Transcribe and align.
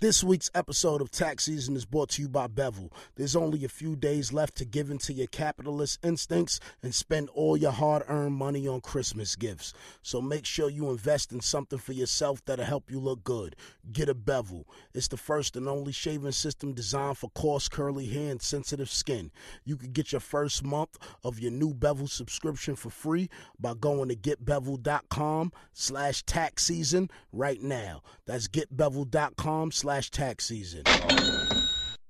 This 0.00 0.22
week's 0.22 0.48
episode 0.54 1.00
of 1.00 1.10
Tax 1.10 1.46
Season 1.46 1.74
is 1.74 1.84
brought 1.84 2.10
to 2.10 2.22
you 2.22 2.28
by 2.28 2.46
Bevel. 2.46 2.92
There's 3.16 3.34
only 3.34 3.64
a 3.64 3.68
few 3.68 3.96
days 3.96 4.32
left 4.32 4.54
to 4.58 4.64
give 4.64 4.92
into 4.92 5.12
your 5.12 5.26
capitalist 5.26 5.98
instincts 6.04 6.60
and 6.84 6.94
spend 6.94 7.30
all 7.30 7.56
your 7.56 7.72
hard 7.72 8.04
earned 8.06 8.36
money 8.36 8.68
on 8.68 8.80
Christmas 8.80 9.34
gifts. 9.34 9.72
So 10.02 10.20
make 10.20 10.46
sure 10.46 10.70
you 10.70 10.88
invest 10.90 11.32
in 11.32 11.40
something 11.40 11.80
for 11.80 11.94
yourself 11.94 12.44
that'll 12.44 12.64
help 12.64 12.92
you 12.92 13.00
look 13.00 13.24
good. 13.24 13.56
Get 13.90 14.08
a 14.08 14.14
Bevel. 14.14 14.68
It's 14.94 15.08
the 15.08 15.16
first 15.16 15.56
and 15.56 15.68
only 15.68 15.90
shaving 15.90 16.30
system 16.30 16.74
designed 16.74 17.18
for 17.18 17.30
coarse, 17.30 17.68
curly 17.68 18.06
hair 18.06 18.30
and 18.30 18.40
sensitive 18.40 18.90
skin. 18.90 19.32
You 19.64 19.76
can 19.76 19.90
get 19.90 20.12
your 20.12 20.20
first 20.20 20.62
month 20.62 20.96
of 21.24 21.40
your 21.40 21.50
new 21.50 21.74
Bevel 21.74 22.06
subscription 22.06 22.76
for 22.76 22.90
free 22.90 23.30
by 23.58 23.74
going 23.74 24.10
to 24.10 24.14
getbevel.com 24.14 25.50
slash 25.72 26.22
tax 26.22 26.66
season 26.66 27.10
right 27.32 27.60
now. 27.60 28.02
That's 28.26 28.46
getbevel.com 28.46 29.72
slash 29.72 29.87
tax 29.88 30.44
season. 30.44 30.82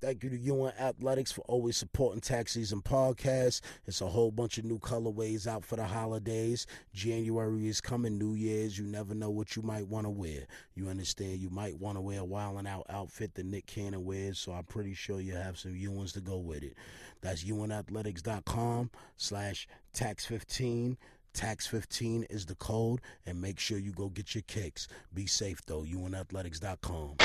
Thank 0.01 0.25
you 0.25 0.31
to 0.31 0.37
UN 0.37 0.73
Athletics 0.81 1.31
for 1.31 1.43
always 1.43 1.77
supporting 1.77 2.21
Tax 2.21 2.53
Season 2.53 2.83
Podcast. 2.83 3.61
It's 3.87 4.01
a 4.01 4.07
whole 4.07 4.31
bunch 4.33 4.59
of 4.59 4.65
new 4.65 4.79
colorways 4.81 5.47
out 5.47 5.65
for 5.65 5.77
the 5.77 5.85
holidays. 5.85 6.67
January 6.93 7.69
is 7.69 7.81
coming, 7.81 8.19
New 8.19 8.35
Year's. 8.35 8.79
You 8.79 8.85
never 8.85 9.15
know 9.15 9.31
what 9.31 9.55
you 9.55 9.63
might 9.63 9.87
want 9.87 10.07
to 10.07 10.11
wear. 10.11 10.47
You 10.75 10.89
understand? 10.89 11.39
You 11.39 11.51
might 11.51 11.79
want 11.79 11.97
to 11.97 12.01
wear 12.01 12.21
a 12.21 12.25
Wild 12.25 12.59
and 12.59 12.67
Out 12.69 12.87
outfit 12.89 13.35
that 13.35 13.47
Nick 13.47 13.67
Cannon 13.67 14.05
wears, 14.05 14.39
so 14.39 14.53
I'm 14.53 14.65
pretty 14.65 14.95
sure 14.95 15.21
you 15.21 15.35
have 15.35 15.59
some 15.59 15.73
UNs 15.73 16.13
to 16.13 16.21
go 16.21 16.39
with 16.39 16.65
it. 16.65 16.75
That's 17.21 17.45
UNathletics.com 17.45 18.91
slash 19.17 19.69
tax15. 19.95 20.97
Tax 21.33 21.67
15 21.67 22.25
is 22.31 22.47
the 22.47 22.55
code, 22.57 23.01
and 23.27 23.41
make 23.41 23.61
sure 23.61 23.79
you 23.79 23.93
go 23.93 24.09
get 24.09 24.35
your 24.35 24.43
kicks. 24.43 24.89
Be 25.15 25.27
safe 25.27 25.61
though. 25.67 25.83
UNathletics.com. 25.83 27.17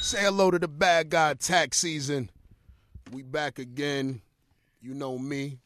Say 0.00 0.22
hello 0.22 0.50
to 0.50 0.58
the 0.58 0.68
bad 0.68 1.10
guy 1.10 1.34
tax 1.34 1.78
season. 1.78 2.30
We 3.12 3.22
back 3.22 3.58
again. 3.58 4.22
You 4.80 4.94
know 4.94 5.18
me. 5.18 5.58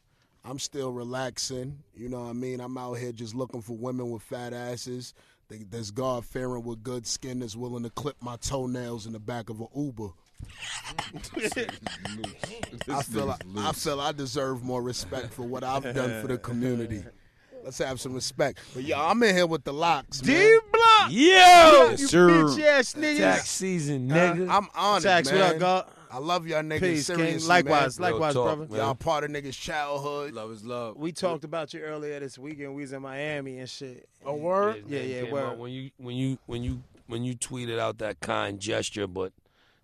I'm 0.45 0.59
still 0.59 0.91
relaxing. 0.91 1.79
You 1.95 2.09
know 2.09 2.21
what 2.21 2.29
I 2.29 2.33
mean? 2.33 2.59
I'm 2.59 2.77
out 2.77 2.95
here 2.95 3.11
just 3.11 3.33
looking 3.33 3.61
for 3.61 3.77
women 3.77 4.09
with 4.09 4.23
fat 4.23 4.53
asses. 4.53 5.13
There's 5.49 5.91
God 5.91 6.25
fearing 6.25 6.63
with 6.63 6.83
good 6.83 7.05
skin 7.05 7.39
that's 7.39 7.55
willing 7.55 7.83
to 7.83 7.89
clip 7.91 8.17
my 8.21 8.37
toenails 8.37 9.05
in 9.05 9.13
the 9.13 9.19
back 9.19 9.49
of 9.49 9.61
an 9.61 9.67
Uber. 9.75 10.09
I 12.89 13.03
feel 13.03 13.31
I, 13.31 13.37
I 13.57 13.71
feel 13.71 14.01
I 14.01 14.11
deserve 14.11 14.63
more 14.63 14.81
respect 14.81 15.31
for 15.31 15.43
what 15.43 15.63
I've 15.63 15.83
done 15.83 16.21
for 16.21 16.27
the 16.27 16.37
community. 16.37 17.03
Let's 17.63 17.77
have 17.77 17.99
some 18.01 18.13
respect. 18.13 18.59
But 18.73 18.83
yeah, 18.83 19.01
I'm 19.01 19.21
in 19.23 19.35
here 19.35 19.47
with 19.47 19.63
the 19.63 19.73
LOX. 19.73 20.19
D. 20.19 20.57
Block. 20.71 21.11
Yo, 21.11 21.89
you 21.91 21.97
sir. 21.97 22.29
bitch 22.29 22.61
ass 22.61 22.93
niggas. 22.93 23.17
Tax 23.17 23.49
season, 23.49 24.09
nigga. 24.09 24.49
I'm 24.49 24.67
honored, 24.75 25.03
Tax, 25.03 25.31
man. 25.31 25.39
what 25.39 25.53
up, 25.53 25.59
God? 25.59 25.85
I 26.11 26.17
love 26.19 26.45
y'all 26.45 26.61
niggas. 26.61 26.79
Peace, 26.79 27.07
seriously, 27.07 27.39
King. 27.39 27.47
Likewise, 27.47 27.99
man. 27.99 28.11
Likewise, 28.11 28.33
talk, 28.33 28.45
brother. 28.57 28.67
man. 28.71 28.79
Y'all 28.79 28.95
part 28.95 29.23
of 29.23 29.31
niggas' 29.31 29.59
childhood. 29.59 30.33
love 30.33 30.51
is 30.51 30.63
love. 30.63 30.97
We 30.97 31.11
talked 31.11 31.43
about 31.43 31.73
you 31.73 31.79
earlier 31.79 32.19
this 32.19 32.37
weekend. 32.37 32.75
We 32.75 32.81
was 32.83 32.93
in 32.93 33.01
Miami 33.01 33.59
and 33.59 33.69
shit. 33.69 34.07
A 34.25 34.35
word? 34.35 34.83
Yeah, 34.87 34.99
man, 34.99 35.09
yeah, 35.09 35.21
came 35.23 35.31
word. 35.31 35.43
out 35.43 35.57
When 35.57 35.71
you 35.71 35.89
when 35.97 36.15
you 36.15 36.37
when 36.45 36.63
you 36.63 36.83
when 37.07 37.23
you 37.23 37.35
tweeted 37.35 37.79
out 37.79 37.97
that 37.99 38.19
kind 38.19 38.59
gesture, 38.59 39.07
but 39.07 39.33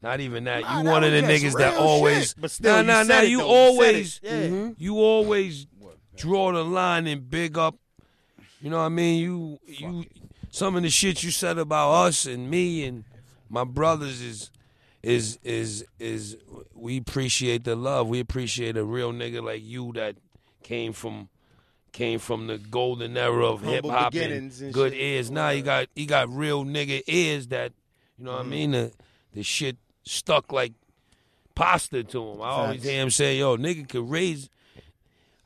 not 0.03 0.19
even 0.19 0.43
that. 0.43 0.61
Nah, 0.61 0.77
you 0.77 0.83
that 0.83 0.91
one 0.91 1.03
of 1.03 1.11
the 1.11 1.21
niggas 1.21 1.57
that 1.57 1.77
always. 1.77 2.29
shit. 2.29 2.35
But 2.39 2.51
still, 2.51 2.73
nah, 2.73 2.79
you 2.81 2.87
nah, 2.87 3.03
said 3.03 3.07
nah. 3.07 3.21
it, 3.21 3.29
You 3.29 3.37
though. 3.39 3.43
You 3.43 3.49
said 3.49 3.69
always, 3.71 4.19
it. 4.21 4.29
Yeah. 4.29 4.47
Mhm. 4.49 4.75
you 4.77 4.99
always 4.99 5.67
draw 6.19 6.51
the 6.51 6.63
line 6.63 7.07
and 7.07 7.29
big 7.29 7.57
up. 7.57 7.75
You 8.61 8.69
know 8.69 8.77
what 8.77 8.83
I 8.83 8.89
mean? 8.89 9.19
You 9.19 9.59
you 9.65 10.05
some 10.51 10.75
of 10.75 10.83
the 10.83 10.89
shit 10.89 11.23
you 11.23 11.31
said 11.31 11.57
about 11.57 11.91
us 12.05 12.25
and 12.25 12.49
me 12.49 12.85
and 12.85 13.03
my 13.49 13.63
brothers 13.63 14.21
is 14.21 14.51
is 15.01 15.39
is 15.43 15.85
is 15.97 16.37
we 16.75 16.97
appreciate 16.97 17.63
the 17.63 17.75
love. 17.75 18.07
We 18.07 18.19
appreciate 18.19 18.75
a 18.77 18.83
real 18.83 19.11
nigga 19.13 19.41
like 19.43 19.63
you 19.63 19.91
that 19.93 20.17
came 20.63 20.91
from 20.93 21.29
came 21.91 22.19
from 22.19 22.47
the 22.47 22.57
golden 22.57 23.17
era 23.17 23.45
of 23.47 23.61
hip 23.61 23.85
hop 23.85 24.13
and 24.13 24.51
and 24.61 24.73
good 24.73 24.91
shit. 24.93 25.01
ears. 25.01 25.31
Now 25.31 25.49
you 25.49 25.61
got 25.63 25.87
you 25.95 26.05
got 26.05 26.29
real 26.29 26.65
nigga 26.65 27.01
ears 27.07 27.47
that 27.47 27.71
you 28.17 28.25
know 28.25 28.33
what 28.33 28.41
Mm-hmm. 28.41 28.51
I 28.53 28.55
mean. 28.55 28.71
The 28.71 28.91
the 29.33 29.43
shit 29.43 29.77
stuck 30.03 30.51
like 30.51 30.73
pasta 31.55 32.03
to 32.03 32.23
him. 32.31 32.41
I 32.41 32.45
always 32.49 32.75
Facts. 32.77 32.89
hear 32.89 33.01
him 33.01 33.09
say, 33.11 33.37
"Yo, 33.39 33.57
nigga 33.57 33.87
could 33.87 34.09
raise, 34.09 34.49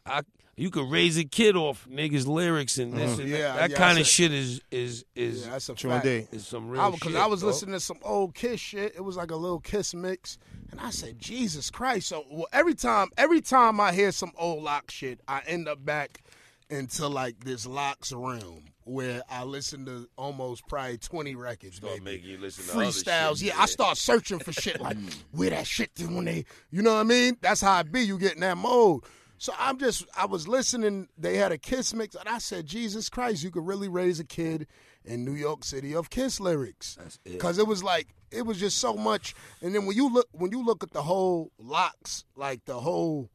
I 0.05 0.22
you 0.56 0.69
could 0.69 0.90
raise 0.90 1.18
a 1.18 1.24
kid 1.24 1.56
off 1.56 1.88
niggas 1.90 2.28
lyrics 2.28 2.78
and 2.78 2.94
this 2.94 3.14
mm-hmm. 3.14 3.22
and 3.22 3.30
Yeah, 3.30 3.38
that. 3.38 3.56
That 3.56 3.69
yeah, 3.72 3.78
kind 3.78 4.00
of 4.00 4.06
shit 4.06 4.31
is 4.31 4.62
is 4.72 5.06
is 5.16 5.46
Yeah, 5.46 5.53
that's 5.53 5.69
a 5.69 5.75
True 5.75 5.90
fact. 5.90 6.06
is 6.06 6.46
some 6.46 6.69
real 6.69 6.81
I, 6.81 6.91
shit. 6.91 7.02
Cause 7.02 7.16
I 7.16 7.25
was 7.25 7.41
dog. 7.41 7.47
listening 7.47 7.74
to 7.74 7.80
some 7.80 8.00
old 8.03 8.36
Kiss 8.36 8.59
shit. 8.59 8.94
It 8.96 9.02
was 9.02 9.18
like 9.18 9.31
a 9.31 9.36
little 9.36 9.59
Kiss 9.59 9.94
mix, 9.94 10.38
and 10.72 10.80
I 10.80 10.91
said, 10.91 11.18
"Jesus 11.19 11.72
Christ!" 11.72 12.08
So 12.08 12.24
well, 12.30 12.47
every 12.53 12.75
time, 12.75 13.09
every 13.18 13.41
time 13.41 13.80
I 13.80 13.94
hear 13.94 14.12
some 14.12 14.31
old 14.38 14.64
Lock 14.64 14.91
shit, 14.91 15.19
I 15.28 15.41
end 15.47 15.68
up 15.68 15.84
back 15.84 16.22
into 16.70 17.08
like 17.08 17.44
this 17.44 17.66
LOX 17.66 18.12
realm 18.12 18.66
where 18.85 19.22
I 19.30 19.44
listen 19.46 19.85
to 19.85 20.08
almost 20.18 20.68
probably 20.68 20.97
twenty 20.97 21.34
records, 21.34 21.78
Start 21.78 21.94
maybe 22.03 22.18
making 22.18 22.30
you 22.30 22.38
listen 22.38 22.66
to 22.66 22.72
freestyles. 22.72 23.40
shit, 23.40 23.47
Yeah, 23.47 23.62
I 23.62 23.66
start 23.66 23.97
searching 23.97 24.38
for 24.38 24.52
shit 24.52 24.80
like 24.80 24.97
where 25.31 25.50
that 25.50 25.66
shit 25.66 25.96
did 25.96 26.14
when 26.14 26.25
they, 26.25 26.46
you 26.70 26.84
know 26.84 26.94
what 26.94 27.00
I 27.00 27.03
mean? 27.03 27.38
That's 27.41 27.62
how 27.62 27.74
I 27.74 27.84
be. 27.84 28.02
You 28.02 28.20
get 28.20 28.35
in 28.35 28.41
that 28.41 28.58
mode. 28.58 29.03
So 29.43 29.51
I'm 29.59 29.77
just, 29.77 30.05
I 30.17 30.25
was 30.25 30.47
listening. 30.47 31.09
They 31.17 31.35
had 31.35 31.51
a 31.51 31.57
Kiss 31.57 31.93
mix, 31.93 32.15
and 32.15 32.29
I 32.29 32.37
said, 32.37 32.65
Jesus 32.65 33.09
Christ, 33.09 33.43
you 33.43 33.51
could 33.51 33.67
really 33.67 33.89
raise 33.89 34.21
a 34.21 34.23
kid 34.23 34.67
in 35.03 35.25
New 35.25 35.33
York 35.33 35.65
City 35.65 35.93
of 35.93 36.09
Kiss 36.09 36.39
lyrics, 36.39 36.97
it. 37.25 37.33
because 37.33 37.57
it 37.57 37.67
was 37.67 37.83
like 37.83 38.15
it 38.31 38.43
was 38.43 38.57
just 38.57 38.77
so 38.77 38.93
much. 38.93 39.35
And 39.61 39.75
then 39.75 39.85
when 39.85 39.97
you 39.97 40.13
look, 40.13 40.29
when 40.31 40.51
you 40.51 40.63
look 40.63 40.81
at 40.81 40.91
the 40.91 41.01
whole 41.01 41.51
LOX, 41.59 42.23
like 42.37 42.63
the 42.63 42.79
whole, 42.79 43.29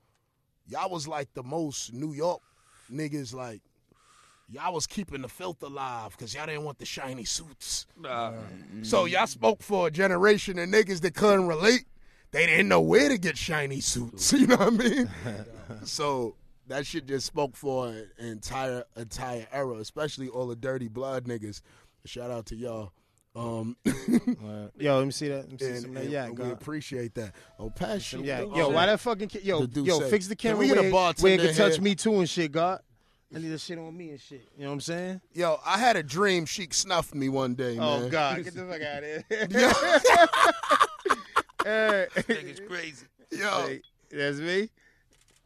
y'all 0.66 0.88
was 0.88 1.06
like 1.06 1.34
the 1.34 1.42
most 1.42 1.92
New 1.92 2.14
York 2.14 2.40
niggas, 2.90 3.34
like. 3.34 3.60
Y'all 4.50 4.72
was 4.72 4.86
keeping 4.86 5.20
the 5.20 5.28
filth 5.28 5.62
alive 5.62 6.12
because 6.16 6.32
y'all 6.32 6.46
didn't 6.46 6.64
want 6.64 6.78
the 6.78 6.86
shiny 6.86 7.24
suits. 7.24 7.86
Nah, 8.00 8.32
So 8.80 9.04
y'all 9.04 9.26
spoke 9.26 9.62
for 9.62 9.88
a 9.88 9.90
generation 9.90 10.58
of 10.58 10.70
niggas 10.70 11.02
that 11.02 11.14
couldn't 11.14 11.48
relate. 11.48 11.84
They 12.30 12.46
didn't 12.46 12.68
know 12.68 12.80
where 12.80 13.08
to 13.08 13.18
get 13.18 13.36
shiny 13.36 13.80
suits. 13.80 14.32
You 14.38 14.46
know 14.46 14.56
what 14.56 14.66
I 14.66 14.70
mean? 14.70 15.10
so 15.84 16.36
that 16.68 16.86
shit 16.86 17.06
just 17.06 17.26
spoke 17.26 17.56
for 17.56 17.88
an 17.88 18.10
entire 18.18 18.84
entire 18.96 19.46
era, 19.52 19.76
especially 19.76 20.28
all 20.28 20.46
the 20.46 20.56
dirty 20.56 20.88
blood 20.88 21.24
niggas. 21.24 21.62
Shout 22.04 22.30
out 22.30 22.46
to 22.46 22.56
y'all. 22.56 22.92
Um, 23.34 23.76
Yo, 24.78 24.98
let 24.98 25.04
me 25.04 25.12
see 25.12 25.28
that. 25.28 25.50
Let 25.50 25.52
me 25.52 25.58
see 25.58 25.66
and, 25.66 25.80
some 25.80 25.96
and 25.96 26.10
yak, 26.10 26.36
we 26.36 26.50
appreciate 26.50 27.14
that. 27.14 27.34
Oh, 27.58 27.70
pass 27.70 28.06
Some 28.06 28.24
shit. 28.24 28.40
Oh, 28.40 28.56
Yo, 28.56 28.70
why 28.70 28.86
that 28.86 29.00
fucking 29.00 29.28
kid? 29.28 29.44
Yo, 29.44 29.66
yo, 29.74 30.00
said, 30.00 30.10
fix 30.10 30.26
the 30.26 30.34
"Can 30.36 30.52
camera 30.52 30.60
we 30.60 30.68
get 30.68 30.78
a 30.78 30.82
where, 30.82 30.90
bartender 30.90 31.36
where 31.36 31.50
it 31.50 31.54
can 31.54 31.70
touch 31.70 31.80
me 31.80 31.94
too 31.94 32.14
and 32.18 32.28
shit, 32.28 32.50
God. 32.52 32.80
I 33.34 33.38
need 33.38 33.48
that 33.48 33.60
shit 33.60 33.78
on 33.78 33.94
me 33.94 34.10
and 34.10 34.20
shit. 34.20 34.48
You 34.56 34.62
know 34.62 34.70
what 34.70 34.74
I'm 34.74 34.80
saying? 34.80 35.20
Yo, 35.34 35.60
I 35.64 35.78
had 35.78 35.96
a 35.96 36.02
dream. 36.02 36.46
Sheek 36.46 36.72
snuffed 36.72 37.14
me 37.14 37.28
one 37.28 37.54
day, 37.54 37.76
man. 37.76 38.04
Oh 38.04 38.08
God, 38.08 38.42
get 38.42 38.54
the 38.54 38.64
fuck 38.64 38.80
out 38.80 39.04
of 39.04 39.24
here. 39.28 41.18
Hey, 41.68 42.06
niggas 42.14 42.66
crazy. 42.66 43.06
Yo, 43.30 43.66
hey, 43.66 43.80
that's 44.10 44.38
me. 44.38 44.70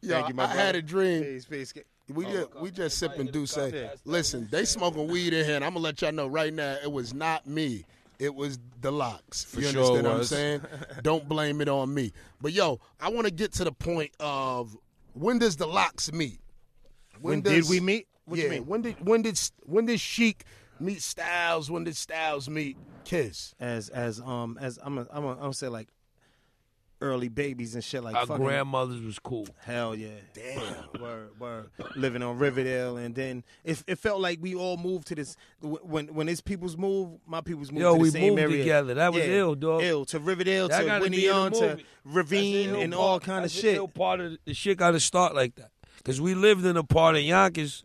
yo, 0.01 0.15
Thank 0.15 0.29
you, 0.29 0.35
my 0.35 0.45
I 0.45 0.55
had 0.55 0.75
a 0.75 0.81
dream. 0.81 1.21
Peace, 1.21 1.45
peace. 1.45 1.73
We 2.07 2.25
just 2.25 2.55
we 2.61 2.71
just 2.71 2.97
sipping 2.97 3.27
D'USSÉ. 3.27 3.73
Yeah. 3.73 3.89
Listen, 4.05 4.47
they 4.49 4.63
smoking 4.63 5.07
weed 5.07 5.33
in 5.33 5.45
here, 5.45 5.55
and 5.55 5.65
I'm 5.65 5.73
gonna 5.73 5.83
let 5.83 6.01
y'all 6.01 6.13
know 6.13 6.27
right 6.27 6.53
now, 6.53 6.77
it 6.81 6.91
was 6.91 7.13
not 7.13 7.45
me. 7.45 7.83
It 8.19 8.33
was 8.33 8.57
the 8.79 8.91
LOX. 8.91 9.53
you 9.57 9.63
sure 9.63 9.97
understand 9.97 10.03
what 10.05 10.15
I'm 10.15 10.23
saying? 10.23 10.61
Don't 11.03 11.27
blame 11.27 11.59
it 11.59 11.67
on 11.67 11.93
me. 11.93 12.13
But 12.41 12.53
yo, 12.53 12.79
I 13.01 13.09
want 13.09 13.27
to 13.27 13.33
get 13.33 13.51
to 13.53 13.65
the 13.65 13.71
point 13.73 14.11
of 14.21 14.77
when 15.13 15.39
does 15.39 15.57
the 15.57 15.67
LOX 15.67 16.13
meet? 16.13 16.39
When 17.19 17.41
does- 17.41 17.53
did 17.53 17.69
we 17.69 17.79
meet? 17.81 18.07
What 18.25 18.37
yeah. 18.37 18.45
you 18.45 18.49
mean? 18.51 18.65
When 18.65 18.81
did 18.81 19.05
when 19.05 19.21
did 19.23 19.37
when 19.65 19.85
did 19.87 19.99
Sheek 19.99 20.45
meet 20.79 21.01
Styles? 21.01 21.69
When 21.69 21.83
did 21.83 21.97
Styles 21.97 22.49
meet 22.49 22.77
Kiss? 23.03 23.53
As 23.59 23.89
as 23.89 24.21
um 24.21 24.57
as 24.61 24.79
I'm 24.81 24.99
a, 24.99 25.07
I'm 25.11 25.25
a, 25.25 25.31
I'm 25.31 25.39
gonna 25.39 25.53
say 25.53 25.67
like 25.67 25.89
early 27.03 27.27
babies 27.27 27.75
and 27.75 27.83
shit 27.83 28.03
like 28.03 28.15
Our 28.15 28.25
fucking 28.25 28.43
grandmothers 28.43 29.01
was 29.01 29.19
cool. 29.19 29.45
Hell 29.63 29.93
yeah. 29.93 30.07
Damn. 30.33 31.01
Word, 31.01 31.39
word. 31.39 31.69
Living 31.95 32.23
on 32.23 32.37
Riverdale. 32.39 32.97
And 32.97 33.13
then 33.13 33.43
it, 33.63 33.83
it 33.85 33.99
felt 33.99 34.21
like 34.21 34.39
we 34.41 34.55
all 34.55 34.77
moved 34.77 35.07
to 35.07 35.15
this. 35.15 35.35
When 35.61 36.07
when 36.13 36.27
his 36.27 36.41
people's 36.41 36.77
move, 36.77 37.19
my 37.27 37.41
people's 37.41 37.71
moved 37.71 37.81
Yo, 37.81 37.91
to 37.93 37.97
the 37.97 38.01
we 38.03 38.09
same 38.09 38.29
moved 38.29 38.41
area. 38.41 38.57
together. 38.63 38.93
That 38.95 39.13
was 39.13 39.23
Yeah. 39.25 39.33
ill, 39.33 39.55
dog. 39.55 39.83
Ill. 39.83 40.05
To 40.05 40.19
Riverdale, 40.19 40.69
That 40.69 40.79
to 40.79 40.85
gotta 40.85 41.01
Winnie 41.03 41.17
be 41.17 41.25
in 41.27 41.31
the 41.33 41.37
on, 41.37 41.51
to. 41.51 41.77
Ravine, 42.05 42.75
and 42.75 42.93
ill 42.93 42.99
all 42.99 43.19
kind 43.19 43.39
of 43.45 43.51
That's 43.51 43.55
the 43.55 43.61
shit. 43.61 43.75
ill 43.75 43.87
part 43.89 44.19
of 44.21 44.31
the, 44.31 44.37
the 44.45 44.53
shit 44.53 44.77
got 44.77 44.91
to 44.91 44.99
start 44.99 45.35
like 45.35 45.55
that. 45.55 45.71
Because 45.97 46.19
we 46.21 46.33
lived 46.35 46.65
in 46.65 46.75
a 46.77 46.83
part 46.83 47.15
of 47.15 47.21
Yonkers, 47.21 47.83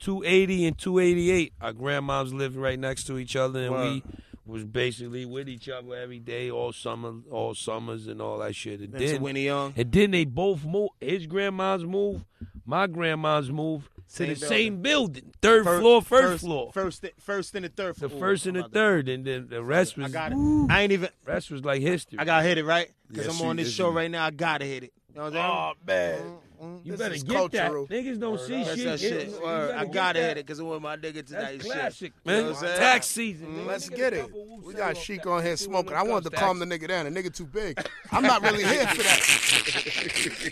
280 0.00 0.66
and 0.66 0.78
288. 0.78 1.52
Our 1.60 1.72
grandmoms 1.72 2.32
lived 2.32 2.56
right 2.56 2.78
next 2.78 3.04
to 3.04 3.18
each 3.18 3.36
other, 3.36 3.64
and 3.64 3.74
we 3.74 4.02
was 4.46 4.64
basically 4.64 5.24
with 5.24 5.48
each 5.48 5.68
other 5.68 5.94
every 5.94 6.18
day, 6.18 6.50
all 6.50 6.72
summer, 6.72 7.14
all 7.30 7.54
summers, 7.54 8.06
and 8.06 8.20
all 8.20 8.38
that 8.38 8.54
shit. 8.54 8.80
And 8.80 8.92
Then 8.92 9.00
then, 9.06 9.22
Winnie 9.22 9.44
Young. 9.46 9.72
and 9.76 9.90
then 9.90 10.10
they 10.10 10.24
both 10.24 10.64
moved. 10.64 10.92
His 11.00 11.26
grandma's 11.26 11.84
moved. 11.84 12.24
My 12.66 12.86
grandma's 12.86 13.50
moved. 13.50 13.88
to 14.16 14.26
the 14.26 14.36
Same 14.36 14.48
same 14.48 14.82
building, 14.82 15.32
third 15.42 15.64
floor, 15.64 16.00
first, 16.02 16.44
floor, 16.44 16.70
first, 16.72 17.04
first 17.20 17.54
and 17.54 17.64
the 17.64 17.68
third. 17.70 17.96
floor. 17.96 18.08
the 18.08 18.14
floor. 18.16 18.20
first 18.20 18.46
and 18.46 18.56
the 18.56 18.64
third, 18.64 19.08
and 19.08 19.24
then 19.24 19.48
the 19.48 19.62
rest 19.62 19.98
I 19.98 20.02
was 20.02 20.12
got 20.12 20.32
it. 20.32 20.36
I 20.70 20.82
ain't 20.82 20.92
even. 20.92 21.08
rest 21.26 21.50
was 21.50 21.64
like 21.64 21.80
history. 21.80 22.18
I 22.18 22.24
gotta 22.24 22.46
hit 22.46 22.58
it 22.58 22.64
right 22.64 22.90
because 23.08 23.26
Yes, 23.26 23.40
I'm 23.40 23.46
on 23.48 23.56
this 23.56 23.72
show 23.72 23.88
right 23.90 24.10
now. 24.10 24.24
I 24.26 24.30
gotta 24.30 24.64
hit 24.66 24.84
it. 24.84 24.92
You 25.14 25.20
know 25.20 25.24
what 25.30 25.36
I'm 25.36 25.42
saying? 25.42 25.46
Oh 25.46 25.72
man, 25.86 26.18
mm-hmm. 26.20 26.53
Mm, 26.62 26.80
you 26.84 26.96
better 26.96 27.14
get 27.16 27.26
cultural. 27.26 27.86
that. 27.86 27.94
Niggas 27.94 28.20
don't 28.20 28.40
see 28.40 28.64
shit. 28.64 28.84
that 28.84 29.00
shit. 29.00 29.28
You 29.28 29.40
Word. 29.42 29.74
I 29.74 29.84
gotta 29.84 30.20
hit 30.20 30.30
it 30.38 30.46
because 30.46 30.60
it 30.60 30.64
was 30.64 30.80
my 30.80 30.96
nigga 30.96 31.26
tonight. 31.26 31.58
That's 31.60 31.64
shit. 31.64 31.72
classic, 31.72 32.12
You 32.24 32.30
know 32.32 32.36
man. 32.38 32.44
what 32.46 32.56
I'm 32.56 32.60
saying? 32.62 32.78
Tax 32.78 33.06
season. 33.06 33.46
Mm. 33.48 33.54
nigga. 33.56 33.66
Let's 33.66 33.88
Get 33.88 34.12
it. 34.12 34.30
We 34.64 34.74
got 34.74 34.96
off 34.96 35.02
Sheek 35.02 35.26
on 35.26 35.42
here 35.42 35.56
smoking. 35.56 35.94
I 35.94 36.02
them 36.02 36.10
wanted 36.10 36.30
to 36.30 36.36
calm 36.36 36.58
the 36.58 36.66
nigga 36.66 36.88
down. 36.88 37.12
The 37.12 37.22
nigga 37.22 37.34
too 37.34 37.46
big. 37.46 37.78
I'm 38.12 38.22
not 38.22 38.42
really 38.42 38.64
here 38.64 38.86
for 38.86 39.02
that. 39.02 39.20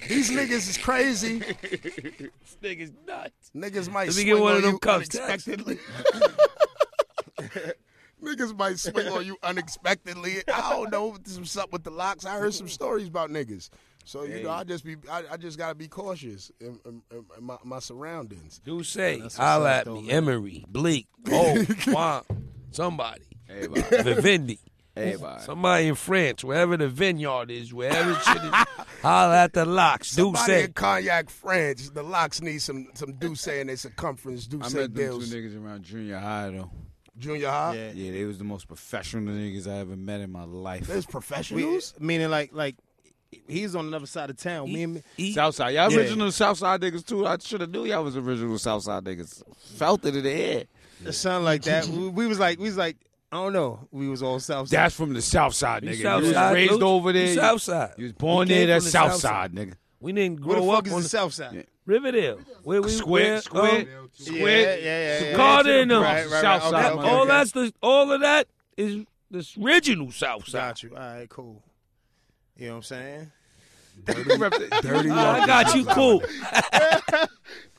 These 0.09 0.31
niggas 0.31 0.69
is 0.71 0.79
crazy. 0.79 1.39
This 1.39 2.57
nigga's 2.63 2.93
nuts. 3.07 3.51
Niggas 3.55 3.91
might 3.91 4.09
Let 4.09 4.17
me 4.17 4.25
get 4.25 4.41
one 4.41 4.53
on 4.53 4.57
of 4.59 4.63
them 4.65 4.73
you 4.73 4.79
cups, 4.79 5.15
unexpectedly. 5.17 5.79
niggas 8.23 8.57
might 8.57 8.79
swing 8.79 9.09
on 9.09 9.25
you 9.27 9.37
unexpectedly. 9.43 10.43
I 10.53 10.71
don't 10.71 10.91
know 10.91 11.07
what's 11.09 11.57
up 11.57 11.73
with 11.73 11.85
the 11.85 11.91
LOX. 11.91 12.25
I 12.25 12.39
heard 12.39 12.55
some 12.55 12.69
stories 12.69 13.09
about 13.09 13.31
niggas. 13.31 13.69
So 14.05 14.25
you 14.25 14.43
know, 14.43 14.51
I 14.51 14.65
just 14.65 14.85
be, 14.85 14.97
I, 15.11 15.23
I 15.33 15.37
just 15.37 15.59
gotta 15.59 15.75
be 15.75 15.89
cautious 15.89 16.51
in, 16.61 16.79
in, 16.85 17.03
in 17.11 17.25
my, 17.41 17.57
my 17.65 17.79
surroundings. 17.79 18.61
Do 18.65 18.83
say, 18.83 19.21
what's 19.21 19.37
holla 19.37 19.73
at 19.73 19.87
me. 19.87 20.03
man. 20.03 20.11
Emery, 20.11 20.65
Bleak, 20.69 21.07
oh, 21.31 21.65
Juan, 21.87 22.23
somebody. 22.71 23.23
Everybody. 23.49 24.03
Vivendi. 24.03 24.59
Everybody. 24.95 25.43
Somebody 25.45 25.87
in 25.89 25.95
France, 25.95 26.45
wherever 26.45 26.77
the 26.77 26.89
vineyard 26.89 27.51
is, 27.51 27.73
wherever 27.73 28.15
shit 28.15 28.37
is, 28.37 28.51
holla 29.03 29.45
at 29.45 29.53
the 29.55 29.65
LOX. 29.65 30.11
Do 30.15 30.23
Somebody 30.25 30.45
say. 30.45 30.65
in 30.65 30.73
Cognac, 30.75 31.31
France. 31.31 31.89
The 31.91 32.03
LOX 32.03 32.43
need 32.43 32.59
some 32.61 32.89
some 32.95 33.13
D'USSÉ 33.15 33.61
in 33.63 33.69
their 33.69 33.77
circumference. 33.77 34.47
I 34.53 34.57
D'USSÉ 34.57 34.75
met 34.75 34.95
them 34.95 35.21
two 35.21 35.27
niggas 35.27 35.65
around 35.65 35.83
junior 35.85 36.19
high 36.19 36.51
though. 36.51 36.71
Junior 37.17 37.49
high. 37.49 37.75
Yeah. 37.75 37.93
Yeah, 37.93 38.13
they 38.13 38.25
was 38.25 38.37
the 38.39 38.45
most 38.45 38.69
professional 38.69 39.33
niggas 39.35 39.67
I 39.67 39.79
ever 39.79 39.97
met 39.97 40.21
in 40.21 40.31
my 40.31 40.45
life. 40.45 40.87
There's 40.89 41.07
We, 41.07 41.11
professionals. 41.13 41.95
meaning 41.99 42.29
like 42.31 42.51
like 42.53 42.77
he's 43.49 43.75
on 43.75 43.87
another 43.87 44.07
side 44.07 44.31
of 44.31 44.37
town. 44.37 44.73
Me 44.73 44.83
and 44.83 44.95
me. 44.95 45.03
Eat- 45.17 45.35
Southside, 45.35 45.75
y'all 45.75 45.91
Yeah. 45.91 45.99
original 45.99 46.31
Southside 46.33 46.81
niggas 46.81 47.05
too. 47.07 47.27
I 47.27 47.37
should 47.39 47.61
have 47.61 47.71
knew 47.71 47.85
y'all 47.85 48.05
was 48.05 48.17
original 48.17 48.59
Southside 48.59 49.05
niggas. 49.05 49.43
Felt 49.77 50.05
it 50.05 50.17
in 50.17 50.23
the 50.23 50.31
air. 50.31 50.65
It 51.05 51.13
sound 51.13 51.45
like 51.45 51.63
that. 51.63 51.87
we, 51.87 52.09
we 52.09 52.27
was 52.27 52.39
like 52.39 52.59
we 52.59 52.67
was 52.67 52.77
like 52.77 52.97
I 53.33 53.37
don't 53.37 53.55
know. 53.55 53.89
We 53.91 54.09
was 54.09 54.23
all 54.23 54.39
Southside. 54.41 54.79
That's 54.79 54.95
from 54.95 55.15
the 55.15 55.23
Southside, 55.23 55.83
nigga. 55.85 56.03
South 56.03 56.21
you 56.21 56.27
was 56.29 56.35
Side, 56.37 56.53
raised 56.55 56.73
Luch. 56.75 56.83
over 56.83 57.13
there. 57.13 57.27
You 57.29 57.35
South 57.35 57.63
Side. 57.63 57.95
You 57.97 58.05
was 58.05 58.13
born 58.13 58.47
We 58.49 58.55
there. 58.55 58.61
came 58.61 58.69
That's 58.69 58.85
the 58.85 58.91
South 58.91 59.13
Southside, 59.13 59.53
nigga. 59.53 59.75
We 60.01 60.13
didn't 60.13 60.45
Where 60.45 60.57
grow 60.57 60.67
the 60.67 60.73
up 60.73 60.87
is 60.89 60.93
on 60.93 61.03
the 61.03 61.09
south 61.09 61.33
side? 61.33 61.55
Yeah. 61.55 61.63
Riverdale. 61.87 62.41
Where 62.65 62.83
we 62.83 62.91
Square, 62.91 63.31
where, 63.31 63.41
square, 63.41 63.81
um, 64.01 64.11
square. 64.13 64.41
Yeah, 64.41 64.75
yeah, 64.75 65.21
yeah. 65.21 65.31
yeah. 65.31 65.37
Carter 65.37 65.81
and. 65.81 65.91
Right, 65.93 66.03
right, 66.03 66.29
right. 66.31 66.41
South 66.43 66.63
Okay, 66.65 66.71
side, 66.83 66.93
okay, 66.93 67.09
all 67.09 67.27
that's 67.27 67.53
the 67.53 67.73
all 67.83 68.11
of 68.13 68.21
that 68.21 68.49
is 68.77 69.05
the 69.31 69.49
original 69.63 70.11
South 70.11 70.49
Side. 70.49 70.59
Got 70.71 70.83
you. 70.83 70.91
All 70.97 70.99
right, 70.99 71.29
cool. 71.29 71.63
You 72.57 72.67
know 72.69 72.73
what 72.73 72.77
I'm 72.79 72.83
saying? 72.83 73.33
Dirty. 74.05 75.11
Oh, 75.11 75.15
I 75.15 75.47
got 75.47 75.75
you 75.75 75.85
cool. 75.85 76.23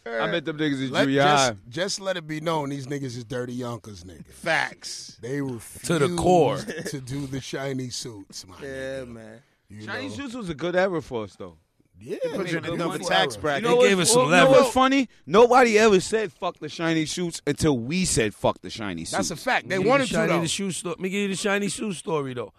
I 0.06 0.28
met 0.28 0.44
them 0.44 0.58
niggas 0.58 0.82
in 0.86 0.92
Let, 0.92 1.06
junior 1.06 1.22
just, 1.22 1.54
just 1.70 2.00
let 2.02 2.18
it 2.18 2.28
be 2.28 2.42
known 2.42 2.70
these 2.70 2.88
niggas 2.88 3.04
is 3.18 3.24
dirty 3.24 3.54
Yonkers 3.54 4.04
niggas. 4.04 4.26
Facts. 4.28 5.18
They 5.22 5.42
refuse 5.42 5.84
To 5.88 5.98
the 6.00 6.16
core. 6.16 6.58
to 6.58 7.00
do 7.00 7.26
the 7.26 7.40
shiny 7.40 7.90
suits, 7.90 8.46
my 8.46 8.56
Yeah, 8.62 8.68
nigga. 8.68 9.08
man. 9.08 9.42
You 9.70 9.86
Chinese 9.86 10.18
know? 10.18 10.26
shoes 10.26 10.36
was 10.36 10.50
a 10.50 10.54
good 10.56 10.76
era 10.76 11.02
for 11.02 11.24
us, 11.24 11.36
though. 11.38 11.56
Yeah, 12.00 12.18
Put 12.36 12.52
you 12.52 12.58
in 12.58 12.64
nigga, 12.64 12.72
the 12.72 12.76
number 12.78 12.98
tax 13.00 13.38
bracket. 13.38 13.70
You 13.70 13.78
They 13.82 13.88
gave 13.90 14.00
us 14.00 14.12
some 14.12 14.26
you 14.26 14.32
know 14.32 14.50
what's 14.50 14.72
funny? 14.74 15.08
Nobody 15.26 15.80
ever 15.80 16.02
said 16.02 16.34
fuck 16.34 16.60
the 16.60 16.68
shiny 16.68 17.06
suits 17.06 17.42
until 17.48 17.78
we 17.78 18.04
said 18.04 18.36
fuck 18.36 18.60
the 18.62 18.70
shiny 18.70 19.06
suits. 19.06 19.12
That's 19.12 19.32
a 19.32 19.36
fact. 19.38 19.70
They 19.70 19.80
wanted 19.80 20.04
the 20.04 20.08
to 20.08 20.14
shiny 20.16 20.28
though. 20.34 20.42
the 20.42 20.48
shoe 20.50 20.72
sto- 20.72 20.90
Let 20.90 21.00
me 21.00 21.10
give 21.10 21.22
you 21.22 21.28
the 21.30 21.36
shiny 21.38 21.70
shoe 21.70 21.94
story 21.94 22.34
though. 22.34 22.52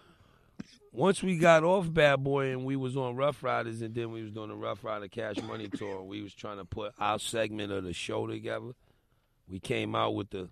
Once 0.95 1.21
we 1.21 1.37
got 1.37 1.61
off 1.61 1.93
Bad 1.93 2.23
Boy 2.23 2.51
and 2.51 2.63
we 2.63 2.77
was 2.77 2.95
on 2.95 3.17
Ruff 3.17 3.43
Ryders 3.43 3.81
and 3.81 3.93
then 3.93 4.11
we 4.11 4.23
was 4.23 4.31
doing 4.31 4.47
the 4.47 4.55
Ruff 4.55 4.81
Ryder 4.81 5.09
Cash 5.09 5.41
Money 5.43 5.67
tour, 5.67 6.01
we 6.01 6.21
was 6.21 6.33
trying 6.33 6.57
to 6.57 6.63
put 6.63 6.93
our 6.97 7.19
segment 7.19 7.73
of 7.73 7.83
the 7.83 7.91
show 7.91 8.27
together. 8.27 8.71
We 9.47 9.59
came 9.59 9.93
out 9.93 10.15
with 10.15 10.29
the. 10.29 10.49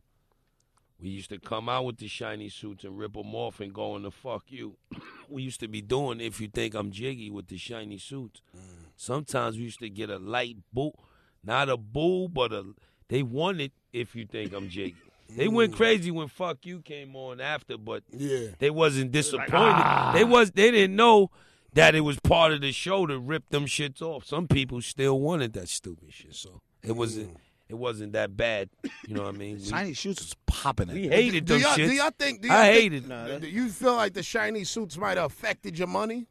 We 1.00 1.10
used 1.10 1.30
to 1.30 1.40
come 1.40 1.70
out 1.70 1.86
with 1.86 1.98
the 1.98 2.08
shiny 2.08 2.50
suits 2.50 2.84
and 2.84 2.98
rip 2.98 3.14
them 3.14 3.34
off 3.34 3.62
and 3.62 3.74
go 3.74 3.96
in 3.96 4.04
the 4.04 4.12
fuck 4.12 4.44
you. 4.48 4.76
We 5.30 5.42
used 5.42 5.62
to 5.62 5.68
be 5.70 5.82
doing 5.82 6.20
if 6.20 6.40
you 6.42 6.50
think 6.50 6.76
I'm 6.76 6.92
jiggy 6.92 7.32
with 7.32 7.48
the 7.48 7.58
shiny 7.58 7.98
suits. 7.98 8.42
Mm. 8.56 8.60
Sometimes 8.96 9.58
we 9.58 9.64
used 9.64 9.80
to 9.80 9.90
get 9.90 10.10
a 10.10 10.20
light 10.20 10.58
boo, 10.72 10.92
not 11.44 11.70
a 11.70 11.78
boo, 11.78 12.28
but 12.28 12.52
a. 12.52 12.66
They 13.08 13.24
wanted 13.24 13.72
if 13.94 14.14
you 14.16 14.26
think 14.26 14.54
I'm 14.54 14.70
jiggy. 14.70 14.96
They 15.30 15.48
went 15.48 15.74
mm. 15.74 15.76
crazy 15.78 16.12
when 16.12 16.28
"fuck 16.28 16.66
you" 16.66 16.80
came 16.82 17.16
on 17.16 17.42
after, 17.42 17.78
but 17.78 18.04
Yeah. 18.16 18.50
they 18.60 18.70
wasn't 18.70 19.12
disappointed. 19.12 19.52
Ah. 19.54 20.12
They 20.14 20.24
was 20.24 20.52
they 20.52 20.70
didn't 20.72 20.96
know 20.96 21.32
that 21.74 21.96
it 21.96 22.02
was 22.02 22.20
part 22.20 22.54
of 22.54 22.62
the 22.62 22.72
show 22.72 23.06
to 23.08 23.18
rip 23.18 23.50
them 23.50 23.66
shits 23.66 24.02
off. 24.02 24.26
Some 24.26 24.48
people 24.48 24.82
still 24.82 25.20
wanted 25.20 25.54
that 25.54 25.70
stupid 25.70 26.14
shit, 26.14 26.36
so 26.36 26.62
it 26.84 26.92
wasn't 26.96 27.34
mm. 27.34 27.38
it 27.70 27.76
wasn't 27.76 28.14
that 28.14 28.38
bad. 28.38 28.70
You 29.08 29.16
know 29.16 29.24
what 29.24 29.34
I 29.34 29.38
mean? 29.38 29.56
We, 29.60 29.66
shiny 29.66 29.94
suits 29.96 30.22
was 30.22 30.36
popping 30.46 30.90
we 30.90 31.06
it. 31.06 31.14
hated 31.14 31.46
Do 31.46 31.54
them 31.54 31.62
y'all, 31.64 31.72
shits. 31.72 31.88
do 31.90 31.94
y'all 31.94 32.12
think? 32.18 32.42
Do 32.42 32.48
y'all 32.50 32.58
I 32.58 32.72
think, 32.72 32.82
hated. 32.94 33.08
Nah, 33.10 33.38
Do 33.40 33.48
you 33.48 33.70
feel 33.70 33.96
like 33.96 34.14
the 34.14 34.24
shiny 34.24 34.64
suits 34.66 34.98
might 34.98 35.18
have 35.18 35.32
affected 35.32 35.78
your 35.80 35.88
money? 35.88 36.28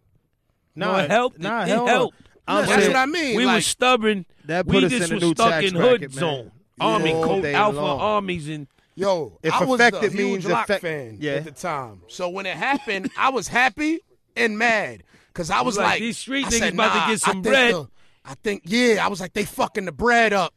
no, 0.76 0.94
it 0.96 1.10
helped. 1.10 1.38
Nah, 1.40 1.62
it, 1.64 1.70
it 1.70 1.88
helped. 1.88 2.16
I'm 2.46 2.66
That's 2.66 2.82
saying 2.82 2.92
what 2.92 2.96
I 3.00 3.06
mean. 3.06 3.36
we 3.36 3.46
like, 3.46 3.56
were 3.58 3.60
stubborn. 3.60 4.26
that 4.46 4.66
we 4.66 4.72
put 4.74 4.84
us 4.84 4.90
just 4.90 5.10
in 5.10 5.14
was 5.16 5.22
a 5.22 5.26
new 5.26 5.34
stuck 5.34 5.50
tax 5.50 5.66
in 5.66 5.74
hood 5.74 6.00
bracket, 6.00 6.14
man. 6.14 6.20
zone. 6.20 6.52
Army 6.80 7.12
All 7.12 7.24
code, 7.24 7.44
alpha 7.44 7.76
long. 7.80 8.00
armies, 8.00 8.48
and 8.48 8.66
Yo, 8.94 9.38
If 9.42 9.52
I 9.54 9.64
was 9.64 9.80
a 9.80 9.84
affected 9.88 10.12
huge 10.12 10.20
means 10.42 10.46
Lock 10.46 10.64
affect- 10.64 10.82
fan 10.82 11.16
Yeah. 11.20 11.32
at 11.32 11.44
the 11.44 11.50
time. 11.52 12.02
So 12.08 12.28
when 12.28 12.44
it 12.46 12.56
happened, 12.56 13.10
I 13.16 13.30
was 13.30 13.48
happy 13.48 14.00
and 14.36 14.58
mad 14.58 15.02
because 15.28 15.50
I 15.50 15.62
was 15.62 15.76
like, 15.78 15.86
like, 15.86 16.00
these 16.00 16.18
street 16.18 16.46
I 16.46 16.50
niggas 16.50 16.58
said, 16.58 16.74
about 16.74 17.06
to 17.06 17.10
get 17.12 17.20
some 17.20 17.30
I 17.30 17.32
think 17.34 17.44
bread. 17.44 17.74
the- 17.74 17.88
I 18.24 18.34
think 18.42 18.62
yeah, 18.66 19.04
I 19.04 19.08
was 19.08 19.20
like, 19.20 19.32
they 19.32 19.44
fucking 19.44 19.86
the 19.86 19.92
bread 19.92 20.32
up 20.32 20.54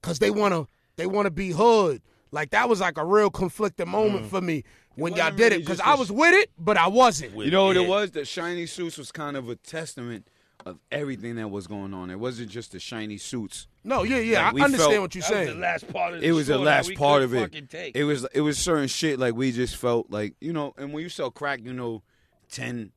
because 0.00 0.18
they 0.18 0.30
wanna 0.30 0.66
they 0.96 1.06
wanna 1.06 1.30
be 1.30 1.50
hood. 1.50 2.02
Like 2.30 2.50
that 2.50 2.68
was 2.68 2.80
like 2.80 2.98
a 2.98 3.04
real 3.04 3.30
conflicting 3.30 3.88
moment 3.88 4.26
Mm. 4.26 4.28
for 4.30 4.40
me 4.42 4.64
when 4.96 5.14
y'all 5.14 5.24
wasn't 5.24 5.38
did 5.38 5.52
it 5.54 5.60
because 5.60 5.80
I 5.80 5.94
was 5.94 6.12
with 6.12 6.34
it, 6.34 6.50
but 6.58 6.76
I 6.76 6.88
wasn't. 6.88 7.34
You 7.36 7.50
know 7.50 7.66
what 7.66 7.76
Yeah. 7.76 7.82
it 7.82 7.88
was? 7.88 8.10
The 8.10 8.24
shiny 8.26 8.66
suits 8.66 8.98
was 8.98 9.10
kind 9.10 9.36
of 9.36 9.48
a 9.48 9.56
testament 9.56 10.28
of 10.66 10.78
everything 10.90 11.36
that 11.36 11.48
was 11.48 11.66
going 11.66 11.94
on. 11.94 12.10
It 12.10 12.18
wasn't 12.18 12.50
just 12.50 12.72
the 12.72 12.80
shiny 12.80 13.16
suits. 13.16 13.66
No, 13.84 14.02
yeah, 14.02 14.18
yeah, 14.18 14.46
Like, 14.46 14.54
we 14.54 14.60
I 14.60 14.64
understand 14.66 14.90
felt- 14.92 15.02
what 15.02 15.14
you're 15.14 15.22
that 15.22 15.30
was 15.30 15.38
the 15.38 15.46
saying. 15.46 15.60
last 15.60 15.92
part 15.92 16.14
of 16.14 16.20
the 16.20 16.26
It 16.26 16.32
was 16.32 16.46
the 16.48 16.58
last 16.58 16.94
part 16.94 17.22
of 17.22 17.34
it. 17.34 17.70
take. 17.70 17.96
It 17.96 18.04
was 18.04 18.26
it 18.34 18.40
was 18.40 18.58
certain 18.58 18.88
shit 18.88 19.18
like 19.18 19.34
we 19.34 19.52
just 19.52 19.76
felt 19.76 20.10
like 20.10 20.34
you 20.40 20.52
know. 20.52 20.74
And 20.76 20.92
when 20.92 21.02
you 21.02 21.08
sell 21.08 21.30
crack, 21.30 21.60
you 21.62 21.72
know, 21.72 22.02
ten 22.50 22.92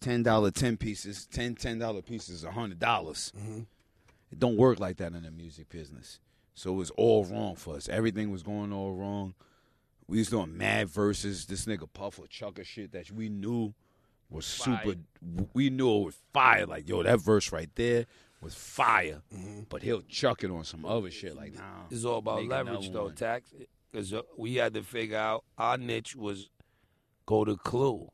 ten 0.00 0.22
dollar 0.22 0.50
ten 0.50 0.76
pieces, 0.76 1.26
ten 1.26 1.54
ten 1.54 1.78
dollar 1.78 2.02
pieces, 2.02 2.44
a 2.44 2.50
hundred 2.52 2.78
dollars. 2.78 3.32
Mm-hmm. 3.38 3.60
It 4.30 4.38
don't 4.38 4.56
work 4.56 4.80
like 4.80 4.96
that 4.98 5.12
in 5.12 5.22
the 5.24 5.30
music 5.30 5.68
business. 5.68 6.18
So 6.54 6.72
it 6.72 6.76
was 6.76 6.90
all 6.92 7.24
wrong 7.24 7.56
for 7.56 7.76
us. 7.76 7.88
Everything 7.88 8.30
was 8.30 8.42
going 8.42 8.72
all 8.72 8.94
wrong. 8.94 9.34
We 10.06 10.18
was 10.18 10.28
doing 10.28 10.56
mad 10.56 10.88
verses. 10.88 11.46
This 11.46 11.64
nigga 11.66 11.88
Puff 11.92 12.18
or 12.18 12.26
Chucker 12.26 12.64
shit 12.64 12.92
that 12.92 13.10
we 13.10 13.28
knew 13.28 13.74
was 14.32 14.46
super. 14.46 14.94
We 15.52 15.70
knew 15.70 16.00
it 16.00 16.04
was 16.04 16.16
fire. 16.32 16.66
Like 16.66 16.88
yo, 16.88 17.02
that 17.02 17.20
verse 17.20 17.52
right 17.52 17.70
there 17.74 18.06
was 18.40 18.54
fire. 18.54 19.22
Mm-hmm. 19.34 19.60
But 19.68 19.82
he'll 19.82 20.02
chuck 20.02 20.42
it 20.44 20.50
on 20.50 20.64
some 20.64 20.84
other 20.84 21.10
shit. 21.10 21.36
Like 21.36 21.54
nah, 21.54 21.62
It's 21.90 22.04
all 22.04 22.18
about 22.18 22.44
leverage, 22.44 22.90
though, 22.90 23.04
one. 23.04 23.14
tax. 23.14 23.54
Because 23.90 24.12
uh, 24.12 24.22
we 24.36 24.56
had 24.56 24.74
to 24.74 24.82
figure 24.82 25.18
out 25.18 25.44
our 25.56 25.78
niche 25.78 26.16
was 26.16 26.50
go 27.26 27.44
to 27.44 27.56
Clue. 27.56 28.10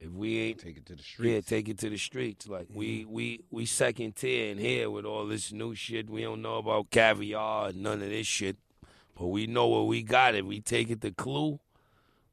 If 0.00 0.10
we 0.10 0.38
ain't, 0.38 0.58
Take 0.58 0.78
it 0.78 0.86
to 0.86 0.96
the 0.96 1.02
street. 1.02 1.32
yeah, 1.32 1.40
take 1.42 1.68
it 1.68 1.78
to 1.78 1.88
the 1.88 1.96
streets. 1.96 2.48
Like 2.48 2.66
we 2.74 3.02
mm-hmm. 3.02 3.12
we 3.12 3.40
we 3.50 3.66
second 3.66 4.16
tier 4.16 4.50
in 4.50 4.58
here 4.58 4.90
with 4.90 5.04
all 5.04 5.26
this 5.26 5.52
new 5.52 5.74
shit. 5.76 6.10
We 6.10 6.22
don't 6.22 6.42
know 6.42 6.56
about 6.56 6.90
caviar 6.90 7.68
and 7.68 7.82
none 7.82 8.02
of 8.02 8.10
this 8.10 8.26
shit, 8.26 8.56
but 9.16 9.28
we 9.28 9.46
know 9.46 9.68
what 9.68 9.86
we 9.86 10.02
got. 10.02 10.34
If 10.34 10.44
we 10.44 10.60
take 10.60 10.90
it 10.90 11.00
to 11.02 11.12
Clue, 11.12 11.60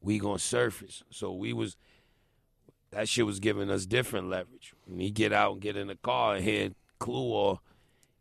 we 0.00 0.18
gonna 0.18 0.40
surface. 0.40 1.04
So 1.10 1.32
we 1.32 1.52
was 1.52 1.76
that 2.92 3.08
shit 3.08 3.26
was 3.26 3.40
giving 3.40 3.70
us 3.70 3.86
different 3.86 4.28
leverage. 4.28 4.74
When 4.86 5.00
he 5.00 5.10
get 5.10 5.32
out 5.32 5.52
and 5.52 5.60
get 5.60 5.76
in 5.76 5.88
the 5.88 5.96
car 5.96 6.36
and 6.36 6.44
hear 6.44 6.70
Clue 6.98 7.32
or 7.32 7.60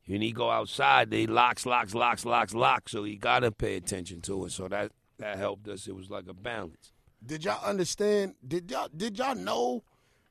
when 0.07 0.21
he 0.21 0.31
go 0.31 0.49
outside, 0.49 1.11
they 1.11 1.27
LOX, 1.27 1.65
LOX, 1.65 1.93
LOX, 1.93 2.25
LOX, 2.25 2.53
LOX. 2.53 2.91
So 2.91 3.03
he 3.03 3.15
gotta 3.15 3.51
pay 3.51 3.75
attention 3.75 4.21
to 4.21 4.45
it. 4.45 4.51
So 4.51 4.67
that 4.67 4.91
that 5.17 5.37
helped 5.37 5.67
us. 5.67 5.87
It 5.87 5.95
was 5.95 6.09
like 6.09 6.27
a 6.27 6.33
balance. 6.33 6.93
Did 7.25 7.43
y'all 7.43 7.63
understand? 7.63 8.35
Did 8.47 8.71
y'all 8.71 8.89
did 8.95 9.19
y'all 9.19 9.35
know 9.35 9.83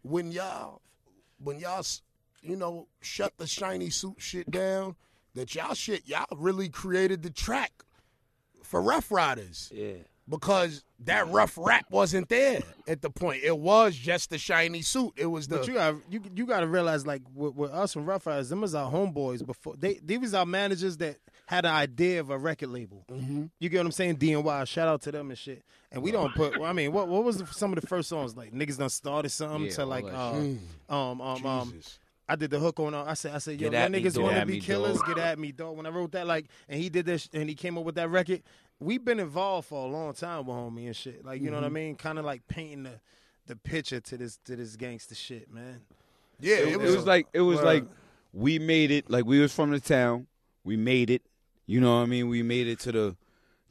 when 0.02 0.32
y'all 0.32 0.80
when 1.42 1.58
y'all 1.58 1.84
you 2.42 2.56
know 2.56 2.88
shut 3.00 3.36
the 3.36 3.46
shiny 3.46 3.90
suit 3.90 4.16
shit 4.18 4.50
down 4.50 4.96
that 5.34 5.54
y'all 5.54 5.74
shit 5.74 6.06
y'all 6.06 6.26
really 6.36 6.68
created 6.68 7.22
the 7.22 7.30
track 7.30 7.72
for 8.62 8.82
Ruff 8.82 9.10
Ryders. 9.10 9.70
Yeah. 9.74 10.02
Because 10.28 10.84
that 11.04 11.26
rough 11.28 11.56
rap 11.56 11.86
wasn't 11.90 12.28
there 12.28 12.60
at 12.86 13.00
the 13.00 13.08
point. 13.08 13.42
It 13.42 13.56
was 13.56 13.96
just 13.96 14.30
the 14.30 14.36
shiny 14.38 14.82
suit. 14.82 15.12
It 15.16 15.26
was 15.26 15.48
the 15.48 15.58
But 15.58 15.68
you 15.68 15.74
got 15.74 15.94
you 16.10 16.22
you 16.34 16.46
got 16.46 16.60
to 16.60 16.66
realize 16.66 17.06
like 17.06 17.22
with, 17.34 17.54
with 17.54 17.70
us 17.70 17.96
and 17.96 18.06
Ruff 18.06 18.26
Ryders, 18.26 18.50
them 18.50 18.60
was 18.60 18.74
our 18.74 18.90
homeboys 18.92 19.44
before 19.46 19.74
they 19.76 19.94
they 20.04 20.18
was 20.18 20.34
our 20.34 20.44
managers 20.44 20.98
that 20.98 21.16
had 21.46 21.64
an 21.64 21.72
idea 21.72 22.20
of 22.20 22.28
a 22.28 22.36
record 22.36 22.68
label. 22.68 23.06
Mm-hmm. 23.10 23.46
You 23.58 23.68
get 23.70 23.78
what 23.78 23.86
I'm 23.86 23.92
saying? 23.92 24.16
DNY, 24.18 24.66
shout 24.66 24.86
out 24.88 25.00
to 25.02 25.12
them 25.12 25.30
and 25.30 25.38
shit. 25.38 25.64
And 25.90 26.02
we 26.02 26.10
don't 26.10 26.34
put. 26.34 26.58
Well, 26.58 26.68
I 26.68 26.74
mean, 26.74 26.92
what 26.92 27.08
what 27.08 27.24
was 27.24 27.38
the, 27.38 27.46
some 27.46 27.72
of 27.72 27.80
the 27.80 27.86
first 27.86 28.10
songs 28.10 28.36
like? 28.36 28.52
Niggas 28.52 28.76
done 28.78 28.90
started 28.90 29.30
something 29.30 29.64
Yeah, 29.64 29.70
to 29.76 29.86
like 29.86 30.04
uh, 30.04 30.32
um 30.90 31.20
um 31.22 31.46
um. 31.46 31.70
Jesus. 31.72 31.98
I 32.30 32.36
did 32.36 32.50
the 32.50 32.58
hook 32.58 32.78
on. 32.78 32.92
Uh, 32.92 33.04
I 33.06 33.14
said, 33.14 33.34
I 33.34 33.38
said, 33.38 33.52
yo, 33.58 33.70
Get 33.70 33.72
y'all 33.72 33.82
at 33.84 33.90
me, 33.90 34.02
niggas 34.02 34.22
want 34.22 34.36
to 34.36 34.44
be 34.44 34.60
killers. 34.60 34.98
dog. 34.98 35.06
Get 35.06 35.18
at 35.18 35.38
me, 35.38 35.50
dog. 35.50 35.78
When 35.78 35.86
I 35.86 35.88
wrote 35.88 36.12
that, 36.12 36.26
like, 36.26 36.44
and 36.68 36.78
he 36.78 36.90
did 36.90 37.06
this, 37.06 37.26
and 37.32 37.48
he 37.48 37.54
came 37.54 37.78
up 37.78 37.84
with 37.84 37.94
that 37.94 38.10
record. 38.10 38.42
We've 38.80 39.04
been 39.04 39.18
involved 39.18 39.68
for 39.68 39.86
a 39.86 39.90
long 39.90 40.14
time 40.14 40.46
with 40.46 40.56
homie 40.56 40.86
and 40.86 40.94
shit. 40.94 41.24
Like, 41.24 41.40
you 41.40 41.50
know 41.50 41.56
what 41.56 41.64
I 41.64 41.66
mm-hmm. 41.66 41.74
mean? 41.74 41.96
Kind 41.96 42.18
of 42.18 42.24
like 42.24 42.46
painting 42.48 42.84
the 42.84 43.00
the 43.46 43.56
picture 43.56 43.98
to 43.98 44.16
this 44.16 44.36
to 44.44 44.56
this 44.56 44.76
gangster 44.76 45.14
shit, 45.14 45.52
man. 45.52 45.80
yeah, 46.38 46.56
it, 46.56 46.68
it 46.68 46.80
was, 46.80 46.96
was, 46.96 47.06
like 47.06 47.26
it 47.32 47.40
was 47.40 47.56
Word. 47.56 47.64
like 47.64 47.84
we 48.32 48.58
made 48.58 48.90
it. 48.90 49.10
Like 49.10 49.24
we 49.24 49.40
was 49.40 49.52
from 49.52 49.70
the 49.70 49.80
town. 49.80 50.26
We 50.64 50.76
made 50.76 51.10
it. 51.10 51.22
You 51.66 51.80
know 51.80 51.96
what 51.96 52.02
I 52.02 52.06
mean? 52.06 52.28
We 52.28 52.42
made 52.42 52.68
it 52.68 52.78
to 52.80 52.92
the 52.92 53.16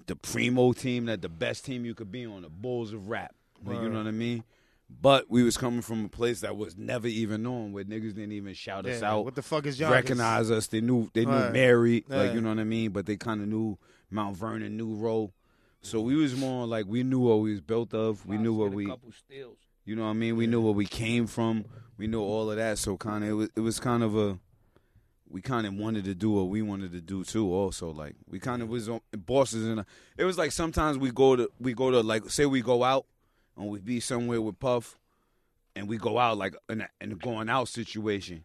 the 0.07 0.15
primo 0.15 0.73
team, 0.73 1.05
that 1.05 1.21
the 1.21 1.29
best 1.29 1.65
team 1.65 1.85
you 1.85 1.93
could 1.93 2.11
be 2.11 2.25
on, 2.25 2.41
the 2.41 2.49
Bulls 2.49 2.93
of 2.93 3.09
rap. 3.09 3.35
Like, 3.65 3.81
you 3.81 3.89
know 3.89 3.97
what 3.97 4.07
I 4.07 4.11
mean? 4.11 4.43
But 4.89 5.29
we 5.29 5.43
was 5.43 5.57
coming 5.57 5.81
from 5.81 6.05
a 6.05 6.07
place 6.09 6.41
that 6.41 6.55
was 6.55 6.77
never 6.77 7.07
even 7.07 7.43
known, 7.43 7.73
where 7.73 7.83
niggas 7.83 8.15
didn't 8.15 8.31
even 8.31 8.53
shout 8.53 8.85
us 8.85 9.03
out, 9.03 9.25
What 9.25 9.35
the 9.35 9.41
fuck 9.41 9.65
is 9.65 9.77
Yonkers? 9.77 9.95
recognize 9.95 10.49
us. 10.49 10.67
They 10.67 10.79
knew 10.79 11.09
they 11.13 11.25
knew 11.25 11.31
Right. 11.31 11.51
Mary, 11.51 12.05
like 12.07 12.33
you 12.33 12.39
know 12.39 12.49
what 12.49 12.59
I 12.59 12.63
mean. 12.63 12.91
But 12.91 13.05
they 13.05 13.17
kind 13.17 13.41
of 13.41 13.47
knew 13.49 13.77
Mount 14.09 14.37
Vernon, 14.37 14.77
New 14.77 14.95
Row. 14.95 15.33
So 15.81 16.01
we 16.01 16.15
was 16.15 16.35
more 16.35 16.65
like 16.65 16.85
we 16.85 17.03
knew 17.03 17.19
what 17.19 17.35
we 17.35 17.51
was 17.51 17.61
built 17.61 17.93
of. 17.93 18.25
We 18.25 18.37
knew 18.37 18.53
what 18.53 18.71
we 18.71 18.91
you 19.85 19.95
know 19.95 20.03
what 20.03 20.09
I 20.09 20.13
mean? 20.13 20.35
We 20.35 20.47
knew 20.47 20.59
where 20.59 20.73
we 20.73 20.85
came 20.85 21.27
from. 21.27 21.63
We 21.97 22.07
knew 22.07 22.21
all 22.21 22.51
of 22.51 22.57
that. 22.57 22.77
So 22.77 22.97
kind 22.97 23.23
of 23.23 23.29
it 23.29 23.33
was, 23.33 23.49
it 23.55 23.59
was 23.61 23.79
kind 23.79 24.03
of 24.03 24.17
a 24.17 24.37
we 25.29 25.41
kind 25.41 25.67
of 25.67 25.73
wanted 25.73 26.05
to 26.05 26.15
do 26.15 26.31
what 26.31 26.49
we 26.49 26.61
wanted 26.61 26.91
to 26.91 27.01
do 27.01 27.23
too. 27.23 27.53
Also, 27.53 27.91
like 27.91 28.15
we 28.29 28.39
kind 28.39 28.61
of 28.61 28.69
was 28.69 28.89
on, 28.89 29.01
bosses 29.13 29.65
and 29.65 29.85
it 30.17 30.25
was 30.25 30.37
like 30.37 30.51
sometimes 30.51 30.97
we 30.97 31.11
go 31.11 31.35
to 31.35 31.49
we 31.59 31.73
go 31.73 31.91
to 31.91 32.01
like 32.01 32.29
say 32.29 32.45
we 32.45 32.61
go 32.61 32.83
out 32.83 33.05
and 33.55 33.69
we 33.69 33.79
be 33.79 33.99
somewhere 33.99 34.41
with 34.41 34.59
Puff 34.59 34.97
and 35.75 35.87
we 35.87 35.97
go 35.97 36.17
out 36.17 36.37
like 36.37 36.55
in 36.69 36.81
a, 36.81 36.89
in 36.99 37.11
a 37.13 37.15
going 37.15 37.49
out 37.49 37.67
situation. 37.67 38.43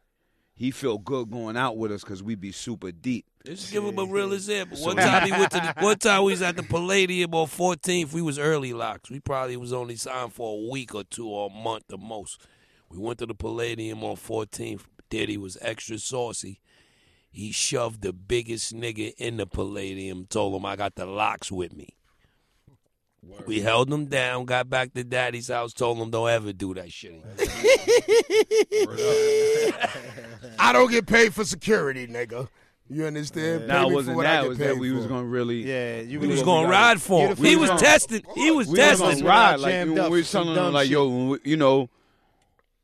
He 0.55 0.71
felt 0.71 1.05
good 1.05 1.31
going 1.31 1.57
out 1.57 1.77
with 1.77 1.91
us 1.91 2.03
because 2.03 2.23
we 2.23 2.35
be 2.35 2.53
super 2.53 2.93
deep. 2.93 3.27
Just 3.45 3.73
give 3.73 3.85
him 3.85 3.99
a 3.99 4.05
real 4.05 4.33
example. 4.33 4.79
One 4.79 4.97
time 4.97 5.27
he 5.27 5.33
went 5.33 5.51
to 5.51 5.59
the, 5.59 5.75
one 5.85 5.99
time 5.99 6.25
we 6.25 6.33
was 6.33 6.43
at 6.43 6.57
the 6.57 6.63
Palladium 6.63 7.35
on 7.35 7.47
14th. 7.47 8.13
We 8.13 8.23
was 8.23 8.39
early 8.39 8.73
LOX. 8.73 9.11
We 9.11 9.21
probably 9.21 9.57
was 9.57 9.73
only 9.73 9.97
signed 9.97 10.33
for 10.33 10.59
a 10.59 10.71
week 10.71 10.95
or 10.95 11.05
two 11.05 11.29
or 11.29 11.51
a 11.51 11.53
month 11.53 11.85
the 11.89 11.99
most. 11.99 12.41
We 12.89 12.99
went 12.99 13.19
to 13.19 13.27
the 13.27 13.35
Palladium 13.35 14.05
on 14.05 14.17
14th. 14.17 14.83
Diddy 15.11 15.37
was 15.37 15.59
extra 15.61 15.99
saucy. 15.99 16.61
He 17.31 17.51
shoved 17.51 18.03
the 18.03 18.13
biggest 18.13 18.75
nigga 18.75 19.15
in 19.17 19.39
the 19.39 19.47
Palladium. 19.47 20.27
Told 20.27 20.55
him 20.55 20.67
I 20.67 20.77
got 20.77 20.95
the 20.95 21.07
LOX 21.07 21.51
with 21.51 21.75
me. 21.75 21.89
We 23.47 23.61
held 23.61 23.93
him 23.93 24.07
down. 24.07 24.47
Got 24.47 24.69
back 24.69 24.93
to 24.95 25.05
Daddy's 25.05 25.49
house. 25.49 25.73
Told 25.73 25.99
him 25.99 26.11
don't 26.11 26.29
ever 26.29 26.53
do 26.53 26.75
that 26.75 26.93
shit. 26.93 27.23
I 30.59 30.73
don't 30.73 30.91
get 30.91 31.07
paid 31.07 31.33
for 31.33 31.45
security, 31.45 32.07
nigga. 32.07 32.49
You 32.93 33.07
understand? 33.07 33.67
Now 33.69 33.85
Pay 33.85 33.91
it 33.91 33.95
wasn't 33.95 34.15
for 34.15 34.17
what 34.19 34.27
I 34.27 34.43
that. 34.43 34.49
was 34.49 34.59
that 34.59 34.73
paid 34.75 34.81
we 34.81 34.93
was 34.93 35.07
gonna 35.07 35.25
really 35.25 35.63
Yeah, 35.67 36.01
you 36.01 36.19
He 36.21 36.27
was 36.27 36.29
was 36.29 36.41
we 36.41 36.45
gonna 36.45 36.67
got- 36.67 36.71
ride 36.73 37.01
for 37.03 37.29
him. 37.29 37.37
He 37.37 37.57
was 37.57 37.71
been- 37.71 37.79
testing. 37.79 38.23
He 38.35 38.51
was 38.51 38.67
we 38.67 38.73
was 38.73 38.79
testing. 38.99 39.09
gonna 39.21 39.25
ride. 39.25 39.61
Like 39.61 39.73
Jammed 39.73 39.95
we 40.11 40.19
was 40.19 40.27
for 40.27 40.33
telling 40.33 40.55
them, 40.55 40.73
like, 40.73 40.85
shit. 40.85 40.93
yo, 40.93 41.27
we- 41.29 41.39
you 41.45 41.57
know, 41.57 41.89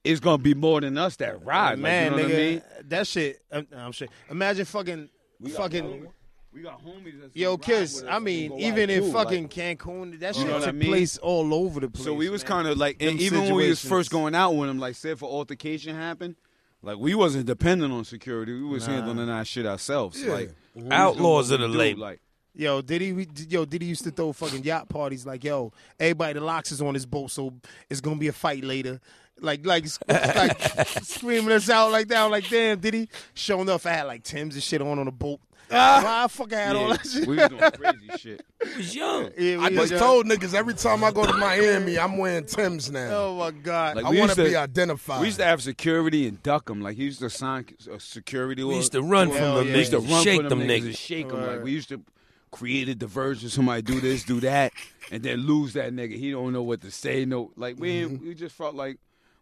it's 0.04 0.20
gonna 0.20 0.38
be 0.38 0.54
more 0.54 0.80
than 0.80 0.96
us 0.96 1.16
that 1.16 1.44
ride. 1.44 1.78
man, 1.78 2.12
like, 2.12 2.22
you 2.22 2.28
know 2.28 2.28
nigga, 2.28 2.32
what 2.32 2.40
I 2.40 2.50
mean? 2.82 2.88
that 2.88 3.06
shit. 3.06 3.40
I'm, 3.52 3.66
I'm 3.76 3.92
sure. 3.92 4.08
Imagine 4.30 4.64
fucking, 4.64 5.08
we 5.40 5.50
fucking. 5.50 6.06
We 6.50 6.62
got 6.62 6.82
homies 6.82 7.20
that's 7.20 7.36
Yo, 7.36 7.56
gonna 7.56 7.74
ride 7.74 7.80
kids. 7.80 7.94
with 8.02 8.10
I 8.10 8.18
mean, 8.20 8.48
go 8.48 8.54
out 8.54 8.60
even 8.62 8.90
in 8.90 9.02
too, 9.02 9.12
fucking 9.12 9.42
like- 9.44 9.78
Cancun, 9.78 10.18
that 10.20 10.34
You 10.34 10.40
shit 10.40 10.48
know 10.48 10.54
what 10.54 10.62
I 10.62 10.66
took 10.66 10.74
mean? 10.76 10.88
place 10.88 11.18
all 11.18 11.52
over 11.52 11.80
the 11.80 11.90
place. 11.90 12.04
So 12.04 12.14
we 12.14 12.30
was 12.30 12.42
kind 12.42 12.66
of 12.66 12.78
like, 12.78 12.96
and 13.00 13.18
Them 13.18 13.24
even 13.24 13.42
when 13.42 13.54
we 13.54 13.68
was 13.68 13.84
first 13.84 14.10
going 14.10 14.34
out 14.34 14.52
with 14.52 14.70
him, 14.70 14.78
like, 14.78 14.94
said 14.96 15.18
for 15.18 15.28
altercation 15.30 15.94
happened, 15.94 16.36
like 16.82 16.98
we 16.98 17.14
wasn't 17.14 17.46
dependent 17.46 17.92
on 17.92 18.04
security. 18.04 18.52
We 18.52 18.64
was 18.64 18.86
handling 18.86 19.26
that 19.26 19.46
shit 19.46 19.66
ourselves. 19.66 20.22
Yeah. 20.22 20.32
Like 20.32 20.54
Outlaws 20.90 21.50
of 21.50 21.60
the 21.60 21.68
label. 21.68 22.02
Like, 22.02 22.20
Yo, 22.54 22.82
did 22.82 23.00
he? 23.00 23.28
Yo, 23.48 23.64
did 23.64 23.82
he 23.82 23.88
used 23.88 24.02
to 24.02 24.10
throw 24.10 24.32
fucking 24.32 24.64
yacht 24.64 24.88
parties? 24.88 25.24
Like, 25.24 25.44
yo, 25.44 25.72
everybody 26.00 26.32
the 26.34 26.44
LOX 26.44 26.72
is 26.72 26.82
on 26.82 26.94
his 26.94 27.06
boat, 27.06 27.30
so 27.30 27.54
it's 27.88 28.00
gonna 28.00 28.16
be 28.16 28.26
a 28.26 28.32
fight 28.32 28.64
later. 28.64 29.00
Like, 29.40 29.64
like, 29.64 29.84
like 30.08 30.60
screaming 31.04 31.52
us 31.52 31.70
out 31.70 31.92
like 31.92 32.08
that. 32.08 32.24
I'm 32.24 32.32
like, 32.32 32.48
damn, 32.48 32.80
did 32.80 32.94
he? 32.94 33.08
Sure 33.34 33.60
enough, 33.60 33.86
I 33.86 33.90
had 33.90 34.02
like 34.08 34.24
Tim's 34.24 34.54
and 34.54 34.62
shit 34.62 34.82
on 34.82 34.98
on 34.98 35.04
the 35.04 35.12
boat. 35.12 35.38
Ah. 35.70 36.00
Why 36.02 36.24
I 36.24 36.28
fucking 36.28 36.56
had 36.58 36.76
all 36.76 36.88
that 36.88 37.06
shit? 37.06 37.26
we 37.26 37.36
was 37.36 37.48
doing 37.48 37.70
crazy 37.72 38.08
shit. 38.18 38.46
He 38.64 38.76
was 38.78 38.94
young. 38.94 39.24
Yeah, 39.36 39.56
we 39.58 39.64
I 39.64 39.68
just 39.70 39.92
was- 39.92 40.00
told 40.00 40.26
niggas 40.26 40.54
every 40.54 40.74
time 40.74 41.04
I 41.04 41.10
go 41.10 41.26
to 41.26 41.32
Miami, 41.34 41.98
I'm 41.98 42.16
wearing 42.16 42.46
Tim's 42.46 42.90
now. 42.90 43.08
Oh 43.10 43.36
my 43.38 43.50
god. 43.50 43.96
Like, 43.96 44.04
I 44.06 44.10
we 44.10 44.18
want 44.18 44.28
used 44.30 44.36
to 44.38 44.44
to- 44.44 44.50
be 44.50 44.56
identified. 44.56 45.20
We 45.20 45.26
used 45.26 45.38
to 45.38 45.44
have 45.44 45.62
security 45.62 46.26
and 46.26 46.42
duck 46.42 46.66
them. 46.66 46.80
Like 46.80 46.96
he 46.96 47.04
used 47.04 47.20
to 47.20 47.30
sign 47.30 47.66
a 47.90 47.94
uh, 47.94 47.98
security. 47.98 48.64
We 48.64 48.76
used 48.76 48.92
to 48.92 49.02
run 49.02 49.28
from 49.30 49.40
them 49.56 49.66
yeah. 49.66 49.72
We 49.72 49.78
used 49.80 49.90
to 49.92 49.98
run 50.00 50.24
shake 50.24 50.42
for 50.42 50.48
them 50.48 50.60
niggas, 50.60 50.90
niggas. 50.90 50.96
shake 50.96 51.28
them. 51.28 51.46
Like 51.46 51.62
we 51.62 51.70
used 51.72 51.88
to 51.90 52.02
create 52.50 52.88
a 52.88 52.94
diversion. 52.94 53.50
Somebody 53.50 53.82
do 53.82 54.00
this, 54.00 54.24
do 54.24 54.40
that, 54.40 54.72
and 55.12 55.22
then 55.22 55.38
lose 55.40 55.74
that 55.74 55.92
nigga. 55.92 56.16
He 56.16 56.30
don't 56.30 56.52
know 56.54 56.62
what 56.62 56.80
to 56.80 56.90
say. 56.90 57.24
No, 57.26 57.50
like 57.56 57.78
we 57.78 57.90
ain't- 57.90 58.12
mm-hmm. 58.14 58.28
we 58.28 58.34
just 58.34 58.54
felt 58.54 58.74
like 58.74 58.98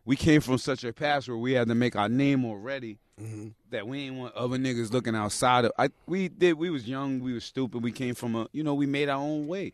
we 0.06 0.16
came 0.16 0.40
from 0.40 0.56
such 0.56 0.84
a 0.84 0.92
past 0.92 1.28
where 1.28 1.36
we 1.36 1.52
had 1.52 1.68
to 1.68 1.74
make 1.74 1.96
our 1.96 2.08
name 2.08 2.44
already. 2.44 2.98
That 3.70 3.88
we 3.88 4.02
ain't 4.02 4.16
want 4.16 4.34
other 4.34 4.56
niggas 4.56 4.92
looking 4.92 5.16
outside 5.16 5.64
of. 5.64 5.72
I 5.78 5.88
we 6.06 6.28
did. 6.28 6.54
We 6.54 6.70
was 6.70 6.86
young. 6.86 7.20
We 7.20 7.32
was 7.32 7.44
stupid. 7.44 7.82
We 7.82 7.90
came 7.90 8.14
from 8.14 8.36
a. 8.36 8.46
You 8.52 8.62
know, 8.62 8.74
we 8.74 8.86
made 8.86 9.08
our 9.08 9.18
own 9.18 9.46
way. 9.46 9.72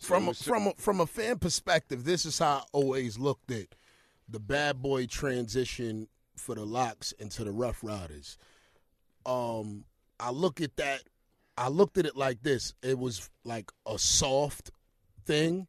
from 0.00 0.28
a, 0.28 0.34
from 0.34 0.68
a, 0.68 0.72
from 0.74 1.00
a 1.00 1.06
fan 1.06 1.38
perspective, 1.38 2.04
this 2.04 2.24
is 2.24 2.38
how 2.38 2.58
I 2.58 2.62
always 2.72 3.18
looked 3.18 3.50
at 3.50 3.74
the 4.28 4.38
bad 4.38 4.80
boy 4.80 5.06
transition 5.06 6.08
for 6.36 6.54
the 6.54 6.64
LOX 6.64 7.12
into 7.12 7.42
the 7.42 7.50
Ruff 7.50 7.82
Ryders. 7.82 8.38
Um, 9.26 9.84
I 10.20 10.30
look 10.30 10.60
at 10.60 10.76
that. 10.76 11.02
I 11.56 11.68
looked 11.68 11.98
at 11.98 12.06
it 12.06 12.16
like 12.16 12.42
this. 12.42 12.74
It 12.82 12.96
was 12.96 13.28
like 13.44 13.72
a 13.86 13.98
soft 13.98 14.70
thing 15.26 15.66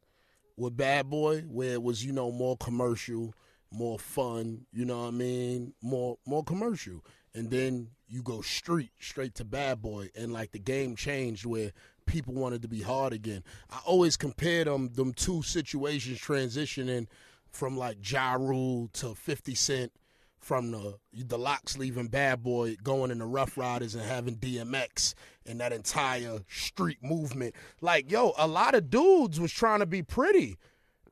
with 0.56 0.76
Bad 0.76 1.10
Boy, 1.10 1.40
where 1.40 1.72
it 1.72 1.82
was 1.82 2.04
you 2.04 2.12
know 2.12 2.30
more 2.30 2.56
commercial, 2.56 3.34
more 3.70 3.98
fun. 3.98 4.66
You 4.72 4.84
know 4.84 5.02
what 5.02 5.08
I 5.08 5.12
mean? 5.12 5.74
More 5.82 6.18
more 6.26 6.44
commercial, 6.44 7.04
and 7.34 7.50
then 7.50 7.88
you 8.08 8.22
go 8.22 8.40
street 8.40 8.90
straight 8.98 9.34
to 9.36 9.44
Bad 9.44 9.82
Boy, 9.82 10.10
and 10.16 10.32
like 10.32 10.52
the 10.52 10.58
game 10.58 10.96
changed 10.96 11.46
where 11.46 11.72
people 12.06 12.34
wanted 12.34 12.62
to 12.62 12.68
be 12.68 12.82
hard 12.82 13.12
again. 13.12 13.44
I 13.70 13.78
always 13.86 14.16
compare 14.16 14.64
them 14.64 14.92
them 14.94 15.12
two 15.12 15.42
situations 15.42 16.18
transitioning 16.18 17.06
from 17.50 17.76
like 17.76 17.98
Ja 18.08 18.34
Rule 18.34 18.88
to 18.94 19.14
Fifty 19.14 19.54
Cent 19.54 19.92
from 20.40 20.70
the 20.70 20.98
the 21.12 21.38
LOX 21.38 21.78
leaving 21.78 22.08
Bad 22.08 22.42
Boy 22.42 22.76
going 22.82 23.10
in 23.10 23.18
the 23.18 23.26
Ruff 23.26 23.56
Ryders 23.56 23.94
and 23.94 24.04
having 24.04 24.36
DMX 24.36 25.14
and 25.46 25.60
that 25.60 25.72
entire 25.72 26.40
street 26.48 26.98
movement. 27.02 27.54
Like 27.80 28.10
yo, 28.10 28.32
a 28.38 28.48
lot 28.48 28.74
of 28.74 28.90
dudes 28.90 29.38
was 29.38 29.52
trying 29.52 29.80
to 29.80 29.86
be 29.86 30.02
pretty 30.02 30.56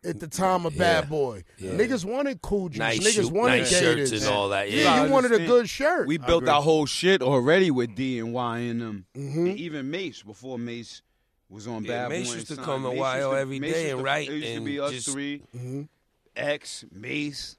at 0.04 0.20
the 0.20 0.28
time 0.28 0.64
of 0.66 0.76
Bad 0.76 1.08
Boy. 1.08 1.44
Niggas 1.60 2.04
wanted 2.04 2.40
cool 2.42 2.68
juice. 2.68 2.78
Nice, 2.78 3.00
Niggas 3.00 3.28
shoe- 3.28 3.28
wanted 3.34 3.58
nice 3.58 3.78
shirts 3.78 4.12
and 4.12 4.24
all 4.26 4.50
that. 4.50 4.70
Yeah, 4.70 4.82
Yeah, 4.82 5.04
you 5.06 5.10
wanted 5.12 5.32
a 5.32 5.46
good 5.46 5.68
shirt. 5.68 6.06
We 6.06 6.18
built 6.18 6.44
agree. 6.44 6.54
our 6.54 6.62
whole 6.62 6.86
shit 6.86 7.20
already 7.22 7.70
with 7.70 7.94
D 7.94 8.18
and 8.18 8.32
Y 8.32 8.58
in 8.60 8.78
them. 8.78 9.06
Mm-hmm. 9.16 9.46
And 9.46 9.58
even 9.58 9.90
Mase 9.90 10.22
before 10.22 10.58
Mase 10.58 11.02
was 11.48 11.66
on 11.66 11.84
Yeah, 11.84 12.02
Bad 12.02 12.10
Mase 12.10 12.28
Boy. 12.28 12.34
used 12.34 12.48
to 12.48 12.56
come 12.56 12.82
to 12.82 12.88
Mase 12.90 12.98
YO 12.98 13.14
used 13.14 13.30
to- 13.30 13.36
every 13.38 13.58
Mase 13.60 13.72
day 13.72 13.90
and 13.90 14.02
write 14.04 14.28
It 14.28 14.34
used 14.34 14.46
to 14.46 14.52
and 14.54 14.64
be 14.64 14.80
us 14.80 14.92
just- 14.92 15.10
3 15.10 15.42
Mm-hmm. 15.56 15.82
X, 16.36 16.84
Mase. 16.92 17.56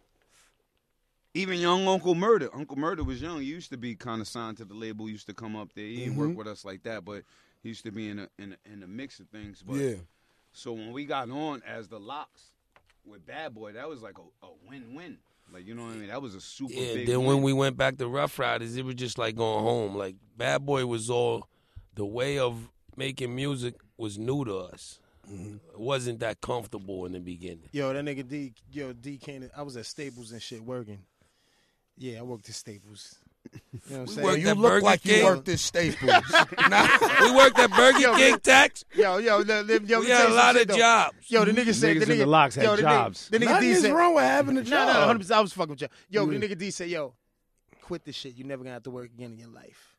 Even 1.34 1.60
young 1.60 1.88
Uncle 1.88 2.16
Murder. 2.16 2.50
Uncle 2.54 2.78
Murder 2.78 3.04
was 3.04 3.22
young. 3.22 3.40
He 3.42 3.46
used 3.48 3.70
to 3.72 3.78
be 3.78 3.96
kind 3.96 4.20
of 4.22 4.28
signed 4.28 4.58
to 4.58 4.66
the 4.66 4.74
label. 4.74 5.08
Used 5.10 5.28
to 5.28 5.34
come 5.34 5.56
up 5.56 5.70
there. 5.76 5.86
He 5.86 5.98
didn't 5.98 6.14
Mm-hmm. 6.14 6.20
work 6.30 6.38
with 6.38 6.48
us 6.48 6.66
like 6.66 6.84
that, 6.84 7.06
but 7.06 7.24
he 7.62 7.70
used 7.70 7.84
to 7.84 7.92
be 7.92 8.10
in 8.10 8.20
a 8.20 8.30
in 8.40 8.54
a, 8.66 8.74
in 8.74 8.84
a 8.84 8.88
mix 8.88 9.20
of 9.20 9.28
things. 9.28 9.64
But 9.66 9.76
yeah. 9.76 9.96
So 10.52 10.74
when 10.74 10.92
we 10.92 11.06
got 11.06 11.30
on 11.30 11.62
as 11.68 11.88
the 11.88 12.00
LOX 12.00 12.30
with 13.06 13.26
Bad 13.26 13.54
Boy, 13.54 13.74
that 13.74 13.88
was 13.88 14.02
like 14.02 14.18
a, 14.18 14.46
a 14.46 14.50
win-win. 14.68 15.18
Like 15.52 15.66
you 15.66 15.74
know 15.74 15.84
what 15.84 15.94
I 15.94 15.96
mean? 15.98 16.08
That 16.10 16.22
was 16.22 16.36
a 16.36 16.42
super 16.42 16.74
Yeah, 16.74 16.94
big. 16.96 17.08
then 17.08 17.20
win. 17.20 17.28
when 17.28 17.42
we 17.42 17.54
went 17.54 17.76
back 17.78 17.98
to 17.98 18.08
Ruff 18.08 18.38
Ryders, 18.38 18.76
it 18.78 18.86
was 18.86 18.96
just 18.96 19.18
like 19.18 19.36
going 19.36 19.64
home. 19.64 19.96
Like 19.96 20.16
Bad 20.38 20.66
Boy 20.66 20.86
was 20.86 21.10
all 21.10 21.48
the 21.96 22.06
way 22.06 22.38
of 22.40 22.70
making 22.96 23.36
music 23.36 23.76
was 23.98 24.18
new 24.20 24.46
to 24.46 24.58
us. 24.58 25.00
Mm-hmm. 25.30 25.56
It 25.74 25.80
wasn't 25.80 26.20
that 26.20 26.42
comfortable 26.42 27.06
in 27.06 27.14
the 27.14 27.20
beginning. 27.20 27.70
Yo, 27.72 27.92
that 27.94 28.04
nigga 28.06 28.28
D, 28.28 28.54
yo 28.72 28.94
D 28.94 29.18
came. 29.18 29.50
I 29.56 29.62
was 29.64 29.78
at 29.78 29.86
Staples 29.86 30.32
and 30.32 30.42
shit 30.42 30.64
working. 30.64 31.00
Yeah, 31.98 32.20
I 32.20 32.22
worked 32.24 32.48
at 32.50 32.56
Staples. 32.56 33.16
You 33.54 33.80
know 33.90 34.00
what 34.02 34.02
I'm 34.02 34.08
saying? 34.08 34.26
worked 34.26 34.40
You 34.40 34.54
look 34.54 34.72
Burger 34.72 34.86
like 34.86 35.06
you 35.06 35.24
worked 35.26 35.50
at 35.50 35.60
Staples. 35.60 36.12
nah. 36.70 36.88
We 37.22 37.32
worked 37.36 37.60
at 37.60 37.72
Burger 37.72 38.14
King, 38.16 38.40
Tax. 38.40 38.86
Yo, 38.94 39.18
yo, 39.18 39.40
yo, 39.44 39.62
yo, 39.62 39.80
yo, 39.86 40.00
We 40.00 40.08
tell 40.08 40.18
had 40.18 40.30
a 40.30 40.34
lot 40.34 40.56
of 40.56 40.68
though. 40.68 40.78
jobs. 40.78 41.16
Yo, 41.32 41.46
the 41.46 41.52
nigga 41.52 41.74
said 41.74 41.98
Niggas 41.98 42.06
the 42.06 42.12
in 42.14 42.18
nigga 42.18 42.22
the 42.22 42.26
LOX 42.26 42.56
had 42.56 42.64
yo, 42.64 42.76
the 42.76 42.82
jobs. 42.82 43.30
Nigga, 43.30 43.30
the 43.32 43.38
nigga 43.38 43.46
Nothing 43.50 43.62
D 43.62 43.72
is 43.72 43.82
said, 43.82 43.94
wrong 43.94 44.16
with 44.16 44.24
having 44.24 44.58
a 44.58 44.62
No, 44.62 44.70
job. 44.70 44.88
no, 44.88 44.94
no, 44.94 45.00
100. 45.00 45.32
I 45.32 45.40
was 45.42 45.54
fucking 45.54 45.72
with 45.72 45.82
you. 45.82 45.88
Yo, 46.10 46.26
the 46.26 46.36
mm. 46.36 46.44
nigga 46.44 46.58
D 46.58 46.72
said, 46.72 46.90
"Yo, 46.90 47.14
quit 47.82 48.06
this 48.06 48.16
shit. 48.16 48.36
You 48.36 48.44
never 48.44 48.64
gonna 48.64 48.74
have 48.74 48.84
to 48.84 48.92
work 48.92 49.06
again 49.06 49.32
in 49.34 49.38
your 49.40 49.50
life." 49.50 49.96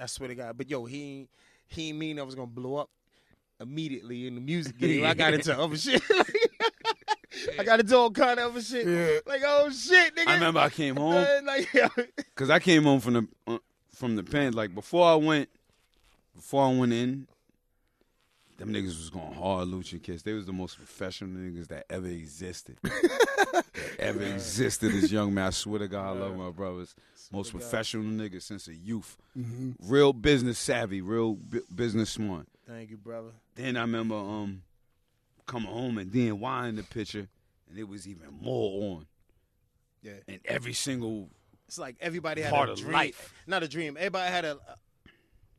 I 0.00 0.06
swear 0.06 0.28
to 0.28 0.34
God. 0.34 0.56
But 0.56 0.70
yo, 0.70 0.84
he 0.84 1.28
he 1.66 1.92
mean 1.92 2.18
I 2.18 2.22
was 2.22 2.34
gonna 2.34 2.46
blow 2.46 2.76
up 2.76 2.90
immediately 3.60 4.26
in 4.26 4.34
the 4.34 4.40
music 4.40 4.78
game. 4.78 5.04
I 5.04 5.14
got 5.14 5.34
into 5.34 5.58
other 5.58 5.76
shit. 5.76 6.02
I 7.58 7.64
got 7.64 7.80
into 7.80 7.96
all 7.96 8.10
kind 8.10 8.38
of 8.38 8.52
other 8.52 8.62
shit. 8.62 8.86
Yeah. 8.86 9.18
Like 9.26 9.42
oh 9.44 9.70
shit, 9.70 10.14
nigga. 10.14 10.28
I 10.28 10.34
remember 10.34 10.60
I 10.60 10.68
came 10.70 10.96
home 11.04 11.26
like 11.44 11.68
because 12.16 12.50
I 12.50 12.58
came 12.58 12.84
home 12.84 13.00
from 13.00 13.14
the 13.14 13.28
uh, 13.46 13.58
from 13.94 14.16
the 14.16 14.22
pen. 14.22 14.52
Like 14.52 14.74
before 14.74 15.06
I 15.06 15.14
went, 15.14 15.48
before 16.34 16.66
I 16.66 16.72
went 16.74 16.92
in, 16.92 17.26
them 18.58 18.72
niggas 18.72 18.86
was 18.86 19.10
going 19.10 19.32
hard, 19.34 19.68
Lucha 19.68 20.02
Kiss. 20.02 20.22
They 20.22 20.32
was 20.32 20.46
the 20.46 20.52
most 20.52 20.76
professional 20.76 21.30
niggas 21.30 21.68
that 21.68 21.86
ever 21.90 22.08
existed. 22.08 22.76
that 22.82 23.64
ever 23.98 24.22
existed 24.22 24.94
as 24.94 25.12
young 25.12 25.32
man. 25.34 25.46
I 25.46 25.50
swear 25.50 25.78
to 25.80 25.88
God, 25.88 26.16
I 26.16 26.20
love 26.20 26.36
my 26.36 26.50
brothers. 26.50 26.94
Most 27.30 27.52
professional 27.52 28.04
niggas 28.04 28.42
since 28.42 28.68
a 28.68 28.74
youth. 28.74 29.16
Real 29.82 30.12
business 30.12 30.58
savvy, 30.58 31.00
real 31.00 31.34
bu- 31.34 31.62
business 31.74 32.10
smart. 32.10 32.46
thank 32.66 32.90
you, 32.90 32.96
brother. 32.96 33.30
Then 33.54 33.76
I 33.76 33.82
remember 33.82 34.14
um 34.16 34.62
coming 35.46 35.68
home 35.70 35.98
and 35.98 36.12
then 36.12 36.42
in 36.66 36.76
the 36.76 36.82
picture, 36.82 37.28
and 37.68 37.78
it 37.78 37.88
was 37.88 38.06
even 38.08 38.28
more 38.40 38.96
on. 38.96 39.06
Yeah. 40.02 40.12
And 40.26 40.40
every 40.44 40.72
single 40.72 41.28
It's 41.66 41.78
like 41.78 41.96
everybody 42.00 42.42
had 42.42 42.52
Part 42.52 42.70
a 42.70 42.74
dream. 42.74 42.92
life. 42.92 43.34
Not 43.46 43.62
a 43.62 43.68
dream. 43.68 43.96
Everybody 43.96 44.30
had 44.30 44.44
a 44.44 44.58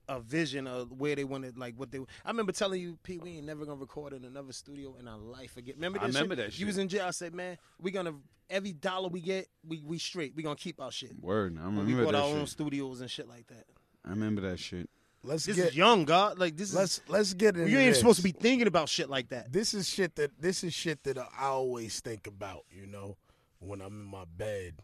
a 0.07 0.19
vision 0.19 0.65
of 0.65 0.91
where 0.91 1.15
they 1.15 1.23
wanted, 1.23 1.55
like 1.55 1.75
what 1.75 1.91
they. 1.91 1.99
I 2.25 2.29
remember 2.29 2.51
telling 2.51 2.81
you, 2.81 2.97
Pete, 3.03 3.21
we 3.21 3.37
ain't 3.37 3.45
never 3.45 3.63
gonna 3.63 3.79
record 3.79 4.13
in 4.13 4.25
another 4.25 4.51
studio 4.53 4.95
in 4.99 5.07
our 5.07 5.19
life 5.19 5.55
again. 5.55 5.75
Remember 5.75 5.99
that? 5.99 6.05
I 6.05 6.07
remember 6.07 6.35
shit? 6.35 6.51
that 6.53 6.59
You 6.59 6.65
was 6.65 6.79
in 6.79 6.87
jail. 6.87 7.05
I 7.05 7.11
said, 7.11 7.35
man, 7.35 7.57
we 7.79 7.91
gonna 7.91 8.15
every 8.49 8.73
dollar 8.73 9.07
we 9.09 9.21
get, 9.21 9.47
we 9.67 9.83
we 9.85 9.99
straight. 9.99 10.33
We 10.35 10.41
gonna 10.41 10.55
keep 10.55 10.81
our 10.81 10.91
shit. 10.91 11.11
word. 11.21 11.57
I 11.61 11.67
we 11.67 11.75
remember 11.77 12.05
bought 12.05 12.13
that 12.13 12.21
our 12.23 12.29
shit. 12.29 12.37
own 12.39 12.47
studios 12.47 13.01
and 13.01 13.11
shit 13.11 13.27
like 13.27 13.45
that. 13.47 13.65
I 14.03 14.09
remember 14.09 14.41
that 14.41 14.57
shit. 14.59 14.89
Let's 15.23 15.45
This 15.45 15.57
get 15.57 15.67
is 15.69 15.75
young, 15.75 16.05
God. 16.05 16.39
Like 16.39 16.55
this 16.55 16.73
let's 16.73 17.01
let's 17.07 17.33
get 17.33 17.55
is. 17.55 17.61
into 17.63 17.71
You 17.71 17.79
ain't 17.79 17.89
this. 17.91 17.99
supposed 17.99 18.17
to 18.17 18.23
be 18.23 18.31
thinking 18.31 18.67
about 18.67 18.88
shit 18.89 19.09
like 19.09 19.29
that. 19.29 19.51
This 19.51 19.73
is 19.73 19.88
shit 19.89 20.15
that 20.15 20.31
this 20.41 20.63
is 20.63 20.73
shit 20.73 21.03
that 21.03 21.17
I 21.17 21.27
always 21.41 21.99
think 21.99 22.25
about. 22.27 22.63
You 22.71 22.88
know, 22.88 23.17
when 23.59 23.81
I'm 23.81 23.88
in 24.01 24.05
my 24.05 24.23
bed, 24.38 24.75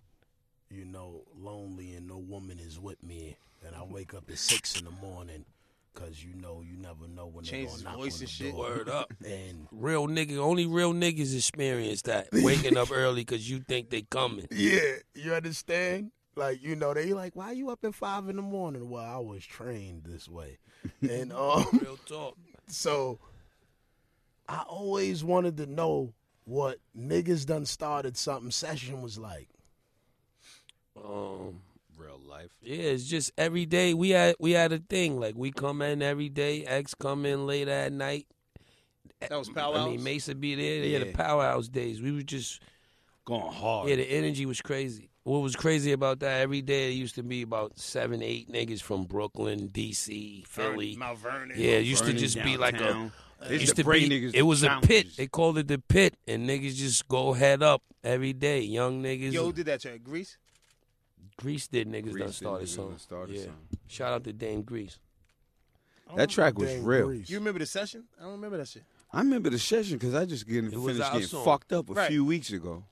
you 0.69 0.83
know, 0.85 1.21
lonely 1.39 1.93
and 1.93 2.07
no 2.07 2.17
woman 2.17 2.59
is 2.59 2.79
with 2.79 3.01
me, 3.01 3.37
and 3.65 3.75
I 3.75 3.83
wake 3.83 4.13
up 4.13 4.29
at 4.29 4.37
six 4.37 4.77
in 4.77 4.83
the 4.85 4.91
morning, 4.91 5.45
cause 5.93 6.21
you 6.21 6.33
know 6.41 6.61
you 6.69 6.75
never 6.77 7.07
know 7.07 7.27
when 7.27 7.45
Change 7.45 7.69
they're 7.69 7.77
gonna 7.83 7.89
knock 7.91 7.95
voice 8.03 8.15
on 8.15 8.19
and 8.19 8.27
the 8.27 8.31
shit. 8.31 8.51
door. 8.51 8.59
Word 8.65 8.89
up. 8.89 9.13
And 9.25 9.67
Real 9.71 10.07
nigga, 10.07 10.37
only 10.37 10.65
real 10.65 10.93
niggas 10.93 11.33
experience 11.33 12.01
that. 12.03 12.27
Waking 12.33 12.75
up 12.75 12.91
early 12.93 13.21
because 13.21 13.49
you 13.49 13.59
think 13.59 13.89
they 13.89 14.01
coming. 14.01 14.47
yeah, 14.51 14.95
you 15.13 15.33
understand? 15.33 16.11
Like 16.35 16.61
you 16.61 16.75
know, 16.75 16.93
they 16.93 17.13
like, 17.13 17.35
why 17.35 17.51
you 17.51 17.69
up 17.69 17.83
at 17.85 17.95
five 17.95 18.27
in 18.29 18.35
the 18.35 18.41
morning? 18.41 18.89
Well, 18.89 19.03
I 19.05 19.17
was 19.19 19.45
trained 19.45 20.03
this 20.05 20.27
way, 20.27 20.57
and 21.01 21.31
um. 21.33 21.65
Real 21.81 21.97
talk. 22.05 22.37
So 22.67 23.19
I 24.49 24.63
always 24.67 25.23
wanted 25.23 25.57
to 25.57 25.65
know 25.65 26.13
what 26.45 26.79
niggas 26.97 27.45
done 27.45 27.65
started 27.65 28.17
something 28.17 28.51
session 28.51 29.01
was 29.01 29.17
like. 29.17 29.47
Um, 30.97 31.61
Real 31.97 32.19
life. 32.27 32.49
yeah, 32.61 32.75
it's 32.83 33.05
just 33.05 33.31
every 33.37 33.65
day 33.65 33.93
we 33.93 34.09
had 34.09 34.35
we 34.39 34.51
had 34.51 34.73
a 34.73 34.79
thing 34.79 35.19
like 35.19 35.35
we 35.35 35.51
come 35.51 35.81
in 35.81 36.01
every 36.01 36.29
day. 36.29 36.65
X 36.65 36.93
come 36.93 37.25
in 37.25 37.45
late 37.47 37.67
at 37.69 37.91
night. 37.93 38.27
That 39.21 39.31
was 39.39 39.49
I 39.49 39.53
powwows. 39.53 39.85
mean, 39.91 40.03
Mesa 40.03 40.35
be 40.35 40.55
there. 40.55 40.81
They 40.81 40.91
had 40.91 41.01
the 41.03 41.05
Yeah. 41.07 41.15
powerhouse 41.15 41.67
days. 41.69 42.01
We 42.01 42.11
were 42.11 42.21
just 42.21 42.61
Going 43.25 43.51
hard. 43.51 43.89
yeah. 43.89 43.95
The 43.95 44.03
energy 44.11 44.45
was 44.45 44.61
crazy. 44.61 45.09
What 45.23 45.39
was 45.39 45.55
crazy 45.55 45.91
about 45.91 46.19
that? 46.19 46.41
Every 46.41 46.61
day 46.61 46.89
it 46.89 46.93
used 46.93 47.15
to 47.15 47.23
be 47.23 47.41
about 47.41 47.79
seven, 47.79 48.21
eight 48.21 48.51
niggas 48.51 48.81
from 48.81 49.05
Brooklyn, 49.05 49.67
D.C., 49.67 50.43
Philly. 50.47 50.95
Mount 50.95 51.17
Vernon. 51.17 51.55
Yeah, 51.57 51.71
it 51.77 51.85
used 51.85 52.01
to 52.03 52.09
Burning 52.11 52.19
just 52.21 52.43
be 52.43 52.57
like 52.57 52.75
a. 52.75 52.79
downtown. 52.79 53.11
They 53.41 53.49
Used 53.53 53.61
used 53.61 53.75
to 53.77 53.83
to 53.83 53.89
be, 53.89 54.09
niggas 54.09 54.35
it 54.35 54.43
was 54.43 54.63
a 54.63 54.79
pit. 54.81 55.07
They 55.17 55.27
called 55.27 55.57
it 55.57 55.67
the 55.67 55.77
pit, 55.79 56.15
and 56.27 56.47
niggas 56.49 56.75
just 56.75 57.07
go 57.07 57.33
head 57.33 57.61
up 57.63 57.81
every 58.03 58.33
day. 58.33 58.61
Young 58.61 59.03
niggas. 59.03 59.33
Yo, 59.33 59.45
who 59.45 59.53
did 59.53 59.65
that 59.65 59.81
track? 59.81 60.03
Grease. 60.03 60.37
Grease 61.37 61.67
did 61.67 61.87
niggas 61.87 62.11
Grease 62.11 62.17
done 62.17 62.27
did 62.27 62.33
started 62.35 62.65
niggas 62.65 62.69
something. 62.69 62.89
done 62.91 62.99
started 62.99 63.35
yeah. 63.35 63.41
something. 63.45 63.79
Shout 63.87 64.13
out 64.13 64.23
to 64.23 64.33
Dame 64.33 64.61
Grease. 64.61 64.99
That 66.15 66.23
oh, 66.23 66.25
track 66.27 66.57
was 66.57 66.69
Dang 66.69 66.85
real. 66.85 67.07
Grease. 67.07 67.29
You 67.29 67.37
remember 67.39 67.59
the 67.59 67.65
session? 67.65 68.05
I 68.19 68.23
don't 68.23 68.33
remember 68.33 68.57
that 68.57 68.67
shit. 68.67 68.83
I 69.11 69.19
remember 69.19 69.49
the 69.49 69.59
session 69.59 69.97
because 69.97 70.13
I 70.15 70.25
just 70.25 70.47
getting 70.47 70.71
It 70.71 70.79
was 70.79 70.95
finished 70.97 71.11
getting 71.13 71.27
song. 71.27 71.45
fucked 71.45 71.73
up 71.73 71.89
a 71.89 71.93
Right. 71.93 72.09
few 72.09 72.23
weeks 72.23 72.51
ago. 72.51 72.83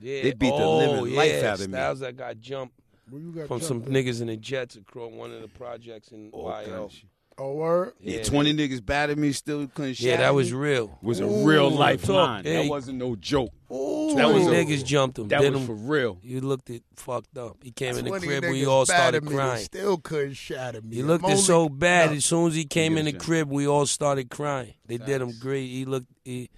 Yeah. 0.00 0.22
They 0.22 0.32
beat 0.32 0.50
the 0.50 0.54
oh, 0.54 0.78
living 0.78 1.12
yeah. 1.12 1.16
life 1.16 1.42
out 1.44 1.60
of 1.60 1.68
me. 1.68 1.74
Styles 1.74 2.00
that 2.00 2.16
got 2.16 2.38
jumped 2.40 2.74
Where 3.10 3.20
you 3.22 3.32
got 3.32 3.48
from 3.48 3.60
some 3.60 3.82
jumped 3.82 3.96
at? 3.96 4.04
niggas 4.04 4.20
in 4.20 4.26
the 4.28 4.36
Jets 4.36 4.76
across 4.76 5.12
one 5.12 5.32
of 5.32 5.40
the 5.42 5.48
projects 5.48 6.08
in 6.12 6.30
All 6.32 6.50
kind 6.50 6.66
YO. 6.68 6.84
of 6.84 6.92
shit. 6.92 7.04
Oh 7.36 7.54
word. 7.54 7.94
Yeah, 8.00 8.22
twenty 8.22 8.54
niggas 8.54 8.84
battered 8.84 9.18
me, 9.18 9.32
still 9.32 9.66
couldn't 9.66 9.98
Yeah, 9.98 10.12
shatter 10.12 10.22
that 10.22 10.34
was 10.36 10.52
me. 10.52 10.56
real. 10.58 10.96
was 11.02 11.18
a 11.18 11.24
Ooh, 11.24 11.44
real 11.44 11.68
talk. 11.70 11.78
lifeline. 11.80 12.44
Yeah. 12.44 12.62
That 12.62 12.68
wasn't 12.68 12.98
no 12.98 13.16
joke. 13.16 13.50
Ooh. 13.72 14.14
That 14.14 14.32
was 14.32 14.44
Twenty 14.44 14.60
a- 14.60 14.64
niggas 14.64 14.84
jumped 14.84 15.18
him. 15.18 15.26
That 15.26 15.40
was 15.40 15.60
him. 15.60 15.66
for 15.66 15.74
real. 15.74 16.20
You 16.22 16.40
looked 16.42 16.70
it 16.70 16.84
fucked 16.94 17.36
up. 17.36 17.56
He 17.64 17.72
came 17.72 17.96
in 17.96 18.04
the 18.04 18.12
crib. 18.20 18.44
We 18.44 18.64
all 18.66 18.86
started 18.86 19.22
battered 19.22 19.24
me, 19.24 19.28
they 19.30 19.34
crying. 19.34 19.64
Still 19.64 19.96
couldn't 19.96 20.34
shatter 20.34 20.80
me. 20.80 20.94
He 20.94 21.00
I'm 21.02 21.08
looked 21.08 21.24
it 21.24 21.30
only- 21.30 21.42
so 21.42 21.68
bad. 21.68 22.10
No. 22.10 22.16
As 22.18 22.24
soon 22.24 22.46
as 22.46 22.54
he 22.54 22.66
came 22.66 22.96
in 22.96 23.06
the 23.06 23.10
Yes, 23.10 23.20
yeah. 23.20 23.24
crib, 23.26 23.50
we 23.50 23.66
all 23.66 23.86
started 23.86 24.30
crying. 24.30 24.74
They 24.86 24.98
did 24.98 25.20
him 25.20 25.32
great. 25.40 25.66
He 25.66 25.84
looked. 25.86 26.06
He, 26.24 26.50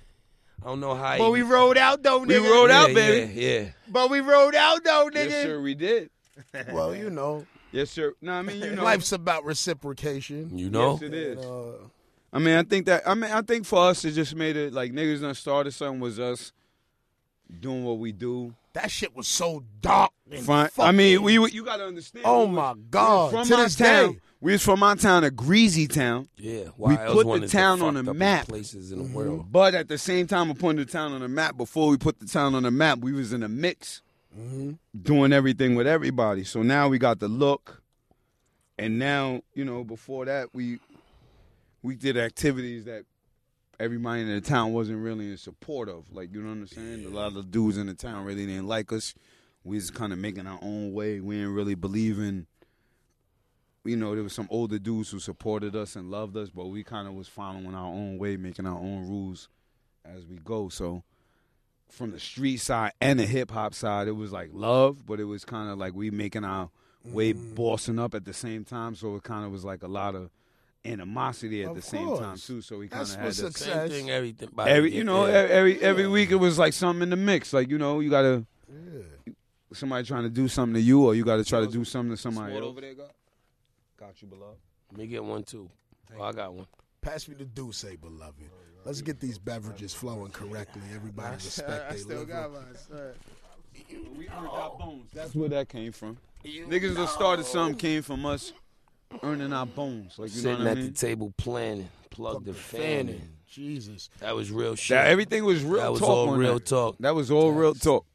I 0.63 0.67
don't 0.69 0.81
know 0.81 0.95
how. 0.95 1.19
But 1.19 1.27
he, 1.27 1.31
we 1.31 1.43
rode 1.43 1.79
out 1.79 2.03
though, 2.03 2.21
nigga. 2.21 2.43
We 2.43 2.49
rode 2.51 2.71
out, 2.71 2.89
yeah, 2.89 2.95
baby. 2.95 3.33
Yeah, 3.41 3.49
yeah. 3.61 3.69
But 3.89 4.11
we 4.11 4.21
rode 4.21 4.55
out 4.55 4.83
though, 4.85 5.11
nigga. 5.13 5.31
Yes, 5.31 5.43
sir, 5.45 5.61
we 5.61 5.75
did. 5.75 6.11
Well, 6.73 6.95
you 6.95 7.09
know, 7.11 7.47
Yes, 7.73 7.91
sir. 7.91 8.15
No, 8.23 8.33
I 8.33 8.43
mean, 8.43 8.63
you 8.63 8.75
know, 8.75 8.85
life's 8.85 9.13
about 9.13 9.45
reciprocation. 9.45 10.57
You 10.57 10.71
know. 10.71 10.93
Yes, 10.95 11.03
it 11.03 11.15
is. 11.15 11.39
Uh, 11.45 11.73
I 12.33 12.39
mean, 12.39 12.57
I 12.57 12.63
think 12.63 12.87
that. 12.87 13.07
I 13.09 13.15
mean, 13.15 13.31
I 13.31 13.43
think 13.43 13.67
for 13.67 13.89
us, 13.89 14.05
it 14.05 14.13
just 14.13 14.35
made 14.35 14.57
it 14.57 14.73
like 14.73 14.93
niggas 14.93 15.21
done 15.21 15.35
started 15.35 15.73
something 15.73 16.01
was 16.01 16.19
us 16.19 16.53
doing 17.61 17.85
what 17.85 17.99
we 17.99 18.13
do. 18.13 18.55
that 18.73 18.91
shit 18.91 19.15
was 19.15 19.27
so 19.29 19.63
dark. 19.81 20.11
And 20.31 20.45
Front. 20.45 20.73
I 20.79 20.93
mean, 20.93 21.23
we 21.23 21.35
you 21.51 21.65
got 21.65 21.77
to 21.79 21.87
understand. 21.87 22.25
Oh 22.27 22.47
we 22.47 22.53
my 22.53 22.71
was 22.73 22.79
God! 22.91 23.31
from 23.31 23.47
To 23.49 23.55
our 23.57 23.63
this 23.65 23.77
town. 23.77 24.13
day, 24.13 24.19
We 24.41 24.53
was 24.53 24.63
from 24.63 24.83
our 24.83 24.97
town, 24.97 25.25
a 25.25 25.31
greasy 25.31 25.87
town. 25.87 26.29
Yeah, 26.37 26.65
We 26.77 26.97
put 26.97 27.27
the 27.27 27.45
of 27.47 27.51
town 27.51 27.81
on 27.83 27.95
the 27.95 28.13
map. 28.15 28.49
Places 28.49 28.93
in 28.93 28.99
the 28.99 29.05
Mm-hmm. 29.05 29.15
world. 29.15 29.47
But 29.51 29.75
at 29.75 29.89
the 29.89 29.99
same 29.99 30.27
time 30.27 30.51
of 30.51 30.59
putting 30.59 30.77
the 30.77 30.85
town 30.85 31.13
on 31.13 31.21
the 31.23 31.29
map, 31.29 31.57
before 31.57 31.89
we 31.89 31.97
put 31.97 32.21
the 32.21 32.27
town 32.27 32.55
on 32.55 32.63
the 32.65 32.71
map, 32.71 32.99
we 32.99 33.13
was 33.13 33.33
in 33.33 33.43
a 33.43 33.49
mix, 33.49 34.03
Mm-hmm. 34.39 34.73
doing 35.03 35.33
everything 35.33 35.75
with 35.77 35.87
everybody. 35.87 36.45
So 36.45 36.63
now 36.63 36.89
we 36.89 36.99
got 36.99 37.19
the 37.21 37.29
look, 37.29 37.83
and 38.77 38.99
now 38.99 39.41
you 39.55 39.65
know. 39.65 39.83
Before 39.83 40.27
that, 40.27 40.49
we 40.53 40.79
we 41.83 41.97
did 41.97 42.19
activities 42.19 42.85
that 42.85 43.05
everybody 43.81 44.21
in 44.21 44.29
the 44.29 44.43
town 44.43 44.75
wasn't 44.75 45.03
really 45.03 45.31
in 45.31 45.39
support 45.39 45.89
of. 45.89 46.13
Like 46.13 46.35
you 46.35 46.43
know 46.43 46.49
what 46.51 46.57
I'm 46.59 46.67
saying? 46.67 47.07
A 47.07 47.09
lot 47.09 47.29
of 47.29 47.35
the 47.35 47.43
dudes 47.45 47.79
in 47.79 47.87
the 47.87 47.95
town 47.95 48.27
really 48.27 48.45
didn't 48.45 48.69
like 48.69 48.93
us. 48.93 49.15
We 49.65 49.77
was 49.77 49.91
kind 49.91 50.13
of 50.13 50.19
making 50.19 50.47
our 50.47 50.59
own 50.61 50.93
way. 50.93 51.19
We 51.21 51.37
didn't 51.37 51.55
really 51.55 51.75
believe 51.75 52.19
in. 52.19 52.47
You 53.87 53.97
know, 53.97 54.15
there 54.15 54.25
was 54.25 54.33
some 54.33 54.49
older 54.51 54.79
dudes 54.79 55.11
who 55.11 55.19
supported 55.19 55.75
us 55.77 55.97
and 55.97 56.11
loved 56.11 56.37
us, 56.37 56.51
but 56.51 56.67
we 56.67 56.83
kind 56.85 57.07
of 57.09 57.15
was 57.15 57.29
following 57.29 57.75
our 57.75 57.87
own 57.87 58.19
way, 58.19 58.37
making 58.37 58.67
our 58.67 58.79
own 58.79 59.09
rules 59.09 59.49
as 60.05 60.27
we 60.27 60.37
go. 60.37 60.69
So, 60.69 61.03
from 61.91 62.11
the 62.11 62.21
street 62.21 62.59
side 62.59 62.93
and 63.01 63.19
the 63.21 63.27
hip 63.27 63.51
hop 63.51 63.75
side, 63.75 64.09
it 64.09 64.13
was 64.17 64.33
like 64.33 64.51
love, 64.53 65.07
but 65.07 65.21
it 65.21 65.25
was 65.25 65.45
kind 65.45 65.71
of 65.71 65.79
like 65.79 65.95
we 65.95 66.11
making 66.11 66.45
our 66.45 66.71
way 67.05 67.33
bossing 67.33 67.99
up 67.99 68.15
at 68.15 68.25
the 68.25 68.33
same 68.33 68.65
time. 68.65 68.95
So 68.95 69.15
it 69.17 69.23
kind 69.23 69.45
of 69.45 69.53
was 69.53 69.65
like 69.65 69.83
a 69.83 69.89
lot 69.89 70.15
of 70.15 70.31
animosity 70.85 71.63
at 71.63 71.71
Of 71.71 71.77
the 71.77 71.83
same 71.83 72.19
time 72.19 72.37
too. 72.37 72.61
So 72.61 72.79
we 72.79 72.89
kind 72.89 73.03
of 73.03 73.15
had 73.15 73.27
to 73.27 73.33
success- 73.33 73.67
Same 73.69 73.89
thing. 73.89 74.11
Everything. 74.11 74.51
by 74.53 74.69
every 74.69 74.95
you 74.95 75.05
know 75.05 75.27
yeah. 75.27 75.47
every 75.51 75.81
every 75.81 76.07
week 76.07 76.31
it 76.31 76.37
was 76.37 76.59
like 76.59 76.73
something 76.73 77.03
in 77.03 77.11
the 77.11 77.17
mix. 77.17 77.53
Like 77.53 77.69
you 77.71 77.79
know 77.79 78.01
you 78.01 78.11
gotta 78.11 78.45
yeah. 78.69 79.33
somebody 79.73 80.07
trying 80.07 80.25
to 80.25 80.31
do 80.31 80.49
something 80.49 80.75
to 80.75 80.81
you, 80.81 81.05
or 81.05 81.15
you 81.15 81.25
got 81.25 81.37
to 81.37 81.45
try 81.45 81.61
to 81.61 81.67
do 81.67 81.85
something 81.85 82.17
to 82.17 82.21
somebody 82.21 82.53
Sword 82.53 82.65
else. 82.65 82.71
over 82.71 82.81
there, 82.81 82.95
got, 82.95 83.11
got 83.99 84.21
you, 84.23 84.29
beloved. 84.29 84.57
Let 84.93 84.99
me 85.01 85.07
get 85.07 85.25
one 85.25 85.43
too. 85.43 85.69
Oh, 86.19 86.23
I 86.23 86.33
got 86.33 86.53
one. 86.53 86.67
Pass 87.01 87.29
me 87.29 87.35
the 87.37 87.45
D'USSÉ, 87.45 88.01
beloved. 88.01 88.35
Let's 88.85 89.01
get 89.03 89.19
these 89.21 89.39
beverages 89.39 89.93
flowing 89.95 90.31
correctly. 90.31 90.83
Everybody 90.95 91.35
respect 91.45 91.71
I 91.71 91.89
their 91.91 91.99
still 91.99 92.19
liver. 92.21 92.33
got 92.33 92.53
mine. 92.53 92.63
Sorry. 92.89 93.13
We 94.17 94.29
earned 94.29 94.49
our 94.49 94.71
bones. 94.79 95.11
That's 95.13 95.35
where 95.35 95.49
that 95.51 95.69
came 95.69 95.93
from. 95.93 96.17
Niggas 96.45 96.95
that 96.95 97.09
started 97.09 97.45
something 97.45 97.77
came 97.77 98.03
from 98.03 98.25
us 98.25 98.53
earning 99.23 99.53
our 99.53 99.67
bones. 99.67 100.19
Like 100.19 100.31
you 100.35 100.43
know 100.43 100.51
Sitting 100.51 100.59
what 100.59 100.67
I 100.69 100.71
at 100.71 100.77
mean? 100.79 100.87
the 100.87 100.93
table 100.93 101.33
planning, 101.37 101.89
plug 102.11 102.45
the 102.45 102.55
fan 102.55 103.09
in. 103.09 103.23
Jesus. 103.49 104.09
That 104.21 104.35
was 104.35 104.51
real 104.51 104.75
shit. 104.77 104.97
That 104.97 105.09
everything 105.09 105.45
was 105.45 105.63
real 105.63 105.83
That 105.83 105.91
was 105.93 106.01
talk. 106.01 106.09
all 106.11 106.35
real 106.37 106.55
that. 106.55 106.67
talk. 106.67 106.97
That 107.01 107.15
was 107.15 107.31
all 107.31 107.53
real 107.53 107.75
talk. 107.75 108.07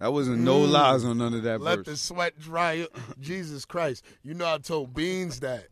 That 0.00 0.12
wasn't 0.12 0.38
no 0.40 0.58
lies 0.58 1.04
on 1.04 1.18
none 1.18 1.34
of 1.34 1.42
that 1.44 1.60
Let 1.60 1.78
verse. 1.78 1.86
the 1.86 1.96
sweat 1.96 2.38
dry. 2.38 2.86
Jesus 3.20 3.64
Christ. 3.64 4.04
You 4.22 4.34
know 4.34 4.46
I 4.52 4.58
told 4.58 4.92
Beans 4.94 5.40
that 5.40 5.68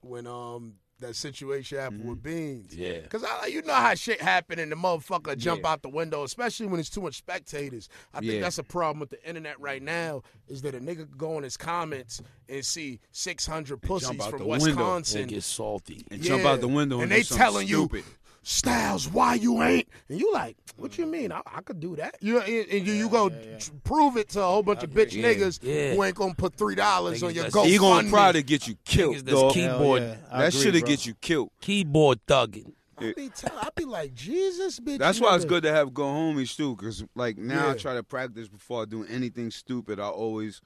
when 0.00 0.26
um 0.26 0.74
that 1.00 1.16
situation 1.16 1.78
happened 1.78 2.04
with 2.08 2.22
Beans. 2.22 2.72
Yeah. 2.76 3.00
Cause 3.08 3.24
I, 3.24 3.46
you 3.46 3.62
know 3.62 3.74
how 3.74 3.92
shit 3.96 4.20
happen 4.22 4.60
and 4.60 4.70
the 4.70 4.76
motherfucker 4.76 5.36
jump 5.36 5.62
Yeah. 5.64 5.70
out 5.72 5.82
the 5.82 5.88
window, 5.88 6.22
especially 6.22 6.66
when 6.66 6.78
it's 6.78 6.90
too 6.90 7.00
much 7.00 7.16
spectators. 7.16 7.88
I 8.14 8.20
think 8.20 8.34
Yeah. 8.34 8.40
that's 8.42 8.58
a 8.58 8.62
problem 8.62 9.00
with 9.00 9.10
the 9.10 9.20
internet 9.28 9.58
right 9.58 9.82
now. 9.82 10.22
Is 10.46 10.62
that 10.62 10.76
a 10.76 10.78
nigga 10.78 10.98
could 10.98 11.18
go 11.18 11.36
in 11.38 11.42
his 11.42 11.56
comments 11.56 12.22
and 12.48 12.64
see 12.64 13.00
six 13.10 13.46
hundred 13.46 13.82
pussies 13.82 14.10
out 14.20 14.30
from 14.30 14.38
the 14.38 14.44
window. 14.46 14.64
Wisconsin 14.66 15.22
And 15.22 15.30
get 15.30 15.42
salty. 15.42 16.06
and 16.10 16.22
jump 16.22 16.44
out 16.44 16.60
the 16.60 16.68
window 16.68 17.00
and, 17.00 17.10
and 17.10 17.12
they 17.12 17.24
telling 17.24 17.66
stupid. 17.66 18.04
you 18.04 18.04
Styles, 18.44 19.08
why 19.08 19.34
you 19.34 19.62
ain't? 19.62 19.88
And 20.08 20.18
you 20.18 20.32
like, 20.32 20.56
what 20.76 20.98
you 20.98 21.06
mean? 21.06 21.30
I, 21.30 21.42
I 21.46 21.60
could 21.60 21.78
do 21.78 21.94
that. 21.96 22.16
You 22.20 22.40
and 22.40 22.68
and 22.68 22.86
you, 22.86 22.92
you 22.94 23.08
go 23.08 23.28
tr- 23.28 23.70
prove 23.84 24.16
it 24.16 24.30
to 24.30 24.40
a 24.40 24.44
whole 24.44 24.62
bunch 24.64 24.82
of 24.82 24.90
bitch 24.90 25.12
Yeah, 25.12 25.32
niggas 25.32 25.60
yeah. 25.62 25.94
who 25.94 26.02
ain't 26.02 26.16
gonna 26.16 26.34
put 26.34 26.54
three 26.56 26.74
dollars 26.74 27.22
on 27.22 27.32
your 27.34 27.44
that's- 27.44 27.54
GoFundMe. 27.64 27.70
He 27.70 27.78
gonna 27.78 28.10
probably 28.10 28.42
get 28.42 28.66
you 28.66 28.74
killed, 28.84 29.16
Niggas 29.16 29.26
dog. 29.30 29.52
Keyboard. 29.54 30.02
yeah, 30.02 30.16
That 30.32 30.48
agree, 30.48 30.60
should 30.60 30.74
have 30.74 30.84
get 30.84 31.06
you 31.06 31.14
killed. 31.20 31.50
Keyboard 31.60 32.18
thugging. 32.26 32.72
I 32.98 33.12
be, 33.16 33.28
tell, 33.30 33.56
I 33.58 33.68
be 33.74 33.84
like, 33.84 34.14
Jesus, 34.14 34.78
bitch. 34.78 34.98
That's 34.98 35.20
why 35.20 35.34
it's 35.34 35.44
good 35.44 35.62
to 35.64 35.72
have 35.72 35.92
go 35.94 36.04
homies 36.04 36.56
too, 36.56 36.74
because 36.76 37.04
like 37.14 37.36
now 37.38 37.70
I 37.70 37.74
try 37.74 37.94
to 37.94 38.02
practice 38.02 38.48
before 38.48 38.82
I 38.82 38.84
do 38.86 39.04
anything 39.04 39.50
stupid. 39.50 40.00
I 40.00 40.08
always 40.08 40.60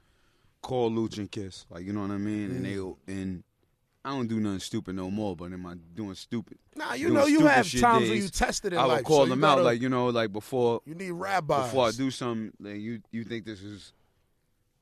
call 0.61 0.89
Luch 0.91 1.17
and 1.19 1.31
Kiss, 1.31 1.65
like 1.69 1.85
you 1.85 1.93
know 1.93 2.01
what 2.01 2.11
I 2.11 2.17
mean, 2.17 2.51
and 2.51 2.65
Mm. 2.65 2.95
they 3.07 3.13
and 3.13 3.43
I 4.07 4.11
don't 4.11 4.27
do 4.27 4.39
nothing 4.39 4.59
stupid 4.59 4.95
no 4.95 5.11
more. 5.11 5.35
But 5.35 5.51
am 5.51 5.65
I 5.65 5.73
doing 5.93 6.15
stupid? 6.15 6.57
Nah, 6.75 6.93
you 6.93 7.09
know, 7.09 7.25
you 7.25 7.45
have 7.45 7.69
times 7.69 8.09
when 8.09 8.17
you 8.17 8.29
tested 8.29 8.71
it. 8.71 8.77
I 8.77 8.85
would 8.85 8.93
like, 8.93 9.03
call 9.03 9.25
so 9.25 9.31
them 9.31 9.41
gotta- 9.41 9.59
out, 9.61 9.65
like 9.65 9.81
you 9.81 9.89
know, 9.89 10.07
like 10.07 10.31
before 10.31 10.81
you 10.85 10.95
need 10.95 11.11
rabbis. 11.11 11.65
before 11.65 11.87
I 11.87 11.91
do 11.91 12.09
something, 12.09 12.53
like 12.59 12.79
you 12.79 13.01
you 13.11 13.25
think 13.25 13.43
this 13.43 13.61
is 13.61 13.91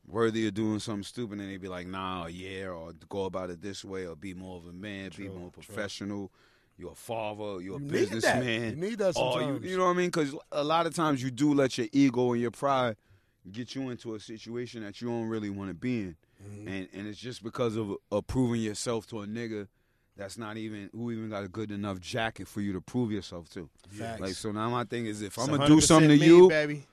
worthy 0.08 0.48
of 0.48 0.54
doing 0.54 0.78
something 0.78 1.04
stupid, 1.04 1.40
and 1.40 1.50
they'd 1.50 1.60
be 1.60 1.68
like, 1.68 1.88
nah, 1.88 2.28
yeah, 2.28 2.68
or 2.68 2.94
go 3.10 3.26
about 3.26 3.50
it 3.50 3.64
this 3.64 3.84
way, 3.84 4.06
or 4.06 4.16
be 4.16 4.36
more 4.36 4.58
of 4.58 4.68
a 4.68 4.74
man, 4.74 5.10
be 5.18 5.28
more 5.28 5.50
professional. 5.50 6.32
You're 6.78 6.92
a 6.92 6.96
father. 6.96 7.62
You're 7.62 7.78
a 7.78 7.80
You 7.80 7.86
need 7.86 7.92
businessman. 7.92 8.70
You 8.72 8.76
need 8.90 9.00
that 9.00 9.18
Or 9.18 9.42
you, 9.42 9.60
you 9.64 9.78
know 9.78 9.86
what 9.86 9.92
I 9.92 9.94
mean? 9.94 10.08
Because 10.08 10.36
a 10.52 10.64
lot 10.64 10.86
of 10.86 10.94
times 10.94 11.24
you 11.24 11.32
do 11.32 11.54
let 11.54 11.78
your 11.78 11.88
ego 11.94 12.34
and 12.34 12.42
your 12.42 12.52
pride 12.52 12.98
get 13.52 13.74
you 13.76 13.90
into 13.90 14.14
a 14.14 14.20
situation 14.20 14.84
that 14.84 15.02
you 15.02 15.08
don't 15.08 15.28
really 15.28 15.50
want 15.50 15.70
to 15.70 15.74
be 15.74 16.02
in, 16.02 16.16
Mm-hmm. 16.44 16.68
and 16.68 16.88
and 16.94 17.08
it's 17.08 17.20
just 17.20 17.44
because 17.44 17.76
of, 17.76 17.96
of 18.12 18.28
proving 18.28 18.62
yourself 18.62 19.08
to 19.08 19.22
a 19.22 19.26
nigga 19.28 19.68
that's 20.18 20.38
not 20.38 20.58
even 20.58 20.90
who 20.94 21.12
even 21.12 21.30
got 21.30 21.44
a 21.44 21.48
good 21.48 21.72
enough 21.72 22.00
jacket 22.00 22.48
for 22.48 22.62
you 22.62 22.74
to 22.74 22.82
prove 22.82 23.12
yourself 23.12 23.50
to. 23.50 23.70
Facts. 23.90 24.22
Like 24.22 24.34
so 24.34 24.52
now 24.52 24.70
my 24.70 24.84
thing 24.84 25.06
is 25.06 25.22
if 25.22 25.38
I'm 25.40 25.48
gonna 25.48 25.68
do 25.68 25.82
something 25.82 26.10
to 26.10 26.18
me, 26.18 26.26
you, 26.26 26.48
baby. 26.50 26.84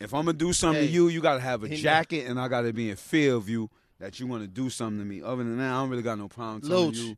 if 0.00 0.12
I'm 0.14 0.24
gonna 0.26 0.32
do 0.38 0.52
something 0.52 0.82
Hey, 0.82 0.86
to 0.88 0.92
you, 0.92 1.08
you 1.08 1.20
gotta 1.20 1.40
have 1.40 1.62
a 1.64 1.68
he 1.68 1.74
know- 1.74 1.80
jacket, 1.80 2.26
and 2.26 2.40
I 2.40 2.48
gotta 2.48 2.72
be 2.72 2.90
in 2.90 2.96
fear 2.96 3.34
of 3.34 3.48
you 3.48 3.68
that 4.00 4.18
you 4.20 4.26
want 4.26 4.42
to 4.42 4.48
do 4.48 4.68
something 4.70 4.98
to 4.98 5.04
me. 5.04 5.22
Other 5.22 5.44
than 5.44 5.56
that, 5.58 5.70
I 5.72 5.80
don't 5.80 5.88
really 5.90 6.02
got 6.02 6.18
no 6.18 6.28
problem 6.28 6.60
telling 6.62 6.86
Loach. 6.86 6.96
you. 6.96 7.16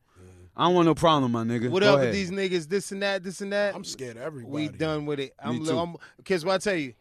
I 0.57 0.65
don't 0.65 0.75
want 0.75 0.87
no 0.87 0.95
problem, 0.95 1.33
my 1.33 1.43
nigga. 1.45 1.69
What 1.69 1.83
Go 1.83 1.93
up 1.93 1.97
ahead. 1.99 2.09
with 2.09 2.15
these 2.15 2.31
niggas? 2.31 2.67
This 2.69 2.91
and 2.91 3.03
that. 3.03 3.23
This 3.23 3.41
and 3.43 3.53
that. 3.53 3.75
I'm 3.75 3.85
scared 3.85 4.17
of 4.17 4.23
everybody. 4.23 4.53
We 4.53 4.69
done 4.69 5.05
with 5.05 5.21
it. 5.21 5.35
I'm, 5.39 5.65
too. 5.65 5.79
I'm 5.79 5.97
Cause 6.25 6.45
what 6.47 6.55
I 6.55 6.59
tell 6.59 6.75
you, 6.77 6.95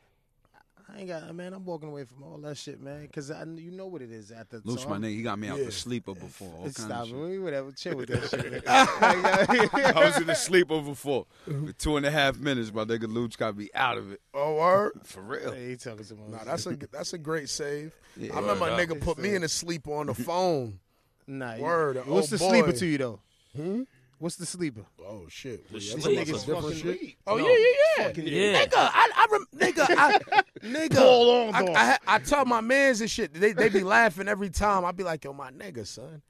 I 0.96 1.00
ain't 1.00 1.10
got 1.10 1.36
man. 1.36 1.54
I'm 1.54 1.66
walking 1.66 1.90
away 1.90 2.06
from 2.06 2.24
all 2.24 2.38
that 2.38 2.56
shit, 2.56 2.80
man. 2.80 3.06
Cause 3.14 3.30
I, 3.30 3.44
you 3.44 3.72
know 3.72 3.88
what 3.88 4.02
it 4.02 4.12
is 4.12 4.32
at 4.32 4.50
the 4.50 4.60
Luch, 4.60 4.80
so 4.80 4.88
my 4.88 4.94
I'm- 4.96 5.02
nigga, 5.04 5.16
he 5.18 5.22
got 5.24 5.38
me 5.38 5.50
out 5.50 5.58
Yeah. 5.60 5.66
the 5.66 5.72
sleeper 5.74 6.14
before. 6.14 6.54
All 6.54 6.62
kind 6.64 6.74
Stop 6.76 7.02
of 7.04 7.08
shit. 7.10 7.16
it. 7.18 7.40
Whatever. 7.40 7.72
Chill 7.74 7.98
with 7.98 8.10
that 8.10 8.30
shit. 8.30 8.64
I 8.68 10.06
was 10.06 10.18
in 10.20 10.28
the 10.28 10.36
sleeper 10.36 10.82
before. 10.82 11.26
For 11.46 11.72
two 11.74 11.98
and 11.98 12.06
a 12.06 12.12
half 12.12 12.38
minutes, 12.38 12.74
my 12.74 12.86
nigga 12.86 13.06
Luch 13.06 13.38
got 13.38 13.58
me 13.58 13.70
out 13.76 13.98
of 13.98 14.12
it. 14.14 14.22
Oh, 14.34 14.56
word. 14.56 14.94
For 15.04 15.22
real. 15.22 15.52
Hey, 15.52 15.70
he 15.72 15.76
talking 15.76 16.04
some 16.06 16.20
Nah, 16.32 16.44
that's 16.46 16.66
a 16.66 16.76
that's 16.92 17.12
a 17.14 17.18
great 17.18 17.50
save. 17.50 17.94
Yeah. 18.16 18.34
I 18.34 18.40
remember 18.40 18.62
my 18.62 18.70
nigga 18.72 19.00
put 19.02 19.18
me 19.18 19.36
in 19.36 19.44
a 19.44 19.50
sleeper 19.50 19.94
on 19.96 20.08
the 20.08 20.14
phone. 20.16 20.80
Nah, 21.28 21.58
Word, 21.58 22.06
What's 22.06 22.32
oh 22.32 22.38
the 22.38 22.38
sleeper 22.38 22.72
to 22.72 22.86
you 22.86 22.98
though? 23.00 23.20
Hmm? 23.56 23.82
What's 24.20 24.38
the 24.38 24.46
sleeper? 24.46 24.86
Oh 25.06 25.26
shit. 25.30 25.68
The 25.68 25.74
That's 25.74 25.92
sleeper. 25.92 26.22
a 26.22 26.26
Niggas 26.26 26.46
different 26.46 26.62
fucking 26.64 26.78
shit. 26.78 27.02
weak. 27.02 27.18
Oh 27.28 27.36
No. 27.38 27.48
yeah, 27.48 27.58
yeah, 27.58 28.08
yeah. 28.16 28.24
Yeah. 28.24 28.66
Nigga, 28.66 28.72
I, 28.76 29.12
I 29.16 29.28
rem- 29.32 29.48
nigga, 29.56 29.86
I, 29.90 30.42
nigga. 30.66 30.96
Paul 30.96 31.30
on, 31.50 31.56
I, 31.56 31.66
dog. 31.66 31.76
I, 31.76 31.98
I 32.08 32.20
tell 32.20 32.46
my 32.46 32.62
mans 32.62 33.02
and 33.02 33.10
shit. 33.10 33.34
They 33.34 33.52
they 33.54 33.70
be 33.70 33.84
laughing 33.84 34.28
every 34.28 34.50
time. 34.50 34.86
I 34.86 34.92
be 34.94 35.04
like, 35.04 35.24
yo, 35.26 35.34
my 35.34 35.52
nigga, 35.52 35.86
son. 35.86 36.22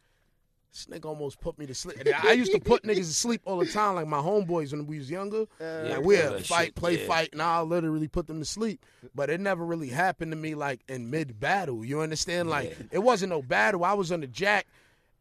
This 0.74 0.88
nigga 0.88 1.06
almost 1.06 1.40
put 1.40 1.58
me 1.58 1.66
to 1.68 1.74
sleep. 1.74 1.98
I 2.22 2.34
used 2.34 2.52
to 2.52 2.60
put 2.60 2.84
niggas 2.84 2.98
to 2.98 3.04
sleep 3.06 3.40
all 3.46 3.60
the 3.60 3.66
time, 3.66 3.96
like 3.96 4.08
my 4.08 4.18
homeboys 4.18 4.72
when 4.74 4.86
we 4.88 4.98
was 4.98 5.10
younger. 5.10 5.46
Yeah, 5.62 5.84
like 5.96 6.04
we'd 6.04 6.46
fight, 6.46 6.66
shit, 6.66 6.76
play 6.76 7.00
yeah. 7.00 7.08
fight, 7.08 7.30
and 7.32 7.42
I'll 7.42 7.64
literally 7.66 8.10
put 8.10 8.28
them 8.28 8.40
to 8.40 8.46
sleep. 8.46 8.86
But 9.16 9.30
it 9.30 9.40
never 9.40 9.64
really 9.66 9.88
happened 9.88 10.34
to 10.34 10.36
me 10.36 10.54
like 10.54 10.82
in 10.90 11.10
mid 11.10 11.40
battle. 11.40 11.86
You 11.86 12.02
understand? 12.02 12.50
Like 12.50 12.76
it 12.92 13.00
wasn't 13.00 13.30
no 13.30 13.42
battle. 13.42 13.86
I 13.86 13.94
was 13.94 14.12
on 14.12 14.20
the 14.20 14.28
jack. 14.28 14.68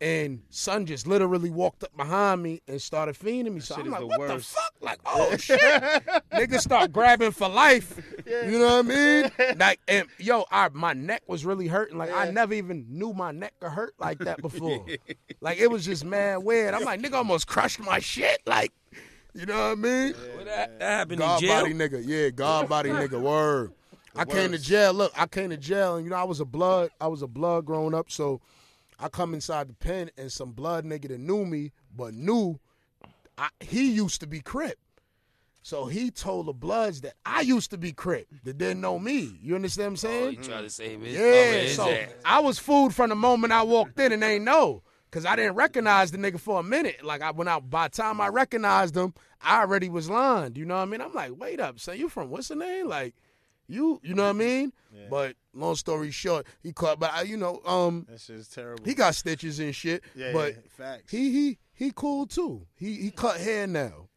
And 0.01 0.43
son 0.51 0.87
just 0.87 1.07
literally 1.07 1.51
walked 1.51 1.85
up 1.85 1.97
behind 1.97 2.43
me 2.43 2.61
and 2.69 2.81
started 2.83 3.17
fiending 3.17 3.55
me. 3.55 3.61
So 3.61 3.77
I'm 3.77 3.91
like, 3.91 4.01
the 4.01 4.07
what 4.07 4.19
worst. 4.19 4.51
the 4.51 4.57
fuck? 4.57 4.75
Like, 4.81 5.01
oh 5.07 5.37
shit. 5.37 5.61
Niggas 6.33 6.61
start 6.61 6.93
grabbing 6.93 7.31
for 7.31 7.49
life. 7.49 8.03
You 8.27 8.59
know 8.59 8.83
what 8.83 8.87
I 8.87 8.89
mean? 8.89 9.31
Like, 9.57 9.81
and 9.89 10.09
yo, 10.19 10.45
I, 10.51 10.69
my 10.73 10.93
neck 10.93 11.23
was 11.27 11.45
really 11.45 11.69
hurting. 11.69 11.97
Like, 11.97 12.13
I 12.13 12.31
never 12.31 12.55
even 12.55 12.87
knew 12.89 13.13
my 13.13 13.31
neck 13.31 13.55
could 13.61 13.71
hurt 13.71 13.95
like 13.99 14.19
that 14.21 14.43
before. 14.43 14.85
like, 15.41 15.59
it 15.59 15.71
was 15.71 15.85
just 15.85 16.05
mad 16.05 16.39
weird. 16.39 16.75
I'm 16.75 16.83
like, 16.83 17.01
nigga 17.01 17.15
almost 17.15 17.47
crushed 17.47 17.81
my 17.81 17.99
shit. 18.01 18.41
Like, 18.47 18.73
you 19.33 19.47
know 19.47 19.55
what 19.55 19.73
I 19.73 19.75
mean? 19.75 20.15
Well, 20.37 20.45
that, 20.45 20.79
that 20.79 20.91
happened 20.91 21.19
God 21.19 21.43
in 21.43 21.49
jail. 21.49 21.63
body 21.63 21.75
nigga. 21.75 22.03
Yeah, 22.05 22.31
God 22.31 22.69
body 22.69 22.91
nigga. 22.91 23.21
Word. 23.21 23.73
I 24.17 24.25
came 24.25 24.53
to 24.53 24.59
jail. 24.59 24.93
Look, 24.93 25.13
I 25.17 25.27
came 25.27 25.51
to 25.51 25.57
jail, 25.57 25.97
and 25.97 26.05
you 26.05 26.11
know 26.11 26.17
I 26.17 26.25
was 26.25 26.41
a 26.41 26.45
blood. 26.45 26.91
I 27.01 27.09
was 27.09 27.23
a 27.23 27.27
blood 27.27 27.65
growing 27.65 27.95
up, 27.95 28.11
so 28.11 28.41
I 28.99 29.09
come 29.09 29.35
inside 29.35 29.69
the 29.69 29.75
pen, 29.75 30.11
and 30.17 30.31
some 30.31 30.53
blood 30.53 30.85
nigga 30.85 31.09
that 31.09 31.21
knew 31.21 31.45
me, 31.45 31.73
but 31.95 32.15
knew 32.15 32.59
I, 33.37 33.49
he 33.61 33.91
used 33.91 34.21
to 34.21 34.27
be 34.27 34.41
Crip. 34.41 34.79
So 35.63 35.87
he 35.87 36.11
told 36.11 36.47
the 36.47 36.53
Bloods 36.53 37.01
that 37.01 37.15
I 37.25 37.41
used 37.41 37.71
to 37.71 37.79
be 37.79 37.93
Crip 37.93 38.27
that 38.45 38.59
didn't 38.59 38.83
know 38.83 38.99
me. 38.99 39.39
You 39.43 39.55
understand 39.55 39.93
what 39.93 40.05
I'm 40.05 40.11
oh, 40.11 40.13
saying? 40.13 40.23
Oh, 40.23 40.25
saying? 40.27 40.43
he 40.43 40.49
tried 40.49 40.61
to 40.61 40.71
save 40.71 41.01
his, 41.01 41.15
Yeah, 41.15 41.69
so 41.75 41.91
ass. 41.91 42.11
I 42.25 42.41
was 42.41 42.59
fooled 42.59 42.95
from 42.95 43.09
the 43.09 43.17
moment 43.17 43.53
I 43.53 43.63
walked 43.63 43.99
in 43.99 44.13
and 44.13 44.23
they 44.23 44.39
know. 44.39 44.83
Cause 45.11 45.25
I 45.25 45.37
didn't 45.37 45.55
recognize 45.55 46.11
the 46.11 46.19
nigga 46.19 46.41
for 46.41 46.59
a 46.59 46.63
minute. 46.65 47.05
Like 47.05 47.23
I 47.23 47.31
went 47.31 47.49
out 47.49 47.71
by 47.71 47.87
the 47.87 47.97
time 47.97 48.21
I 48.21 48.27
recognized 48.29 48.97
him, 48.97 49.15
I 49.41 49.61
already 49.61 49.89
was 49.89 50.11
lined. 50.11 50.59
You 50.59 50.65
know 50.65 50.75
what 50.75 50.83
I 50.83 50.87
mean? 50.87 51.01
I'm 51.01 51.15
like, 51.15 51.31
wait 51.39 51.61
up, 51.61 51.79
son, 51.79 51.97
you 51.97 52.09
from 52.09 52.31
what's 52.31 52.49
the 52.49 52.57
name? 52.57 52.89
Like, 52.89 53.15
you 53.69 54.01
you 54.03 54.15
know 54.15 54.25
what 54.25 54.31
I 54.31 54.33
mean? 54.33 54.73
But 55.09 55.37
long 55.55 55.77
story 55.77 56.11
short, 56.11 56.47
he 56.63 56.73
caught 56.73 56.99
but 57.01 57.13
I, 57.13 57.23
you 57.23 57.37
know, 57.37 57.61
um 57.65 58.07
That 58.09 58.29
is 58.31 58.49
terrible. 58.49 58.85
he 58.85 58.95
got 58.95 59.15
stitches 59.15 59.59
and 59.61 59.75
shit. 59.75 60.03
yeah, 60.15 60.33
but 60.33 60.55
yeah, 60.55 60.61
facts. 60.77 61.11
he 61.13 61.31
he 61.31 61.59
he 61.73 61.93
cool 61.95 62.27
too. 62.27 62.67
He 62.77 62.95
he 62.97 63.11
cut 63.11 63.39
hair 63.41 63.67
now. 63.67 64.09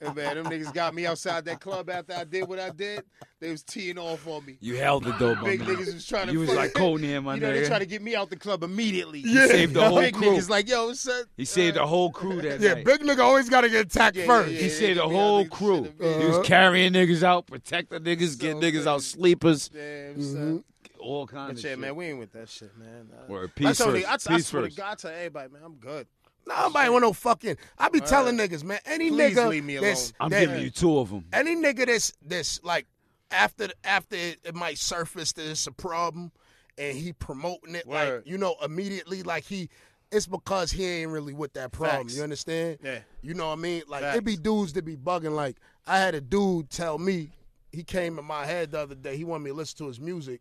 Hey, 0.00 0.12
man, 0.14 0.36
them 0.36 0.46
niggas 0.46 0.72
got 0.72 0.94
me 0.94 1.06
outside 1.06 1.44
that 1.46 1.60
club 1.60 1.90
after 1.90 2.14
I 2.14 2.24
did 2.24 2.48
what 2.48 2.58
I 2.58 2.70
did. 2.70 3.02
They 3.40 3.50
was 3.50 3.62
teeing 3.62 3.98
off 3.98 4.26
on 4.26 4.44
me. 4.44 4.56
You 4.60 4.76
held 4.76 5.04
the 5.04 5.12
dope, 5.12 5.42
Big 5.44 5.60
man. 5.60 5.68
niggas 5.68 5.94
was 5.94 6.06
trying 6.06 6.26
to. 6.26 6.32
You 6.32 6.40
was 6.40 6.48
fuck- 6.50 6.58
like 6.58 6.74
Conan, 6.74 7.24
my 7.24 7.34
You 7.36 7.40
know 7.40 7.52
they 7.52 7.62
nigga. 7.62 7.66
try 7.68 7.78
to 7.78 7.86
get 7.86 8.02
me 8.02 8.16
out 8.16 8.30
the 8.30 8.36
club 8.36 8.62
immediately. 8.62 9.20
Yeah. 9.24 9.46
saved 9.46 9.74
the 9.74 9.88
whole 9.88 10.00
Big 10.00 10.14
crew. 10.14 10.28
niggas 10.36 10.48
like, 10.48 10.68
yo, 10.68 10.92
son. 10.92 11.24
He 11.36 11.44
saved 11.44 11.76
the 11.76 11.82
uh, 11.82 11.86
whole 11.86 12.10
crew 12.10 12.40
that 12.42 12.60
Yeah, 12.60 12.74
night. 12.74 12.84
big 12.84 13.00
nigga 13.00 13.20
always 13.20 13.48
gotta 13.48 13.68
get 13.68 13.86
attacked 13.86 14.16
Yeah, 14.16 14.26
first. 14.26 14.50
yeah, 14.52 14.58
He 14.58 14.66
yeah, 14.68 14.72
saved 14.72 14.98
the 14.98 15.08
whole 15.08 15.44
crew. 15.46 15.84
should've 15.84 16.00
uh-huh. 16.00 16.18
been- 16.18 16.20
He 16.20 16.26
was 16.38 16.46
carrying 16.46 16.92
niggas 16.92 17.22
out, 17.22 17.46
protecting 17.46 18.00
niggas, 18.00 18.38
getting 18.38 18.60
niggas 18.60 18.86
out 18.86 19.02
sleepers, 19.02 19.68
Damn, 19.68 20.14
mm-hmm. 20.14 20.22
son. 20.22 20.64
all 20.98 21.26
kinds 21.26 21.48
But 21.48 21.58
of 21.58 21.64
yeah, 21.64 21.70
shit. 21.70 21.78
man, 21.78 21.96
we 21.96 22.06
ain't 22.06 22.18
with 22.18 22.32
that 22.32 22.48
shit, 22.48 22.76
man. 22.76 23.08
Uh, 23.12 23.32
Word, 23.32 23.50
I 23.54 23.60
peace 23.60 23.78
told 23.78 23.92
first. 23.92 24.02
you, 24.02 24.08
I, 24.08 24.34
I 24.34 24.36
peace 24.36 24.46
swear 24.48 24.62
first. 24.64 24.76
to 24.76 24.82
God, 24.82 24.98
to 24.98 25.14
everybody, 25.14 25.52
man, 25.52 25.62
I'm 25.64 25.74
good. 25.76 26.06
Nobody 26.48 26.88
want 26.90 27.02
no 27.02 27.12
fucking. 27.12 27.56
I 27.78 27.88
be 27.88 28.00
telling 28.00 28.36
niggas, 28.36 28.64
man, 28.64 28.78
any 28.86 29.10
Please 29.10 29.36
nigga 29.36 29.48
leave 29.48 29.64
me 29.64 29.76
that's 29.78 30.12
I'm 30.20 30.30
that- 30.30 30.40
giving 30.40 30.62
you 30.62 30.70
two 30.70 30.98
of 30.98 31.10
them. 31.10 31.24
any 31.32 31.54
nigga 31.56 31.86
that's 31.86 32.12
that's 32.24 32.62
like 32.64 32.86
after 33.30 33.68
after 33.84 34.16
it, 34.16 34.38
it 34.44 34.54
might 34.54 34.78
surface 34.78 35.32
that 35.32 35.46
it's 35.48 35.66
a 35.66 35.72
problem 35.72 36.32
and 36.78 36.96
he 36.96 37.12
promoting 37.12 37.74
it 37.74 37.86
like 37.86 38.22
you 38.24 38.38
know 38.38 38.56
immediately 38.64 39.22
like 39.22 39.44
he 39.44 39.68
it's 40.10 40.26
because 40.26 40.70
he 40.72 40.86
ain't 40.86 41.10
really 41.10 41.34
with 41.34 41.52
that 41.52 41.70
problem. 41.70 42.04
Facts. 42.04 42.16
You 42.16 42.22
understand? 42.22 42.78
Yeah. 42.82 43.00
You 43.20 43.34
know 43.34 43.48
what 43.48 43.58
I 43.58 43.60
mean? 43.60 43.82
Like 43.88 44.00
Facts. 44.00 44.16
it 44.16 44.24
be 44.24 44.36
dudes 44.38 44.72
that 44.72 44.84
be 44.86 44.96
bugging. 44.96 45.34
Like 45.34 45.56
I 45.86 45.98
had 45.98 46.14
a 46.14 46.20
dude 46.22 46.70
tell 46.70 46.96
me 46.98 47.28
he 47.72 47.82
came 47.84 48.18
in 48.18 48.24
my 48.24 48.46
head 48.46 48.70
the 48.70 48.78
other 48.80 48.94
day. 48.94 49.18
He 49.18 49.24
wanted 49.24 49.44
me 49.44 49.50
to 49.50 49.56
listen 49.56 49.76
to 49.78 49.86
his 49.88 50.00
music. 50.00 50.40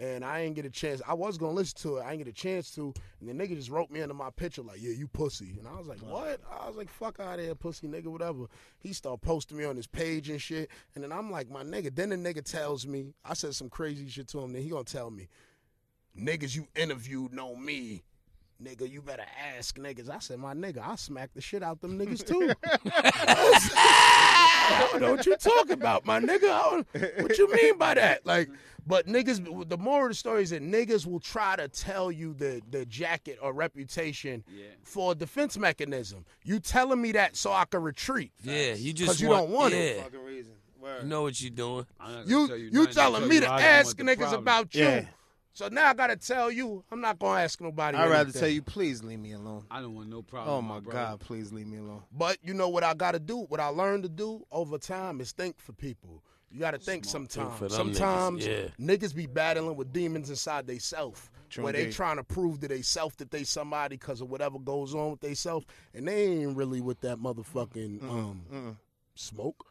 And 0.00 0.24
I 0.24 0.40
ain't 0.40 0.54
get 0.54 0.64
a 0.64 0.70
chance. 0.70 1.02
I 1.06 1.14
was 1.14 1.38
gonna 1.38 1.52
listen 1.54 1.76
to 1.78 1.96
it. 1.96 2.02
I 2.02 2.12
ain't 2.12 2.18
get 2.18 2.28
a 2.28 2.32
chance 2.32 2.70
to. 2.76 2.94
And 3.20 3.28
the 3.28 3.32
nigga 3.32 3.56
just 3.56 3.68
wrote 3.68 3.90
me 3.90 4.00
into 4.00 4.14
my 4.14 4.30
picture 4.30 4.62
like, 4.62 4.80
"Yeah, 4.80 4.92
you 4.92 5.08
pussy." 5.08 5.56
And 5.58 5.66
I 5.66 5.76
was 5.76 5.88
like, 5.88 5.98
"What?" 6.00 6.40
I 6.48 6.68
was 6.68 6.76
like, 6.76 6.88
"Fuck 6.88 7.18
out 7.18 7.40
of 7.40 7.44
here, 7.44 7.54
pussy 7.56 7.88
nigga, 7.88 8.06
whatever." 8.06 8.46
He 8.78 8.92
started 8.92 9.22
posting 9.22 9.58
me 9.58 9.64
on 9.64 9.74
his 9.74 9.88
page 9.88 10.30
and 10.30 10.40
shit. 10.40 10.70
And 10.94 11.02
then 11.02 11.10
I'm 11.10 11.32
like, 11.32 11.50
"My 11.50 11.64
nigga." 11.64 11.92
Then 11.92 12.10
the 12.10 12.16
nigga 12.16 12.44
tells 12.44 12.86
me, 12.86 13.12
I 13.24 13.34
said 13.34 13.56
some 13.56 13.68
crazy 13.68 14.08
shit 14.08 14.28
to 14.28 14.38
him. 14.38 14.52
Then 14.52 14.62
he 14.62 14.68
gonna 14.68 14.84
tell 14.84 15.10
me, 15.10 15.28
"Niggas 16.16 16.54
you 16.54 16.68
interviewed 16.76 17.32
know 17.32 17.56
me." 17.56 18.04
Nigga, 18.62 18.90
you 18.90 19.00
better 19.00 19.24
ask 19.56 19.78
niggas. 19.78 20.10
I 20.10 20.18
said, 20.18 20.38
my 20.40 20.52
nigga, 20.52 20.78
I 20.84 20.96
smack 20.96 21.30
the 21.32 21.40
shit 21.40 21.62
out 21.62 21.80
them 21.80 21.96
niggas 21.96 22.26
too. 22.26 22.50
I 22.92 24.88
don't 24.90 25.00
know 25.00 25.12
what 25.12 25.26
you 25.26 25.36
talking 25.36 25.72
about, 25.72 26.04
my 26.04 26.18
nigga. 26.18 26.50
I 26.50 26.70
don't- 26.70 27.22
what 27.22 27.38
you 27.38 27.52
mean 27.52 27.78
by 27.78 27.94
that? 27.94 28.26
Like, 28.26 28.48
but 28.84 29.06
niggas, 29.06 29.68
the 29.68 29.78
moral 29.78 30.06
of 30.06 30.10
the 30.10 30.14
story 30.16 30.42
is 30.42 30.50
that 30.50 30.62
niggas 30.62 31.06
will 31.06 31.20
try 31.20 31.54
to 31.56 31.68
tell 31.68 32.10
you 32.10 32.34
the 32.34 32.60
the 32.70 32.84
jacket 32.86 33.38
or 33.40 33.52
reputation 33.52 34.42
for 34.82 35.12
a 35.12 35.14
defense 35.14 35.56
mechanism. 35.56 36.24
You 36.42 36.58
telling 36.58 37.00
me 37.00 37.12
that 37.12 37.36
so 37.36 37.52
I 37.52 37.64
can 37.64 37.82
retreat. 37.82 38.32
Yeah, 38.42 38.74
you 38.74 38.92
just 38.92 39.08
'Cause 39.08 39.20
you 39.20 39.28
don't 39.28 39.50
want 39.50 39.72
yeah. 39.74 39.80
it. 39.80 40.02
Fucking 40.02 40.24
reason. 40.24 40.54
Word. 40.80 41.02
You 41.02 41.08
know 41.08 41.22
what 41.22 41.40
you're 41.40 41.50
doing. 41.50 41.86
I'm 42.00 42.12
not 42.14 42.28
gonna 42.28 42.56
You 42.56 42.70
you, 42.72 42.86
telling 42.86 43.28
me 43.28 43.40
to 43.40 43.46
you 43.46 43.50
I 43.52 43.56
don't 43.58 43.66
ask 43.66 43.96
niggas 43.98 44.16
problem. 44.18 44.40
about 44.42 44.74
you. 44.74 44.84
Yeah. 44.84 45.04
So 45.58 45.66
now 45.66 45.88
I 45.88 45.94
gotta 45.94 46.14
tell 46.14 46.52
you, 46.52 46.84
I'm 46.92 47.00
not 47.00 47.18
gonna 47.18 47.40
ask 47.40 47.60
nobody. 47.60 47.98
I'd 47.98 48.08
rather 48.08 48.30
tell 48.30 48.48
you, 48.48 48.62
please 48.62 49.02
leave 49.02 49.18
me 49.18 49.32
alone. 49.32 49.64
I 49.68 49.80
don't 49.80 49.96
want 49.96 50.08
no 50.08 50.22
problem. 50.22 50.70
Oh 50.70 50.76
with 50.76 50.84
my. 50.86 50.92
God, 50.92 51.18
please 51.18 51.52
leave 51.52 51.66
me 51.66 51.78
alone. 51.78 52.04
But 52.12 52.38
you 52.44 52.54
know 52.54 52.68
what 52.68 52.84
I 52.84 52.94
gotta 52.94 53.18
do? 53.18 53.38
What 53.38 53.58
I 53.58 53.66
learned 53.66 54.04
to 54.04 54.08
do 54.08 54.46
over 54.52 54.78
time 54.78 55.20
is 55.20 55.32
think 55.32 55.58
for 55.58 55.72
people. 55.72 56.22
You 56.52 56.60
gotta 56.60 56.78
think 56.78 57.04
sometimes. 57.04 57.58
for 57.58 57.66
them 57.66 57.92
sometimes 57.92 58.46
niggas, 58.46 58.70
niggas 58.78 59.12
be 59.16 59.26
battling 59.26 59.74
with 59.74 59.92
demons 59.92 60.30
inside 60.30 60.68
they 60.68 60.78
self. 60.78 61.28
True 61.50 61.64
where 61.64 61.72
they 61.72 61.80
indeed. 61.80 61.94
trying 61.96 62.18
to 62.18 62.24
prove 62.24 62.60
to 62.60 62.68
they 62.68 62.82
self 62.82 63.16
that 63.16 63.32
they 63.32 63.42
somebody 63.42 63.96
because 63.96 64.20
of 64.20 64.30
whatever 64.30 64.60
goes 64.60 64.94
on 64.94 65.10
with 65.10 65.20
they 65.20 65.34
self, 65.34 65.66
and 65.92 66.06
they 66.06 66.26
ain't 66.34 66.56
really 66.56 66.80
with 66.80 67.00
that 67.00 67.18
motherfucking 67.18 68.00
um 68.04 68.78
smoke. 69.16 69.66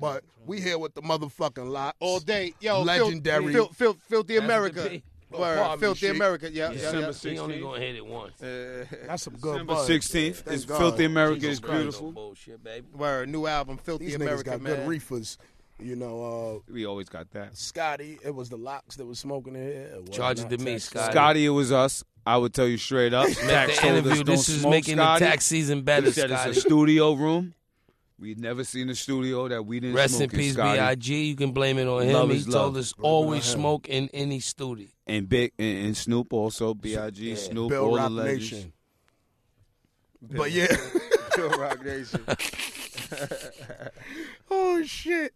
But 0.00 0.24
we 0.46 0.60
here 0.60 0.78
with 0.78 0.94
the 0.94 1.02
motherfucking 1.02 1.68
lot 1.70 1.96
All 2.00 2.20
day, 2.20 2.54
yo, 2.60 2.82
Legendary. 2.82 3.52
Fil- 3.52 3.68
fil- 3.68 3.96
filthy 4.08 4.34
That's 4.34 4.44
America. 4.44 4.82
the 5.30 5.38
Word, 5.38 5.56
pardon 5.56 5.78
filthy 5.80 6.00
Sheek. 6.06 6.10
America. 6.16 6.50
Yeah, 6.52 6.66
yeah, 6.68 6.72
December 6.72 7.12
yeah. 7.22 7.30
He 7.32 7.38
only 7.38 7.60
gonna 7.60 7.80
hit 7.80 7.96
it 7.96 8.04
once. 8.06 8.42
Uh, 8.42 8.84
That's 9.06 9.22
some 9.22 9.36
good 9.36 9.52
December 9.54 9.74
buzz. 9.74 9.88
16th 9.88 10.34
Thank 10.36 10.56
is 10.56 10.64
God. 10.66 10.78
Filthy 10.78 11.04
America 11.06 11.40
Jesus 11.40 11.54
is 11.54 11.60
beautiful. 11.60 12.06
No 12.08 12.12
bullshit, 12.12 12.62
baby. 12.62 12.86
word, 12.94 13.28
new 13.30 13.46
album, 13.46 13.78
Filthy 13.78 14.06
These 14.06 14.16
America, 14.16 14.42
niggas 14.42 14.44
got 14.52 14.60
man. 14.60 14.76
good 14.76 14.88
reefers. 14.88 15.38
You 15.80 15.96
know, 15.96 16.60
uh, 16.68 16.72
We 16.72 16.84
always 16.86 17.08
got 17.08 17.30
that. 17.32 17.56
Scotty, 17.56 18.18
it 18.22 18.34
was 18.34 18.50
the 18.50 18.58
locks 18.58 18.96
that 18.96 19.06
was 19.06 19.18
smoking 19.18 19.56
in 19.56 19.62
here. 19.62 19.90
It 20.06 20.12
Charge 20.12 20.38
it 20.40 20.50
to 20.50 20.58
me, 20.58 20.78
Scotty. 20.78 21.10
Scotty, 21.12 21.46
it 21.46 21.50
was 21.50 21.72
us. 21.72 22.04
I 22.26 22.36
would 22.36 22.52
tell 22.54 22.68
you 22.68 22.76
straight 22.76 23.14
up. 23.14 23.26
Make 23.26 23.36
Tax 23.38 23.74
the 23.76 23.80
told 23.80 23.92
us 23.94 24.04
interview. 24.04 24.24
This 24.24 24.48
is 24.48 24.64
making 24.66 24.96
Scotty. 24.96 25.24
the 25.24 25.30
tax 25.30 25.44
season 25.46 25.82
better, 25.82 26.06
He 26.06 26.12
said 26.12 26.30
Scotty. 26.30 26.50
it's 26.50 26.58
a 26.58 26.60
studio 26.60 27.14
room. 27.14 27.54
We'd 28.22 28.38
never 28.38 28.62
seen 28.62 28.88
a 28.88 28.94
studio 28.94 29.48
that 29.48 29.66
we 29.66 29.80
didn't 29.80 29.96
Rest 29.96 30.14
in 30.14 30.18
smoke 30.18 30.34
in, 30.34 30.38
peace, 30.38 30.54
B.I.G. 30.54 31.24
You 31.24 31.34
can 31.34 31.50
blame 31.50 31.76
it 31.76 31.88
on 31.88 32.04
him. 32.04 32.12
Love 32.12 32.30
he 32.30 32.36
is 32.36 32.46
told 32.46 32.76
us 32.76 32.92
Blame 32.92 33.04
it 33.04 33.08
always 33.08 33.44
smoke 33.44 33.88
in 33.88 34.08
any 34.14 34.38
studio. 34.38 34.86
And 35.08 35.28
Big 35.28 35.52
and, 35.58 35.86
and 35.86 35.96
Snoop 35.96 36.32
also. 36.32 36.72
B.I.G. 36.72 37.30
Yeah. 37.30 37.34
Snoop, 37.34 37.70
Bill 37.70 37.84
all 37.84 37.96
Rock 37.96 38.04
the 38.04 38.10
legends. 38.10 38.52
Nation. 38.52 38.72
But 40.22 40.52
yeah. 40.52 40.76
Bill 41.34 41.50
Rock 41.50 41.84
Nation. 41.84 42.24
oh 44.52 44.84
shit. 44.84 45.34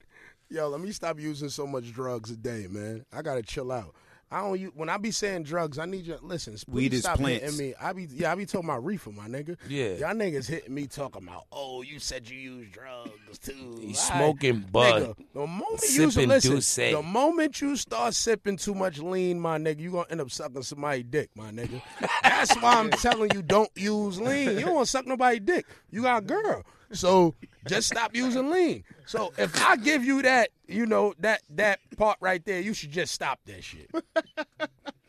Yo, 0.48 0.68
let 0.68 0.80
me 0.80 0.92
stop 0.92 1.18
using 1.18 1.48
so 1.48 1.66
much 1.66 1.92
drugs 1.92 2.30
a 2.30 2.36
day, 2.36 2.68
man. 2.70 3.04
I 3.12 3.20
gotta 3.20 3.42
chill 3.42 3.72
out. 3.72 3.96
I 4.30 4.40
don't. 4.40 4.76
When 4.76 4.88
I 4.88 4.96
be 4.96 5.12
saying 5.12 5.44
drugs, 5.44 5.78
I 5.78 5.84
need 5.84 6.06
you. 6.06 6.18
Listen, 6.20 6.56
Weed 6.66 6.92
is 6.94 7.00
stop 7.00 7.18
plants. 7.18 7.44
hitting 7.44 7.58
me. 7.58 7.74
I 7.80 7.92
be 7.92 8.08
yeah. 8.10 8.32
I 8.32 8.34
be 8.34 8.44
talking 8.44 8.68
about 8.68 8.84
reefer, 8.84 9.10
my 9.10 9.28
nigga. 9.28 9.56
Yeah. 9.68 9.94
y'all 9.94 10.14
niggas 10.14 10.48
hitting 10.48 10.74
me 10.74 10.88
talking 10.88 11.22
about. 11.22 11.44
Oh, 11.52 11.82
you 11.82 12.00
said 12.00 12.28
you 12.28 12.36
use 12.36 12.68
drugs 12.70 13.38
too. 13.38 13.78
He's 13.80 13.98
right. 14.10 14.18
smoking 14.18 14.66
bud. 14.72 15.02
Nigga, 15.02 15.16
the 15.32 15.46
moment 15.46 15.82
you 15.92 16.26
listen, 16.26 16.92
the 16.92 17.02
moment 17.02 17.60
you 17.60 17.76
start 17.76 18.14
sipping 18.14 18.56
too 18.56 18.74
much 18.74 18.98
lean, 18.98 19.38
my 19.38 19.58
nigga, 19.58 19.78
you 19.78 19.92
gonna 19.92 20.06
end 20.10 20.20
up 20.20 20.30
sucking 20.32 20.62
somebody's 20.62 21.04
dick, 21.04 21.30
my 21.36 21.52
nigga. 21.52 21.80
That's 22.22 22.54
why 22.56 22.74
I'm 22.74 22.90
telling 22.90 23.30
you, 23.32 23.42
don't 23.42 23.70
use 23.76 24.20
lean. 24.20 24.58
You 24.58 24.64
don't 24.64 24.74
want 24.74 24.86
to 24.86 24.90
suck 24.90 25.06
nobody's 25.06 25.40
dick. 25.40 25.66
You 25.90 26.02
got 26.02 26.24
a 26.24 26.26
girl, 26.26 26.64
so 26.92 27.34
just 27.66 27.88
stop 27.88 28.14
using 28.14 28.50
lean. 28.50 28.84
So 29.06 29.32
if 29.38 29.60
I 29.62 29.76
give 29.76 30.04
you 30.04 30.22
that, 30.22 30.50
you 30.66 30.86
know 30.86 31.14
that 31.20 31.42
that 31.50 31.80
part 31.96 32.18
right 32.20 32.44
there, 32.44 32.60
you 32.60 32.74
should 32.74 32.90
just 32.90 33.12
stop 33.12 33.40
that 33.46 33.62
shit. 33.62 33.90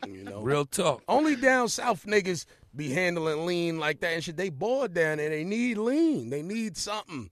You 0.08 0.24
know, 0.24 0.42
Real 0.42 0.66
talk. 0.66 1.04
only 1.08 1.36
down 1.36 1.68
south 1.68 2.06
niggas 2.06 2.46
be 2.76 2.92
handling 2.92 3.46
lean 3.46 3.80
like 3.80 4.00
that 4.02 4.14
and 4.14 4.24
shit. 4.24 4.38
They 4.38 4.50
bored 4.50 4.94
down 4.94 5.18
there. 5.18 5.30
They 5.30 5.44
need 5.44 5.78
lean. 5.78 6.30
They 6.30 6.42
need 6.42 6.78
something. 6.78 7.30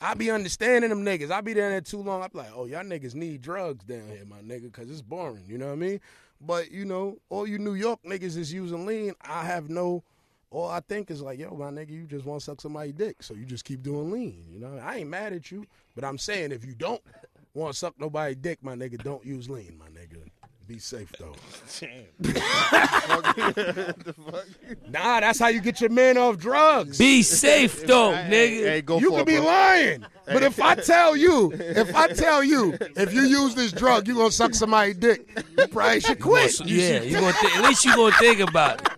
I 0.00 0.14
be 0.14 0.30
understanding 0.30 0.90
them 0.90 1.04
niggas. 1.04 1.30
I 1.30 1.40
be 1.40 1.54
down 1.54 1.70
there 1.70 1.80
too 1.80 2.02
long. 2.02 2.22
I 2.22 2.28
be 2.28 2.38
like, 2.38 2.50
oh, 2.54 2.66
y'all 2.66 2.82
niggas 2.82 3.14
need 3.14 3.40
drugs 3.40 3.84
down 3.84 4.08
here, 4.08 4.24
my 4.28 4.38
nigga, 4.38 4.64
because 4.64 4.90
it's 4.90 5.00
boring. 5.00 5.44
You 5.46 5.58
know 5.58 5.66
what 5.66 5.72
I 5.74 5.76
mean? 5.76 6.00
But, 6.40 6.72
you 6.72 6.84
know, 6.84 7.18
all 7.28 7.46
you 7.46 7.58
New 7.58 7.74
York 7.74 8.00
niggas 8.04 8.36
is 8.36 8.52
using 8.52 8.84
lean. 8.84 9.14
I 9.22 9.44
have 9.44 9.70
no, 9.70 10.02
all 10.52 10.68
I 10.68 10.80
think 10.80 11.10
is 11.10 11.22
like, 11.22 11.38
yo, 11.38 11.54
my 11.56 11.70
nigga, 11.70 11.90
you 11.90 12.04
just 12.04 12.24
want 12.26 12.40
to 12.40 12.44
suck 12.44 12.60
somebody's 12.60 12.94
dick. 12.94 13.22
So 13.22 13.34
you 13.34 13.44
just 13.44 13.64
keep 13.64 13.82
doing 13.82 14.10
lean. 14.10 14.44
You 14.50 14.60
know, 14.60 14.78
I 14.82 14.98
ain't 14.98 15.08
mad 15.10 15.32
at 15.32 15.50
you. 15.50 15.66
But 15.94 16.04
I'm 16.04 16.18
saying 16.18 16.52
if 16.52 16.64
you 16.64 16.74
don't 16.74 17.00
want 17.54 17.72
to 17.72 17.78
suck 17.78 17.94
nobody's 17.98 18.36
dick, 18.36 18.58
my 18.62 18.74
nigga, 18.74 19.02
don't 19.02 19.24
use 19.24 19.48
lean, 19.48 19.78
my 19.78 19.86
nigga. 19.88 20.22
Be 20.66 20.78
safe, 20.78 21.12
though. 21.18 21.34
Damn. 21.80 22.04
Nah, 24.88 25.20
that's 25.20 25.38
how 25.38 25.48
you 25.48 25.60
get 25.60 25.80
your 25.80 25.90
man 25.90 26.16
off 26.18 26.36
drugs. 26.38 26.98
Be 26.98 27.22
safe 27.22 27.86
though, 27.86 28.12
Hey, 28.12 28.30
nigga. 28.30 28.68
hey, 28.68 28.82
go 28.82 28.98
you 28.98 29.10
for 29.10 29.18
could 29.18 29.22
it, 29.22 29.26
be 29.26 29.36
bro. 29.36 29.46
lying, 29.46 30.04
but 30.26 30.42
if 30.42 30.60
I 30.60 30.74
tell 30.74 31.16
you, 31.16 31.52
if 31.54 31.94
I 31.94 32.08
tell 32.08 32.44
you, 32.44 32.76
if 32.96 33.12
you 33.14 33.22
use 33.22 33.54
this 33.54 33.72
drug, 33.72 34.06
you 34.06 34.14
gonna 34.14 34.30
suck 34.30 34.54
somebody's 34.54 34.96
dick, 34.96 35.26
you 35.58 35.66
probably 35.68 36.00
should 36.00 36.20
quit. 36.20 36.60
You 36.60 36.76
yeah, 36.76 36.98
should- 37.00 37.10
you 37.10 37.20
gonna 37.20 37.32
th- 37.32 37.56
at 37.56 37.62
least 37.64 37.84
you 37.84 37.96
gonna 37.96 38.14
think 38.16 38.40
about 38.40 38.82
it 38.82 38.88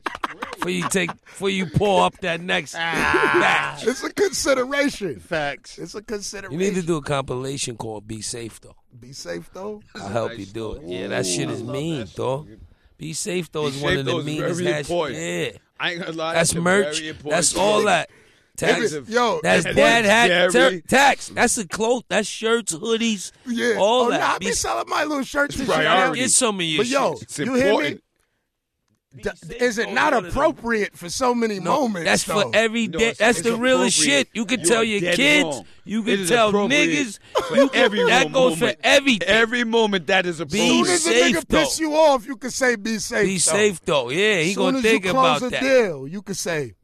before 0.65 0.71
you 0.71 0.89
take 0.89 1.25
before 1.25 1.51
you 1.51 1.67
pour 1.67 2.05
up 2.05 2.19
that 2.21 2.41
next 2.41 2.75
Ah. 2.75 3.39
batch. 3.41 3.87
it's 3.87 4.03
a 4.03 4.13
consideration. 4.13 5.21
Facts. 5.21 5.79
It's 5.79 5.95
a 5.95 6.03
consideration. 6.03 6.59
You 6.59 6.67
need 6.67 6.75
to 6.81 6.87
do 6.87 6.97
a 6.97 7.03
compilation 7.03 7.77
called 7.77 8.07
"Be 8.09 8.21
Safe" 8.23 8.61
though. 8.61 8.77
be 8.99 9.13
safe 9.13 9.51
though. 9.53 9.83
I'll 9.95 10.09
help 10.09 10.39
you 10.39 10.47
do 10.47 10.73
it. 10.75 10.83
Yeah, 10.87 11.09
that 11.09 11.27
shit 11.27 11.51
is 11.51 11.63
mean, 11.63 12.07
though. 12.17 12.47
Be 12.97 13.13
safe 13.13 13.51
though 13.53 13.69
Be 13.69 13.77
is 13.77 13.83
one 13.83 13.91
safe, 13.93 13.99
of 14.01 14.05
the 14.07 14.13
though, 14.13 14.19
is 14.21 14.25
meanest 14.27 14.61
very 14.61 14.73
hash- 14.73 14.81
important. 14.81 15.19
Yeah, 15.21 15.51
I 15.81 15.91
ain't 15.93 16.01
gonna 16.01 16.13
lie. 16.13 16.35
that's 16.35 16.53
a 16.55 16.61
merch. 16.61 16.97
very 16.99 17.09
important 17.09 17.31
That's 17.33 17.57
all 17.57 17.77
thing. 17.79 17.87
that. 17.87 18.11
Tax. 18.57 18.93
If 18.93 19.09
it- 19.09 19.13
yo, 19.13 19.41
That's 19.43 19.67
if 19.67 19.75
dad 19.75 20.05
hat. 20.05 20.53
Jerry. 20.53 20.81
ter- 20.81 20.87
tax. 20.87 21.29
That's 21.29 21.59
a 21.59 21.67
cloak. 21.67 22.05
That's 22.09 22.29
shirts, 22.29 22.73
hoodies. 22.73 23.33
Yeah. 23.47 23.75
All 23.79 24.03
oh, 24.07 24.11
that. 24.11 24.21
Nah, 24.21 24.35
I 24.35 24.39
Be- 24.39 24.47
be 24.47 24.53
selling 24.53 24.89
my 24.89 25.03
little 25.03 25.25
shirts 25.25 25.57
and 25.57 25.67
shit. 25.67 25.75
priority. 25.75 26.21
Get 26.21 26.31
some 26.31 26.61
of 26.61 26.65
your 26.65 26.79
But 26.85 26.87
yo, 26.87 27.15
shit. 27.15 27.23
It's 27.25 27.39
you 27.41 27.45
hear 27.47 27.55
me? 27.65 27.69
important. 27.71 28.01
D- 29.17 29.31
is 29.61 29.79
it 29.79 29.93
not 29.93 30.13
appropriate 30.13 30.97
for 30.97 31.09
so 31.09 31.35
many 31.35 31.61
moments? 31.61 32.05
That's 32.05 32.25
though? 32.25 32.51
for 32.51 32.57
every 32.57 32.89
No, 32.89 32.99
That's 33.13 33.43
the 33.43 33.57
realest 33.57 33.97
shit. 33.97 34.29
You 34.33 34.45
can 34.45 34.61
You 34.61 34.67
tell 34.67 34.83
your 34.83 35.13
kids. 35.15 35.45
wrong. 35.45 35.65
You 35.85 36.03
can 36.03 36.27
tell 36.27 36.53
niggas. 36.53 37.19
for 37.49 37.57
You 37.57 37.71
every 37.75 37.99
can, 38.01 38.07
that 38.09 38.33
goes 38.33 38.59
moment. 38.61 38.79
for 38.81 38.87
everything. 38.87 39.29
Every 39.29 39.63
moment 39.65 40.09
that 40.09 40.27
is 40.27 40.39
Soon 40.39 40.47
appropriate. 40.49 40.81
as 40.83 40.89
a 40.89 40.99
safe, 41.11 41.37
nigga 41.37 41.49
piss 41.49 41.79
you 41.79 41.95
off, 41.95 42.27
you 42.27 42.37
can 42.37 42.51
say 42.51 42.75
be 42.77 42.99
safe. 42.99 43.25
Be 43.27 43.35
though. 43.35 43.39
safe 43.39 43.81
though. 43.83 44.11
Yeah, 44.11 44.41
he 44.41 44.55
Soon 44.55 44.65
gonna 44.65 44.79
as 44.79 44.83
think 44.85 45.05
you 45.05 45.11
close 45.13 45.37
about 45.39 45.47
a 45.47 45.51
that. 45.51 45.61
deal, 45.63 46.09
you 46.09 46.23
can 46.23 46.35
say 46.35 46.75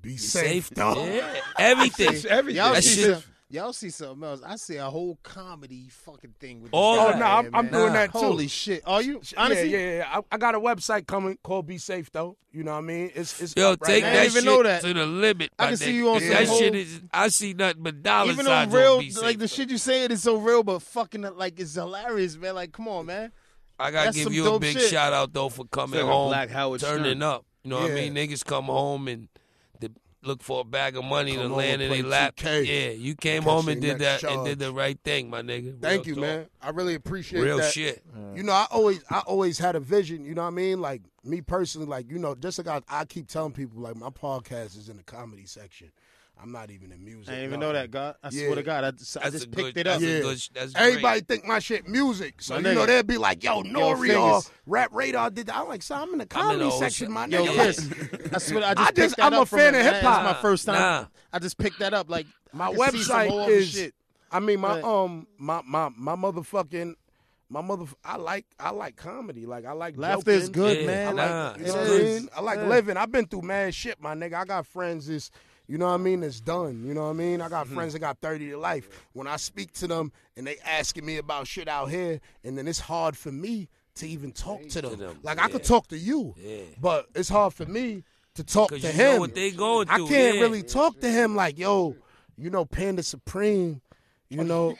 be, 0.00 0.16
safe, 0.16 0.66
Safe 0.66 0.70
though. 0.70 1.04
Yeah, 1.06 1.34
everything. 1.58 2.14
It's 2.14 2.24
everything. 2.24 2.56
Y'all 2.62 2.74
That 2.74 2.84
shit- 2.84 3.14
some, 3.14 3.22
y'all 3.50 3.72
see 3.72 3.90
something 3.90 4.22
else. 4.28 4.40
I 4.44 4.56
see 4.56 4.76
a 4.76 4.86
whole 4.86 5.18
comedy 5.22 5.88
fucking 5.90 6.34
thing 6.40 6.62
with 6.62 6.70
All 6.72 6.96
that. 6.96 7.00
Oh, 7.00 7.10
guy 7.10 7.14
Oh 7.16 7.18
no, 7.18 7.26
I'm, 7.48 7.54
I'm 7.54 7.64
man. 7.70 7.72
doing 7.72 7.92
that 7.92 8.12
too. 8.12 8.18
Holy 8.18 8.48
shit. 8.48 8.82
Are 8.86 9.02
you? 9.02 9.20
Honestly? 9.36 9.70
yeah, 9.70 9.78
yeah, 9.78 9.96
yeah. 9.98 10.18
I, 10.18 10.34
I 10.34 10.38
got 10.38 10.54
a 10.54 10.60
website 10.60 11.06
coming 11.06 11.38
called 11.42 11.66
Be 11.66 11.78
Safe 11.78 12.10
though. 12.10 12.36
You 12.52 12.62
know 12.64 12.72
what 12.72 12.78
I 12.78 12.82
mean? 12.82 13.10
It's 13.14 13.40
it's 13.40 13.54
Yo, 13.56 13.72
up 13.72 13.80
right 13.82 13.88
take 13.88 14.02
now. 14.04 14.10
I 14.10 14.12
that 14.12 14.20
didn't 14.22 14.30
even 14.32 14.42
shit 14.42 14.52
know 14.52 14.62
that. 14.62 14.82
to 14.82 14.94
the 14.94 15.06
limit. 15.06 15.50
I 15.58 15.62
my 15.64 15.68
can 15.70 15.76
see 15.76 15.94
you 15.96 16.10
on 16.10 16.20
some 16.20 16.28
that 16.30 16.46
whole- 16.48 16.58
shit 16.58 16.74
is. 16.74 17.00
I 17.12 17.28
see 17.28 17.52
nothing 17.54 17.82
but 17.82 18.02
dollar 18.02 18.32
Even 18.32 18.44
though 18.44 18.50
signs 18.52 18.72
real, 18.74 18.92
on 18.94 18.98
Be 19.00 19.10
Safe, 19.10 19.22
like 19.22 19.38
the 19.38 19.48
shit 19.48 19.70
you 19.70 19.78
saying 19.78 20.10
is 20.10 20.22
so 20.22 20.36
real, 20.36 20.62
but 20.62 20.80
fucking 20.82 21.22
like 21.36 21.58
it's 21.60 21.74
hilarious, 21.74 22.36
man. 22.36 22.54
Like, 22.54 22.72
come 22.72 22.88
on, 22.88 23.06
man. 23.06 23.32
I 23.78 23.90
gotta 23.90 24.06
That's 24.06 24.16
give 24.18 24.32
you 24.32 24.52
a 24.54 24.58
big 24.60 24.78
shit. 24.78 24.90
shout 24.90 25.12
out 25.12 25.32
though 25.32 25.48
for 25.48 25.64
coming 25.66 25.98
like 25.98 26.08
a 26.08 26.12
home, 26.12 26.28
Black 26.28 26.48
Howard 26.50 26.80
turning 26.80 27.04
Stern. 27.04 27.22
up. 27.24 27.44
You 27.64 27.70
know 27.70 27.80
what 27.80 27.90
I 27.90 27.94
mean? 27.94 28.14
Niggas 28.14 28.44
come 28.44 28.66
home 28.66 29.08
and 29.08 29.22
they 29.22 29.40
look 30.24 30.42
for 30.42 30.60
a 30.60 30.64
bag 30.64 30.96
of 30.96 31.04
money 31.04 31.36
Come 31.36 31.48
to 31.48 31.54
land 31.54 31.82
in 31.82 31.90
their 31.90 32.02
lap. 32.02 32.36
2K. 32.36 32.66
Yeah, 32.66 32.90
you 32.90 33.14
came 33.14 33.42
Catch 33.42 33.50
home 33.50 33.68
and 33.68 33.80
did 33.80 33.98
that 33.98 34.22
next 34.22 34.24
and 34.24 34.44
did 34.44 34.58
the 34.58 34.72
right 34.72 34.98
thing, 35.04 35.30
my 35.30 35.42
nigga. 35.42 35.80
Thank 35.80 36.06
Real 36.06 36.08
you, 36.08 36.14
talk. 36.14 36.22
man. 36.22 36.46
I 36.62 36.70
really 36.70 36.94
appreciate 36.94 37.40
it. 37.40 37.44
Real 37.44 37.58
that. 37.58 37.72
shit. 37.72 38.02
You 38.34 38.42
know, 38.42 38.52
I 38.52 38.66
always 38.70 39.02
I 39.10 39.20
always 39.20 39.58
had 39.58 39.76
a 39.76 39.80
vision, 39.80 40.24
you 40.24 40.34
know 40.34 40.42
what 40.42 40.48
I 40.48 40.52
mean? 40.52 40.80
Like 40.80 41.02
me 41.24 41.40
personally, 41.40 41.86
like, 41.86 42.10
you 42.10 42.18
know, 42.18 42.34
just 42.34 42.58
like 42.58 42.68
I, 42.68 43.00
I 43.00 43.04
keep 43.04 43.28
telling 43.28 43.52
people, 43.52 43.80
like 43.80 43.96
my 43.96 44.10
podcast 44.10 44.76
is 44.76 44.88
in 44.88 44.96
the 44.96 45.02
comedy 45.02 45.46
section. 45.46 45.90
I'm 46.40 46.52
not 46.52 46.70
even 46.70 46.92
in 46.92 47.02
music. 47.04 47.28
I 47.28 47.36
didn't 47.36 47.46
even 47.50 47.60
no. 47.60 47.68
know 47.68 47.72
that, 47.74 47.90
God. 47.90 48.16
I 48.22 48.28
Yeah. 48.30 48.44
swear 48.46 48.56
to 48.56 48.62
God, 48.62 48.84
I 48.84 48.90
just, 48.90 49.16
I 49.16 49.30
just 49.30 49.46
a 49.46 49.48
picked 49.48 49.74
good- 49.74 49.76
it 49.78 49.86
up. 49.86 50.00
that's 50.00 50.02
a 50.02 50.06
Yeah. 50.14 50.20
good- 50.20 50.48
that's 50.52 50.72
Everybody 50.74 51.20
great. 51.20 51.28
think 51.28 51.46
my 51.46 51.58
shit 51.58 51.88
music. 51.88 52.42
So, 52.42 52.60
My 52.60 52.68
you 52.68 52.74
know, 52.74 52.84
they'd 52.86 53.06
be 53.06 53.16
like, 53.18 53.42
yo, 53.42 53.62
Nori 53.62 54.20
or. 54.20 54.42
Rap 54.66 54.90
Radar 54.92 55.30
did 55.30 55.46
that. 55.46 55.56
I'm 55.56 55.68
like, 55.68 55.82
so 55.82 55.94
I'm 55.94 56.12
in 56.12 56.18
the 56.18 56.22
I'm 56.22 56.22
in 56.22 56.28
comedy 56.28 56.64
the 56.64 56.70
section, 56.72 57.06
shit. 57.06 57.10
my 57.10 57.26
Yo, 57.26 57.46
nigga. 57.46 57.54
Chris, 57.54 58.32
I 58.34 58.38
swear, 58.38 58.64
I 58.64 58.74
just, 58.74 58.80
I 58.80 58.84
just- 58.84 58.94
picked 58.96 59.16
that 59.16 59.24
I'm 59.26 59.32
a 59.34 59.40
up 59.42 59.48
from 59.48 59.58
fan 59.60 59.74
him, 59.74 59.80
of 59.86 59.92
hip-hop. 59.94 60.20
It's 60.24 60.34
my 60.36 60.42
first 60.42 60.66
time. 60.66 60.74
Nah. 60.80 61.06
I 61.32 61.38
just 61.38 61.56
picked 61.56 61.78
that 61.78 61.94
up. 61.94 62.10
Like 62.10 62.26
My 62.52 62.68
I 62.68 62.74
can 62.74 62.92
see 62.92 63.02
some 63.04 63.16
website 63.20 63.28
more 63.30 63.40
of 63.42 63.46
the 63.48 63.52
is 63.54 63.68
shit. 63.70 63.94
I 64.30 64.40
mean 64.40 64.60
my 64.60 64.80
But- 64.80 64.84
um 65.02 65.26
my 65.38 65.62
my 65.64 65.88
my 65.96 66.16
motherfucking 66.16 66.94
my 67.48 67.60
mother 67.60 67.84
I 68.04 68.16
like 68.16 68.46
I 68.58 68.70
like 68.70 68.96
comedy. 68.96 69.46
Like 69.46 69.64
I 69.64 69.72
like 69.72 69.96
Laughter 69.96 70.30
is 70.32 70.48
good, 70.48 70.80
Yeah, 70.80 70.86
man. 70.86 71.18
I 71.20 71.26
nah, 71.28 71.48
like 71.52 71.58
you 71.60 71.66
know 71.66 71.72
what 71.74 71.86
I 71.90 71.98
mean? 72.04 72.28
I 72.36 72.40
like 72.40 72.58
living. 72.62 72.96
I've 72.96 73.12
been 73.12 73.26
through 73.26 73.42
mad 73.42 73.74
shit, 73.74 74.00
my 74.00 74.14
nigga. 74.14 74.34
I 74.34 74.44
got 74.44 74.66
friends 74.66 75.06
that's 75.06 75.30
you 75.66 75.78
know 75.78 75.86
what 75.86 75.94
I 75.94 75.98
mean, 75.98 76.22
it's 76.22 76.40
done. 76.40 76.84
You 76.84 76.94
know 76.94 77.04
what 77.04 77.10
I 77.10 77.14
mean? 77.14 77.40
I 77.40 77.48
got 77.48 77.66
mm-hmm. 77.66 77.74
friends 77.74 77.92
that 77.94 78.00
got 78.00 78.18
30 78.18 78.50
to 78.50 78.58
life. 78.58 78.88
When 79.12 79.26
I 79.26 79.36
speak 79.36 79.72
to 79.74 79.86
them 79.86 80.12
and 80.36 80.46
they 80.46 80.56
asking 80.64 81.06
me 81.06 81.16
about 81.16 81.46
shit 81.46 81.68
out 81.68 81.90
here, 81.90 82.20
and 82.44 82.58
then 82.58 82.68
it's 82.68 82.80
hard 82.80 83.16
for 83.16 83.32
me 83.32 83.68
to 83.96 84.08
even 84.08 84.32
talk 84.32 84.66
to 84.68 84.82
them. 84.82 84.98
them, 84.98 85.18
Like 85.22 85.38
I 85.38 85.48
could 85.48 85.64
talk 85.64 85.88
to 85.88 85.98
you, 85.98 86.34
Yeah. 86.36 86.62
but 86.80 87.06
it's 87.14 87.28
hard 87.28 87.54
for 87.54 87.64
me 87.64 88.04
to 88.34 88.44
talk 88.44 88.70
to 88.70 88.78
you 88.78 88.88
him. 88.88 89.14
know 89.14 89.20
what 89.20 89.34
they 89.34 89.52
going 89.52 89.88
I 89.88 89.98
can't 89.98 90.10
yeah. 90.10 90.40
really 90.40 90.62
talk 90.62 91.00
to 91.00 91.10
him 91.10 91.36
like, 91.36 91.58
yo, 91.58 91.96
you 92.36 92.50
know, 92.50 92.64
Panda 92.64 93.02
Supreme, 93.02 93.80
you 94.28 94.44
know. 94.44 94.76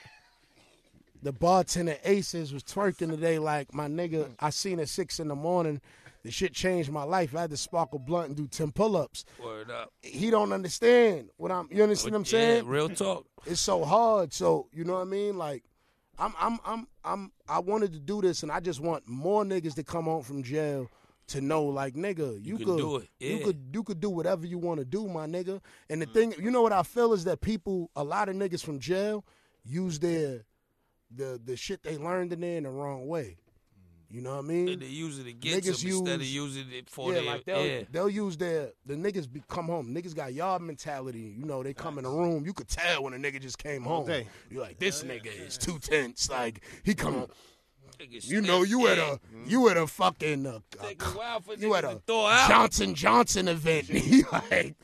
The 1.23 1.33
bartender 1.33 1.97
Aces 2.05 2.53
was 2.53 2.63
twerking 2.63 3.09
today 3.09 3.39
like 3.39 3.73
my 3.73 3.89
nigga. 3.89 4.29
I 4.39 4.51
seen 4.51 4.79
at 4.79 4.91
six 4.91 5.19
in 5.19 5.29
the 5.29 5.35
morning. 5.35 5.81
The 6.25 6.31
shit 6.31 6.55
changed 6.55 6.91
my 6.91 7.03
life. 7.03 7.37
I 7.37 7.43
had 7.43 7.51
to 7.51 7.57
sparkle 7.57 7.99
blunt 7.99 8.29
and 8.29 8.37
do 8.37 8.47
ten 8.47 8.73
pull 8.73 8.97
ups. 8.97 9.27
Word 9.43 9.71
up. 9.71 9.93
He 10.03 10.31
don't 10.31 10.53
understand 10.53 11.29
what 11.37 11.53
I'm. 11.53 11.69
You 11.71 11.83
understand 11.83 12.13
what 12.13 12.19
I'm 12.21 12.25
saying? 12.25 12.65
Yeah, 12.65 12.71
real 12.71 12.89
talk. 12.89 13.27
it's 13.45 13.61
so 13.61 13.85
hard. 13.85 14.33
So 14.33 14.69
you 14.73 14.85
know 14.85 14.95
what 14.95 15.03
I 15.03 15.05
mean? 15.05 15.37
Like, 15.37 15.65
I'm, 16.19 16.33
I'm, 16.41 16.59
I'm, 16.65 16.89
I'm. 17.05 17.33
I 17.47 17.59
wanted 17.59 17.93
to 17.93 18.01
do 18.01 18.23
this, 18.23 18.43
and 18.43 18.51
I 18.51 18.61
just 18.61 18.81
want 18.81 19.07
more 19.07 19.45
niggas 19.45 19.75
to 19.75 19.85
come 19.85 20.05
home 20.05 20.23
from 20.23 20.43
jail 20.43 20.91
to 21.27 21.41
know, 21.41 21.65
like, 21.65 21.95
nigga, 21.95 22.43
you, 22.45 22.57
can 22.57 22.67
could 22.67 22.77
do 22.77 22.97
it. 22.97 23.09
You 23.19 23.39
could, 23.41 23.59
you 23.73 23.83
could 23.83 24.01
do 24.01 24.11
whatever 24.11 24.47
you 24.47 24.59
want 24.59 24.81
to 24.81 24.85
do, 24.85 25.07
my 25.09 25.27
nigga. 25.27 25.61
And 25.89 26.03
the 26.03 26.07
mm. 26.07 26.13
thing, 26.13 26.35
you 26.39 26.51
know 26.51 26.63
what 26.63 26.73
I 26.73 26.83
feel 26.83 27.13
is 27.13 27.25
that 27.25 27.41
people, 27.41 27.91
a 27.97 28.05
lot 28.05 28.29
of 28.29 28.37
niggas 28.37 28.63
from 28.63 28.79
jail, 28.79 29.25
use 29.65 29.99
their, 29.99 30.45
the, 31.11 31.41
the 31.43 31.57
shit 31.57 31.83
they 31.83 31.97
learned 31.97 32.33
in 32.33 32.41
there 32.41 32.59
in 32.59 32.65
the 32.65 32.71
wrong 32.71 33.07
way. 33.07 33.39
You 34.15 34.21
know 34.21 34.37
what 34.37 34.45
I 34.45 34.49
mean? 34.49 34.69
And 34.69 34.81
they 34.83 34.87
use 34.87 35.19
it 35.19 35.27
against 35.27 35.67
Niggas 35.67 35.83
them 35.83 35.91
instead 35.91 36.15
of 36.21 36.21
use- 36.21 36.55
using 36.57 36.67
it 36.73 36.89
for 36.89 37.09
yeah, 37.13 37.15
their 37.15 37.25
like 37.33 37.45
they'll 37.45 37.67
yeah. 37.67 37.81
they'll 37.91 38.09
use 38.09 38.37
their 38.37 38.69
the 38.87 38.95
niggas 38.95 39.31
be 39.31 39.43
come 39.49 39.67
home. 39.67 39.93
Niggas 39.93 40.15
got 40.15 40.33
yard 40.33 40.63
mentality. 40.63 41.35
You 41.37 41.45
know, 41.45 41.65
they 41.65 41.75
come 41.75 41.99
in 41.99 42.05
the 42.05 42.11
room. 42.11 42.47
You 42.47 42.53
could 42.53 42.69
tell 42.69 43.03
when 43.03 43.13
a 43.13 43.17
nigga 43.17 43.41
just 43.41 43.59
came 43.59 43.83
home. 43.83 44.07
day. 44.07 44.29
You're 44.53 44.63
like, 44.63 44.79
this 44.79 45.03
nigga 45.03 45.27
is 45.27 45.59
too 45.59 45.81
tense. 45.81 46.31
Like 46.31 46.63
he 46.85 46.95
come. 46.95 47.27
Niggas 47.99 48.29
You 48.29 48.41
know, 48.41 48.63
you 48.63 48.87
at 48.87 48.99
a 48.99 49.19
you 49.47 49.69
at 49.69 49.77
a 49.77 49.89
fucking 49.89 50.47
uh, 50.47 50.61
Take 50.81 51.03
a 51.03 51.41
you 51.59 51.75
at 51.75 51.85
a. 51.85 52.01
Johnson 52.07 52.95
Johnson 52.95 53.49
event. 53.49 53.87
He 53.89 54.23
like 54.31 54.77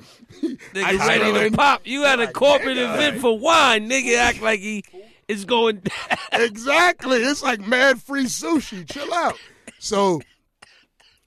Nigga 0.74 1.06
ready 1.06 1.50
to 1.50 1.56
pop. 1.56 1.82
You 1.84 2.04
at 2.04 2.18
a 2.18 2.26
corporate 2.32 2.78
event 2.78 3.20
for 3.20 3.38
wine. 3.38 3.88
Nigga 3.88 4.16
act 4.16 4.42
like 4.42 4.58
he 4.58 4.82
is 5.30 5.44
going. 5.44 5.82
exactly. 6.32 7.18
It's 7.18 7.42
like 7.42 7.60
mad 7.60 8.02
free 8.02 8.24
sushi. 8.24 8.90
Chill 8.90 9.12
out. 9.14 9.38
So, 9.78 10.20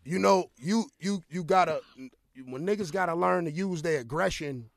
you 0.04 0.20
know, 0.20 0.50
you 0.58 0.86
you 1.00 1.24
you 1.30 1.44
gotta 1.44 1.82
when 2.46 2.66
niggas 2.66 2.92
gotta 2.92 3.16
learn 3.16 3.46
to 3.46 3.52
use 3.52 3.82
their 3.82 4.00
aggression 4.00 4.70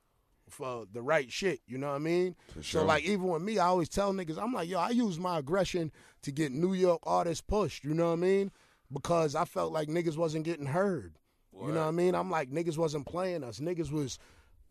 for 0.48 0.84
the 0.92 1.02
right 1.02 1.30
shit. 1.30 1.60
You 1.66 1.78
know 1.78 1.88
what 1.88 1.96
I 1.96 1.98
mean? 1.98 2.36
So 2.62 2.84
like 2.84 3.04
even 3.04 3.28
with 3.28 3.42
me, 3.42 3.58
I 3.58 3.66
always 3.66 3.88
tell 3.88 4.12
niggas, 4.12 4.40
I'm 4.40 4.52
like, 4.52 4.68
yo, 4.68 4.78
I 4.78 4.90
use 4.90 5.18
my 5.18 5.38
aggression 5.38 5.92
to 6.22 6.30
get 6.30 6.52
New 6.52 6.72
York 6.74 7.00
artists 7.04 7.42
pushed. 7.42 7.84
You 7.84 7.94
know 7.94 8.06
what 8.06 8.12
I 8.12 8.16
mean? 8.16 8.52
Because 8.92 9.34
I 9.34 9.44
felt 9.44 9.72
like 9.72 9.88
niggas 9.88 10.16
wasn't 10.16 10.44
getting 10.44 10.66
heard. 10.66 11.18
You 11.58 11.72
know 11.72 11.80
what 11.80 11.88
I 11.88 11.92
mean? 11.92 12.14
I'm 12.14 12.30
like 12.30 12.50
niggas 12.50 12.76
wasn't 12.76 13.06
playing 13.06 13.42
us. 13.42 13.60
Niggas 13.60 13.90
was 13.90 14.18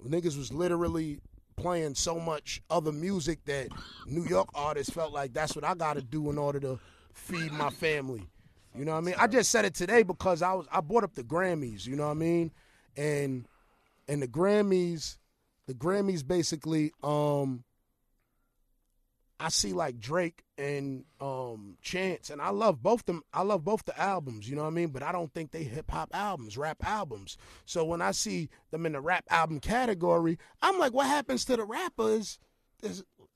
niggas 0.06 0.38
was 0.38 0.54
literally 0.54 1.20
playing 1.58 1.96
so 1.96 2.20
much 2.20 2.62
other 2.70 2.92
music 2.92 3.44
that 3.46 3.70
New 4.08 4.26
York 4.26 4.50
artists 4.54 4.94
felt 4.94 5.14
like 5.14 5.34
that's 5.34 5.56
what 5.56 5.66
I 5.66 5.74
got 5.74 5.96
to 5.96 6.02
do 6.02 6.30
in 6.30 6.38
order 6.38 6.60
to 6.60 6.80
feed 7.14 7.52
my 7.52 7.70
family. 7.70 8.28
You 8.78 8.86
know 8.86 8.92
what 8.92 8.98
I 8.98 9.02
mean? 9.02 9.16
I 9.18 9.28
just 9.28 9.52
said 9.52 9.66
it 9.66 9.74
today 9.74 10.04
because 10.04 10.42
I 10.42 10.54
was 10.54 10.68
I 10.72 10.82
brought 10.82 11.04
up 11.04 11.16
the 11.16 11.24
Grammys. 11.24 11.88
You 11.88 11.96
know 11.96 12.06
what 12.06 12.12
I 12.12 12.16
mean? 12.16 12.52
And 12.98 13.48
and 14.08 14.22
the 14.22 14.28
Grammys, 14.28 15.18
the 15.68 15.74
Grammys 15.74 16.26
basically, 16.26 16.92
um, 17.02 17.64
I 19.40 19.50
see 19.50 19.74
like 19.74 20.00
Drake 20.00 20.44
and 20.58 21.04
um 21.20 21.78
Chance, 21.82 22.30
and 22.30 22.42
I 22.42 22.50
love 22.50 22.82
both 22.82 23.06
them. 23.06 23.22
I 23.34 23.42
love 23.42 23.64
both 23.64 23.84
the 23.86 24.00
albums. 24.00 24.50
You 24.50 24.56
know 24.56 24.64
what 24.64 24.70
I 24.70 24.72
mean? 24.72 24.90
But 24.90 25.04
I 25.04 25.12
don't 25.12 25.34
think 25.34 25.52
they 25.52 25.64
hip 25.64 25.92
hop 25.92 26.10
albums, 26.14 26.58
rap 26.58 26.78
albums. 26.86 27.38
So 27.66 27.84
when 27.84 28.02
I 28.02 28.12
see 28.12 28.50
them 28.72 28.86
in 28.86 28.94
the 28.94 29.02
rap 29.02 29.26
album 29.30 29.60
category, 29.60 30.38
I'm 30.62 30.80
like, 30.80 30.94
what 30.94 31.08
happens 31.08 31.46
to 31.46 31.58
the 31.58 31.66
rappers? 31.66 32.40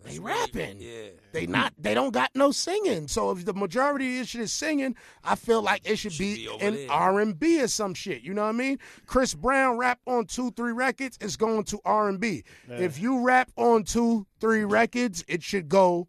There's, 0.01 0.15
they 0.15 0.19
rapping. 0.19 0.77
Yeah. 0.79 1.09
They 1.33 1.45
not. 1.45 1.73
They 1.77 1.93
don't 1.93 2.13
got 2.13 2.31
no 2.33 2.51
singing. 2.51 3.07
So 3.09 3.31
if 3.31 3.43
the 3.43 3.53
majority 3.53 4.13
of 4.13 4.21
this 4.21 4.29
shit 4.29 4.41
is 4.41 4.53
singing, 4.53 4.95
I 5.23 5.35
feel 5.35 5.62
like 5.62 5.81
it 5.83 5.97
should, 5.97 6.17
be, 6.17 6.35
be 6.35 6.47
over 6.47 6.65
in. 6.65 6.89
R 6.89 7.19
and 7.19 7.38
B 7.38 7.62
or 7.62 7.67
some 7.67 7.93
shit. 7.93 8.21
You 8.21 8.33
know 8.33 8.43
what 8.43 8.49
I 8.49 8.53
mean? 8.53 8.79
Chris 9.05 9.33
Brown 9.33 9.77
rap 9.77 9.99
on 10.05 10.25
two, 10.25 10.51
three 10.51 10.71
records. 10.71 11.17
It's 11.19 11.35
going 11.35 11.65
to 11.65 11.79
R 11.83 12.07
and 12.07 12.19
B. 12.19 12.43
If 12.69 12.99
you 12.99 13.21
rap 13.25 13.51
on 13.57 13.83
two, 13.83 14.25
three 14.39 14.63
records, 14.63 15.25
it 15.27 15.43
should 15.43 15.67
go 15.67 16.07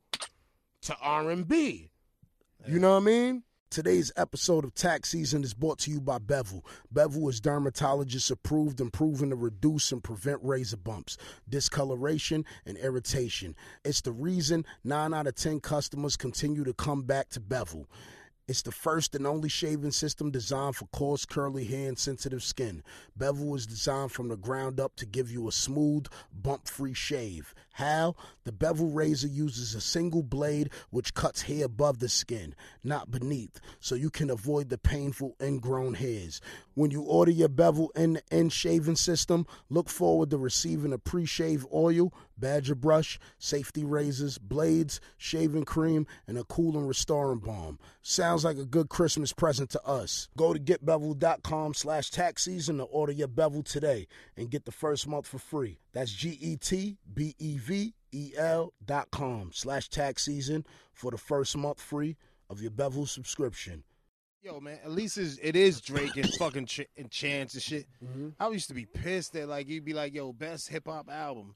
to 0.83 0.97
R 1.03 1.31
and 1.31 1.47
B. 1.49 1.91
You 2.69 2.79
know 2.79 2.93
what 2.93 3.03
I 3.03 3.07
mean? 3.07 3.43
Today's 3.71 4.11
episode 4.17 4.65
of 4.65 4.75
Tax 4.75 5.11
Season 5.11 5.45
is 5.45 5.55
brought 5.55 5.79
to 5.81 5.93
you 5.93 6.01
by 6.01 6.19
Bevel. 6.19 6.65
Bevel 6.91 7.29
is 7.29 7.41
dermatologist 7.41 8.29
approved 8.33 8.81
and 8.81 8.93
proven 8.93 9.31
to 9.31 9.37
reduce 9.37 9.93
and 9.93 10.03
prevent 10.03 10.41
razor 10.43 10.77
bumps, 10.77 11.17
discoloration, 11.49 12.45
and 12.67 12.77
irritation. 12.79 13.55
It's 13.85 14.01
the 14.01 14.11
reason 14.11 14.67
9 14.83 15.15
out 15.15 15.29
of 15.29 15.37
10 15.37 15.61
customers 15.61 16.17
continue 16.17 16.65
to 16.65 16.75
come 16.75 17.03
back 17.03 17.29
to 17.29 17.41
Bevel. 17.41 17.87
It's 18.49 18.63
the 18.63 18.73
first 18.73 19.15
and 19.15 19.25
only 19.25 19.49
shaving 19.49 19.93
system 19.93 20.33
designed 20.33 20.75
for 20.75 20.87
coarse, 20.87 21.25
curly 21.25 21.65
hair 21.65 21.87
and 21.87 21.97
sensitive 21.97 22.43
skin. 22.43 22.83
Bevel 23.17 23.47
was 23.47 23.69
designed 23.69 24.11
from 24.11 24.27
the 24.27 24.37
ground 24.37 24.81
up 24.81 24.97
to 24.97 25.07
give 25.07 25.31
you 25.31 25.47
a 25.47 25.53
smooth, 25.53 26.07
bump 26.33 26.67
free 26.67 26.93
shave. 26.93 27.55
How? 27.81 28.15
The 28.45 28.53
Bevel 28.53 28.89
razor 28.89 29.29
uses 29.29 29.75
a 29.75 29.81
single 29.81 30.23
blade 30.23 30.69
which 30.91 31.15
cuts 31.15 31.41
hair 31.43 31.65
above 31.65 31.99
the 31.99 32.11
skin, 32.11 32.55
not 32.85 33.11
beneath, 33.11 33.59
so 33.79 33.95
you 33.95 34.11
can 34.11 34.29
avoid 34.29 34.69
the 34.69 34.77
painful 34.77 35.35
ingrown 35.41 35.95
hairs. 35.95 36.43
When 36.75 36.91
you 36.91 37.03
order 37.03 37.31
your 37.31 37.49
Bevel 37.49 37.91
end 37.97 38.21
end 38.31 38.53
shaving 38.53 38.97
system, 38.97 39.47
look 39.71 39.89
forward 39.89 40.31
to 40.31 40.37
receiving 40.37 40.93
a 40.93 40.99
pre 40.99 41.25
shave 41.25 41.67
oil, 41.73 42.13
badger 42.37 42.75
brush, 42.75 43.19
safety 43.39 43.85
razors, 43.85 44.37
blades, 44.37 45.01
shaving 45.17 45.65
cream, 45.65 46.07
and 46.27 46.37
a 46.37 46.45
cool 46.45 46.77
and 46.77 46.87
restoring 46.89 47.39
balm. 47.39 47.79
Sounds 48.03 48.45
like 48.45 48.59
a 48.59 48.65
good 48.65 48.89
Christmas 48.89 49.33
present 49.33 49.71
to 49.71 49.83
us. 49.85 50.29
Go 50.37 50.53
to 50.53 50.61
getbevel.com 50.61 51.75
slash 51.75 52.11
tax 52.11 52.45
season 52.45 52.79
to 52.79 52.85
order 52.85 53.13
your 53.13 53.29
bevel 53.29 53.63
today 53.63 54.07
and 54.37 54.51
get 54.51 54.65
the 54.65 54.73
first 54.73 55.07
month 55.07 55.27
for 55.27 55.39
free. 55.39 55.79
That's 55.93 56.13
E 56.13 56.17
G-E-T-B-E-V-E-L 56.17 56.51
dot 56.57 57.70
com 59.11 59.51
slash 59.53 59.89
tax 59.89 60.25
season 60.25 60.65
for 60.93 61.11
the 61.11 61.19
first 61.19 61.57
month 61.57 61.81
free 61.81 62.17
of 62.49 62.61
your 62.61 62.71
bevel 62.71 63.07
subscription. 63.07 63.85
Yo, 64.43 64.59
man, 64.59 64.79
at 64.83 64.91
least 64.91 65.19
it's, 65.19 65.39
it 65.43 65.55
is 65.55 65.81
Drake 65.83 66.17
and 66.17 66.29
fucking 66.39 66.65
Ch- 66.67 66.87
and 66.97 67.11
Chance 67.11 67.55
and 67.55 67.63
shit. 67.63 67.87
Mm-hmm. 68.03 68.29
I 68.41 68.49
used 68.49 68.69
to 68.69 68.75
be 68.75 68.87
pissed 68.87 69.35
that 69.35 69.49
like 69.49 69.69
you'd 69.69 69.85
be 69.85 69.93
like, 69.93 70.15
yo, 70.15 70.33
best 70.33 70.69
hip 70.69 70.87
hop 70.87 71.11
album, 71.11 71.55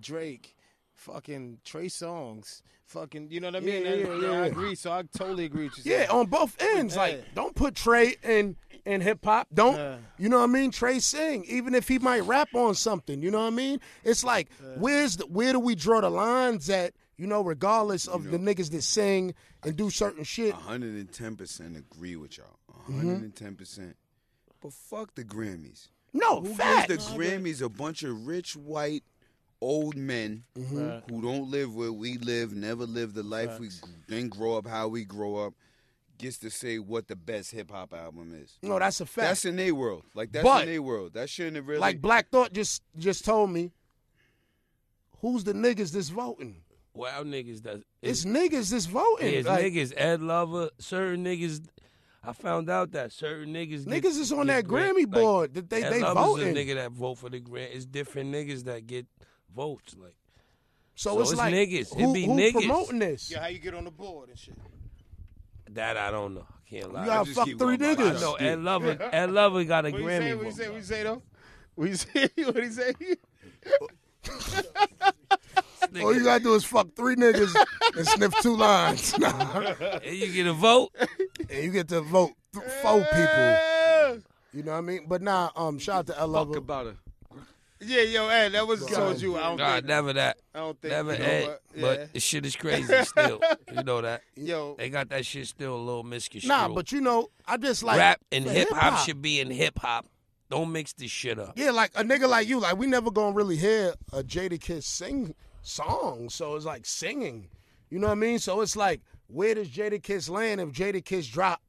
Drake, 0.00 0.56
fucking 0.94 1.58
Trey 1.62 1.86
Songz, 1.86 2.62
fucking, 2.86 3.30
you 3.30 3.40
know 3.40 3.48
what 3.48 3.56
I 3.56 3.60
mean? 3.60 3.82
Yeah, 3.84 3.90
And- 3.90 4.00
yeah, 4.00 4.12
and 4.14 4.22
yeah, 4.22 4.42
I 4.42 4.46
agree. 4.46 4.74
So 4.74 4.90
I 4.92 5.02
totally 5.14 5.44
agree 5.44 5.64
with 5.64 5.84
you. 5.84 5.92
Yeah, 5.92 6.06
on 6.10 6.26
both 6.26 6.56
ends. 6.60 6.94
Yeah. 6.94 7.02
Like, 7.02 7.34
don't 7.34 7.54
put 7.54 7.74
Trey 7.74 8.16
in 8.22 8.56
in 8.84 9.00
hip 9.00 9.24
hop. 9.24 9.48
Don't 9.54 9.76
Yeah. 9.76 9.98
you 10.18 10.28
know 10.28 10.38
what 10.38 10.44
I 10.50 10.52
mean? 10.52 10.70
Trey 10.70 10.98
sing, 10.98 11.44
even 11.46 11.74
if 11.74 11.88
he 11.88 11.98
might 11.98 12.20
rap 12.20 12.48
on 12.54 12.74
something. 12.74 13.22
You 13.22 13.30
know 13.30 13.40
what 13.40 13.46
I 13.52 13.56
mean? 13.56 13.80
It's 14.04 14.24
like, 14.24 14.48
where's 14.76 15.16
the 15.18 15.26
where 15.26 15.52
do 15.52 15.60
we 15.60 15.74
draw 15.74 16.00
the 16.00 16.10
lines 16.10 16.68
at? 16.70 16.94
You 17.16 17.26
know, 17.28 17.42
regardless 17.42 18.08
of 18.08 18.30
the 18.30 18.38
niggas 18.38 18.70
that 18.72 18.82
sing 18.82 19.34
and 19.62 19.76
do 19.76 19.90
certain 19.90 20.24
shit. 20.24 20.54
110% 20.54 21.76
agree 21.78 22.16
with 22.16 22.38
y'all. 22.38 22.58
Mm-hmm. 22.88 23.26
110%. 23.26 23.56
percent 23.58 23.96
But 24.60 24.72
fuck 24.72 25.14
the 25.14 25.22
Grammys. 25.24 25.88
No, 26.12 26.40
Who 26.40 26.54
facts. 26.54 26.88
gives 26.88 27.06
the 27.12 27.18
Grammys 27.18 27.62
a 27.62 27.68
bunch 27.68 28.02
of 28.02 28.26
rich 28.26 28.56
white 28.56 29.04
old 29.60 29.96
men 29.96 30.42
Mm-hmm. 30.58 31.12
who 31.14 31.22
don't 31.22 31.48
live 31.50 31.74
where 31.76 31.92
we 31.92 32.18
live, 32.18 32.52
never 32.54 32.84
lived 32.86 33.14
the 33.14 33.22
life 33.22 33.60
we 33.60 33.68
didn't 34.08 34.30
grow 34.30 34.56
up 34.56 34.66
how 34.66 34.88
we 34.88 35.04
grow 35.04 35.36
up, 35.36 35.54
gets 36.22 36.38
to 36.38 36.48
say 36.50 36.78
what 36.78 37.08
the 37.08 37.16
best 37.16 37.50
hip 37.50 37.70
hop 37.70 37.92
album 37.92 38.34
is. 38.42 38.56
no, 38.62 38.78
that's 38.78 39.00
a 39.02 39.06
fact. 39.06 39.28
That's 39.28 39.44
in 39.44 39.56
their 39.56 39.74
world. 39.74 40.04
Like 40.14 40.32
that's 40.32 40.42
But- 40.44 40.62
in 40.62 40.70
their 40.72 40.80
world. 40.82 41.12
That 41.12 41.28
shouldn't 41.28 41.56
have 41.56 41.66
really 41.68 41.80
like 41.80 42.00
Black 42.00 42.30
Thought 42.30 42.54
just 42.54 42.82
just 42.96 43.24
told 43.26 43.50
me. 43.50 43.72
Who's 45.20 45.44
the 45.44 45.52
niggas 45.52 45.92
that's 45.92 46.08
voting? 46.08 46.62
Well, 46.94 47.24
niggas 47.24 47.62
does. 47.62 47.82
It's 48.02 48.24
niggas 48.24 48.70
that's 48.70 48.86
voting. 48.86 49.32
It's 49.34 49.46
Like, 49.48 49.64
niggas. 49.66 49.92
Ed 49.96 50.20
Lover. 50.20 50.70
Certain 50.78 51.24
niggas. 51.24 51.64
I 52.24 52.32
found 52.32 52.68
out 52.70 52.92
that 52.92 53.12
certain 53.12 53.52
niggas. 53.54 53.88
get- 53.88 54.02
Niggas 54.02 54.18
is 54.18 54.32
on 54.32 54.46
that 54.48 54.66
grant- 54.66 54.96
Grammy 54.96 55.00
like, 55.02 55.10
board 55.10 55.54
that 55.54 55.70
they 55.70 55.82
Ed 55.82 55.90
they 55.92 56.00
Lover's 56.02 56.24
voting. 56.24 56.56
a 56.56 56.60
nigga 56.60 56.74
that 56.74 56.92
vote 56.92 57.16
for 57.18 57.28
the 57.30 57.40
grant. 57.40 57.72
It's 57.72 57.86
different 57.86 58.32
niggas 58.34 58.64
that 58.64 58.86
get 58.86 59.06
votes. 59.54 59.94
Like 59.96 60.16
so, 60.94 61.14
so 61.14 61.20
it's, 61.22 61.30
it's 61.32 61.38
like 61.38 61.54
niggas. 61.54 61.92
It 61.96 62.00
Who, 62.00 62.12
be 62.12 62.26
who 62.26 62.32
niggas. 62.32 62.52
promoting 62.52 62.98
this? 62.98 63.30
Yeah, 63.30 63.40
how 63.40 63.46
you 63.48 63.58
get 63.58 63.74
on 63.74 63.84
the 63.84 63.90
board 63.90 64.28
and 64.28 64.38
shit. 64.38 64.54
That, 65.74 65.96
I 65.96 66.10
don't 66.10 66.34
know. 66.34 66.46
I 66.48 66.70
can't 66.70 66.92
lie. 66.92 67.00
You 67.02 67.06
gotta 67.06 67.30
fuck 67.34 67.46
three 67.46 67.76
going 67.76 67.78
by 67.78 67.86
I 67.86 67.94
niggas. 67.94 68.20
know 68.20 68.34
Ed 68.34 68.58
Lover. 68.60 68.96
Ed 69.12 69.30
Lover 69.30 69.64
got 69.64 69.86
a 69.86 69.90
What 69.90 70.00
you 70.00 70.06
Grammy. 70.06 70.20
say? 70.20 70.34
What 70.34 70.44
you 70.46 70.52
say? 70.52 70.68
What 70.68 70.76
you 70.76 70.82
say 70.82 71.02
though? 71.02 71.22
What 71.74 71.88
you 71.88 71.94
say? 71.96 72.28
What 72.44 72.56
you 72.56 72.72
say? 72.72 72.94
All 76.02 76.14
you 76.14 76.24
gotta 76.24 76.42
do 76.42 76.54
is 76.54 76.64
fuck 76.64 76.88
three 76.96 77.16
niggas 77.16 77.54
and 77.96 78.06
sniff 78.06 78.34
two 78.40 78.56
lines. 78.56 79.16
Nah. 79.22 79.74
And 80.02 80.16
you 80.16 80.32
get 80.32 80.46
a 80.46 80.52
vote. 80.52 80.90
and 81.50 81.64
you 81.64 81.70
get 81.70 81.88
to 81.88 82.00
vote 82.00 82.32
th- 82.54 82.64
four 82.82 83.00
people. 83.00 83.58
You 84.54 84.62
know 84.62 84.72
what 84.72 84.78
I 84.78 84.80
mean? 84.82 85.06
But 85.08 85.22
nah, 85.22 85.50
um, 85.56 85.78
shout 85.78 85.96
out 86.00 86.06
to 86.08 86.18
L 86.18 86.26
Fuck 86.32 86.48
Lover. 86.48 86.58
about 86.58 86.86
it. 86.86 86.96
Yeah, 87.84 88.02
yo, 88.02 88.28
Ed, 88.28 88.50
that 88.50 88.66
was 88.66 88.84
told 88.86 89.20
you. 89.20 89.36
I 89.36 89.42
don't 89.42 89.56
Nah, 89.58 89.74
think. 89.74 89.86
never 89.86 90.12
that. 90.14 90.38
I 90.54 90.58
don't 90.58 90.80
think. 90.80 90.92
Never 90.92 91.12
you 91.14 91.18
know 91.18 91.24
Ed. 91.24 91.46
what? 91.48 91.62
Yeah. 91.74 91.80
But 91.82 92.12
the 92.12 92.20
shit 92.20 92.46
is 92.46 92.56
crazy 92.56 92.94
still. 93.04 93.40
you 93.74 93.82
know 93.82 94.00
that. 94.00 94.22
yo, 94.36 94.74
They 94.78 94.88
got 94.90 95.08
that 95.10 95.26
shit 95.26 95.46
still 95.48 95.74
a 95.74 95.78
little 95.78 96.02
misconstrued. 96.02 96.48
Nah, 96.48 96.68
but 96.68 96.92
you 96.92 97.00
know, 97.00 97.28
I 97.46 97.56
just 97.56 97.82
like 97.82 97.98
rap 97.98 98.20
and 98.30 98.44
hip 98.44 98.68
hop 98.70 98.82
hip-hop. 98.82 99.06
should 99.06 99.20
be 99.22 99.40
in 99.40 99.50
hip 99.50 99.78
hop. 99.78 100.06
Don't 100.50 100.70
mix 100.70 100.92
this 100.92 101.10
shit 101.10 101.38
up. 101.38 101.54
Yeah, 101.56 101.70
like 101.70 101.90
a 101.94 102.04
nigga 102.04 102.28
like 102.28 102.46
you, 102.48 102.60
like 102.60 102.76
we 102.76 102.86
never 102.86 103.10
gonna 103.10 103.34
really 103.34 103.56
hear 103.56 103.94
a 104.12 104.22
Jadakiss 104.22 104.82
sing 104.84 105.34
song. 105.62 106.28
So 106.28 106.54
it's 106.56 106.64
like 106.66 106.84
singing. 106.84 107.48
You 107.90 107.98
know 107.98 108.06
what 108.08 108.12
I 108.12 108.16
mean? 108.16 108.38
So 108.38 108.60
it's 108.60 108.76
like, 108.76 109.00
where 109.28 109.54
does 109.54 109.68
Jadakiss 109.68 110.28
land 110.30 110.60
if 110.60 110.68
Jadakiss 110.70 111.30
drop 111.30 111.60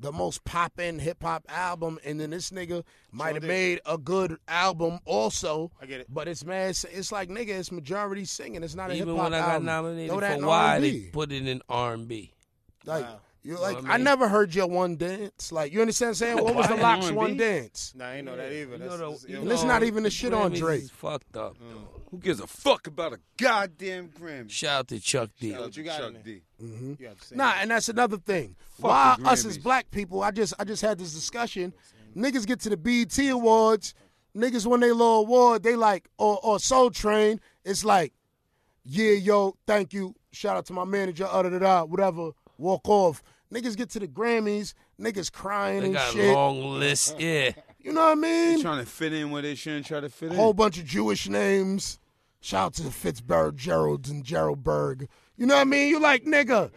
the 0.00 0.10
most 0.10 0.42
poppin' 0.44 0.98
hip 0.98 1.22
hop 1.22 1.44
album 1.50 1.98
and 2.04 2.18
then 2.18 2.30
this 2.30 2.50
nigga 2.50 2.82
might 3.12 3.34
have 3.34 3.42
did. 3.42 3.48
made 3.48 3.80
a 3.84 3.98
good 3.98 4.38
album 4.48 4.98
also. 5.04 5.70
I 5.80 5.84
get 5.86 6.00
it. 6.00 6.06
But 6.08 6.26
it's 6.26 6.42
man, 6.44 6.70
it's, 6.70 6.84
it's 6.84 7.12
like 7.12 7.28
nigga, 7.28 7.50
it's 7.50 7.70
majority 7.70 8.24
singing. 8.24 8.62
It's 8.62 8.74
not 8.74 8.90
a 8.90 8.94
hip 8.94 9.02
Even 9.02 9.16
hop 9.16 9.24
when 9.24 9.34
I 9.34 9.38
got 9.40 9.48
album. 9.50 9.66
nominated 9.66 10.18
that 10.20 10.40
for 10.40 10.46
Why, 10.46 10.74
R&B. 10.76 10.90
they 10.90 11.10
put 11.10 11.30
it 11.32 11.46
in 11.46 11.60
R 11.68 11.92
and 11.92 12.08
B. 12.08 12.32
Like 12.86 13.04
Wow. 13.04 13.20
you 13.42 13.54
Know 13.54 13.60
like 13.60 13.76
what 13.76 13.84
I, 13.84 13.88
I 13.88 13.96
mean? 13.98 14.04
never 14.04 14.28
heard 14.28 14.54
your 14.54 14.68
one 14.68 14.96
dance. 14.96 15.52
Like 15.52 15.70
you 15.72 15.82
understand 15.82 16.08
what 16.08 16.10
I'm 16.10 16.14
saying? 16.14 16.44
What 16.44 16.54
was 16.54 16.68
the 16.68 16.76
Why? 16.76 16.80
locks 16.82 17.04
R&B? 17.06 17.16
one 17.18 17.36
dance? 17.36 17.92
nah, 17.94 18.06
I 18.06 18.14
ain't 18.16 18.24
know 18.24 18.36
that 18.36 18.52
either. 18.52 18.72
You 18.72 18.78
That's, 18.78 18.80
know 18.80 18.96
the- 18.96 19.04
that's- 19.04 19.24
you 19.28 19.34
yo, 19.36 19.42
And 19.42 19.52
it's 19.52 19.64
not 19.64 19.82
even 19.82 20.02
the 20.02 20.10
shit 20.10 20.32
on 20.32 20.52
Drake. 20.52 20.88
fucked 20.90 21.36
up. 21.36 21.56
Mm. 21.58 21.99
Though. 22.10 22.16
Who 22.16 22.22
gives 22.22 22.40
a 22.40 22.46
fuck 22.46 22.86
about 22.86 23.12
a 23.12 23.20
goddamn 23.38 24.08
Grammy? 24.08 24.50
Shout 24.50 24.78
out 24.80 24.88
to 24.88 25.00
Chuck 25.00 25.30
D. 25.38 25.52
What 25.52 25.76
you 25.76 25.84
got 25.84 25.98
Chuck 25.98 26.08
in 26.08 26.14
there? 26.14 26.22
D. 26.22 26.42
you 26.58 27.06
have 27.06 27.18
Nah, 27.32 27.54
and 27.60 27.70
that's 27.70 27.88
another 27.88 28.16
thing. 28.18 28.56
Why 28.78 29.16
us 29.24 29.44
as 29.44 29.58
black 29.58 29.90
people? 29.90 30.22
I 30.22 30.30
just 30.30 30.54
I 30.58 30.64
just 30.64 30.82
had 30.82 30.98
this 30.98 31.12
discussion. 31.12 31.72
Niggas 32.16 32.46
get 32.46 32.60
to 32.60 32.70
the 32.70 32.76
BET 32.76 33.16
Awards. 33.30 33.94
Niggas 34.36 34.66
win 34.66 34.80
their 34.80 34.94
little 34.94 35.20
award. 35.20 35.62
They 35.62 35.76
like 35.76 36.08
or 36.18 36.38
or 36.42 36.58
Soul 36.58 36.90
Train. 36.90 37.40
It's 37.64 37.84
like, 37.84 38.12
yeah, 38.84 39.12
yo, 39.12 39.56
thank 39.66 39.92
you. 39.92 40.14
Shout 40.32 40.56
out 40.56 40.66
to 40.66 40.72
my 40.72 40.84
manager. 40.84 41.26
Uh, 41.30 41.42
da 41.42 41.48
da 41.50 41.58
da. 41.58 41.84
Whatever. 41.84 42.30
Walk 42.58 42.88
off. 42.88 43.22
Niggas 43.52 43.76
get 43.76 43.90
to 43.90 43.98
the 44.00 44.06
Grammys. 44.06 44.74
Niggas 45.00 45.32
crying 45.32 45.80
They 45.80 45.86
and 45.86 45.94
got 45.94 46.12
shit. 46.12 46.32
long 46.34 46.78
list. 46.78 47.18
Yeah. 47.18 47.50
You 47.82 47.92
know 47.92 48.02
what 48.02 48.12
I 48.18 48.20
mean? 48.20 48.60
trying 48.60 48.84
to 48.84 48.90
fit 48.90 49.12
in 49.12 49.30
where 49.30 49.42
they 49.42 49.54
shouldn't 49.54 49.86
try 49.86 50.00
to 50.00 50.08
fit 50.08 50.26
in. 50.26 50.32
A 50.32 50.36
whole 50.36 50.52
bunch 50.52 50.78
of 50.78 50.84
Jewish 50.84 51.28
names. 51.28 51.98
Shout 52.40 52.66
out 52.66 52.74
to 52.74 52.82
the 52.82 52.90
Fitzgerald 52.90 53.56
Geralds 53.56 54.10
and 54.10 54.24
Gerald 54.24 54.62
Berg. 54.62 55.08
You 55.36 55.46
know 55.46 55.54
what 55.54 55.62
I 55.62 55.64
mean? 55.64 55.88
You 55.88 56.00
like, 56.00 56.24
nigga, 56.24 56.70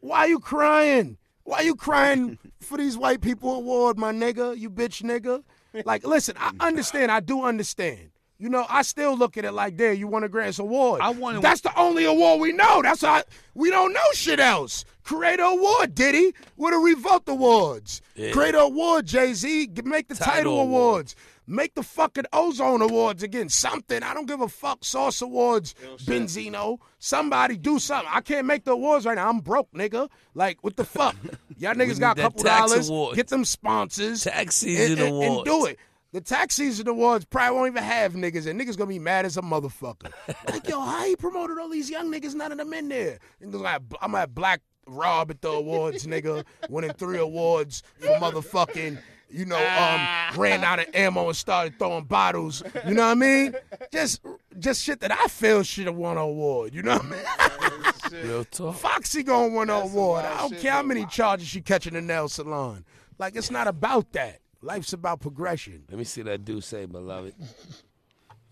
why 0.00 0.26
you 0.26 0.38
crying? 0.40 1.18
Why 1.44 1.60
you 1.60 1.74
crying 1.74 2.38
for 2.60 2.76
these 2.78 2.96
white 2.96 3.20
people 3.20 3.54
award, 3.54 3.98
my 3.98 4.12
nigga? 4.12 4.56
You 4.56 4.70
bitch 4.70 5.02
nigga. 5.02 5.42
Like, 5.84 6.06
listen, 6.06 6.34
I 6.38 6.52
understand. 6.60 7.10
I 7.10 7.20
do 7.20 7.44
understand. 7.44 8.10
You 8.40 8.48
know, 8.48 8.64
I 8.68 8.82
still 8.82 9.16
look 9.16 9.36
at 9.36 9.44
it 9.44 9.50
like, 9.52 9.76
there, 9.76 9.92
you 9.92 10.06
won 10.06 10.22
a 10.22 10.28
Grants 10.28 10.60
Award. 10.60 11.00
I 11.00 11.10
wanted- 11.10 11.42
That's 11.42 11.60
the 11.62 11.76
only 11.76 12.04
award 12.04 12.40
we 12.40 12.52
know. 12.52 12.82
That's 12.82 13.00
how 13.02 13.22
we 13.54 13.68
don't 13.70 13.92
know 13.92 14.00
shit 14.14 14.38
else. 14.38 14.84
Creator 15.02 15.42
Award, 15.42 15.94
Diddy. 15.96 16.32
What 16.54 16.72
are 16.72 16.80
Revolt 16.80 17.24
Awards? 17.28 18.00
Yeah. 18.14 18.30
Creator 18.30 18.58
Award, 18.58 19.06
Jay 19.06 19.32
Z. 19.34 19.70
Make 19.82 20.06
the 20.08 20.14
Title 20.14 20.32
title, 20.34 20.52
Award. 20.60 20.68
awards. 20.68 21.16
Make 21.48 21.74
the 21.74 21.82
fucking 21.82 22.26
Ozone 22.32 22.82
Awards 22.82 23.22
again. 23.22 23.48
Something. 23.48 24.02
I 24.02 24.12
don't 24.14 24.26
give 24.26 24.42
a 24.42 24.48
fuck. 24.48 24.84
Source 24.84 25.22
Awards, 25.22 25.74
Benzino. 26.04 26.78
Somebody 26.98 27.56
do 27.56 27.78
something. 27.78 28.10
I 28.12 28.20
can't 28.20 28.46
make 28.46 28.64
the 28.64 28.72
awards 28.72 29.06
right 29.06 29.14
now. 29.16 29.28
I'm 29.30 29.40
broke, 29.40 29.72
nigga. 29.72 30.08
Like, 30.34 30.58
what 30.62 30.76
the 30.76 30.84
fuck? 30.84 31.16
Y'all 31.58 31.74
niggas 31.74 31.98
got 31.98 32.18
a 32.18 32.22
couple 32.22 32.44
tax 32.44 32.70
dollars. 32.70 32.88
award. 32.88 33.16
Get 33.16 33.28
them 33.28 33.44
sponsors. 33.44 34.24
Tax 34.24 34.56
season 34.56 34.98
and, 34.98 35.14
and- 35.22 35.36
and 35.36 35.44
do 35.44 35.64
it. 35.66 35.78
The 36.12 36.22
tax 36.22 36.54
season 36.54 36.88
awards 36.88 37.26
probably 37.26 37.56
won't 37.56 37.72
even 37.72 37.82
have 37.82 38.14
niggas, 38.14 38.46
and 38.46 38.58
niggas 38.58 38.78
gonna 38.78 38.88
be 38.88 38.98
mad 38.98 39.26
as 39.26 39.36
a 39.36 39.42
motherfucker. 39.42 40.10
like, 40.48 40.66
yo, 40.66 40.80
how 40.80 41.04
he 41.04 41.14
promoted 41.16 41.58
all 41.58 41.68
these 41.68 41.90
young 41.90 42.10
niggas? 42.10 42.34
None 42.34 42.50
of 42.50 42.58
them 42.58 42.72
in 42.72 42.88
there. 42.88 43.18
And 43.40 43.52
they're 43.52 43.60
like, 43.60 43.82
I'm 44.00 44.14
at 44.14 44.34
Black 44.34 44.62
Rob 44.86 45.30
at 45.30 45.42
the 45.42 45.50
awards, 45.50 46.06
nigga, 46.06 46.44
winning 46.70 46.92
three 46.94 47.18
awards 47.18 47.82
for 47.98 48.08
motherfucking, 48.18 48.98
you 49.28 49.44
know, 49.44 49.58
um, 49.58 50.38
ran 50.40 50.64
out 50.64 50.78
of 50.78 50.86
ammo 50.94 51.26
and 51.26 51.36
started 51.36 51.78
throwing 51.78 52.04
bottles. 52.04 52.62
You 52.86 52.94
know 52.94 53.02
what 53.02 53.10
I 53.10 53.14
mean? 53.14 53.54
Just, 53.92 54.22
just 54.58 54.82
shit 54.82 55.00
that 55.00 55.12
I 55.12 55.26
feel 55.26 55.62
should 55.62 55.86
have 55.86 55.96
won 55.96 56.16
an 56.16 56.22
award. 56.22 56.74
You 56.74 56.84
know 56.84 56.96
what 56.96 57.04
I 57.04 57.10
mean? 57.10 58.26
Real 58.26 58.44
talk. 58.44 58.76
Foxy 58.76 59.22
gonna 59.22 59.54
win 59.54 59.68
an 59.68 59.82
award. 59.82 60.24
I 60.24 60.38
don't 60.38 60.58
care 60.58 60.72
how 60.72 60.82
many 60.82 61.04
charges 61.04 61.48
she 61.48 61.60
catching 61.60 61.94
in 61.94 62.06
the 62.06 62.12
nail 62.14 62.28
salon. 62.28 62.86
Like 63.18 63.36
it's 63.36 63.50
not 63.50 63.66
about 63.68 64.12
that. 64.12 64.40
Life's 64.60 64.92
about 64.92 65.20
progression. 65.20 65.84
Let 65.88 65.98
me 65.98 66.04
see 66.04 66.22
that 66.22 66.44
dude 66.44 66.64
say, 66.64 66.86
beloved. 66.86 67.34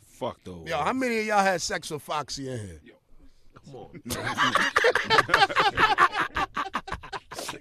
Fuck 0.06 0.38
though. 0.44 0.64
Yo, 0.66 0.78
how 0.78 0.92
many 0.92 1.18
of 1.20 1.26
y'all 1.26 1.42
had 1.42 1.60
sex 1.60 1.90
with 1.90 2.02
Foxy 2.02 2.48
in 2.50 2.58
here? 2.58 2.80
Come 3.64 3.76
on. 3.76 4.02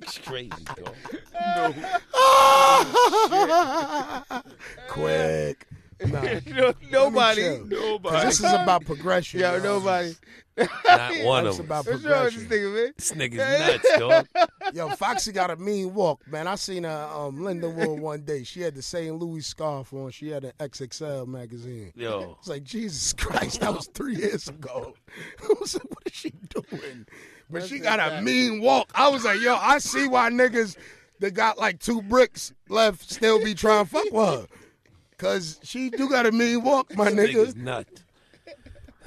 It's 0.01 0.17
crazy, 0.19 0.49
dog. 0.75 0.95
Quick. 4.89 5.67
Nah, 6.05 6.21
No- 6.47 6.73
nobody. 6.91 7.41
chill. 7.41 7.65
Nobody. 7.67 8.15
'Cause 8.15 8.23
this 8.39 8.39
is 8.39 8.53
about 8.53 8.85
progression. 8.85 9.39
Yo, 9.39 9.53
y'all. 9.53 9.63
nobody. 9.63 10.13
Not 10.85 11.23
one 11.25 11.47
of 11.47 11.57
them. 11.57 11.65
about 11.65 11.85
What's 11.85 12.03
wrong 12.03 12.23
with 12.25 12.33
this 12.35 12.43
progression. 12.45 12.49
nigga, 12.49 12.75
man? 12.75 12.93
This 12.97 13.11
nigga's 13.11 13.83
nuts, 13.83 13.99
dog. 13.99 14.73
Yo, 14.73 14.89
Foxy 14.95 15.31
got 15.33 15.51
a 15.51 15.57
mean 15.57 15.93
walk, 15.93 16.25
man. 16.29 16.47
I 16.47 16.55
seen 16.55 16.83
her 16.85 17.09
um, 17.13 17.43
Linda 17.43 17.69
Wood 17.69 17.99
one 17.99 18.21
day. 18.21 18.43
She 18.43 18.61
had 18.61 18.73
the 18.73 18.81
St. 18.81 19.13
Louis 19.19 19.41
scarf 19.41 19.91
on. 19.93 20.11
She 20.11 20.29
had 20.29 20.45
an 20.45 20.53
XXL 20.59 21.27
magazine. 21.27 21.91
Yo. 21.95 22.37
It's 22.39 22.47
like, 22.47 22.63
Jesus 22.63 23.11
Christ, 23.13 23.59
that 23.59 23.73
was 23.73 23.87
three 23.87 24.15
years 24.15 24.47
ago. 24.47 24.93
I 25.43 25.53
was 25.59 25.73
like, 25.75 25.89
what 25.89 26.07
is 26.07 26.13
she 26.13 26.31
doing? 26.49 27.05
But 27.49 27.67
she 27.67 27.79
got 27.79 27.99
a 27.99 28.21
mean 28.21 28.61
walk. 28.61 28.89
I 28.95 29.09
was 29.09 29.25
like, 29.25 29.41
yo, 29.41 29.55
I 29.55 29.79
see 29.79 30.07
why 30.07 30.29
niggas 30.29 30.77
that 31.19 31.31
got 31.33 31.57
like 31.57 31.79
two 31.79 32.01
bricks 32.01 32.53
left 32.69 33.09
still 33.11 33.43
be 33.43 33.53
trying 33.55 33.85
to 33.85 33.91
fuck 33.91 34.11
with 34.11 34.39
her. 34.41 34.47
Cause 35.25 35.59
she 35.63 35.89
do 35.89 36.07
got 36.07 36.27
a 36.27 36.31
mean 36.31 36.61
walk, 36.61 36.95
my 36.95 37.07
Nigga's 37.11 37.55
nigga. 37.55 37.63
nut. 37.63 37.87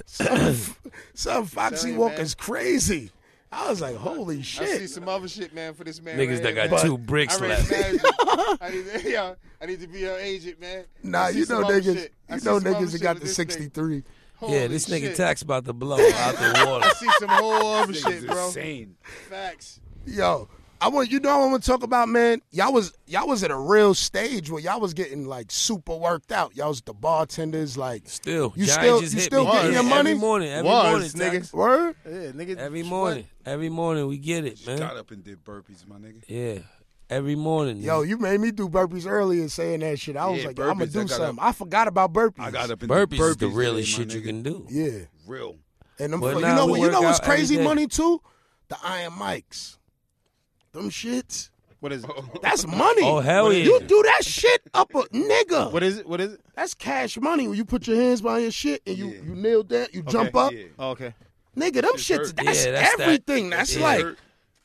Some, 0.04 0.56
some 1.14 1.46
Foxy 1.46 1.90
you, 1.90 1.94
walk 1.96 2.12
man. 2.12 2.22
is 2.22 2.34
crazy. 2.34 3.12
I 3.52 3.70
was 3.70 3.80
like, 3.80 3.94
holy 3.94 4.42
shit. 4.42 4.68
I 4.68 4.78
see 4.78 4.86
some 4.88 5.08
other 5.08 5.28
shit, 5.28 5.54
man, 5.54 5.74
for 5.74 5.84
this 5.84 6.02
man. 6.02 6.18
Niggas 6.18 6.32
right 6.34 6.42
that 6.42 6.54
here, 6.54 6.68
got 6.68 6.70
man. 6.72 6.80
two 6.84 6.98
bricks 6.98 7.40
I 7.40 7.46
left. 7.46 7.72
I 8.60 8.70
need, 8.70 8.86
to, 8.86 9.10
yo, 9.10 9.36
I 9.62 9.66
need 9.66 9.80
to 9.80 9.86
be 9.86 10.00
your 10.00 10.18
agent, 10.18 10.60
man. 10.60 10.86
Nah, 11.04 11.28
you 11.28 11.46
know 11.46 11.62
niggas, 11.62 11.94
shit. 11.94 12.12
You 12.28 12.40
know 12.42 12.58
niggas 12.58 12.90
that 12.92 13.00
got 13.00 13.14
the 13.20 13.20
this 13.20 13.38
nigga. 13.38 13.52
63. 13.52 13.94
Yeah, 13.96 14.02
Holy 14.38 14.66
this 14.66 14.88
nigga 14.88 15.00
shit. 15.02 15.16
tax 15.16 15.42
about 15.42 15.66
to 15.66 15.72
blow 15.72 15.98
out 16.00 16.34
the 16.34 16.64
water. 16.66 16.84
I 16.88 16.92
see 16.94 17.10
some 17.20 17.28
whole 17.28 17.74
other 17.74 17.94
shit, 17.94 18.26
bro. 18.26 18.46
insane. 18.46 18.96
Facts. 19.30 19.80
Yo, 20.04 20.48
I 20.80 20.88
want 20.88 21.10
you 21.10 21.18
know 21.18 21.36
what 21.38 21.44
I 21.48 21.50
want 21.50 21.62
to 21.64 21.70
talk 21.70 21.82
about, 21.82 22.08
man. 22.08 22.40
Y'all 22.52 22.72
was 22.72 22.92
y'all 23.06 23.26
was 23.26 23.42
at 23.42 23.50
a 23.50 23.56
real 23.56 23.94
stage 23.94 24.48
where 24.50 24.60
y'all 24.62 24.80
was 24.80 24.94
getting 24.94 25.26
like 25.26 25.50
super 25.50 25.96
worked 25.96 26.30
out. 26.30 26.54
Y'all 26.56 26.68
was 26.68 26.80
the 26.82 26.94
bartenders, 26.94 27.76
like 27.76 28.08
Still, 28.08 28.52
You 28.56 28.66
Giant 28.66 28.80
still- 28.82 29.02
you 29.02 29.20
still 29.20 29.44
me. 29.46 29.52
getting 29.52 29.72
your 29.72 29.80
every 29.80 29.90
money? 29.90 30.14
morning. 30.14 30.48
Every 30.50 30.70
Was, 30.70 30.90
morning, 30.90 31.08
nigga. 31.10 31.32
Tax. 31.40 31.52
word. 31.52 31.96
Yeah, 32.04 32.12
nigga. 32.32 32.56
Every 32.58 32.82
what? 32.82 32.88
morning. 32.90 33.26
Every 33.44 33.68
morning 33.68 34.06
we 34.06 34.18
get 34.18 34.44
it, 34.44 34.64
Got 34.64 34.78
man. 34.78 34.96
up 34.96 35.10
and 35.10 35.24
did 35.24 35.44
burpees, 35.44 35.86
my 35.86 35.96
nigga. 35.96 36.22
Yeah. 36.28 36.60
Every 37.10 37.34
morning. 37.36 37.78
Yo, 37.78 38.02
you 38.02 38.18
made 38.18 38.38
me 38.38 38.50
do 38.52 38.68
burpees 38.68 39.06
earlier 39.06 39.48
saying 39.48 39.80
that 39.80 39.98
shit. 39.98 40.16
I 40.16 40.26
was 40.28 40.42
Yeah, 40.42 40.48
like, 40.48 40.58
I'm 40.60 40.78
gonna 40.78 40.86
do 40.86 41.00
I 41.00 41.06
something. 41.06 41.38
up- 41.40 41.44
I 41.44 41.52
forgot 41.52 41.88
about 41.88 42.12
burpees. 42.12 42.34
I 42.44 42.50
got 42.50 42.70
up 42.70 42.82
and 42.82 42.90
burpees, 42.90 43.10
did 43.10 43.20
is 43.20 43.36
the 43.38 43.46
burpees 43.46 43.56
realest 43.56 43.90
today, 43.96 44.04
my 44.04 44.10
shit 44.12 44.14
you 44.14 44.20
can 44.26 44.42
do. 44.42 44.66
Yeah, 44.70 44.98
Real. 45.26 45.56
and 45.98 46.12
them, 46.12 46.20
But 46.20 46.36
you 46.36 46.42
know 46.42 46.66
what? 46.66 46.80
You 46.80 46.90
know 46.90 47.00
what's 47.00 47.18
crazy 47.20 47.58
money 47.58 47.86
too? 47.88 48.20
The 48.68 48.76
iron 48.84 49.14
Mikes. 49.18 49.77
Them 50.72 50.90
shits. 50.90 51.50
What 51.80 51.92
is 51.92 52.04
it? 52.04 52.10
Oh. 52.12 52.24
That's 52.42 52.66
money. 52.66 53.02
Oh, 53.02 53.20
hell 53.20 53.52
yeah. 53.52 53.62
You 53.64 53.80
do 53.80 54.02
that 54.02 54.24
shit 54.24 54.62
up 54.74 54.94
a 54.94 55.02
nigga. 55.04 55.72
What 55.72 55.82
is 55.82 55.98
it? 55.98 56.08
What 56.08 56.20
is 56.20 56.34
it? 56.34 56.40
That's 56.54 56.74
cash 56.74 57.18
money 57.20 57.46
when 57.46 57.56
you 57.56 57.64
put 57.64 57.86
your 57.86 57.96
hands 57.96 58.20
behind 58.20 58.42
your 58.42 58.50
shit 58.50 58.82
and 58.86 58.98
you, 58.98 59.06
Yeah. 59.08 59.22
you 59.22 59.34
nail 59.34 59.62
that, 59.64 59.94
you 59.94 60.02
jump 60.02 60.34
up. 60.34 60.52
Yeah. 60.52 60.64
Oh, 60.78 60.90
okay. 60.90 61.14
Nigga, 61.56 61.82
them 61.82 61.96
Shit 61.96 62.20
shits, 62.20 62.26
hurt. 62.26 62.36
that's, 62.36 62.66
Yeah, 62.66 62.70
that's 62.72 62.96
that. 62.96 63.00
everything. 63.02 63.50
That's 63.50 63.76
Yeah. 63.76 63.82
like, 63.82 64.06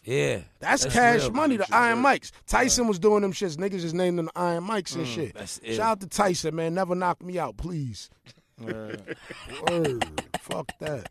Yeah. 0.04 0.40
that's, 0.60 0.84
That's 0.84 0.94
cash 0.94 1.22
real. 1.22 1.32
money, 1.32 1.58
the 1.58 1.68
Iron 1.72 2.04
hurt. 2.04 2.22
Mics. 2.22 2.32
Tyson 2.48 2.88
was 2.88 3.00
doing 3.00 3.22
them 3.22 3.32
shits. 3.32 3.58
Niggas 3.58 3.82
just 3.82 3.96
named 3.96 4.18
them 4.18 4.26
the 4.34 4.40
Iron 4.40 4.64
Mikes 4.64 4.96
and 4.96 5.06
mm. 5.06 5.14
shit. 5.14 5.34
that's 5.36 5.60
it. 5.64 5.76
Shout 5.76 5.92
out 5.92 6.00
to 6.02 6.08
Tyson, 6.08 6.56
man. 6.56 6.74
Never 6.74 6.96
knock 6.96 7.22
me 7.22 7.38
out, 7.38 7.58
please. 7.58 8.10
Word. 8.60 9.18
Fuck 10.40 10.72
that. 10.80 11.08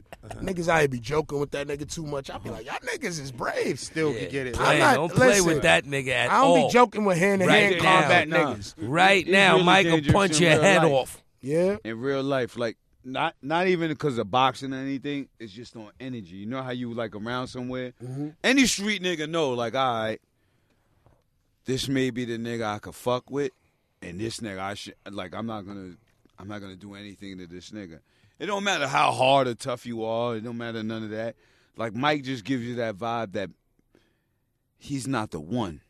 Niggas, 0.54 0.68
I 0.68 0.86
be 0.86 1.00
joking 1.00 1.38
with 1.40 1.50
that 1.52 1.66
nigga 1.66 1.90
too 1.92 2.04
much. 2.06 2.30
I 2.30 2.38
be 2.38 2.50
like, 2.50 2.66
y'all 2.66 2.78
niggas 2.80 3.20
is 3.20 3.32
brave. 3.32 3.78
Still 3.80 4.12
Yeah. 4.12 4.20
can 4.20 4.30
get 4.30 4.46
it. 4.48 4.58
I'm 4.58 4.64
Play- 4.64 4.78
not- 4.78 4.94
don't 4.94 5.12
play 5.12 5.26
listen, 5.28 5.46
with 5.46 5.62
that 5.62 5.84
nigga 5.84 6.08
at 6.08 6.30
I 6.30 6.40
don't 6.42 6.58
all. 6.60 6.66
be 6.68 6.72
joking 6.72 7.04
with 7.04 7.18
hand 7.18 7.40
to 7.42 7.50
hand 7.50 7.74
Right 7.74 7.82
now, 7.82 8.00
combat 8.00 8.28
nah. 8.28 8.54
niggas. 8.54 8.74
Right 8.78 9.24
He's 9.26 9.32
now, 9.32 9.52
really 9.54 9.64
Mike 9.64 9.86
will 9.86 10.12
punch 10.12 10.40
your 10.40 10.50
head 10.50 10.82
life. 10.82 10.92
off. 10.92 11.22
Yeah. 11.40 11.76
In 11.84 11.98
real 12.00 12.22
life, 12.22 12.56
like 12.56 12.76
not 13.04 13.34
not 13.42 13.66
even 13.66 13.88
because 13.88 14.16
of 14.18 14.30
boxing 14.30 14.72
or 14.72 14.76
anything. 14.78 15.28
It's 15.40 15.52
just 15.52 15.74
on 15.76 15.90
energy. 15.98 16.36
You 16.36 16.46
know 16.46 16.62
how 16.62 16.70
you 16.70 16.94
like 16.94 17.16
around 17.16 17.48
somewhere. 17.48 17.94
Mm-hmm. 18.02 18.28
Any 18.44 18.66
street 18.66 19.02
nigga 19.02 19.28
know, 19.28 19.50
like, 19.50 19.74
all 19.74 20.02
right, 20.04 20.20
this 21.64 21.88
may 21.88 22.10
be 22.10 22.24
the 22.24 22.38
nigga 22.38 22.64
I 22.64 22.78
could 22.78 22.94
fuck 22.94 23.30
with, 23.30 23.50
and 24.00 24.20
this 24.20 24.38
nigga 24.40 24.58
I 24.60 24.74
should 24.74 24.94
like. 25.10 25.34
I'm 25.34 25.46
not 25.46 25.62
gonna, 25.66 25.94
I'm 26.38 26.46
not 26.48 26.60
gonna 26.60 26.76
do 26.76 26.94
anything 26.94 27.38
to 27.38 27.46
this 27.46 27.70
nigga. 27.70 27.98
It 28.42 28.46
don't 28.46 28.64
matter 28.64 28.88
how 28.88 29.12
hard 29.12 29.46
or 29.46 29.54
tough 29.54 29.86
you 29.86 30.04
are. 30.04 30.34
It 30.34 30.42
don't 30.42 30.58
matter 30.58 30.82
none 30.82 31.04
of 31.04 31.10
that. 31.10 31.36
Like 31.76 31.94
Mike 31.94 32.24
just 32.24 32.42
gives 32.42 32.64
you 32.64 32.74
that 32.74 32.96
vibe 32.96 33.34
that 33.34 33.50
he's 34.78 35.06
not 35.06 35.30
the 35.30 35.38
one 35.38 35.80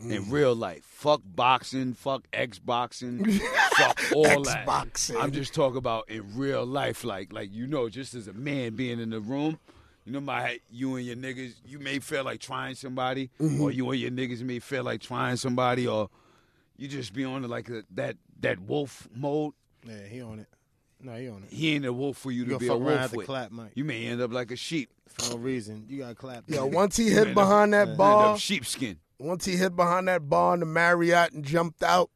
in 0.00 0.24
mm. 0.24 0.32
real 0.32 0.52
life. 0.52 0.84
Fuck 0.84 1.20
boxing, 1.24 1.94
fuck 1.94 2.26
X 2.32 2.58
boxing, 2.58 3.24
fuck 3.76 4.00
all 4.12 4.42
that. 4.42 4.56
X-boxing. 4.56 5.18
I'm 5.18 5.30
just 5.30 5.54
talking 5.54 5.76
about 5.76 6.10
in 6.10 6.36
real 6.36 6.66
life, 6.66 7.04
like 7.04 7.32
like 7.32 7.52
you 7.52 7.68
know, 7.68 7.88
just 7.88 8.14
as 8.14 8.26
a 8.26 8.32
man 8.32 8.74
being 8.74 8.98
in 8.98 9.10
the 9.10 9.20
room. 9.20 9.60
You 10.04 10.10
know, 10.10 10.20
my 10.20 10.58
you 10.68 10.96
and 10.96 11.06
your 11.06 11.14
niggas, 11.14 11.54
you 11.64 11.78
may 11.78 12.00
feel 12.00 12.24
like 12.24 12.40
trying 12.40 12.74
somebody, 12.74 13.30
mm-hmm. 13.40 13.60
or 13.60 13.70
you 13.70 13.88
and 13.88 14.00
your 14.00 14.10
niggas 14.10 14.42
may 14.42 14.58
feel 14.58 14.82
like 14.82 15.00
trying 15.00 15.36
somebody, 15.36 15.86
or 15.86 16.10
you 16.76 16.88
just 16.88 17.12
be 17.12 17.24
on 17.24 17.44
it 17.44 17.48
like 17.48 17.68
a, 17.68 17.84
that 17.92 18.16
that 18.40 18.58
wolf 18.58 19.06
mode. 19.14 19.52
Yeah, 19.86 20.06
he 20.08 20.20
on 20.20 20.40
it. 20.40 20.48
No, 21.02 21.14
he 21.14 21.28
on 21.28 21.42
it. 21.44 21.52
He 21.52 21.74
ain't 21.74 21.84
a 21.86 21.92
wolf 21.92 22.16
for 22.18 22.30
you 22.30 22.40
You 22.40 22.44
to 22.44 22.50
gonna 22.50 22.58
be 22.60 22.66
a 22.66 22.70
fuck 22.70 22.78
around 22.78 22.86
wolf 22.88 23.00
at 23.04 23.10
the 23.10 23.16
with. 23.18 23.26
clap, 23.26 23.50
Mike. 23.52 23.72
You 23.74 23.84
may 23.84 24.06
end 24.06 24.20
up 24.20 24.32
like 24.32 24.50
a 24.50 24.56
sheep. 24.56 24.90
For 25.08 25.30
no 25.32 25.38
reason. 25.38 25.86
You 25.88 25.98
gotta 26.00 26.14
clap. 26.14 26.44
Yo, 26.48 26.66
once 26.66 26.96
he 26.96 27.10
hit 27.10 27.34
behind 27.34 27.72
that 27.72 27.88
End 27.88 27.98
bar, 27.98 28.34
up 28.34 28.38
sheepskin. 28.38 28.98
once 29.18 29.44
he 29.44 29.56
hit 29.56 29.74
behind 29.76 30.08
that 30.08 30.28
bar 30.28 30.54
in 30.54 30.60
the 30.60 30.66
Marriott 30.66 31.32
and 31.32 31.44
jumped 31.44 31.82
out 31.82 32.10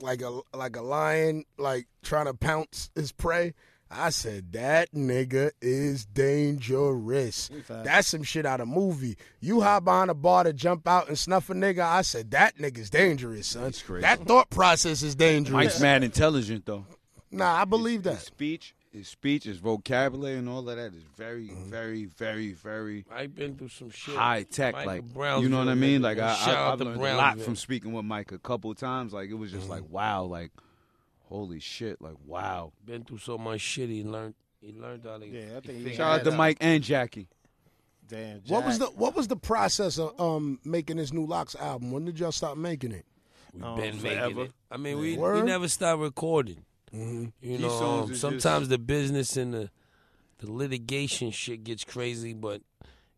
like 0.00 0.22
a 0.22 0.40
like 0.54 0.76
a 0.76 0.82
lion, 0.82 1.44
like 1.58 1.88
trying 2.02 2.26
to 2.26 2.34
pounce 2.34 2.90
his 2.94 3.10
prey. 3.12 3.54
I 3.90 4.10
said 4.10 4.52
that 4.52 4.92
nigga 4.92 5.50
is 5.62 6.04
dangerous. 6.04 7.50
That's 7.68 8.08
some 8.08 8.22
shit 8.22 8.44
out 8.46 8.60
of 8.60 8.68
movie. 8.68 9.16
You 9.40 9.62
hop 9.62 9.84
behind 9.84 10.10
a 10.10 10.14
bar 10.14 10.44
to 10.44 10.52
jump 10.52 10.86
out 10.86 11.08
and 11.08 11.18
snuff 11.18 11.48
a 11.50 11.54
nigga. 11.54 11.80
I 11.80 12.02
said 12.02 12.30
that 12.32 12.58
nigga's 12.58 12.90
dangerous, 12.90 13.46
son. 13.48 13.62
That's 13.64 13.82
crazy. 13.82 14.02
That 14.02 14.26
thought 14.26 14.50
process 14.50 15.02
is 15.02 15.14
dangerous. 15.14 15.52
Mike's 15.54 15.80
mad 15.80 16.04
intelligent 16.04 16.66
though. 16.66 16.84
Nah, 17.30 17.60
I 17.60 17.64
believe 17.64 18.04
His 18.04 18.14
that. 18.16 18.22
speech, 18.24 18.74
his 18.90 19.06
speech, 19.08 19.44
his 19.44 19.58
vocabulary, 19.58 20.38
and 20.38 20.48
all 20.48 20.60
of 20.68 20.76
that 20.76 20.94
is 20.94 21.02
very, 21.16 21.48
Mm-hmm. 21.48 21.70
very, 21.70 22.04
very, 22.06 22.52
very 22.52 23.04
I've 23.10 23.34
been 23.34 23.54
through 23.56 23.68
some 23.68 23.90
shit. 23.90 24.14
high 24.14 24.44
tech. 24.44 24.74
Michael 24.74 24.92
like 24.92 25.02
Brownsville, 25.14 25.42
you 25.42 25.48
know 25.50 25.58
what 25.58 25.68
I 25.68 25.74
mean? 25.74 26.00
Like 26.02 26.18
I, 26.18 26.28
I, 26.28 26.72
I've 26.72 26.78
to 26.78 26.84
learned 26.84 26.96
a 27.00 27.02
lot 27.02 27.16
Brownsville. 27.18 27.44
from 27.44 27.56
speaking 27.56 27.92
with 27.92 28.04
Mike 28.06 28.32
a 28.32 28.38
couple 28.38 28.74
times. 28.74 29.12
Like 29.12 29.28
it 29.30 29.34
was 29.34 29.52
just 29.52 29.68
like 29.68 29.82
wow, 29.90 30.24
like 30.24 30.52
holy 31.24 31.60
shit, 31.60 32.00
like 32.00 32.16
wow. 32.24 32.72
Been 32.84 33.04
through 33.04 33.18
so 33.18 33.36
much 33.36 33.60
shit. 33.60 33.90
He 33.90 34.02
learned. 34.04 34.34
He 34.60 34.72
learned 34.72 35.04
how 35.04 35.18
to. 35.18 35.26
Yeah, 35.26 35.58
I 35.58 35.60
think 35.60 35.86
he 35.86 35.94
Shout 35.94 36.20
out 36.20 36.24
to 36.24 36.30
Mike 36.32 36.56
and 36.60 36.82
Jackie. 36.82 37.28
Damn. 38.08 38.40
What 38.48 38.64
was 38.64 38.78
the 38.78 38.86
what 38.86 39.14
was 39.14 39.28
the 39.28 39.36
process 39.36 39.98
of 39.98 40.18
um 40.18 40.58
making 40.64 40.96
this 40.96 41.12
new 41.12 41.26
LOX 41.26 41.54
album? 41.54 41.90
When 41.92 42.06
did 42.06 42.18
y'all 42.18 42.32
stop 42.32 42.56
making 42.56 42.92
it? 42.92 43.04
We've 43.52 43.62
Oh, 43.64 43.76
been 43.76 43.98
forever. 43.98 44.28
making 44.28 44.44
it. 44.46 44.52
I 44.70 44.76
mean, 44.78 44.98
we, 44.98 45.16
we 45.18 45.42
never 45.42 45.68
stopped 45.68 46.00
recording. 46.00 46.64
Mm-hmm. 46.94 47.26
You 47.42 47.58
know, 47.58 47.70
um, 48.02 48.14
sometimes 48.14 48.42
just- 48.68 48.70
the 48.70 48.78
business 48.78 49.36
and 49.36 49.54
the 49.54 49.70
the 50.38 50.50
litigation 50.52 51.32
shit 51.32 51.64
gets 51.64 51.82
crazy, 51.84 52.32
but 52.32 52.62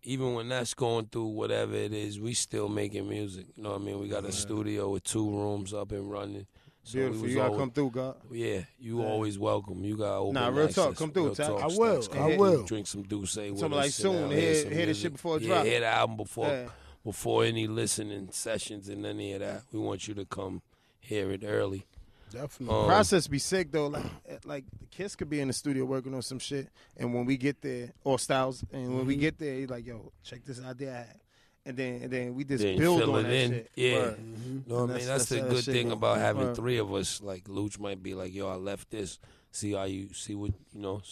even 0.03 0.33
when 0.33 0.49
that's 0.49 0.73
going 0.73 1.05
through 1.07 1.27
whatever 1.27 1.75
it 1.75 1.93
is, 1.93 2.19
we 2.19 2.33
still 2.33 2.67
making 2.69 3.07
music. 3.09 3.45
You 3.57 3.63
know 3.63 3.73
what 3.73 3.83
I 3.83 3.85
mean? 3.85 4.01
We 4.01 4.09
got 4.09 4.25
a 4.25 4.33
studio 4.33 4.89
with 4.91 5.05
two 5.05 5.29
rooms 5.31 5.75
up 5.75 5.93
and 5.93 6.11
running. 6.11 6.47
So 6.83 6.99
Beautiful. 6.99 7.29
You 7.29 7.35
gotta 7.35 7.47
always- 7.49 7.61
come 7.61 7.71
through, 7.73 7.91
God. 7.91 8.17
Yeah, 8.33 8.63
you 8.79 9.03
always 9.03 9.39
welcome. 9.39 9.85
You 9.85 9.99
got 9.99 10.17
open 10.17 10.33
Nah, 10.35 10.49
real 10.49 10.61
access. 10.65 10.75
talk. 10.77 10.97
Come 10.97 11.13
through, 11.13 11.35
talk. 11.35 11.63
I 11.63 11.67
will, 11.67 12.03
Come 12.05 12.23
I 12.23 12.37
will. 12.39 12.63
Drink 12.65 12.87
some 12.87 13.03
D'USSÉ 13.03 13.51
with 13.51 13.59
Something 13.61 13.79
like 13.79 13.91
soon, 13.91 14.31
hear- 14.31 14.55
some 14.63 14.73
hear 14.73 14.87
the 14.87 14.95
shit 14.95 15.13
before 15.13 15.37
it 15.37 15.43
yeah, 15.43 15.49
drop. 15.49 15.67
Hear 15.67 15.81
the 15.81 15.87
album 15.87 16.17
before 16.17 16.47
Yeah. 16.47 16.69
before 17.05 17.45
any 17.45 17.67
listening 17.67 18.31
sessions 18.33 18.89
and 18.89 19.05
any 19.05 19.35
of 19.35 19.41
that. 19.41 19.65
We 19.73 19.79
want 19.79 20.09
you 20.09 20.15
to 20.15 20.25
come 20.25 20.63
hear 20.99 21.31
it 21.31 21.43
early. 21.45 21.85
Definitely. 22.31 22.77
Um, 22.77 22.87
Process 22.87 23.27
be 23.27 23.39
sick 23.39 23.71
though. 23.73 23.89
Like, 23.89 24.05
eh, 24.29 24.37
like 24.45 24.65
Kiss 24.91 25.17
could 25.17 25.29
be 25.31 25.41
in 25.41 25.49
the 25.49 25.55
studio 25.55 25.85
working 25.85 26.15
on 26.15 26.23
some 26.23 26.39
shit, 26.39 26.69
and 26.97 27.13
when 27.15 27.25
we 27.27 27.37
get 27.37 27.61
there, 27.61 27.93
or 28.05 28.19
Styles, 28.19 28.65
and 28.73 28.95
when 28.97 29.07
we 29.07 29.15
Mm-hmm. 29.15 29.21
get 29.21 29.39
there, 29.39 29.55
he's 29.57 29.69
like, 29.71 29.87
"Yo, 29.87 30.13
check 30.23 30.45
this 30.45 30.61
idea," 30.63 30.93
I 30.93 30.97
had." 30.99 31.21
and 31.67 31.77
then 31.77 32.03
and 32.03 32.11
then 32.11 32.35
we 32.35 32.43
just 32.43 32.63
Then 32.65 32.79
build 32.79 33.01
fill 33.01 33.15
on 33.17 33.21
it 33.21 33.23
that 33.25 33.35
in. 33.35 33.51
shit. 33.51 33.71
Yeah. 33.77 33.95
Word. 33.99 34.19
You 34.19 34.63
know 34.67 34.75
what 34.75 34.77
I 34.77 34.79
mean? 34.81 34.89
That's- 34.89 35.07
That's, 35.07 35.25
the 35.29 35.35
that 35.37 35.51
good 35.51 35.65
thing 35.65 35.89
go. 35.89 35.93
about 35.95 36.19
having 36.19 36.47
Word. 36.47 36.57
three 36.57 36.79
of 36.79 36.93
us. 36.95 37.21
Like 37.21 37.45
Luch 37.45 37.79
might 37.79 38.03
be 38.03 38.15
like, 38.15 38.33
"Yo, 38.35 38.49
I 38.49 38.55
left 38.55 38.91
this. 38.91 39.19
See 39.53 39.73
how 39.73 39.85
you 39.85 40.09
see 40.15 40.35
what 40.35 40.53
you 40.73 40.81
know. 40.81 41.03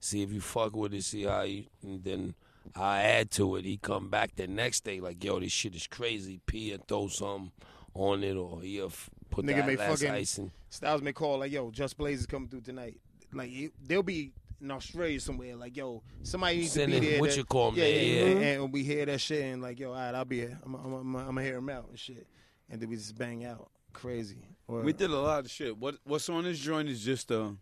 See 0.00 0.22
if 0.22 0.32
you 0.32 0.40
fuck 0.40 0.74
with 0.74 0.92
it. 0.94 1.04
See 1.04 1.22
how 1.24 1.42
you." 1.42 1.64
And 1.82 2.02
then 2.02 2.34
I 2.74 3.02
add 3.02 3.30
to 3.32 3.54
it. 3.56 3.64
He 3.64 3.76
come 3.76 4.08
back 4.08 4.34
the 4.34 4.46
next 4.48 4.82
day 4.84 5.00
like, 5.00 5.22
"Yo, 5.22 5.38
this 5.38 5.52
shit 5.52 5.74
is 5.76 5.86
crazy." 5.86 6.40
P 6.46 6.72
and 6.72 6.86
throw 6.88 7.06
something 7.08 7.52
on 7.94 8.24
it, 8.24 8.34
or 8.36 8.60
he'll 8.62 8.86
f- 8.86 9.10
put 9.32 9.44
Nigga 9.44 9.56
that 9.56 9.66
may 9.66 9.76
last 9.76 10.00
fucking- 10.00 10.14
icing. 10.14 10.52
Styles 10.70 11.02
may 11.02 11.12
call 11.12 11.38
like, 11.38 11.50
"Yo, 11.50 11.70
Just 11.70 11.96
Blaze 11.96 12.20
is 12.20 12.26
coming 12.26 12.48
through 12.48 12.60
tonight." 12.60 13.00
Like 13.32 13.50
it- 13.50 13.72
they'll 13.84 14.02
be 14.02 14.32
in 14.60 14.70
Australia 14.70 15.18
somewhere. 15.18 15.56
Like, 15.56 15.76
"Yo, 15.76 16.02
somebody 16.22 16.58
needs 16.58 16.72
Send 16.72 16.92
to 16.92 17.00
be 17.00 17.06
in 17.06 17.12
there." 17.12 17.20
what 17.20 17.30
to- 17.32 17.36
you 17.38 17.44
call 17.44 17.74
yeah, 17.74 17.84
there, 17.84 18.04
yeah, 18.04 18.12
yeah. 18.12 18.30
And, 18.30 18.44
and 18.62 18.72
we 18.72 18.84
hear 18.84 19.04
that 19.06 19.20
shit 19.20 19.42
and 19.44 19.60
like, 19.60 19.80
"Yo, 19.80 19.88
all 19.88 19.94
right, 19.96 20.14
I'll 20.14 20.24
be 20.24 20.40
here. 20.40 20.58
I'm, 20.64 20.74
I'm, 20.74 20.92
I'm, 20.92 21.16
I'm 21.16 21.24
gonna 21.26 21.42
hear 21.42 21.56
him 21.56 21.68
out 21.68 21.88
and 21.88 21.98
shit." 21.98 22.26
And 22.70 22.80
then 22.80 22.88
we 22.88 22.96
just 22.96 23.16
bang 23.18 23.44
out 23.44 23.70
crazy. 23.92 24.48
Word. 24.68 24.84
We 24.84 24.92
did 24.92 25.10
a 25.10 25.18
lot 25.18 25.44
of 25.44 25.50
shit. 25.50 25.76
What 25.76 25.96
what's 26.04 26.28
on 26.28 26.44
this 26.44 26.58
joint 26.58 26.88
is 26.88 27.02
just 27.04 27.30
a. 27.30 27.56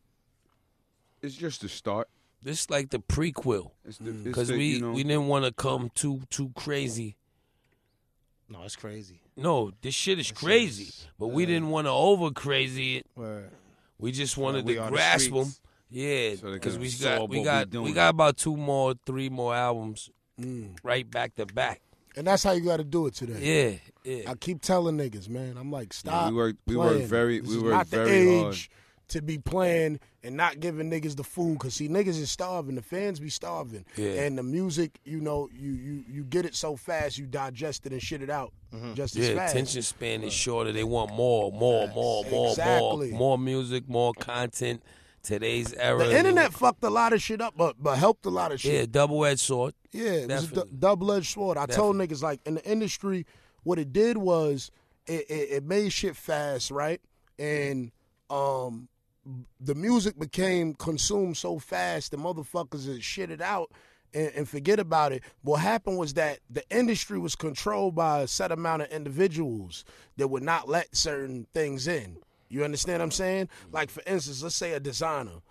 It's 1.22 1.34
just 1.34 1.64
a 1.64 1.68
start. 1.68 2.08
This 2.42 2.70
like 2.70 2.88
the 2.90 2.98
prequel 3.00 3.72
It's 3.84 3.98
the, 3.98 4.10
it's 4.10 4.22
because 4.22 4.48
the, 4.48 4.56
we 4.56 4.66
you 4.74 4.80
know, 4.80 4.92
we 4.92 5.02
didn't 5.02 5.26
want 5.26 5.44
to 5.44 5.52
come 5.52 5.90
too 5.94 6.22
too 6.30 6.50
crazy. 6.56 7.16
No, 8.50 8.62
it's 8.64 8.76
crazy. 8.76 9.20
No, 9.36 9.70
this 9.80 9.94
shit 9.94 10.18
is 10.18 10.32
crazy, 10.32 10.92
but 11.18 11.28
we 11.28 11.46
didn't 11.46 11.68
want 11.70 11.86
to 11.86 11.90
over 11.92 12.30
crazy 12.30 12.96
it. 12.98 13.06
Word. 13.14 13.50
We 13.98 14.12
just 14.12 14.36
wanted 14.36 14.64
we 14.66 14.74
to 14.74 14.80
are 14.80 14.84
the 14.86 14.90
grasp 14.90 15.30
them. 15.32 15.52
Yeah, 15.88 16.34
because 16.42 16.74
can 16.74 16.80
we 16.82 16.90
got 16.90 17.14
we 17.14 17.20
what 17.20 17.30
we 17.30 17.44
got 17.44 17.74
we 17.74 17.92
got 17.92 18.10
about 18.10 18.36
two 18.36 18.56
more, 18.56 18.94
three 19.06 19.28
more 19.28 19.54
albums 19.54 20.10
Mm. 20.40 20.74
right 20.82 21.08
back 21.10 21.34
to 21.36 21.44
back. 21.44 21.82
And 22.16 22.26
that's 22.26 22.42
how 22.42 22.52
you 22.52 22.62
got 22.62 22.78
to 22.78 22.84
do 22.84 23.06
it 23.06 23.14
today. 23.14 23.78
Yeah, 24.04 24.10
yeah. 24.10 24.30
I 24.30 24.34
keep 24.34 24.62
telling 24.62 24.96
niggas, 24.96 25.28
man. 25.28 25.56
I'm 25.58 25.70
like, 25.70 25.92
stop. 25.92 26.30
we 26.30 26.36
work- 26.36 26.56
we 26.66 26.76
work 26.76 26.92
playing. 26.92 27.06
very- 27.08 27.40
This 27.40 27.50
we 27.50 27.56
is 27.56 27.62
work 27.62 27.72
not 27.72 27.86
very 27.88 28.24
the 28.24 28.42
hard. 28.42 28.56
To 29.10 29.22
be 29.22 29.38
playing 29.38 30.00
and 30.22 30.36
not 30.36 30.60
giving 30.60 30.90
niggas 30.90 31.16
the 31.16 31.24
food. 31.24 31.58
Cause 31.60 31.74
see, 31.74 31.88
niggas 31.88 32.18
is 32.20 32.30
starving. 32.30 32.74
The 32.74 32.82
fans 32.82 33.20
be 33.20 33.28
starving. 33.30 33.84
Yeah. 33.96 34.22
And 34.22 34.36
the 34.38 34.42
music, 34.42 34.98
you 35.04 35.20
know, 35.20 35.48
you 35.52 35.70
you 35.72 36.04
you 36.08 36.24
get 36.24 36.44
it 36.44 36.54
so 36.54 36.76
fast, 36.76 37.18
you 37.18 37.26
digest 37.26 37.86
it 37.86 37.92
and 37.92 38.02
shit 38.02 38.22
it 38.22 38.30
out 38.30 38.52
just 38.94 39.16
as 39.16 39.28
Yeah, 39.28 39.34
fast. 39.36 39.54
attention 39.54 39.82
span 39.82 40.22
is 40.22 40.32
shorter. 40.32 40.72
They 40.72 40.84
want 40.84 41.12
more, 41.14 41.52
more, 41.52 41.88
more, 41.88 42.24
more, 42.30 42.50
Exactly. 42.50 43.10
more, 43.10 43.18
more 43.18 43.38
music, 43.38 43.88
more 43.88 44.12
content. 44.14 44.82
Today's 45.22 45.74
era. 45.74 45.98
The 46.06 46.16
internet 46.16 46.52
fucked 46.54 46.82
a 46.82 46.88
lot 46.88 47.12
of 47.12 47.20
shit 47.20 47.42
up, 47.42 47.52
but 47.54 47.76
but 47.78 47.98
helped 47.98 48.24
a 48.24 48.30
lot 48.30 48.52
of 48.52 48.60
shit 48.60 48.72
yeah, 48.72 48.86
double 48.90 49.22
edged 49.26 49.40
sword. 49.40 49.74
Yeah, 49.92 50.04
it 50.04 50.30
was 50.30 50.44
a 50.44 50.46
Definitely. 50.46 50.70
double 50.78 51.12
edged 51.12 51.26
sword. 51.34 51.58
I 51.58 51.66
told 51.66 51.96
niggas 51.96 52.22
like 52.22 52.40
in 52.46 52.54
the 52.54 52.64
industry, 52.64 53.26
what 53.64 53.78
it 53.78 53.92
did 53.92 54.16
was 54.16 54.70
it, 55.06 55.26
it, 55.28 55.48
it 55.50 55.64
made 55.64 55.92
shit 55.92 56.16
fast, 56.16 56.70
right? 56.70 57.00
And 57.38 57.90
um, 58.30 58.88
the 59.60 59.74
music 59.74 60.18
became 60.18 60.74
consumed 60.74 61.36
so 61.36 61.58
fast, 61.58 62.10
the 62.10 62.16
motherfuckers 62.16 62.90
had 62.90 63.02
shit 63.02 63.30
it 63.30 63.40
out 63.40 63.70
and, 64.14 64.32
and 64.34 64.48
forget 64.48 64.78
about 64.78 65.12
it. 65.12 65.22
What 65.42 65.60
happened 65.60 65.98
was 65.98 66.14
that 66.14 66.40
the 66.48 66.64
industry 66.70 67.18
was 67.18 67.36
controlled 67.36 67.94
by 67.94 68.20
a 68.20 68.26
set 68.26 68.52
amount 68.52 68.82
of 68.82 68.88
individuals 68.88 69.84
that 70.16 70.28
would 70.28 70.42
not 70.42 70.68
let 70.68 70.94
certain 70.96 71.46
things 71.52 71.86
in. 71.86 72.16
You 72.48 72.64
understand 72.64 72.98
what 72.98 73.04
I'm 73.04 73.10
saying? 73.10 73.48
Like 73.72 73.90
for 73.90 74.02
instance, 74.06 74.42
let's 74.42 74.56
say 74.56 74.72
a 74.72 74.80
Desiigner. 74.80 75.42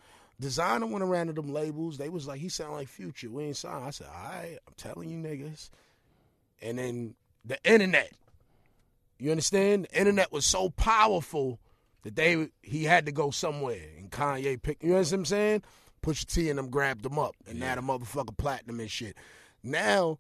Desiigner 0.42 0.90
went 0.90 1.04
around 1.04 1.28
to 1.28 1.34
them 1.34 1.54
labels. 1.54 1.98
They 1.98 2.10
was 2.10 2.28
like, 2.28 2.40
he 2.40 2.50
sound 2.50 2.74
like 2.74 2.88
Future. 2.88 3.30
We 3.30 3.46
ain't 3.46 3.58
signed. 3.58 3.86
I 3.86 3.90
said, 3.92 4.08
all 4.08 4.32
right, 4.32 4.58
I'm 4.68 4.74
telling 4.78 5.10
you 5.10 5.18
niggas. 5.18 5.70
And 6.62 6.80
then 6.80 7.16
the 7.46 7.58
internet. 7.64 8.12
You 9.18 9.32
understand? 9.32 9.86
The 9.86 10.00
internet 10.00 10.32
was 10.32 10.46
so 10.46 10.70
powerful 10.70 11.60
that 12.04 12.16
they 12.16 12.50
he 12.62 12.84
had 12.86 13.06
to 13.06 13.12
go 13.12 13.32
somewhere. 13.32 13.82
And 13.98 14.10
Kanye 14.12 14.62
picked. 14.62 14.84
You 14.84 14.92
know 14.92 14.98
what 15.00 15.12
I'm 15.12 15.26
saying? 15.26 15.64
Pusha 16.02 16.26
T 16.26 16.50
and 16.50 16.58
them 16.58 16.70
grabbed 16.70 17.06
him 17.06 17.20
up, 17.20 17.36
and 17.48 17.60
now 17.60 17.76
the 17.76 17.82
motherfucker 17.82 18.36
platinum 18.38 18.80
and 18.80 18.90
shit. 18.90 19.18
Now, 19.64 20.18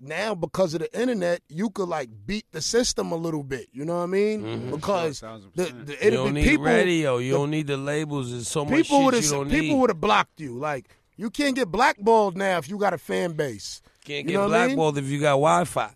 now 0.00 0.34
because 0.34 0.74
of 0.74 0.80
the 0.80 1.00
internet, 1.00 1.40
you 1.48 1.70
could 1.70 1.88
like 1.88 2.08
beat 2.26 2.46
the 2.50 2.60
system 2.60 3.12
a 3.12 3.16
little 3.16 3.44
bit. 3.44 3.68
You 3.72 3.84
know 3.84 3.98
what 3.98 4.02
I 4.02 4.06
mean? 4.06 4.42
Mm-hmm. 4.42 4.70
Because 4.72 5.18
Sure, 5.18 5.28
thousand 5.28 5.50
the, 5.54 5.62
percent. 5.64 5.86
the 5.86 5.92
You 5.92 5.98
it'll 6.00 6.24
don't 6.24 6.34
be 6.34 6.40
need 6.40 6.48
people. 6.48 6.64
radio. 6.64 7.18
You 7.18 7.32
the- 7.32 7.38
don't 7.38 7.50
need 7.50 7.66
the 7.68 7.76
labels. 7.76 8.32
There's 8.32 8.48
so 8.48 8.64
much 8.64 8.74
people 8.74 9.04
would 9.04 9.14
shit 9.14 9.22
have 9.24 9.30
you 9.32 9.36
don't 9.38 9.50
people 9.50 9.76
need. 9.76 9.80
would 9.80 9.90
have 9.90 10.00
blocked 10.00 10.40
you. 10.40 10.58
Like 10.58 10.88
you 11.16 11.30
can't 11.30 11.54
get 11.54 11.68
blackballed 11.68 12.36
now 12.36 12.58
if 12.58 12.68
you 12.68 12.76
got 12.76 12.92
a 12.92 12.98
fan 12.98 13.32
base. 13.34 13.80
Can't 14.04 14.24
You 14.26 14.32
get 14.32 14.34
know 14.34 14.48
what 14.48 14.54
I 14.54 14.66
mean? 14.66 14.76
blackballed 14.76 14.98
if 14.98 15.04
you 15.06 15.20
got 15.20 15.32
Wi-Fi. 15.32 15.90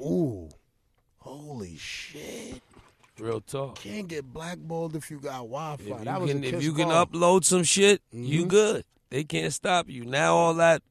Ooh, 0.00 0.48
holy 1.16 1.76
shit! 1.76 2.60
Real 3.18 3.40
talk. 3.40 3.76
Can't 3.80 4.06
get 4.08 4.24
blackballed 4.32 4.94
if 4.96 5.10
you 5.10 5.18
got 5.18 5.38
Wi-Fi. 5.38 5.82
If 5.82 5.88
you 5.88 6.04
that 6.04 6.20
was 6.20 6.30
can, 6.30 6.44
if 6.44 6.62
you 6.62 6.72
can 6.72 6.88
upload 6.88 7.44
some 7.44 7.64
shit, 7.64 8.00
you 8.12 8.44
Mhm. 8.44 8.48
good. 8.48 8.84
They 9.10 9.24
can't 9.24 9.52
stop 9.52 9.88
you. 9.88 10.04
Now 10.04 10.36
all 10.36 10.54
that 10.54 10.82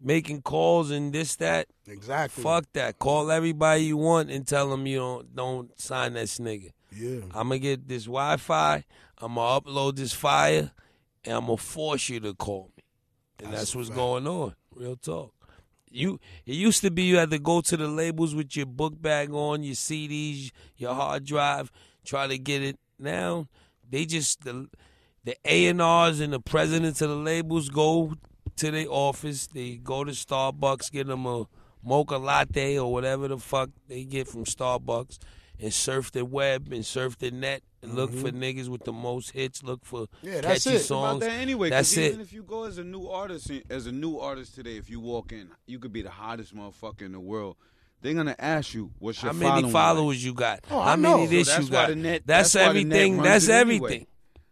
making 0.00 0.42
calls 0.42 0.90
and 0.90 1.12
this 1.12 1.36
that, 1.36 1.68
exactly. 1.86 2.42
fuck 2.42 2.64
that. 2.72 2.98
Call 2.98 3.30
everybody 3.30 3.84
you 3.84 3.96
want 3.96 4.30
and 4.30 4.46
tell 4.46 4.70
them 4.70 4.86
you 4.86 4.98
don't 4.98 5.34
don't 5.34 5.80
sign 5.80 6.14
this 6.14 6.38
nigga. 6.38 6.70
Yeah. 6.94 7.20
I'm 7.34 7.48
gonna 7.48 7.58
get 7.58 7.88
this 7.88 8.04
Wi-Fi. 8.04 8.84
I'm 9.18 9.34
gonna 9.34 9.60
upload 9.60 9.96
this 9.96 10.12
fire, 10.12 10.70
and 11.24 11.34
I'm 11.34 11.46
gonna 11.46 11.56
force 11.56 12.08
you 12.08 12.20
to 12.20 12.34
call 12.34 12.70
me. 12.76 12.84
And 13.40 13.48
That's 13.52 13.60
that's, 13.62 13.74
what's 13.76 13.88
fact. 13.88 13.96
going 13.96 14.26
on. 14.26 14.54
Real 14.74 14.96
talk. 14.96 15.32
You 15.90 16.20
it 16.46 16.54
used 16.54 16.80
to 16.82 16.90
be 16.90 17.02
you 17.02 17.16
had 17.16 17.30
to 17.30 17.38
go 17.38 17.60
to 17.60 17.76
the 17.76 17.88
labels 17.88 18.34
with 18.34 18.56
your 18.56 18.66
book 18.66 19.00
bag 19.00 19.32
on, 19.32 19.62
your 19.62 19.74
CDs, 19.74 20.50
your 20.76 20.94
hard 20.94 21.24
drive, 21.24 21.70
try 22.04 22.26
to 22.26 22.38
get 22.38 22.62
it. 22.62 22.78
Now 22.98 23.48
they 23.88 24.04
just 24.04 24.44
the 24.44 24.68
the 25.24 25.36
A 25.44 25.66
and 25.66 25.82
R's 25.82 26.20
and 26.20 26.32
the 26.32 26.40
presidents 26.40 27.02
of 27.02 27.10
the 27.10 27.16
labels 27.16 27.68
go 27.68 28.14
to 28.56 28.70
their 28.70 28.86
office. 28.88 29.46
They 29.46 29.76
go 29.76 30.04
to 30.04 30.12
Starbucks, 30.12 30.90
get 30.90 31.06
them 31.06 31.26
a 31.26 31.46
mocha 31.82 32.16
latte 32.16 32.78
or 32.78 32.92
whatever 32.92 33.28
the 33.28 33.38
fuck 33.38 33.70
they 33.88 34.04
get 34.04 34.28
from 34.28 34.44
Starbucks, 34.44 35.18
and 35.60 35.72
surf 35.72 36.10
the 36.12 36.24
web 36.24 36.72
and 36.72 36.84
surf 36.84 37.18
the 37.18 37.30
net 37.30 37.62
and 37.82 37.94
look 37.94 38.12
for 38.12 38.30
niggas 38.30 38.68
with 38.68 38.84
the 38.84 38.92
most 38.92 39.30
hits. 39.30 39.62
Look 39.62 39.84
for 39.84 40.06
Mm-hmm. 40.06 40.26
Yeah, 40.26 40.40
that's 40.40 40.64
catchy 40.64 40.76
it. 40.76 40.80
It's 40.80 40.90
about 40.90 41.10
songs. 41.12 41.20
that 41.20 41.30
anyway. 41.32 41.70
'cause 41.70 41.76
That's 41.94 41.98
even 41.98 42.20
it. 42.20 42.22
if 42.22 42.32
you 42.32 42.42
go 42.42 42.64
as 42.64 42.78
a 42.78 42.84
new 42.84 43.06
artist, 43.08 43.50
as 43.70 43.86
a 43.86 43.92
new 43.92 44.18
artist 44.18 44.54
today, 44.54 44.76
if 44.76 44.90
you 44.90 45.00
walk 45.00 45.32
in, 45.32 45.48
you 45.66 45.78
could 45.78 45.92
be 45.92 46.02
the 46.02 46.10
hottest 46.10 46.54
motherfucker 46.56 47.02
in 47.02 47.12
the 47.12 47.20
world. 47.20 47.56
They're 48.00 48.14
gonna 48.14 48.36
ask 48.38 48.74
you 48.74 48.92
what's 48.98 49.22
your 49.22 49.32
How 49.32 49.38
many 49.38 49.50
following 49.50 49.72
followers 49.72 50.24
you 50.24 50.32
got? 50.34 50.60
Oh, 50.70 50.80
How 50.80 50.96
many 50.96 51.24
know. 51.24 51.26
this 51.28 51.48
So 51.48 51.52
that's 51.54 51.68
you 51.68 51.74
why 51.74 51.82
got? 51.82 51.88
the 51.88 51.96
net- 51.96 52.22
that's, 52.26 52.52
that's 52.52 52.66
why 52.68 52.72
the 52.72 52.84
net 52.84 52.96
everything. 52.96 53.16
runs 53.18 53.24
That's 53.28 53.44
it 53.48 53.50
anyway. 53.52 53.74
everything. 53.86 54.06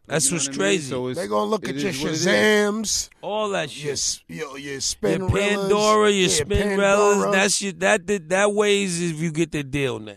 That's 0.08 0.24
You 0.26 0.30
know 0.30 0.34
what's 0.36 0.46
what 0.46 0.54
I 0.54 0.58
mean? 0.58 0.58
crazy. 0.68 0.88
So 0.90 1.06
it's, 1.08 1.20
They 1.20 1.26
gonna 1.26 1.50
look 1.50 1.68
at 1.68 1.74
your 1.74 1.92
what 1.92 2.00
it 2.02 2.10
is. 2.12 2.26
Shazams, 2.26 3.08
All 3.22 3.48
that 3.50 3.70
shit. 3.70 3.92
s- 3.92 4.20
your 4.28 4.56
your 4.58 4.80
spin 4.80 5.20
Your 5.22 5.30
Pandora, 5.30 6.10
your 6.10 6.28
yeah, 6.28 6.44
Spinrellas, 6.44 7.32
that's 7.32 7.60
your 7.62 7.72
that 7.74 8.06
that, 8.06 8.28
that 8.28 8.52
ways 8.52 9.00
if 9.02 9.20
you 9.20 9.32
get 9.32 9.50
the 9.52 9.64
deal 9.64 9.98
now. 9.98 10.14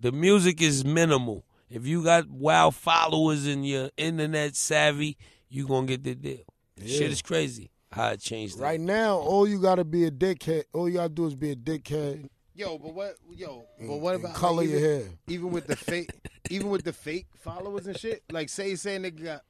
The 0.00 0.12
music 0.12 0.60
is 0.62 0.84
minimal. 0.84 1.44
If 1.68 1.86
you 1.86 2.02
got 2.04 2.28
wow 2.28 2.70
followers 2.70 3.46
and 3.46 3.66
you're 3.66 3.90
internet 3.96 4.54
savvy, 4.56 5.16
you 5.48 5.66
gonna 5.66 5.86
get 5.86 6.04
the 6.04 6.14
deal. 6.14 6.38
Yeah. 6.76 6.98
Shit 6.98 7.10
is 7.10 7.22
crazy. 7.22 7.70
How 7.92 8.10
it 8.10 8.20
changed. 8.20 8.58
Right 8.58 8.80
now, 8.80 9.16
all 9.18 9.48
you 9.48 9.60
gotta 9.60 9.84
be 9.84 10.04
a 10.04 10.10
dickhead. 10.10 10.64
All 10.72 10.88
you 10.88 10.94
gotta 10.96 11.08
do 11.08 11.26
is 11.26 11.34
be 11.34 11.50
a 11.52 11.56
dickhead. 11.56 12.28
Yo, 12.54 12.78
but 12.78 12.94
what? 12.94 13.16
Yo, 13.34 13.64
but 13.80 13.96
what 13.96 14.14
about 14.14 14.34
color 14.34 14.62
like, 14.62 14.68
your 14.70 14.78
even, 14.78 14.90
hair? 15.00 15.08
Even 15.28 15.50
with 15.50 15.66
the 15.66 15.76
fake, 15.76 16.10
even 16.50 16.70
with 16.70 16.84
the 16.84 16.92
fake 16.92 17.26
followers 17.36 17.86
and 17.86 17.98
shit. 17.98 18.22
Like, 18.30 18.48
say, 18.48 18.74
say 18.76 18.96
nigga 18.98 19.24
got 19.24 19.42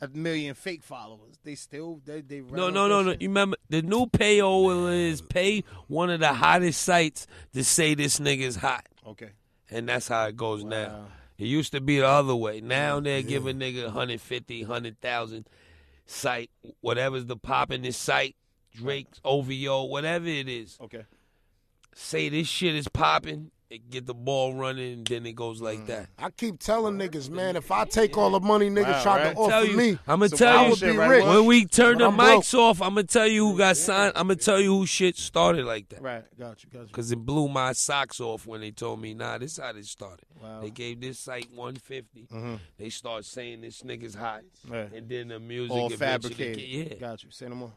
a 0.00 0.08
million 0.08 0.54
fake 0.54 0.82
followers, 0.82 1.36
they 1.44 1.54
still 1.54 2.00
they 2.04 2.20
they. 2.20 2.40
run 2.40 2.54
No, 2.54 2.70
no, 2.70 2.84
that 2.84 2.88
no, 2.88 3.02
no. 3.02 3.10
shit? 3.12 3.22
You 3.22 3.28
remember 3.28 3.56
the 3.68 3.82
new 3.82 4.06
payola 4.06 5.08
is 5.08 5.20
pay 5.22 5.62
one 5.88 6.10
of 6.10 6.20
the 6.20 6.32
hottest 6.32 6.82
sites 6.82 7.26
to 7.52 7.62
say 7.62 7.94
this 7.94 8.18
nigga's 8.18 8.56
hot, 8.56 8.86
Okay. 9.06 9.30
And 9.70 9.88
that's 9.88 10.08
how 10.08 10.26
it 10.26 10.36
goes 10.36 10.64
now. 10.64 11.06
It 11.38 11.46
used 11.46 11.72
to 11.72 11.80
be 11.80 11.98
the 11.98 12.06
other 12.06 12.34
way. 12.34 12.60
Now 12.60 13.00
they're 13.00 13.22
giving 13.22 13.58
nigga 13.58 13.84
150, 13.84 14.64
100,000 14.64 15.46
site, 16.06 16.50
whatever's 16.80 17.26
the 17.26 17.36
pop 17.36 17.70
in 17.70 17.82
this 17.82 17.96
site, 17.96 18.36
Drake's 18.74 19.20
OVO, 19.24 19.84
whatever 19.84 20.26
it 20.26 20.48
is. 20.48 20.76
Okay. 20.80 21.04
Say 21.94 22.28
this 22.28 22.46
shit 22.46 22.74
is 22.74 22.88
popping, 22.88 23.50
it 23.70 23.88
get 23.88 24.04
the 24.04 24.14
ball 24.14 24.54
running, 24.54 24.92
and 24.94 25.06
then 25.06 25.24
it 25.26 25.36
goes 25.36 25.60
Mm. 25.60 25.64
like 25.64 25.86
that. 25.86 26.08
I 26.18 26.30
keep 26.30 26.58
telling 26.58 26.96
niggas, 26.98 27.30
man, 27.30 27.54
if 27.54 27.70
I 27.70 27.84
take 27.84 28.18
all 28.18 28.30
the 28.30 28.40
money 28.40 28.68
niggas 28.68 28.82
Wow, 28.94 29.02
tried 29.04 29.24
right? 29.26 29.32
to 29.36 29.38
offer 29.40 29.50
Tell 29.52 29.64
you, 29.64 29.76
me, 29.76 29.90
I'm 30.08 30.18
gonna 30.18 30.28
So 30.28 30.36
tell 30.38 30.64
you, 30.64 30.70
would 30.70 30.78
shit 30.80 30.92
be 30.92 30.98
right 30.98 31.08
rich. 31.10 31.24
when 31.24 31.44
we 31.46 31.64
turn 31.66 31.94
But 31.94 31.98
the 31.98 32.06
I'm 32.08 32.16
broke. 32.16 32.42
mics 32.42 32.54
off, 32.54 32.82
I'm 32.82 32.90
gonna 32.94 33.04
tell 33.04 33.28
you 33.28 33.46
who 33.46 33.56
got 33.58 33.76
signed. 33.76 34.12
I'm 34.16 34.26
gonna 34.26 34.36
tell 34.40 34.60
you 34.60 34.76
who 34.76 34.86
shit 34.86 35.16
started 35.16 35.64
like 35.66 35.88
that. 35.90 36.02
Right. 36.02 36.24
Got 36.36 36.64
you. 36.64 36.70
Got 36.70 36.80
you. 36.82 36.88
Cause 36.88 37.12
it 37.12 37.16
blew 37.24 37.48
my 37.48 37.72
socks 37.72 38.18
off 38.20 38.44
when 38.44 38.60
they 38.60 38.72
told 38.72 39.00
me, 39.00 39.14
nah, 39.14 39.38
this 39.38 39.58
how 39.58 39.72
this 39.72 39.88
started. 39.88 40.26
Wow. 40.42 40.62
They 40.62 40.70
gave 40.70 41.00
this 41.00 41.20
site 41.20 41.46
150. 41.54 42.26
Mhm. 42.32 42.58
They 42.76 42.88
start 42.90 43.24
saying 43.24 43.60
this 43.60 43.82
nigga's 43.82 44.14
hot, 44.16 44.40
Right. 44.66 44.92
and 44.92 45.08
then 45.08 45.28
the 45.28 45.38
music 45.38 45.70
All 45.76 45.92
eventually 45.92 46.34
fabricated. 46.34 46.56
get- 46.56 46.92
Yeah, 46.92 46.98
Got 47.08 47.22
you. 47.22 47.30
Say 47.30 47.46
no 47.48 47.54
more. 47.54 47.72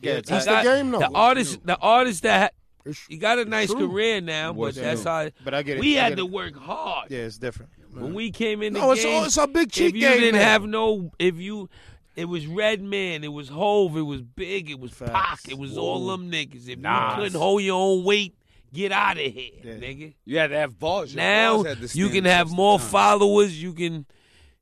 yeah. 0.00 0.14
Yeah, 0.14 0.20
That's 0.24 0.44
the 0.46 0.62
game, 0.62 0.90
though. 0.92 1.00
The 1.00 1.10
artist, 1.10 1.66
the 1.66 1.76
artist 1.78 2.22
that 2.22 2.40
ha- 2.52 2.56
It's- 2.84 3.04
he 3.08 3.16
got 3.18 3.38
a 3.38 3.44
nice 3.44 3.70
true. 3.70 3.88
career 3.88 4.20
now, 4.20 4.52
but 4.52 4.58
What's 4.58 4.76
that's 4.78 5.04
new? 5.04 5.10
how 5.10 5.30
But 5.44 5.54
I 5.54 5.62
get 5.62 5.76
it. 5.76 5.80
we 5.80 5.98
I 5.98 6.04
had 6.04 6.08
get 6.10 6.16
to 6.16 6.26
it. 6.26 6.30
work 6.30 6.56
hard. 6.56 7.10
Yeah, 7.10 7.18
it's 7.20 7.38
different. 7.38 7.70
When 7.92 8.14
we 8.14 8.30
came 8.30 8.62
in 8.62 8.72
the 8.72 8.80
no, 8.80 8.92
it's 8.92 9.02
game, 9.02 9.16
all 9.18 9.24
it's 9.24 9.36
a 9.36 9.46
big 9.46 9.70
cheat 9.72 9.88
if 9.88 9.94
you 9.94 10.00
game. 10.08 10.20
didn't 10.20 10.40
now. 10.40 10.44
have 10.46 10.64
no, 10.64 11.10
if 11.18 11.36
you, 11.36 11.68
it 12.16 12.26
was 12.26 12.46
Redman, 12.46 13.24
it 13.24 13.32
was 13.32 13.48
Hove, 13.48 13.96
it 13.96 14.02
was 14.02 14.22
Big, 14.22 14.70
it 14.70 14.78
was 14.78 14.92
Facts. 14.92 15.10
Pac, 15.12 15.40
it 15.52 15.58
was 15.58 15.76
all 15.76 16.06
them 16.06 16.30
niggas. 16.30 16.68
If 16.68 16.78
Nas. 16.78 17.10
you 17.16 17.22
couldn't 17.24 17.38
hold 17.40 17.62
your 17.62 17.80
own 17.80 18.04
weight, 18.04 18.34
get 18.72 18.92
out 18.92 19.16
of 19.18 19.24
here, 19.32 19.50
Yeah. 19.64 19.72
nigga. 19.74 20.14
You 20.24 20.38
had 20.38 20.50
to 20.50 20.56
have 20.56 20.78
balls. 20.78 21.12
Your 21.12 21.22
Now 21.22 21.62
bars 21.62 21.78
had 21.78 21.88
to 21.90 21.98
you 21.98 22.08
can 22.10 22.24
have 22.26 22.50
more 22.52 22.78
time. 22.78 22.88
followers. 22.88 23.60
You 23.62 23.72
can 23.72 24.06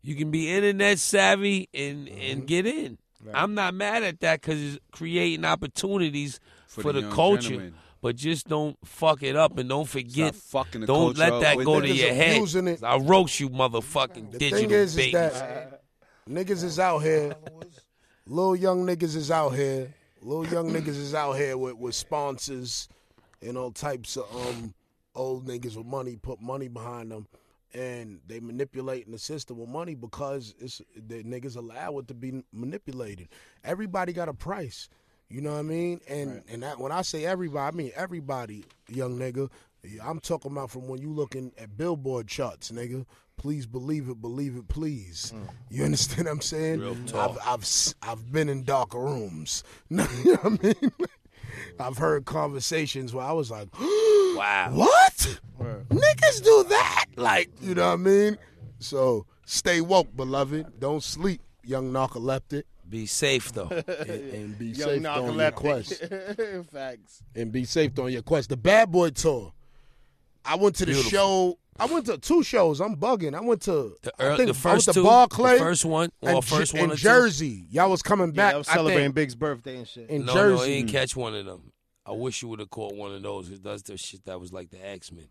you 0.02 0.14
can 0.14 0.30
be 0.30 0.50
internet 0.50 0.98
savvy 0.98 1.68
and 1.74 2.08
Mm-hmm. 2.08 2.20
and 2.20 2.46
get 2.46 2.66
in. 2.66 2.98
I'm 3.34 3.52
not 3.54 3.74
mad 3.74 4.02
at 4.04 4.20
that 4.20 4.40
because 4.40 4.62
it's 4.62 4.78
creating 4.90 5.44
opportunities 5.44 6.40
for, 6.66 6.82
For 6.82 6.92
the 6.92 7.02
the, 7.02 7.10
culture. 7.10 7.48
gentleman. 7.50 7.74
But 8.00 8.16
just 8.16 8.46
don't 8.48 8.76
fuck 8.84 9.22
it 9.22 9.34
up 9.34 9.58
and 9.58 9.68
don't 9.68 9.88
forget. 9.88 10.34
Fucking 10.34 10.82
the 10.82 10.86
don't 10.86 11.18
let 11.18 11.40
that 11.40 11.56
go 11.64 11.80
to 11.80 11.88
your 11.88 12.14
head. 12.14 12.42
it. 12.54 12.84
I'll 12.84 13.00
roast 13.00 13.40
you, 13.40 13.50
motherfucking 13.50 14.32
The 14.32 14.38
digital 14.38 14.60
thing 14.60 14.70
is, 14.70 14.96
is 14.96 15.12
that 15.12 15.82
niggas 16.28 16.62
is 16.62 16.78
out 16.78 16.98
here. 17.00 17.34
Little 18.26 18.56
young 18.56 18.86
niggas 18.86 19.16
is 19.16 19.30
out 19.30 19.50
here. 19.50 19.92
Little 20.20 20.46
young 20.46 20.70
niggas 20.70 20.88
is 20.88 21.14
out 21.14 21.32
here 21.34 21.56
with, 21.56 21.74
with 21.74 21.94
sponsors 21.94 22.88
and 23.42 23.56
all 23.56 23.70
types 23.72 24.16
of 24.16 24.26
um 24.34 24.74
old 25.14 25.46
niggas 25.46 25.76
with 25.76 25.86
money, 25.86 26.16
put 26.16 26.40
money 26.40 26.68
behind 26.68 27.10
them, 27.10 27.26
and 27.74 28.20
they 28.26 28.40
manipulating 28.40 29.12
the 29.12 29.18
system 29.18 29.58
with 29.58 29.68
money 29.68 29.94
because 29.94 30.54
it's 30.60 30.80
the 30.94 31.22
niggas 31.24 31.56
allow 31.56 31.98
it 31.98 32.08
to 32.08 32.14
be 32.14 32.42
manipulated. 32.52 33.28
Everybody 33.64 34.12
got 34.12 34.28
a 34.28 34.34
price. 34.34 34.88
You 35.30 35.40
know 35.42 35.52
what 35.52 35.58
I 35.58 35.62
mean? 35.62 36.00
And 36.08 36.42
and 36.48 36.62
that, 36.62 36.78
when 36.78 36.90
I 36.92 37.02
say 37.02 37.24
everybody, 37.26 37.66
I 37.66 37.70
mean 37.76 37.92
everybody, 37.94 38.64
young 38.88 39.18
nigga. 39.18 39.50
I'm 40.02 40.18
talking 40.20 40.50
about 40.52 40.70
from 40.70 40.88
when 40.88 41.00
you 41.00 41.12
looking 41.12 41.52
at 41.56 41.76
Billboard 41.76 42.26
charts, 42.26 42.70
nigga. 42.72 43.04
Please 43.36 43.64
believe 43.66 44.08
it, 44.08 44.20
believe 44.20 44.56
it, 44.56 44.66
please. 44.68 45.30
Hmm. 45.34 45.42
You 45.70 45.84
understand 45.84 46.26
what 46.26 46.32
I'm 46.32 46.40
saying? 46.40 46.80
Real 46.80 46.90
I've 46.92 47.06
talk. 47.06 47.38
I've 47.46 47.62
s- 47.62 47.94
I've 48.02 48.32
been 48.32 48.48
in 48.48 48.64
darker 48.64 48.98
rooms. 48.98 49.62
you 49.90 49.96
know 49.98 50.04
what 50.42 50.44
I 50.44 50.48
mean? 50.66 50.92
I've 51.78 51.98
heard 51.98 52.24
conversations 52.24 53.14
where 53.14 53.24
I 53.24 53.32
was 53.32 53.50
like, 53.50 53.68
wow. 53.80 54.70
"What? 54.72 55.40
Word. 55.58 55.88
Niggas 55.90 56.42
do 56.42 56.64
that?" 56.70 57.04
Like, 57.16 57.50
you 57.60 57.74
know 57.74 57.86
what 57.88 57.92
I 57.94 57.96
mean? 57.96 58.38
So 58.80 59.26
stay 59.46 59.80
woke, 59.80 60.14
beloved. 60.16 60.80
Don't 60.80 61.02
sleep, 61.02 61.40
young 61.64 61.92
narcoleptic, 61.92 62.64
Be 62.88 63.06
safe 63.06 63.52
though. 63.52 63.68
and, 63.70 64.08
and 64.08 64.58
be 64.58 64.66
Young 64.66 65.02
safe 65.02 65.06
on 65.06 65.34
your 65.38 65.50
quest. 65.50 66.04
Facts. 66.72 67.22
and 67.34 67.52
be 67.52 67.64
safe 67.64 67.98
on 67.98 68.10
your 68.12 68.22
quest. 68.22 68.48
The 68.48 68.56
Bad 68.56 68.90
Boy 68.90 69.10
tour. 69.10 69.52
I 70.44 70.54
went 70.56 70.76
to 70.76 70.86
the 70.86 70.92
Beautiful. 70.92 71.10
show. 71.10 71.58
I 71.80 71.84
went 71.86 72.06
to 72.06 72.18
two 72.18 72.42
shows. 72.42 72.80
I'm 72.80 72.96
bugging. 72.96 73.34
I 73.34 73.40
went 73.40 73.62
to 73.62 73.96
The, 74.02 74.12
I 74.18 74.36
think 74.36 74.38
the 74.38 74.42
I 74.42 74.46
went 74.46 74.56
first 74.56 74.86
to 74.86 74.94
two, 74.94 75.04
Barclay 75.04 75.52
the 75.54 75.58
first 75.58 75.84
one, 75.84 76.10
or 76.22 76.30
and 76.30 76.44
first 76.44 76.72
one 76.74 76.84
in 76.84 76.90
or 76.92 76.94
two? 76.96 77.02
Jersey. 77.02 77.66
Y'all 77.70 77.90
was 77.90 78.02
coming 78.02 78.28
Yeah, 78.28 78.32
back. 78.32 78.54
I 78.54 78.58
was 78.58 78.68
I 78.68 78.74
celebrating 78.74 79.04
think, 79.06 79.14
Big's 79.14 79.34
birthday 79.36 79.76
and 79.76 79.86
shit. 79.86 80.08
in 80.10 80.24
No, 80.24 80.34
no, 80.34 80.40
Jersey. 80.56 80.70
he 80.70 80.76
didn't 80.78 80.90
catch 80.92 81.14
one 81.14 81.34
of 81.34 81.44
them. 81.46 81.72
I 82.06 82.12
wish 82.12 82.42
you 82.42 82.48
would 82.48 82.58
have 82.60 82.70
caught 82.70 82.94
one 82.94 83.12
of 83.14 83.22
those. 83.22 83.50
It 83.50 83.62
does 83.62 83.82
the 83.82 83.96
shit 83.98 84.24
that 84.24 84.40
was 84.40 84.52
like 84.52 84.70
the 84.70 84.84
X 84.84 85.12
Men. 85.12 85.28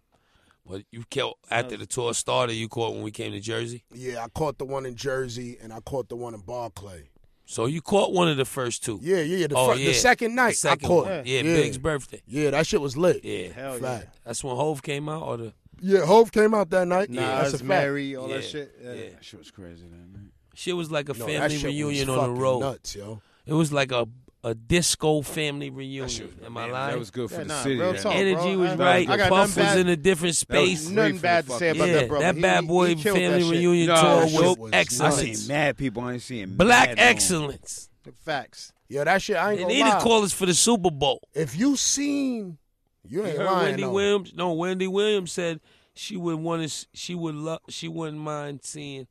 But 0.66 0.84
you 0.92 1.04
caught 1.10 1.38
after 1.50 1.76
the 1.76 1.86
tour 1.86 2.14
started. 2.14 2.54
You 2.54 2.68
caught 2.70 2.94
when 2.94 3.02
we 3.04 3.12
came 3.12 3.32
to 3.32 3.40
Jersey. 3.40 3.84
yeah, 3.94 4.24
I 4.24 4.28
caught 4.30 4.58
the 4.58 4.66
one 4.66 4.86
in 4.86 4.96
Jersey 4.96 5.58
and 5.62 5.74
I 5.74 5.80
caught 5.82 6.08
the 6.10 6.16
one 6.16 6.34
in 6.34 6.42
Barclay. 6.42 7.10
So 7.50 7.66
you 7.66 7.82
caught 7.82 8.12
one 8.12 8.28
of 8.28 8.36
the 8.36 8.44
first 8.44 8.84
two. 8.84 9.00
Yeah, 9.02 9.18
yeah, 9.20 9.38
yeah. 9.38 9.48
The, 9.48 9.56
Oh, 9.56 9.72
fir- 9.72 9.80
yeah. 9.80 9.88
the 9.88 9.94
second 9.94 10.36
night 10.36 10.50
The 10.50 10.56
second 10.58 10.86
I 10.86 10.88
caught. 10.88 11.06
one. 11.06 11.14
Yeah, 11.26 11.42
yeah, 11.42 11.44
Big's 11.44 11.78
birthday. 11.78 12.22
Yeah, 12.28 12.50
that 12.52 12.68
shit 12.68 12.82
was 12.82 12.98
lit. 12.98 13.24
Yeah, 13.24 13.48
Hell 13.54 13.80
yeah. 13.82 14.02
That's 14.26 14.44
when 14.44 14.56
Hove 14.58 14.84
came 14.84 15.08
out. 15.08 15.24
Or 15.24 15.38
the 15.38 15.54
Yeah, 15.80 16.06
Hove 16.06 16.32
came 16.34 16.54
out 16.54 16.70
that 16.72 16.86
night. 16.88 17.10
Nas, 17.10 17.20
yeah, 17.22 17.42
that's 17.42 17.54
a 17.54 17.58
fact. 17.60 17.68
Mary, 17.70 18.16
all 18.18 18.28
Yeah, 18.28 18.36
that 18.36 18.44
shit. 18.44 18.76
Yeah. 18.84 18.94
yeah. 18.94 19.10
That 19.12 19.24
shit 19.24 19.40
was 19.40 19.50
crazy, 19.52 19.86
that 19.88 20.20
night. 20.20 20.32
shit 20.56 20.76
was 20.76 20.92
like 20.92 21.08
a 21.08 21.14
No, 21.14 21.26
family 21.26 21.58
reunion 21.64 22.10
on 22.10 22.36
the 22.36 22.40
road. 22.42 22.60
Nuts, 22.60 22.96
yo. 22.96 23.22
It 23.46 23.54
was 23.54 23.72
like 23.72 23.94
a 23.94 24.08
a 24.44 24.54
disco 24.54 25.22
family 25.22 25.70
reunion. 25.70 26.08
shit 26.08 26.26
was- 26.38 26.46
Am 26.46 26.58
I 26.58 26.70
lying? 26.70 26.92
That 26.94 27.00
was 27.00 27.10
good 27.12 27.30
for 27.30 27.38
Yeah, 27.38 27.42
the 27.44 27.48
nah, 27.48 27.64
city. 27.64 27.80
real 27.80 27.94
talk. 27.96 28.16
Energy 28.16 28.36
bro. 28.36 28.58
was 28.58 28.72
I- 28.72 28.76
right. 28.76 29.10
I 29.10 29.18
got 29.18 29.30
Puff 29.30 29.48
was 29.48 29.56
bad- 29.56 29.80
in 29.80 29.88
a 29.90 29.96
different 29.98 30.36
space. 30.36 30.88
Nothing 30.90 31.18
bad 31.18 31.48
to 31.48 31.52
say 31.58 31.70
about 31.70 31.88
yeah, 31.88 31.94
that, 31.94 32.08
brother. 32.08 32.26
that 32.26 32.36
He- 32.36 32.42
bad 32.42 32.68
boy 32.68 32.96
killed 32.96 33.18
that 33.18 33.32
family 33.32 33.50
reunion 33.50 33.88
No, 33.88 33.96
tour 33.96 34.04
that 34.04 34.22
was 34.24 34.32
shit 34.32 34.58
was 34.60 35.02
I 35.02 35.10
seen 35.34 35.48
mad 35.48 35.78
people. 35.78 36.04
I 36.04 36.14
ain't 36.14 36.22
seeing 36.22 36.56
Black 36.56 36.90
mad 36.90 36.98
no 36.98 37.04
more. 37.04 37.12
excellence. 37.12 37.90
Facts. 38.24 38.72
Yo, 38.88 39.04
that 39.04 39.22
shit, 39.22 39.36
I 39.36 39.50
ain't 39.52 39.58
They 39.58 39.64
gonna 39.64 39.74
need 39.74 39.92
to 39.92 40.00
call 40.00 40.24
us 40.24 40.32
for 40.32 40.46
the 40.46 40.54
Super 40.54 40.92
Bowl. 40.92 41.20
if 41.34 41.58
you 41.58 41.76
seen, 41.76 42.58
you 43.04 43.20
You 43.22 43.26
ain't 43.26 43.38
heard 43.38 43.46
lying 43.46 43.66
Wendy 43.66 43.84
though. 43.84 43.92
Williams? 43.92 44.34
No, 44.34 44.54
Wendy 44.54 44.88
Williams 44.88 45.32
said 45.34 45.60
she 45.94 46.16
would 46.16 46.36
want 46.40 46.70
to. 46.70 46.88
She 46.94 47.16
would 47.16 47.36
love. 47.36 47.60
She 47.70 47.88
wouldn't 47.90 48.22
mind 48.22 48.62
seeing 48.64 49.08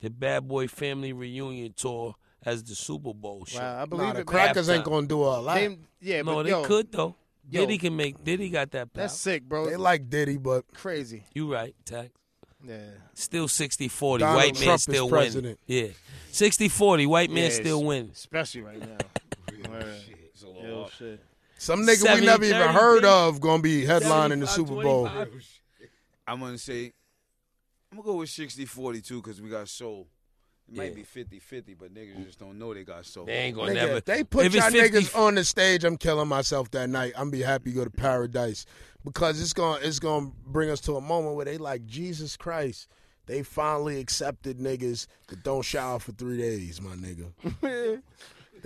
the 0.00 0.10
Bad 0.10 0.46
Boy 0.46 0.68
Family 0.68 1.12
reunion 1.12 1.72
tour 1.76 2.14
as 2.46 2.62
the 2.64 2.74
Super 2.74 3.12
Bowl 3.12 3.44
show. 3.44 3.58
Wow, 3.58 3.74
I 3.74 3.78
Nah, 3.80 3.86
believe 3.86 4.06
the 4.06 4.10
it. 4.12 4.16
man. 4.18 4.24
crackers 4.24 4.70
ain't 4.70 4.84
gonna 4.84 5.06
do 5.06 5.22
a 5.24 5.42
that. 5.44 5.54
They- 5.54 5.78
yeah, 6.00 6.22
no, 6.22 6.36
but 6.36 6.42
they 6.44 6.50
yo, 6.50 6.62
could 6.64 6.90
though. 6.92 7.14
yo. 7.50 7.60
Diddy 7.60 7.76
can 7.76 7.94
make. 7.96 8.22
Diddy 8.24 8.48
got 8.48 8.70
that. 8.70 8.92
Power. 8.94 9.02
That's 9.02 9.18
sick, 9.18 9.42
bro. 9.42 9.68
They 9.68 9.76
like 9.76 10.08
Diddy, 10.08 10.38
but 10.38 10.64
crazy. 10.72 11.24
you 11.34 11.52
right, 11.52 11.74
Tax. 11.84 12.08
Yeah. 12.66 12.78
Still 13.14 13.46
60-40. 13.48 14.20
Donald 14.20 14.36
White 14.36 14.54
man 14.54 14.62
Trump 14.62 14.76
is 14.76 14.82
still 14.82 15.08
winning. 15.10 15.56
Yeah, 15.66 15.88
60-40. 16.32 17.06
White 17.06 17.30
man 17.30 17.50
still 17.50 17.78
it's- 17.78 17.86
winning. 17.86 18.10
Especially 18.12 18.62
right 18.62 18.80
now. 18.80 18.96
Word. 19.70 19.84
It's 20.32 20.42
a 20.42 20.48
little 20.48 20.62
Yo, 20.64 20.88
shit. 20.98 21.20
some 21.58 21.80
nigga 21.82 21.86
we 21.88 21.94
70, 21.96 22.26
never 22.26 22.44
even 22.44 22.68
heard 22.68 23.02
P. 23.02 23.08
of 23.08 23.40
gonna 23.40 23.62
be 23.62 23.82
headlining 23.82 24.40
the 24.40 24.46
75, 24.46 24.48
Super 24.50 24.82
Bowl. 24.82 25.08
I'm 26.26 26.40
gonna 26.40 26.58
say 26.58 26.92
I'm 27.90 27.98
gonna 27.98 28.02
go 28.06 28.16
with 28.16 28.28
60-40 28.30 29.04
too 29.06 29.22
because 29.22 29.40
we 29.40 29.48
got 29.48 29.68
soul. 29.68 30.08
It 30.68 30.76
might 30.76 30.94
be 30.96 31.04
50-50, 31.04 31.76
but 31.78 31.94
niggas 31.94 32.24
just 32.24 32.40
don't 32.40 32.58
know 32.58 32.74
they 32.74 32.82
got 32.82 33.06
soul. 33.06 33.26
They 33.26 33.32
ain't 33.34 33.56
gonna 33.56 33.70
Nigga, 33.70 33.74
never. 33.74 33.96
if 33.98 34.04
they 34.04 34.24
put 34.24 34.46
if 34.46 34.54
y'all 34.54 34.70
50 34.70 34.78
niggas 34.98 35.16
on 35.16 35.36
the 35.36 35.44
stage, 35.44 35.84
I'm 35.84 35.96
killing 35.96 36.28
myself 36.28 36.70
that 36.72 36.90
night. 36.90 37.12
I'm 37.16 37.30
be 37.30 37.42
happy 37.42 37.70
to 37.70 37.76
go 37.76 37.84
to 37.84 37.90
paradise 37.90 38.66
because 39.04 39.40
it's 39.40 39.52
gonna 39.52 39.78
it's 39.80 40.00
gonna 40.00 40.32
bring 40.46 40.68
us 40.70 40.80
to 40.82 40.96
a 40.96 41.00
moment 41.00 41.36
where 41.36 41.44
they 41.44 41.56
like 41.58 41.86
Jesus 41.86 42.36
Christ. 42.36 42.88
They 43.26 43.42
finally 43.42 43.98
accepted 44.00 44.58
niggas 44.58 45.06
that 45.28 45.42
don't 45.42 45.62
shower 45.62 45.98
for 45.98 46.12
three 46.12 46.38
days, 46.38 46.80
my 46.80 46.94
nigga. 46.94 48.02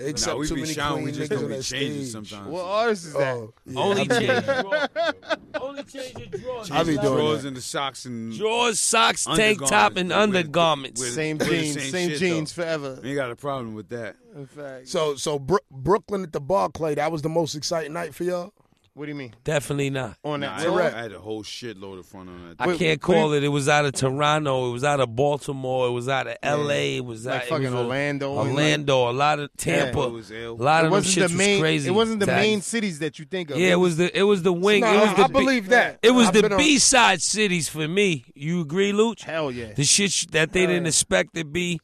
They 0.00 0.10
accept 0.10 0.32
Nah, 0.34 0.40
we 0.40 0.48
too 0.48 0.54
be 0.54 0.60
many 0.62 0.72
showering, 0.72 1.04
we 1.04 1.12
clean 1.12 1.14
just 1.20 1.30
niggas 1.30 1.34
don't 1.36 1.44
on 1.44 1.50
that 1.50 1.62
stage. 1.62 2.06
sometimes. 2.08 2.46
What 2.48 2.64
artist 2.64 3.06
is 3.06 3.12
that? 3.12 3.34
Oh, 3.36 3.52
yeah, 3.66 3.80
Only 3.80 3.96
change 3.96 4.08
doing 4.08 4.26
your 4.30 4.40
that. 4.40 4.62
drawers. 4.62 5.36
Only 5.60 5.82
change 5.84 6.18
your 6.18 6.26
drawers. 6.40 6.70
I 6.70 6.78
be 6.84 6.96
doing 6.96 7.00
drawers 7.16 7.42
that. 7.42 7.48
and 7.48 7.56
the 7.56 7.60
socks 7.60 8.04
and 8.06 8.36
Drawers, 8.38 8.80
socks, 8.80 9.24
tank 9.26 9.66
top, 9.66 9.96
and 9.96 10.10
undergarments. 10.12 11.00
with- 11.00 11.12
Same 11.12 11.36
We're 11.38 11.44
the 11.44 11.50
jeans, 11.50 11.74
same 11.82 11.90
same, 11.92 12.08
shit, 12.10 12.18
jeans 12.18 12.54
though. 12.54 12.62
forever. 12.62 12.98
We 13.02 13.10
ain't 13.10 13.16
got 13.16 13.30
a 13.30 13.36
problem 13.36 13.74
with 13.74 13.90
that. 13.90 14.16
In 14.34 14.46
fact. 14.46 14.88
So 14.88 15.16
so 15.16 15.38
Bro- 15.38 15.58
Brooklyn 15.70 16.22
at 16.22 16.32
the 16.32 16.40
Barclay, 16.40 16.94
that 16.94 17.12
was 17.12 17.20
the 17.22 17.28
most 17.28 17.54
exciting 17.54 17.92
night 17.92 18.14
for 18.14 18.24
y'all. 18.24 18.52
What 18.94 19.06
do 19.06 19.12
you 19.12 19.16
mean? 19.16 19.34
Definitely 19.44 19.88
not. 19.90 20.16
On 20.24 20.40
Nah, 20.40 20.48
that 20.58 20.60
I, 20.60 20.64
tour? 20.64 20.82
I 20.82 20.90
had 21.02 21.12
a 21.12 21.20
whole 21.20 21.44
shitload 21.44 22.00
of 22.00 22.06
fun 22.06 22.28
on 22.28 22.48
that. 22.48 22.56
I 22.58 22.66
Wait, 22.66 22.78
can't 22.78 23.00
what 23.02 23.14
do 23.14 23.20
call 23.20 23.32
it. 23.34 23.44
It 23.44 23.48
was 23.48 23.68
out 23.68 23.84
of 23.86 23.92
Toronto. 23.92 24.68
It 24.68 24.72
was 24.72 24.82
out 24.82 24.98
of 24.98 25.14
Baltimore. 25.14 25.86
It 25.86 25.92
was 25.92 26.08
out 26.08 26.26
of 26.26 26.36
L.A. 26.42 26.96
It 26.96 27.04
was 27.04 27.24
Like 27.24 27.42
out, 27.42 27.48
fucking 27.48 27.66
it 27.66 27.70
was 27.70 27.74
a- 27.74 27.84
Orlando 27.84 28.40
and 28.40 28.50
Orlando. 28.50 29.10
a 29.10 29.12
lot 29.12 29.38
of 29.38 29.50
Tampa. 29.56 30.02
It 30.02 30.10
was 30.12 30.30
ill. 30.32 30.54
A 30.54 30.62
lot 30.62 30.80
It 30.82 30.86
of 30.86 30.90
them 30.90 30.90
wasn't 30.98 31.24
shits 31.24 31.30
the 31.30 31.36
main. 31.38 31.50
was 31.54 31.60
crazy. 31.62 31.88
It 31.88 31.92
wasn't 31.92 32.20
the 32.20 32.26
Tax. 32.26 32.42
main 32.42 32.60
cities 32.62 32.98
that 32.98 33.18
you 33.20 33.24
think 33.26 33.50
of. 33.50 33.58
Yeah, 33.58 33.68
it 33.68 33.76
was 33.76 33.96
the 33.96 34.18
it 34.18 34.24
was 34.24 34.42
the 34.42 34.52
wing. 34.52 34.80
No, 34.80 34.92
it 34.92 35.00
was 35.06 35.14
the 35.16 35.22
I 35.22 35.26
B- 35.28 35.32
believe 35.34 35.68
that. 35.68 36.00
It 36.02 36.10
was 36.10 36.26
I've 36.26 36.34
the 36.34 36.50
on- 36.52 36.58
B 36.58 36.78
side 36.80 37.22
cities 37.22 37.68
for 37.68 37.86
me. 37.86 38.24
You 38.34 38.60
agree, 38.60 38.92
Luch? 38.92 39.22
Hell 39.22 39.52
yeah. 39.52 39.72
The 39.72 39.84
shit 39.84 40.10
sh- 40.10 40.26
that 40.32 40.52
they 40.52 40.66
didn't 40.66 40.88
expect 40.88 41.34
to 41.36 41.44
be 41.44 41.80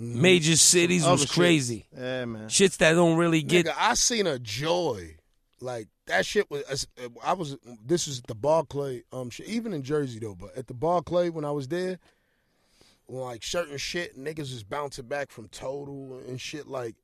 mm-hmm. 0.00 0.20
major 0.20 0.56
cities 0.56 1.04
Other 1.04 1.12
was 1.12 1.20
shit. 1.22 1.30
crazy. 1.30 1.86
Yeah, 1.96 2.24
man. 2.24 2.48
Shits 2.48 2.76
that 2.78 2.94
don't 2.94 3.16
really 3.16 3.42
get. 3.42 3.66
Nigga, 3.66 3.74
I 3.78 3.94
seen 3.94 4.26
a 4.26 4.40
joy. 4.40 5.16
Like 5.64 5.88
that 6.06 6.26
shit 6.26 6.50
was. 6.50 6.86
I 7.24 7.32
was. 7.32 7.56
This 7.84 8.06
was 8.06 8.18
at 8.20 8.26
the 8.26 8.34
Barclay. 8.34 9.02
Um, 9.12 9.30
shit, 9.30 9.46
even 9.46 9.72
in 9.72 9.82
Jersey 9.82 10.18
though, 10.18 10.34
but 10.34 10.56
at 10.56 10.66
the 10.66 10.74
Barclay 10.74 11.30
when 11.30 11.44
I 11.44 11.50
was 11.50 11.68
there, 11.68 11.98
when 13.06 13.22
like 13.22 13.42
certain 13.42 13.78
shit, 13.78 14.18
niggas 14.18 14.52
was 14.52 14.62
bouncing 14.62 15.06
back 15.06 15.30
from 15.30 15.48
total 15.48 16.20
and 16.28 16.40
shit. 16.40 16.66
Like 16.66 16.94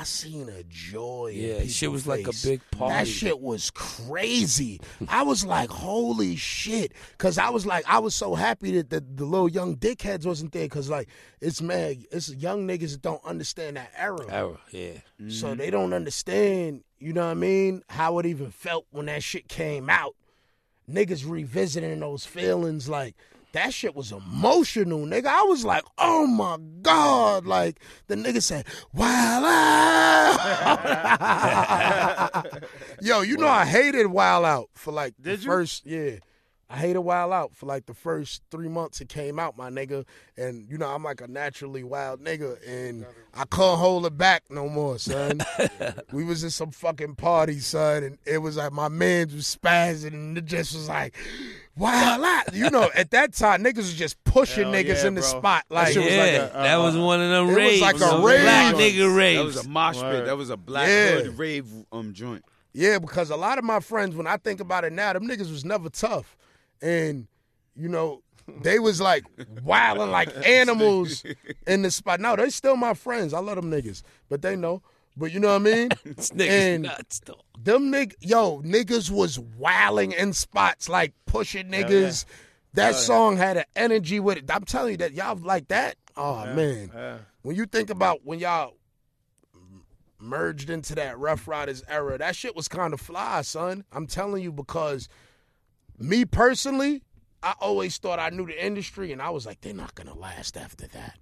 I 0.00 0.04
seen 0.04 0.48
a 0.48 0.62
joy. 0.62 1.32
in 1.34 1.40
Yeah, 1.40 1.54
people's 1.56 1.74
shit 1.74 1.92
was 1.92 2.06
like 2.06 2.26
a 2.26 2.32
big 2.42 2.62
party. 2.70 2.94
That 2.94 3.06
shit 3.06 3.38
was 3.38 3.70
crazy. 3.70 4.80
I 5.08 5.24
was 5.24 5.44
like, 5.44 5.68
holy 5.68 6.36
shit. 6.36 6.92
Cause 7.18 7.36
I 7.36 7.50
was 7.50 7.66
like, 7.66 7.84
I 7.86 7.98
was 7.98 8.14
so 8.14 8.34
happy 8.34 8.72
that 8.72 8.88
the, 8.88 9.00
the 9.00 9.26
little 9.26 9.48
young 9.48 9.76
dickheads 9.76 10.24
wasn't 10.24 10.52
there. 10.52 10.68
Cause 10.68 10.88
like, 10.88 11.08
it's 11.42 11.60
mad, 11.60 11.98
it's 12.10 12.32
young 12.34 12.66
niggas 12.66 12.92
that 12.92 13.02
don't 13.02 13.22
understand 13.26 13.76
that 13.76 13.92
era. 13.94 14.24
Era, 14.30 14.58
yeah. 14.70 15.00
So 15.28 15.54
they 15.54 15.68
don't 15.70 15.92
understand, 15.92 16.82
you 17.00 17.12
know 17.12 17.24
what 17.24 17.30
I 17.30 17.34
mean, 17.34 17.82
how 17.88 18.18
it 18.18 18.26
even 18.26 18.50
felt 18.50 18.86
when 18.90 19.06
that 19.06 19.22
shit 19.22 19.48
came 19.48 19.88
out. 19.88 20.14
Niggas 20.88 21.28
revisiting 21.28 22.00
those 22.00 22.26
feelings, 22.26 22.88
like 22.88 23.14
that 23.52 23.72
shit 23.72 23.94
was 23.94 24.12
emotional, 24.12 25.06
nigga. 25.06 25.26
I 25.26 25.42
was 25.42 25.64
like, 25.64 25.84
oh 25.98 26.26
my 26.26 26.58
God. 26.82 27.46
Like 27.46 27.80
the 28.06 28.16
nigga 28.16 28.42
said, 28.42 28.66
Wild 28.92 29.44
Out. 29.46 30.36
Yo, 33.00 33.22
you 33.22 33.36
know 33.36 33.48
I 33.48 33.64
hated 33.64 34.08
Wild 34.08 34.44
Out 34.44 34.70
for 34.74 34.92
like 34.92 35.14
the 35.18 35.36
you? 35.36 35.38
first 35.38 35.86
yeah. 35.86 36.16
I 36.72 36.76
hated 36.76 37.00
Wild 37.00 37.32
Out 37.32 37.56
for 37.56 37.66
like 37.66 37.86
the 37.86 37.94
first 37.94 38.42
three 38.52 38.68
months 38.68 39.00
it 39.00 39.08
came 39.08 39.40
out, 39.40 39.56
my 39.56 39.70
nigga. 39.70 40.04
And 40.36 40.70
you 40.70 40.78
know, 40.78 40.86
I'm 40.86 41.02
like 41.02 41.20
a 41.20 41.26
naturally 41.26 41.82
wild 41.82 42.20
nigga 42.22 42.58
and 42.64 43.04
I 43.34 43.38
can't 43.44 43.76
hold 43.76 44.06
it 44.06 44.16
back 44.16 44.44
no 44.50 44.68
more, 44.68 44.96
son. 45.00 45.40
we 46.12 46.22
was 46.22 46.44
in 46.44 46.50
some 46.50 46.70
fucking 46.70 47.16
party, 47.16 47.58
son, 47.58 48.04
and 48.04 48.18
it 48.24 48.38
was 48.38 48.56
like 48.56 48.70
my 48.72 48.86
man 48.86 49.30
was 49.34 49.56
spazzing 49.60 50.12
and 50.14 50.38
it 50.38 50.44
just 50.44 50.72
was 50.72 50.88
like 50.88 51.16
Wild 51.76 52.22
Out. 52.24 52.54
You 52.54 52.70
know, 52.70 52.88
at 52.94 53.10
that 53.10 53.32
time 53.34 53.64
niggas 53.64 53.76
was 53.78 53.94
just 53.94 54.22
pushing 54.22 54.64
Hell 54.64 54.72
niggas 54.74 55.02
yeah, 55.02 55.06
in 55.08 55.14
the 55.16 55.22
bro. 55.22 55.30
spot. 55.30 55.64
That 55.70 55.74
Like 55.74 55.92
shit 55.92 56.04
was 56.04 56.12
yeah, 56.12 56.22
like 56.22 56.32
a, 56.52 56.56
uh, 56.56 56.62
that 56.62 56.76
was 56.76 56.96
one 56.96 57.20
of 57.20 57.30
them 57.30 57.44
it 57.46 57.48
was 57.48 57.56
raves. 57.56 57.82
like 57.82 57.96
a 57.96 57.98
Those 57.98 58.24
rave 58.24 58.42
Black 58.42 58.74
nigga 58.76 59.16
raves. 59.16 59.38
That 59.40 59.44
was 59.44 59.66
a 59.66 59.68
mosh 59.68 60.00
pit. 60.00 60.24
That 60.26 60.36
was 60.36 60.50
a 60.50 60.56
black 60.56 60.88
Yeah. 60.88 61.10
hood 61.22 61.36
rave 61.38 61.66
um 61.90 62.12
joint. 62.12 62.44
Yeah, 62.72 63.00
because 63.00 63.30
a 63.30 63.36
lot 63.36 63.58
of 63.58 63.64
my 63.64 63.80
friends, 63.80 64.14
when 64.14 64.28
I 64.28 64.36
think 64.36 64.60
about 64.60 64.84
it 64.84 64.92
now, 64.92 65.12
them 65.12 65.26
niggas 65.26 65.50
was 65.50 65.64
never 65.64 65.88
tough. 65.88 66.36
And, 66.82 67.26
you 67.76 67.88
know, 67.88 68.22
they 68.62 68.78
was 68.78 69.00
like 69.00 69.24
wilding 69.62 70.10
like 70.10 70.30
animals 70.46 71.24
in 71.66 71.82
the 71.82 71.90
spot. 71.90 72.20
No, 72.20 72.36
they 72.36 72.50
still 72.50 72.76
my 72.76 72.94
friends. 72.94 73.32
I 73.32 73.38
love 73.40 73.56
them 73.56 73.70
niggas. 73.70 74.02
But 74.28 74.42
they 74.42 74.56
know. 74.56 74.82
But 75.16 75.32
you 75.32 75.40
know 75.40 75.48
what 75.48 75.56
I 75.56 75.58
mean? 75.58 75.88
This 76.04 76.30
nigga's 76.30 76.48
and 76.48 76.82
nuts, 76.84 77.20
though. 77.24 77.40
them 77.62 77.90
nig 77.90 78.14
yo, 78.20 78.62
niggas 78.62 79.10
was 79.10 79.38
wilding 79.38 80.12
in 80.12 80.32
spots, 80.32 80.88
like 80.88 81.12
pushing 81.26 81.68
niggas. 81.68 82.24
That 82.74 82.94
song 82.94 83.36
had 83.36 83.56
an 83.56 83.64
energy 83.74 84.20
with 84.20 84.38
it. 84.38 84.44
I'm 84.48 84.64
telling 84.64 84.92
you 84.92 84.96
that 84.98 85.12
y'all 85.12 85.36
like 85.36 85.68
that. 85.68 85.96
Oh 86.16 86.46
man. 86.54 86.90
Yeah. 86.94 87.18
When 87.42 87.56
you 87.56 87.66
think 87.66 87.90
about 87.90 88.20
when 88.24 88.38
y'all 88.38 88.74
merged 90.20 90.70
into 90.70 90.94
that 90.94 91.18
Ruff 91.18 91.48
Ryders 91.48 91.82
era, 91.88 92.18
that 92.18 92.36
shit 92.36 92.54
was 92.54 92.68
kind 92.68 92.94
of 92.94 93.00
fly, 93.00 93.42
son. 93.42 93.84
I'm 93.92 94.06
telling 94.06 94.42
you 94.42 94.52
because 94.52 95.08
me 96.00 96.24
personally, 96.24 97.02
I 97.42 97.54
always 97.60 97.96
thought 97.98 98.18
I 98.18 98.30
knew 98.30 98.46
the 98.46 98.64
industry, 98.64 99.12
and 99.12 99.22
I 99.22 99.30
was 99.30 99.46
like, 99.46 99.60
they're 99.60 99.74
not 99.74 99.94
gonna 99.94 100.14
last 100.14 100.56
after 100.56 100.86
that. 100.88 101.18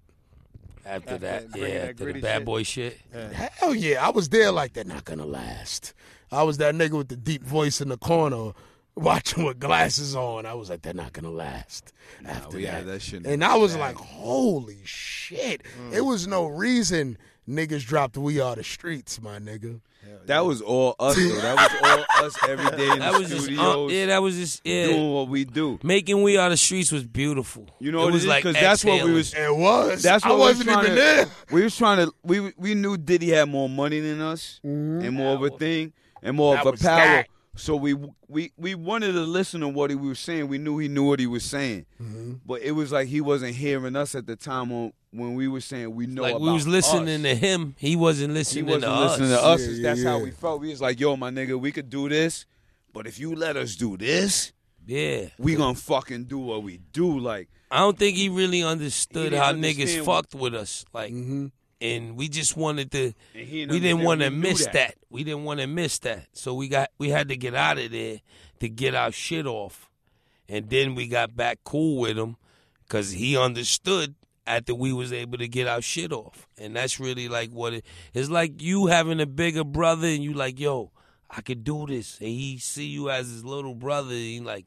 After 0.85 1.11
After 1.15 1.19
that, 1.19 1.45
yeah, 1.55 1.69
that 1.69 1.89
after 1.91 2.13
the 2.13 2.21
bad 2.21 2.39
shit. 2.39 2.45
boy 2.45 2.63
shit. 2.63 2.99
Hell 3.13 3.75
yeah, 3.75 4.07
I 4.07 4.11
was 4.11 4.29
there 4.31 4.51
like 4.51 4.73
they're 4.73 4.85
not 4.85 5.05
gonna 5.05 5.27
last. 5.27 5.93
I 6.33 6.43
was 6.43 6.59
that 6.59 6.75
nigga 6.75 6.93
with 6.93 7.09
the 7.09 7.17
deep 7.17 7.43
voice 7.43 7.81
in 7.81 7.89
the 7.89 7.99
corner. 7.99 8.53
Watching 8.97 9.45
with 9.45 9.61
glasses 9.61 10.17
on, 10.17 10.45
I 10.45 10.55
was 10.55 10.71
like, 10.71 10.83
"They're 10.83 10.93
not 10.93 11.13
gonna 11.13 11.31
last." 11.31 11.93
after 12.27 12.57
we 12.57 12.65
that, 12.65 12.73
had 12.73 12.87
that 12.87 13.01
shit 13.01 13.25
and 13.25 13.45
I 13.45 13.57
was 13.57 13.75
bag. 13.75 13.81
like, 13.81 13.97
"Holy 13.97 14.81
shit!" 14.85 15.63
It 15.93 16.01
mm. 16.01 16.05
was 16.05 16.27
no 16.27 16.47
reason 16.47 17.17
niggas 17.49 17.85
dropped 17.87 18.17
"We 18.17 18.41
Are 18.41 18.55
the 18.57 18.65
Streets," 18.65 19.21
my 19.21 19.39
nigga. 19.39 19.81
That 20.27 20.45
was 20.47 20.61
all 20.63 20.95
us 20.99 21.17
though. 21.17 21.41
That 21.41 21.57
was 21.83 22.07
all 22.19 22.25
us 22.27 22.37
every 22.49 22.77
day 22.79 22.91
in 22.93 22.99
That 22.99 23.13
the 23.13 23.19
was 23.19 23.29
just, 23.31 23.43
studios 23.45 23.91
uh, 23.91 23.95
yeah, 23.95 24.07
that 24.07 24.23
was 24.23 24.37
just, 24.37 24.61
yeah. 24.65 24.87
doing 24.87 25.13
what 25.13 25.29
we 25.29 25.45
do. 25.45 25.79
Making 25.83 26.23
We 26.23 26.37
Are 26.39 26.49
the 26.49 26.57
Streets 26.57 26.91
was 26.93 27.05
beautiful. 27.05 27.67
You 27.79 27.93
know 27.93 28.01
it 28.03 28.05
what 28.05 28.13
was 28.15 28.23
it 28.25 28.27
is? 28.27 28.29
like 28.31 28.45
Because 28.45 28.61
that's 28.61 28.85
what 28.85 28.93
we 28.93 28.99
exhaling. 28.99 29.15
was. 29.15 29.35
It 29.35 29.57
was. 29.57 30.03
That's 30.03 30.25
what 30.25 30.31
I 30.33 30.35
we 30.35 30.41
was 30.41 30.49
wasn't 30.51 30.69
trying 30.71 30.85
even 30.85 30.97
to, 30.97 31.03
there. 31.03 31.27
We 31.51 31.63
was 31.63 31.77
trying 31.77 32.07
to. 32.07 32.15
We 32.23 32.53
we 32.57 32.75
knew 32.75 32.97
Diddy 32.97 33.31
had 33.31 33.49
more 33.49 33.69
money 33.69 34.01
than 34.01 34.21
us 34.21 34.61
and 34.63 35.13
more 35.13 35.35
of 35.35 35.43
a 35.43 35.51
thing 35.51 35.93
and 36.23 36.37
more 36.37 36.55
That 36.57 36.67
of 36.67 36.75
a 36.75 36.77
power. 36.79 36.97
that. 36.97 37.27
So 37.59 37.77
we 37.77 37.95
we 38.29 38.53
we 38.57 38.75
wanted 38.75 39.13
to 39.13 39.21
listen 39.21 39.61
to 39.63 39.69
what 39.69 39.91
he 39.91 39.97
was 39.97 40.19
saying. 40.19 40.49
We 40.49 40.59
knew 40.59 40.79
he 40.79 40.89
knew 40.89 41.05
what 41.09 41.21
he 41.21 41.27
was 41.27 41.43
saying, 41.45 41.87
Mm-hmm. 42.03 42.33
but 42.47 42.63
it 42.63 42.73
was 42.73 42.93
like 42.93 43.09
he 43.09 43.21
wasn't 43.21 43.55
hearing 43.57 43.97
us 43.97 44.15
at 44.15 44.27
the 44.27 44.37
time 44.37 44.71
on, 44.73 44.93
when 45.11 45.35
we 45.35 45.49
were 45.49 45.61
saying 45.61 45.95
we 45.95 46.07
know 46.07 46.23
Like 46.23 46.37
about 46.37 46.43
we 46.43 46.53
was 46.53 46.67
listening 46.69 47.27
us. 47.27 47.33
to 47.33 47.35
him. 47.35 47.75
He 47.79 47.97
wasn't 47.97 48.33
listening. 48.35 48.67
He 48.67 48.73
listening 48.73 48.91
wasn't 48.91 49.03
to 49.03 49.07
us. 49.07 49.19
listening 49.21 49.39
to 49.39 49.45
us. 49.45 49.61
Yeah, 49.61 49.71
yeah, 49.75 49.83
That's 49.95 50.03
how 50.05 50.19
we 50.21 50.31
felt. 50.31 50.61
We 50.61 50.69
was 50.71 50.81
like, 50.81 51.01
"Yo, 51.01 51.17
my 51.17 51.31
nigga, 51.31 51.59
we 51.61 51.73
could 51.73 51.91
do 51.91 52.09
this, 52.09 52.47
but 52.93 53.07
if 53.07 53.19
you 53.19 53.35
let 53.35 53.57
us 53.57 53.75
do 53.77 53.97
this, 53.97 54.53
Yeah. 54.87 55.27
we 55.39 55.57
gonna 55.57 55.75
fucking 55.75 56.25
do 56.25 56.39
what 56.39 56.63
we 56.63 56.79
do." 56.93 57.19
Like, 57.19 57.49
I 57.71 57.79
don't 57.81 57.99
think 57.99 58.17
he 58.17 58.29
really 58.29 58.63
understood 58.63 59.33
He 59.33 59.39
how 59.39 59.49
understand 59.51 59.89
niggas 59.89 60.05
fucked 60.05 60.35
with 60.35 60.55
us. 60.55 60.85
Like, 60.95 61.13
Mm-hmm. 61.13 61.47
And 61.81 62.17
we 62.17 62.29
just 62.29 62.57
wanted 62.57 62.91
to. 62.93 63.13
And 63.35 63.47
he 63.47 63.61
didn't 63.61 63.73
We 63.73 63.81
didn't 63.81 64.03
want 64.03 64.21
to 64.23 64.31
miss 64.31 64.65
that. 64.65 64.73
that. 64.73 64.95
We 65.11 65.25
didn't 65.25 65.45
want 65.45 65.61
to 65.61 65.67
miss 65.67 65.99
that. 66.01 66.27
So 66.33 66.55
we 66.55 66.69
got 66.69 66.91
we 66.99 67.11
had 67.11 67.29
to 67.29 67.37
get 67.37 67.55
out 67.55 67.79
of 67.79 67.91
there 67.91 68.21
to 68.61 68.69
get 68.69 68.95
our 68.95 69.13
shit 69.13 69.47
off, 69.47 69.89
and 70.49 70.69
then 70.69 70.95
we 70.95 71.07
got 71.09 71.37
back 71.37 71.61
cool 71.65 72.01
with 72.01 72.19
him 72.19 72.37
because 72.83 73.13
he 73.13 73.37
understood 73.37 74.15
after 74.47 74.75
we 74.75 74.93
was 74.93 75.13
able 75.13 75.39
to 75.39 75.49
get 75.49 75.69
our 75.69 75.83
shit 75.83 76.13
off, 76.13 76.49
and 76.57 76.75
that's 76.75 76.99
really 76.99 77.29
like 77.29 77.51
what 77.51 77.75
it. 77.75 77.85
It's 78.15 78.31
like 78.31 78.61
you 78.63 78.87
having 78.87 79.21
a 79.21 79.27
bigger 79.27 79.65
brother, 79.65 80.09
and 80.09 80.23
you 80.25 80.35
like, 80.35 80.59
yo, 80.59 80.91
I 81.31 81.43
could 81.43 81.65
do 81.65 81.87
this, 81.87 82.19
and 82.19 82.29
he 82.29 82.59
see 82.59 82.87
you 82.87 83.11
as 83.11 83.29
his 83.31 83.45
little 83.45 83.75
brother, 83.75 84.11
and 84.11 84.19
he 84.19 84.41
like. 84.41 84.67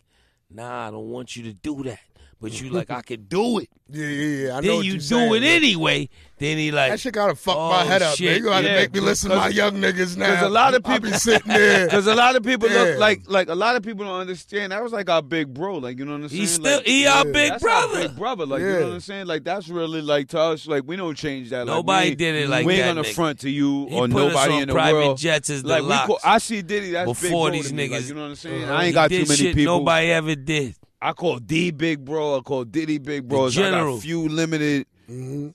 nah, 0.50 0.88
I 0.88 0.92
don't 0.92 1.10
want 1.10 1.36
you 1.36 1.44
to 1.44 1.54
do 1.54 1.84
that. 1.84 2.00
But 2.42 2.60
you 2.60 2.72
like, 2.72 2.90
I 2.90 3.02
could 3.04 3.30
do 3.30 3.60
it. 3.60 3.70
Yeah, 3.94 4.08
yeah, 4.08 4.46
yeah. 4.48 4.58
I 4.58 4.62
then 4.62 4.76
what 4.78 4.86
you 4.86 4.92
you're 4.94 4.98
do 5.00 5.00
saying, 5.02 5.34
it 5.36 5.40
man. 5.42 5.44
anyway. 5.44 6.10
Then 6.40 6.58
he 6.58 6.72
like, 6.72 6.92
That 6.92 7.00
shit 7.02 7.14
gotta 7.14 7.36
fuck 7.36 7.56
my 7.56 7.84
Oh, 7.84 7.86
head 7.86 8.02
up, 8.02 8.16
shit. 8.16 8.26
man. 8.28 8.38
You 8.38 8.44
gotta 8.46 8.68
Yeah, 8.68 8.76
make 8.78 8.94
me 8.96 9.00
listen 9.02 9.30
to 9.30 9.36
my 9.36 9.50
young 9.50 9.74
niggas 9.74 10.18
now. 10.18 10.28
Because 10.32 10.42
a 10.46 10.50
lot 10.50 10.74
of 10.74 10.84
people- 10.84 11.12
sitting 11.12 11.48
there. 11.54 11.86
Because 11.86 12.08
a 12.08 12.16
lot 12.16 12.36
of 12.36 12.44
people 12.44 12.68
Yeah. 12.70 12.82
look 12.82 13.00
like 13.00 13.22
like 13.28 13.50
a 13.50 13.54
lot 13.54 13.76
of 13.76 13.84
people 13.84 14.06
don't 14.06 14.20
understand. 14.22 14.72
That 14.72 14.82
was 14.82 14.92
like 14.94 15.08
our 15.10 15.22
big 15.22 15.54
bro. 15.54 15.76
Like 15.78 16.00
you 16.00 16.06
know 16.06 16.14
what 16.14 16.22
I'm 16.22 16.30
saying? 16.30 16.42
He 16.42 16.48
still 16.48 16.78
like, 16.78 16.88
he 16.88 17.06
our 17.06 17.18
yeah, 17.28 17.32
big 17.32 17.50
that's 17.52 17.64
our 17.64 17.70
brother. 17.88 18.08
big 18.08 18.18
brother. 18.18 18.46
Like 18.48 18.62
you 18.62 18.72
know 18.72 18.80
what 18.88 18.94
I'm 18.94 19.00
saying? 19.02 19.28
Like 19.28 19.44
that's 19.44 19.68
really 19.68 20.02
like 20.02 20.30
to 20.30 20.40
us. 20.40 20.66
Like 20.66 20.84
we 20.88 20.96
don't 20.96 21.16
change 21.16 21.50
that. 21.52 21.68
Like, 21.68 21.76
Nobody 21.76 22.10
we 22.12 22.16
did 22.16 22.36
it 22.36 22.50
like 22.50 22.66
we 22.66 22.74
ain't 22.76 22.84
that, 22.86 22.96
gonna 22.96 23.08
nigga. 23.08 23.14
front 23.14 23.40
to 23.42 23.50
you 23.52 23.86
He 23.88 23.96
or 23.98 24.08
put 24.08 24.24
us 24.24 24.34
nobody 24.34 24.54
on 24.54 24.62
in 24.64 24.68
the 24.70 24.74
private 24.74 24.98
world. 25.00 25.18
jets 25.20 25.50
as 25.52 25.62
the 25.62 25.70
like 25.70 25.84
we 25.84 26.08
call, 26.08 26.20
I 26.24 26.38
see 26.40 26.62
Diddy. 26.64 26.92
That's 26.92 27.08
Before 27.08 27.22
big 27.22 27.32
bro 27.32 27.50
these 27.52 27.68
to 27.70 27.76
me. 27.76 27.88
Like, 27.90 28.00
niggas- 28.02 28.08
you 28.08 28.14
know 28.16 28.22
what 28.22 28.28
I'm 28.30 28.36
saying? 28.36 28.64
Uh-huh. 28.64 28.74
I 28.74 28.86
ain't 28.86 28.94
got 28.96 29.10
too 29.12 29.26
many 29.28 29.54
people. 29.54 29.78
Nobody 29.80 30.08
ever 30.12 30.36
did. 30.36 30.76
I 31.02 31.14
call 31.14 31.40
D 31.40 31.72
big 31.72 32.06
bro. 32.06 32.38
I 32.38 32.42
call 32.42 32.64
Diddy 32.64 33.00
big 33.00 33.28
bros. 33.28 33.58
I 33.58 33.72
got 33.72 34.02
few 34.02 34.28
limited 34.28 34.86
mm-hmm. 35.10 35.50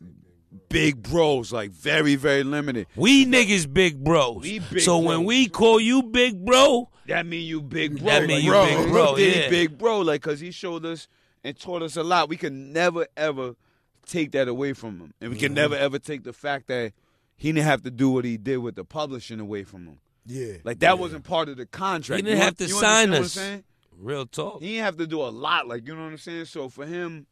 big 0.68 1.03
bros. 1.03 1.53
Like 1.53 1.70
very 1.70 2.16
very 2.16 2.42
limited. 2.42 2.88
We 2.97 3.24
niggas 3.26 3.72
big 3.72 4.03
bros. 4.03 4.42
We 4.42 4.59
big 4.59 4.80
so 4.80 4.99
when 4.99 5.24
we 5.24 5.49
call 5.49 5.78
you 5.78 6.03
big 6.03 6.44
bro, 6.44 6.90
That 7.07 7.26
mean 7.26 7.47
you 7.47 7.62
big 7.62 7.99
bro. 7.99 8.07
That 8.07 8.26
mean 8.26 8.44
you 8.44 8.51
bro. 8.51 8.66
big 8.66 8.88
bro. 8.90 9.16
Diddy 9.16 9.40
Yeah. 9.40 9.51
big 9.51 9.78
bro. 9.78 10.01
Like, 10.01 10.22
cause 10.22 10.40
he 10.40 10.51
showed 10.51 10.84
us 10.84 11.07
and 11.44 11.59
taught 11.59 11.82
us 11.82 11.97
a 11.97 12.03
lot. 12.03 12.28
We 12.28 12.36
can 12.36 12.72
never 12.72 13.07
ever 13.16 13.55
take 14.05 14.32
that 14.32 14.49
away 14.49 14.72
from 14.72 14.99
him, 14.99 15.14
and 15.20 15.30
we 15.30 15.36
can 15.38 15.49
mm-hmm. 15.49 15.55
never 15.55 15.76
ever 15.76 15.99
take 16.01 16.24
the 16.24 16.32
fact 16.32 16.66
that 16.68 16.92
he 17.36 17.53
didn't 17.53 17.66
have 17.66 17.82
to 17.82 17.90
do 17.90 18.11
what 18.11 18.24
he 18.24 18.36
did 18.36 18.59
with 18.59 18.74
the 18.74 18.84
publishing 18.84 19.38
away 19.38 19.62
from 19.62 19.86
him. 19.86 19.99
Yeah. 20.24 20.55
Like 20.64 20.80
that 20.80 20.99
wasn't 20.99 21.24
part 21.24 21.49
of 21.49 21.57
the 21.57 21.66
contract. 21.66 22.18
He 22.18 22.22
didn't 22.22 22.38
You 22.38 22.44
have 22.44 22.57
to 22.57 22.64
you 22.64 22.74
sign 22.74 23.12
understand 23.12 23.49
what 23.49 23.53
I'm 23.53 23.59
us. 23.59 23.64
Saying? 23.97 24.07
real 24.07 24.26
talk. 24.26 24.61
He 24.61 24.68
didn't 24.74 24.84
have 24.84 24.97
to 24.99 25.07
do 25.07 25.20
a 25.22 25.28
lot. 25.30 25.66
Like 25.66 25.86
you 25.86 25.94
know 25.94 26.03
what 26.05 26.11
I'm 26.12 26.18
saying. 26.18 26.44
So 26.47 26.68
for 26.68 26.86
him 26.86 27.26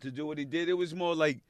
to 0.00 0.10
do 0.10 0.26
what 0.26 0.38
he 0.38 0.44
did, 0.44 0.68
it 0.68 0.74
was 0.74 0.94
more 0.94 1.14
like, 1.14 1.40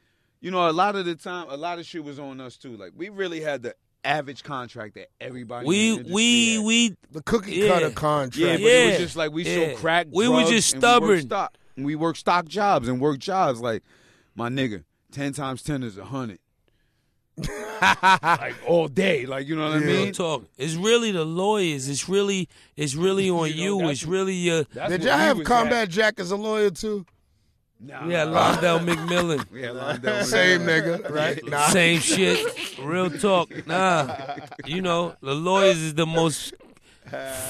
you 0.41 0.51
know, 0.51 0.69
a 0.69 0.73
lot 0.73 0.97
of 0.97 1.05
the 1.05 1.15
time, 1.15 1.47
a 1.51 1.57
lot 1.57 1.79
of 1.79 1.87
shit 1.87 2.03
was 2.05 2.19
on 2.19 2.41
us 2.41 2.57
too. 2.57 2.77
Like 2.77 2.93
we 2.97 3.09
really 3.09 3.41
had 3.41 3.63
the 3.63 3.75
average 4.05 4.43
contract 4.43 4.95
that 4.95 5.09
everybody. 5.21 5.67
We 5.67 6.03
we 6.03 6.55
had. 6.55 6.65
we 6.65 6.97
The 7.11 7.23
cookie 7.23 7.53
Yeah. 7.57 7.69
cutter 7.69 7.89
Yeah, 7.89 7.93
contract. 7.93 8.63
but 8.63 8.71
it 8.71 8.87
was 8.91 8.99
just 8.99 9.17
like 9.17 9.33
we 9.33 9.45
Yeah. 9.45 9.75
so 9.75 9.77
crack. 9.77 10.07
We 10.11 10.29
were 10.29 10.45
just 10.45 10.75
and 10.75 10.83
we 10.83 10.89
worked 10.89 10.95
stubborn. 11.01 11.21
stock. 11.23 11.55
We 11.77 11.95
work 11.97 12.17
stock 12.17 12.47
jobs 12.47 12.89
and 12.89 13.01
work 13.01 13.19
jobs. 13.19 13.61
Like 13.61 13.83
my 14.35 14.49
nigga, 14.49 14.85
ten 15.13 15.33
times 15.33 15.63
ten 15.63 15.83
is 15.83 15.99
a 15.99 16.05
hundred. 16.07 16.39
like 17.81 18.55
all 18.67 18.89
day, 18.89 19.27
like 19.27 19.47
you 19.47 19.57
know 19.57 19.69
what 19.69 19.77
I 19.77 19.81
mean. 19.81 20.13
talk. 20.13 20.45
It's 20.57 20.75
really 20.75 21.13
the 21.13 21.25
lawyers. 21.25 21.89
It's 21.89 22.09
really 22.09 22.49
it's 22.77 22.95
really 22.95 23.31
on 23.31 23.49
You 23.49 23.55
know, 23.55 23.81
you. 23.83 23.89
It's 23.91 24.05
what- 24.05 24.13
really 24.13 24.35
your 24.35 24.65
Did 24.65 25.05
y'all 25.05 25.17
have 25.19 25.39
was 25.39 25.47
Combat 25.47 25.89
Jack 25.89 26.19
as 26.21 26.31
a 26.31 26.37
lawyer 26.37 26.71
too? 26.71 27.05
At. 27.09 27.15
Nah, 27.81 28.09
yeah, 28.09 28.25
Londell 28.27 28.85
McMillan. 28.85 29.49
we 29.53 29.63
had 29.63 29.77
Londell 29.77 30.25
Same 30.25 30.63
nigga, 30.63 31.09
right? 31.11 31.41
Nah. 31.47 31.69
Same 31.69 32.01
shit. 32.01 32.39
Real 32.81 33.09
talk. 33.09 33.49
Nah. 33.69 34.17
You 34.67 34.83
know, 34.83 35.15
the 35.23 35.33
lawyers 35.35 35.79
is 35.79 35.95
the 35.95 36.05
most 36.07 36.55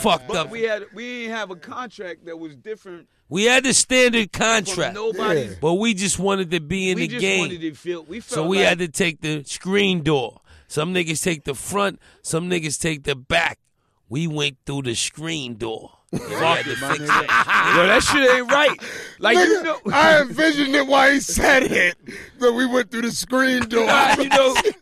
fucked 0.01 0.29
But 0.29 0.37
up. 0.37 0.51
we 0.51 0.63
had 0.63 0.85
we 0.95 1.23
didn't 1.23 1.37
have 1.37 1.51
a 1.51 1.57
contract 1.57 2.27
that 2.27 2.39
was 2.39 2.57
different 2.57 3.09
We 3.29 3.45
had 3.45 3.65
the 3.65 3.75
standard 3.75 4.31
from 4.33 4.41
contract, 4.65 4.95
nobody's. 4.95 5.57
but 5.57 5.75
we 5.75 5.95
just 5.95 6.19
wanted 6.19 6.51
to 6.53 6.61
be 6.61 6.91
in 6.91 6.97
we 6.97 7.03
the 7.03 7.09
just 7.09 7.21
game. 7.21 7.41
wanted 7.41 7.61
to 7.63 7.75
feel. 7.75 8.03
We 8.05 8.21
felt 8.21 8.35
So 8.35 8.47
we 8.47 8.59
like, 8.59 8.67
had 8.67 8.79
to 8.81 8.89
take 8.89 9.21
the 9.21 9.45
screen 9.45 10.03
door. 10.03 10.41
Some 10.69 10.93
niggas 10.93 11.23
take 11.23 11.45
the 11.45 11.55
front, 11.55 11.99
some 12.23 12.49
niggas 12.51 12.81
take 12.81 13.05
the 13.05 13.15
back. 13.17 13.59
We 14.11 14.27
went 14.27 14.59
through 14.67 14.83
the 14.83 14.95
screen 14.95 15.57
door. 15.57 15.93
And 16.13 16.21
we 16.23 16.35
had 16.37 16.65
to 16.65 16.71
Yo, 16.71 16.77
that. 16.79 17.85
that 17.89 18.03
shit 18.03 18.31
ain't 18.37 18.51
right. 18.51 18.77
Like 19.19 19.37
you 19.37 19.63
know, 19.63 19.79
I 19.93 20.23
envisioned 20.23 20.75
it 20.75 20.87
while 20.87 21.13
he 21.13 21.21
said 21.21 21.65
it. 21.65 21.97
That 22.39 22.53
we 22.53 22.65
went 22.65 22.91
through 22.91 23.03
the 23.03 23.13
screen 23.13 23.69
door. 23.69 23.85
Nah, 23.87 24.15
you 24.19 24.29
know, 24.31 24.55
you 24.65 24.73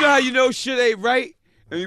know 0.00 0.08
how 0.08 0.16
you 0.16 0.32
know 0.32 0.50
shit 0.50 0.78
ain't 0.80 0.98
right, 0.98 1.26
I 1.26 1.26
mean, 1.26 1.34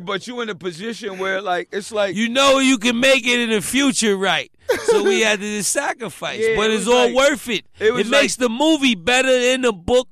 but 0.04 0.28
you 0.28 0.42
in 0.42 0.50
a 0.50 0.56
position 0.56 1.18
where 1.18 1.42
like 1.42 1.70
it's 1.72 1.92
like 1.92 2.16
You 2.16 2.30
know 2.30 2.60
you 2.60 2.78
can 2.78 3.00
make 3.00 3.26
it 3.28 3.40
in 3.40 3.50
the 3.50 3.62
future 3.62 4.16
right. 4.18 4.52
So 4.86 5.04
we 5.04 5.22
had 5.22 5.40
to 5.40 5.64
sacrifice. 5.64 6.40
Yeah, 6.44 6.56
but 6.56 6.72
it 6.72 6.76
it's 6.80 6.88
all 6.88 7.06
like- 7.06 7.16
worth 7.16 7.48
it. 7.50 7.66
it 7.80 7.94
was 7.94 8.10
makes 8.10 8.36
the 8.36 8.50
movie 8.50 8.96
better 8.96 9.30
in 9.30 9.62
the 9.62 9.72
book. 9.74 10.08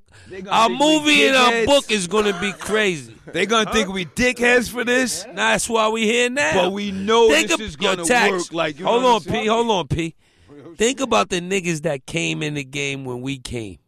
Our 0.50 0.70
movie 0.70 1.28
and 1.28 1.36
our 1.36 1.66
book 1.66 1.92
is 1.92 2.08
gonna 2.08 2.40
be 2.40 2.54
crazy. 2.54 3.14
they 3.28 3.46
gonna 3.46 3.72
think 3.72 3.90
we 3.90 4.06
dickheads 4.06 4.70
for 4.70 4.84
this, 4.84 5.26
That's 5.34 5.70
why 5.70 5.90
we 5.90 6.04
here 6.06 6.30
now. 6.30 6.54
but 6.54 6.72
we 6.72 6.92
know 6.92 7.30
Think 7.30 7.48
this 7.50 7.56
of- 7.56 7.62
is 7.62 7.76
gonna 7.76 8.04
work. 8.06 8.52
Like 8.54 8.80
you 8.80 8.86
hold 8.86 9.04
on, 9.04 9.22
P. 9.22 9.46
Hold 9.48 9.70
on, 9.70 9.88
P. 9.88 10.16
Oh, 10.50 10.74
think 10.76 11.00
about 11.02 11.30
the 11.30 11.42
niggas 11.42 11.82
that 11.82 12.06
came 12.06 12.42
in 12.42 12.54
the 12.54 12.64
game 12.64 13.06
when 13.06 13.22
we 13.22 13.38
came. 13.38 13.80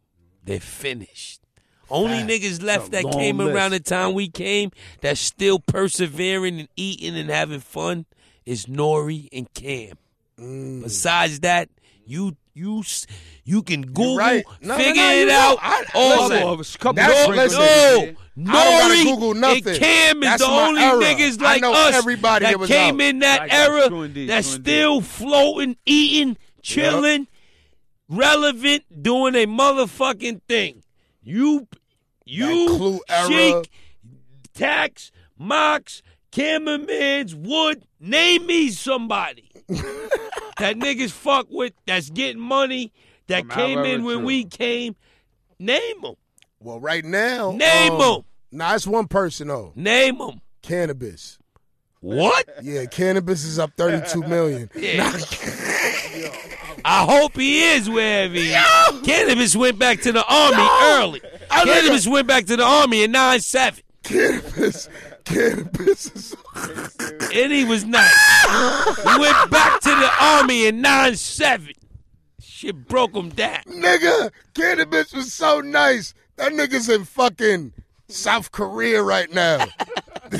They're 0.43 0.59
finished. 0.59 1.41
Only 1.89 2.17
niggas 2.23 2.61
left 2.63 2.91
that 2.91 3.03
came 3.11 3.37
list. 3.37 3.55
around 3.55 3.71
the 3.71 3.79
time 3.79 4.13
we 4.13 4.27
came 4.29 4.71
that's 5.01 5.19
still 5.19 5.59
persevering 5.59 6.59
and 6.59 6.69
eating 6.75 7.15
and 7.15 7.29
having 7.29 7.59
fun 7.59 8.05
is 8.45 8.65
Nori 8.65 9.27
and 9.31 9.51
Cam. 9.53 9.95
Mm. 10.39 10.83
Besides 10.83 11.41
that, 11.41 11.69
you 12.05 12.35
you 12.53 12.83
you 13.43 13.61
can 13.63 13.81
Google, 13.81 14.17
right. 14.17 14.43
No, 14.61 14.77
no, 14.77 14.83
figure 14.83 15.01
no, 15.01 15.11
it 15.11 15.25
you 15.27 15.31
out. 15.31 15.57
I- 15.61 15.85
all 15.93 16.09
listen, 16.23 16.29
that. 16.37 16.43
of 16.45 16.59
us, 16.59 16.77
couple 16.77 16.93
That's- 16.95 17.23
sprinkles 17.23 17.57
listen, 17.57 18.15
No, 18.37 18.51
there. 18.51 18.55
I 18.55 18.63
don't 18.63 18.79
gotta 18.79 18.93
Nori 18.93 19.03
Google 19.03 19.33
nothing. 19.33 19.67
and 19.67 19.77
Cam 19.77 20.23
is 20.23 20.29
That's 20.29 20.41
the 20.41 20.49
only 20.49 20.81
era. 20.81 21.01
niggas 21.01 21.41
like 21.41 21.63
us 21.63 21.95
everybody 21.95 22.45
that 22.45 22.51
that 22.51 22.59
was 22.59 22.69
came 22.69 22.95
out. 22.95 23.01
in 23.01 23.19
that 23.19 23.41
I 23.41 23.47
era 23.49 23.87
True 23.89 24.03
indeed, 24.03 24.29
that's 24.29 24.47
true 24.47 24.55
indeed. 24.57 24.71
still 24.71 25.01
floating, 25.01 25.77
eating, 25.85 26.37
chilling, 26.61 27.27
relevant, 28.09 28.83
doing 29.03 29.35
a 29.35 29.45
motherfucking 29.45 30.41
thing. 30.47 30.81
You, 31.25 31.67
you, 32.23 32.69
That 32.69 32.77
Clue 32.77 32.99
era. 33.09 33.27
Sheek, 33.27 33.71
Tax, 34.53 35.11
Mox, 35.37 36.01
Cameraman's, 36.31 37.33
Wood. 37.35 37.83
Name 37.99 38.45
me 38.45 38.69
somebody 38.69 39.49
that 39.67 40.75
niggas 40.75 41.11
fuck 41.11 41.47
with 41.49 41.73
that's 41.87 42.11
getting 42.11 42.39
money 42.41 42.93
that 43.27 43.49
came 43.49 43.79
in 43.79 44.03
when 44.03 44.17
true. 44.17 44.25
we 44.27 44.45
came. 44.45 44.95
Name 45.57 46.01
them. 46.01 46.13
Well, 46.59 46.79
right 46.79 47.03
now, 47.03 47.51
Name 47.51 47.93
um, 47.93 48.01
'em. 48.01 48.21
Nah, 48.51 48.75
it's 48.75 48.85
one 48.85 49.07
person 49.07 49.47
though. 49.47 49.73
Name 49.75 50.19
them. 50.19 50.41
Canibus. 50.61 51.39
What? 52.01 52.47
Yeah, 52.61 52.83
Canibus 52.85 53.43
is 53.45 53.57
up 53.57 53.71
thirty-two 53.75 54.21
million. 54.21 54.69
Yeah. 54.75 55.11
I 56.87 57.03
hope 57.03 57.35
he 57.35 57.63
is 57.63 57.89
wherever 57.89 58.35
he 58.35 58.53
is. 58.53 59.01
Canibus 59.01 59.55
went 59.55 59.79
back 59.79 60.01
to 60.01 60.11
the 60.11 60.23
army 60.23 60.67
early. 60.83 61.19
Canibus 61.49 62.07
went 62.07 62.27
back 62.27 62.45
to 62.45 62.55
the 62.55 62.63
army 62.63 63.03
in 63.03 63.11
9 63.11 63.39
7. 63.39 63.83
Canibus, 64.03 64.87
Canibus 65.23 66.15
is. 66.15 66.35
And 67.35 67.51
he 67.51 67.65
was 67.65 67.83
nice. 67.85 68.13
He 68.45 69.19
went 69.19 69.51
back 69.51 69.81
to 69.81 69.89
the 69.89 70.11
army 70.21 70.67
in 70.67 70.81
9 70.81 71.15
7. 71.15 71.73
Shit 72.39 72.87
broke 72.87 73.15
him 73.15 73.29
down. 73.29 73.63
Nigga, 73.63 74.29
Canibus 74.53 75.13
was 75.13 75.33
so 75.33 75.61
nice. 75.61 76.13
That 76.35 76.51
nigga's 76.51 76.87
in 76.87 77.03
fucking 77.03 77.73
South 78.07 78.51
Korea 78.51 79.01
right 79.01 79.33
now. 79.33 79.65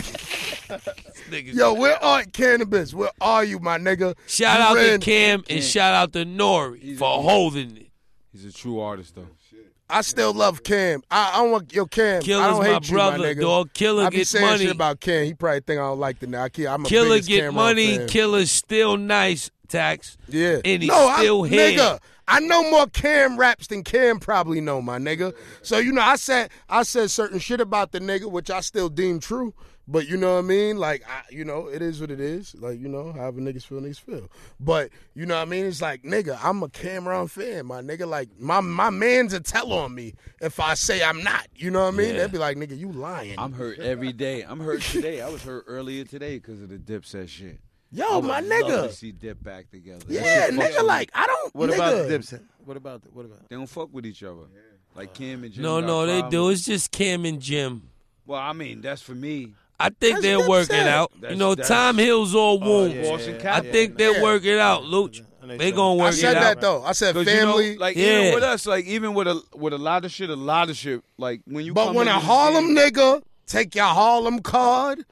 Niggas. 1.30 1.54
Yo, 1.56 1.74
where 1.74 2.02
are 2.04 2.24
Canibus? 2.24 2.94
Where 2.94 3.10
are 3.22 3.44
you, 3.44 3.60
my 3.60 3.78
nigga? 3.78 4.16
shout 4.28 4.60
You 4.60 4.66
out 4.66 4.76
ran- 4.76 5.00
to 5.00 5.06
Cam 5.06 5.44
and 5.50 5.64
shout 5.64 5.94
out 5.94 6.14
to 6.14 6.26
Nori 6.26 6.98
for 6.98 7.22
holding 7.24 7.78
it. 7.78 7.88
He's 8.32 8.46
a 8.46 8.52
true 8.54 8.80
artist 8.80 9.16
though. 9.16 9.28
Oh, 9.28 9.58
I 9.88 10.02
still 10.02 10.34
love 10.34 10.64
Cam. 10.64 11.04
I, 11.12 11.34
I 11.34 11.38
don't 11.38 11.52
want 11.52 11.74
yo 11.74 11.86
Cam. 11.86 12.22
I 12.24 12.26
don't 12.26 12.58
my 12.60 12.66
hate 12.66 12.88
you, 12.90 12.96
brother, 12.96 13.18
my 13.20 13.24
nigga. 13.26 13.42
dog. 13.42 13.74
Killer 13.74 14.06
I 14.06 14.10
be 14.10 14.18
get 14.18 14.28
saying 14.28 14.46
money. 14.46 14.64
shit 14.66 14.72
about 14.76 15.00
Cam. 15.00 15.26
He 15.26 15.34
probably 15.36 15.60
think 15.62 15.80
I 15.80 15.84
don't 15.84 16.00
like 16.00 16.20
the 16.20 16.28
nigga. 16.28 16.42
I 16.42 16.50
can't- 16.50 16.70
I'm 16.70 16.86
a 16.86 16.88
Killer 16.88 17.10
biggest 17.10 17.30
get 17.30 17.44
Cam'ron 17.44 17.54
money. 17.54 17.98
fan. 17.98 18.08
Killer's 18.08 18.52
still 18.52 18.98
nice, 18.98 19.52
Tax. 19.68 20.18
Yeah. 20.28 20.60
And 20.66 20.82
he's 20.82 20.90
no, 20.92 21.14
still 21.18 21.44
I, 21.46 21.48
here. 21.48 21.72
Nigga, 21.78 22.00
I 22.28 22.40
know 22.40 22.70
more 22.72 22.88
Cam 22.88 23.38
raps 23.38 23.68
than 23.68 23.84
Cam 23.84 24.20
probably 24.20 24.60
know, 24.60 24.82
my 24.82 24.98
nigga. 24.98 25.34
So 25.62 25.78
you 25.78 25.92
know, 25.92 26.02
I 26.02 26.16
said 26.16 26.50
I 26.68 26.82
said 26.82 27.12
certain 27.12 27.38
shit 27.38 27.62
about 27.62 27.92
the 27.92 28.00
nigga, 28.00 28.30
which 28.30 28.50
I 28.50 28.62
still 28.62 28.90
deem 28.90 29.20
true. 29.20 29.54
But 29.88 30.08
you 30.08 30.18
know 30.18 30.34
what 30.34 30.40
I 30.40 30.48
mean? 30.48 30.78
Like, 30.78 31.04
I, 31.08 31.22
you 31.30 31.46
know, 31.46 31.68
it 31.68 31.82
is 31.82 32.02
what 32.02 32.10
it 32.10 32.20
is. 32.20 32.56
Like, 32.56 32.80
you 32.80 32.88
know, 32.88 33.12
however 33.12 33.40
niggas 33.40 33.66
feel, 33.66 33.80
niggas 33.80 34.00
feel. 34.00 34.30
But 34.60 34.90
you 35.14 35.26
know 35.28 35.36
what 35.36 35.44
I 35.44 35.46
mean? 35.46 35.66
It's 35.66 35.82
like, 35.82 36.02
nigga, 36.02 36.40
I'm 36.44 36.64
a 36.64 36.70
Cam'ron 36.70 37.30
fan, 37.30 37.68
my 37.68 37.82
nigga. 37.82 38.08
Like, 38.08 38.30
my 38.40 38.62
my 38.62 38.90
man's 38.90 39.34
a 39.34 39.40
tell 39.40 39.72
on 39.74 39.94
me 39.94 40.16
if 40.42 40.60
I 40.60 40.74
say 40.74 41.04
I'm 41.04 41.24
not. 41.24 41.48
You 41.56 41.70
know 41.70 41.84
what 41.84 41.94
I 41.94 41.98
mean? 41.98 42.16
Yeah. 42.16 42.22
They'd 42.22 42.32
be 42.32 42.38
like, 42.40 42.58
nigga, 42.58 42.78
you 42.78 42.92
lying. 42.92 43.36
I'm 43.38 43.54
hurt 43.54 43.80
every 43.80 44.12
day. 44.12 44.42
I'm 44.42 44.60
hurt 44.60 44.82
today. 44.82 45.22
I 45.22 45.30
was 45.30 45.44
hurt 45.44 45.66
earlier 45.68 46.04
today 46.04 46.38
because 46.38 46.62
of 46.62 46.70
the 46.70 46.78
Dipset 46.78 47.30
shit. 47.30 47.60
Yo, 47.92 48.20
would 48.20 48.28
my 48.28 48.40
love 48.40 48.50
nigga. 48.50 48.88
to 48.88 48.94
see 48.94 49.12
Dip 49.12 49.42
back 49.42 49.70
together. 49.70 50.04
Yeah, 50.10 50.48
shit 50.48 50.56
fucks 50.56 50.58
nigga, 50.58 50.78
with 50.78 50.84
like, 50.84 51.12
I 51.14 51.28
don't. 51.28 51.56
What 51.56 51.70
nigga. 51.70 51.76
about 51.76 51.94
Dipset? 52.10 52.44
What 52.66 52.76
about 52.78 53.04
the, 53.04 53.10
what 53.10 53.26
about? 53.26 53.48
They 53.48 53.56
don't 53.56 53.68
fuck 53.68 53.90
with 53.94 54.06
each 54.06 54.24
other. 54.24 54.48
Like 54.96 55.14
Kim 55.14 55.44
and 55.44 55.54
Jim. 55.54 55.64
No, 55.64 55.82
got 55.82 55.88
no, 55.88 56.06
they 56.06 56.28
do. 56.30 56.50
It's 56.50 56.66
just 56.66 56.92
Cam 56.92 57.26
and 57.26 57.40
Jim. 57.40 57.90
Well, 58.26 58.40
I 58.40 58.54
mean, 58.54 58.82
that's 58.82 59.02
for 59.02 59.14
me. 59.14 59.54
I 59.80 59.90
think 59.90 60.00
That's 60.16 60.22
they're 60.22 60.48
working 60.48 60.76
it 60.78 60.80
Dipset. 60.84 60.88
out. 60.88 61.12
you 61.30 61.36
know, 61.36 61.54
that's- 61.56 61.68
time 61.68 61.98
heals 61.98 62.34
all 62.34 62.60
oh, 62.64 62.68
wounds. 62.88 63.10
Boston 63.10 63.46
I 63.48 63.60
think 63.62 63.98
they're 63.98 64.16
Yeah. 64.18 64.24
work 64.24 64.46
it 64.46 64.58
out, 64.60 64.84
Luch. 64.84 65.22
They 65.48 65.72
gonna 65.72 65.96
work. 65.96 66.14
It 66.16 66.24
out. 66.24 66.30
I 66.30 66.34
said 66.34 66.36
that 66.36 66.58
out. 66.58 66.62
though. 66.62 66.84
I 66.84 66.92
said 66.94 67.14
family. 67.16 67.68
you 67.68 67.76
know, 67.76 67.80
like 67.82 67.96
Yeah. 67.96 68.22
even 68.22 68.34
with 68.36 68.44
us, 68.44 68.66
like 68.66 68.86
even 68.86 69.14
with 69.14 69.28
a 69.28 69.42
with 69.54 69.74
a 69.74 69.78
lot 69.78 70.04
of 70.06 70.12
shit, 70.12 70.30
a 70.30 70.36
lot 70.36 70.70
of 70.70 70.78
shit. 70.78 71.02
Like 71.18 71.42
when 71.46 71.66
you 71.66 71.74
but 71.74 71.88
come 71.88 71.96
when 71.96 72.08
a 72.08 72.20
Harlem 72.20 72.74
game- 72.74 72.92
nigga 72.92 73.22
take 73.46 73.76
your 73.76 73.86
Harlem 73.86 74.40
card, 74.40 75.06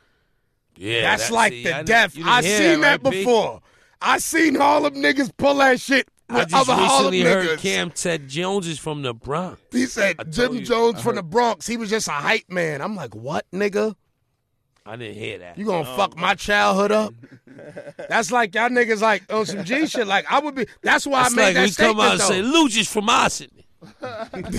Yeah, 0.77 1.01
that's 1.01 1.27
that- 1.27 1.33
like 1.33 1.53
see, 1.53 1.63
the 1.65 1.75
I 1.77 1.83
death. 1.83 2.15
I 2.23 2.41
seen 2.41 2.81
that, 2.81 3.03
right, 3.03 3.11
B? 3.11 3.19
before. 3.23 3.61
I 4.01 4.17
seen 4.17 4.55
Harlem 4.55 4.95
niggas 4.95 5.31
pull 5.37 5.55
that 5.55 5.79
shit 5.79 6.07
I 6.29 6.45
just 6.45 6.55
other 6.55 6.73
Harlem 6.81 7.11
recently 7.11 7.21
heard 7.21 7.59
niggas. 7.59 7.61
Cam 7.61 7.91
Ted 7.91 8.27
Jones 8.27 8.67
is 8.67 8.79
from 8.79 9.01
the 9.03 9.13
Bronx. 9.13 9.61
he 9.71 9.85
said 9.85 10.17
told 10.17 10.31
Jim 10.31 10.55
you. 10.55 10.61
Jones 10.61 11.01
from 11.01 11.15
the 11.15 11.23
Bronx. 11.23 11.67
He 11.67 11.77
was 11.77 11.89
just 11.91 12.07
a 12.07 12.11
hype 12.11 12.49
man. 12.49 12.81
I'm 12.81 12.95
like, 12.95 13.13
what, 13.13 13.45
nigga? 13.53 13.93
I 14.85 14.95
didn't 14.97 15.15
hear 15.15 15.37
that. 15.39 15.57
You 15.57 15.65
gonna 15.65 15.85
fuck 15.95 16.17
my 16.17 16.35
childhood 16.35 16.91
up? 16.91 17.13
That's 18.09 18.31
like 18.31 18.53
y'all 18.53 18.69
niggas 18.69 19.01
like 19.01 19.31
on 19.31 19.45
some 19.45 19.63
G 19.63 19.87
shit. 19.87 20.07
Like 20.07 20.29
I 20.31 20.39
would 20.39 20.55
be. 20.55 20.67
That's 20.81 21.07
why 21.07 21.25
It's 21.25 21.33
I 21.33 21.35
made 21.35 21.43
like 21.45 21.53
that 21.55 21.61
we 21.63 21.67
statement 21.69 21.97
come 21.97 22.05
out 22.05 22.11
and 22.11 22.19
though. 22.19 22.25
say 22.25 22.41
Lucius 22.41 22.91
from 22.91 23.09
Austin. 23.09 23.49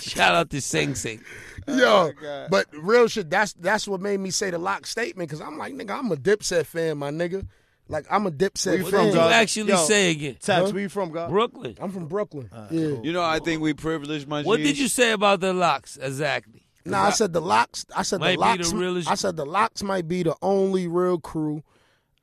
Shout 0.00 0.34
out 0.34 0.50
to 0.50 0.60
Sing 0.60 0.94
Sing. 0.94 1.20
Yo, 1.68 2.12
but 2.50 2.66
real 2.72 3.08
shit. 3.08 3.28
That's 3.30 3.52
that's 3.54 3.86
what 3.88 4.00
made 4.00 4.20
me 4.20 4.30
say 4.30 4.50
the 4.50 4.58
lock 4.58 4.86
statement 4.86 5.28
because 5.28 5.40
I'm 5.40 5.58
like, 5.58 5.74
nigga, 5.74 5.98
I'm 5.98 6.10
a 6.12 6.16
Dipset 6.16 6.66
fan, 6.66 6.98
my 6.98 7.10
nigga. 7.10 7.46
Like 7.88 8.06
I'm 8.10 8.26
a 8.26 8.30
Dipset 8.30 8.66
Where 8.66 8.76
you 8.76 8.82
fan. 8.84 8.90
from, 8.92 9.06
You 9.08 9.14
God? 9.14 9.32
actually 9.32 9.68
Yo. 9.70 9.76
say 9.76 10.10
again. 10.10 10.34
Tax, 10.40 10.66
Huh? 10.66 10.70
where 10.72 10.82
you 10.82 10.88
from, 10.88 11.10
God? 11.10 11.30
Brooklyn. 11.30 11.76
I'm 11.80 11.90
from 11.90 12.06
Brooklyn. 12.06 12.48
Ah, 12.52 12.66
yeah. 12.70 12.96
you 13.02 13.12
know, 13.12 13.22
I 13.22 13.40
think 13.40 13.62
we 13.62 13.74
privileged 13.74 14.28
my. 14.28 14.42
What 14.42 14.58
G's. 14.58 14.66
did 14.68 14.78
you 14.78 14.88
say 14.88 15.12
about 15.12 15.40
the 15.40 15.52
locks 15.52 15.96
exactly? 16.00 16.62
Nah, 16.84 17.04
I 17.04 17.10
said 17.10 17.32
the 17.32 17.40
LOX. 17.40 17.84
I 17.94 18.02
said 18.02 18.20
Might 18.20 18.30
the 18.32 18.36
be 18.36 18.40
LOX. 18.58 18.70
the 18.70 18.76
realest- 18.76 19.08
I 19.10 19.14
said 19.14 19.36
the 19.36 19.44
LOX 19.46 19.82
might 19.82 20.08
be 20.08 20.22
the 20.22 20.34
only 20.42 20.88
real 20.88 21.18
crew 21.18 21.62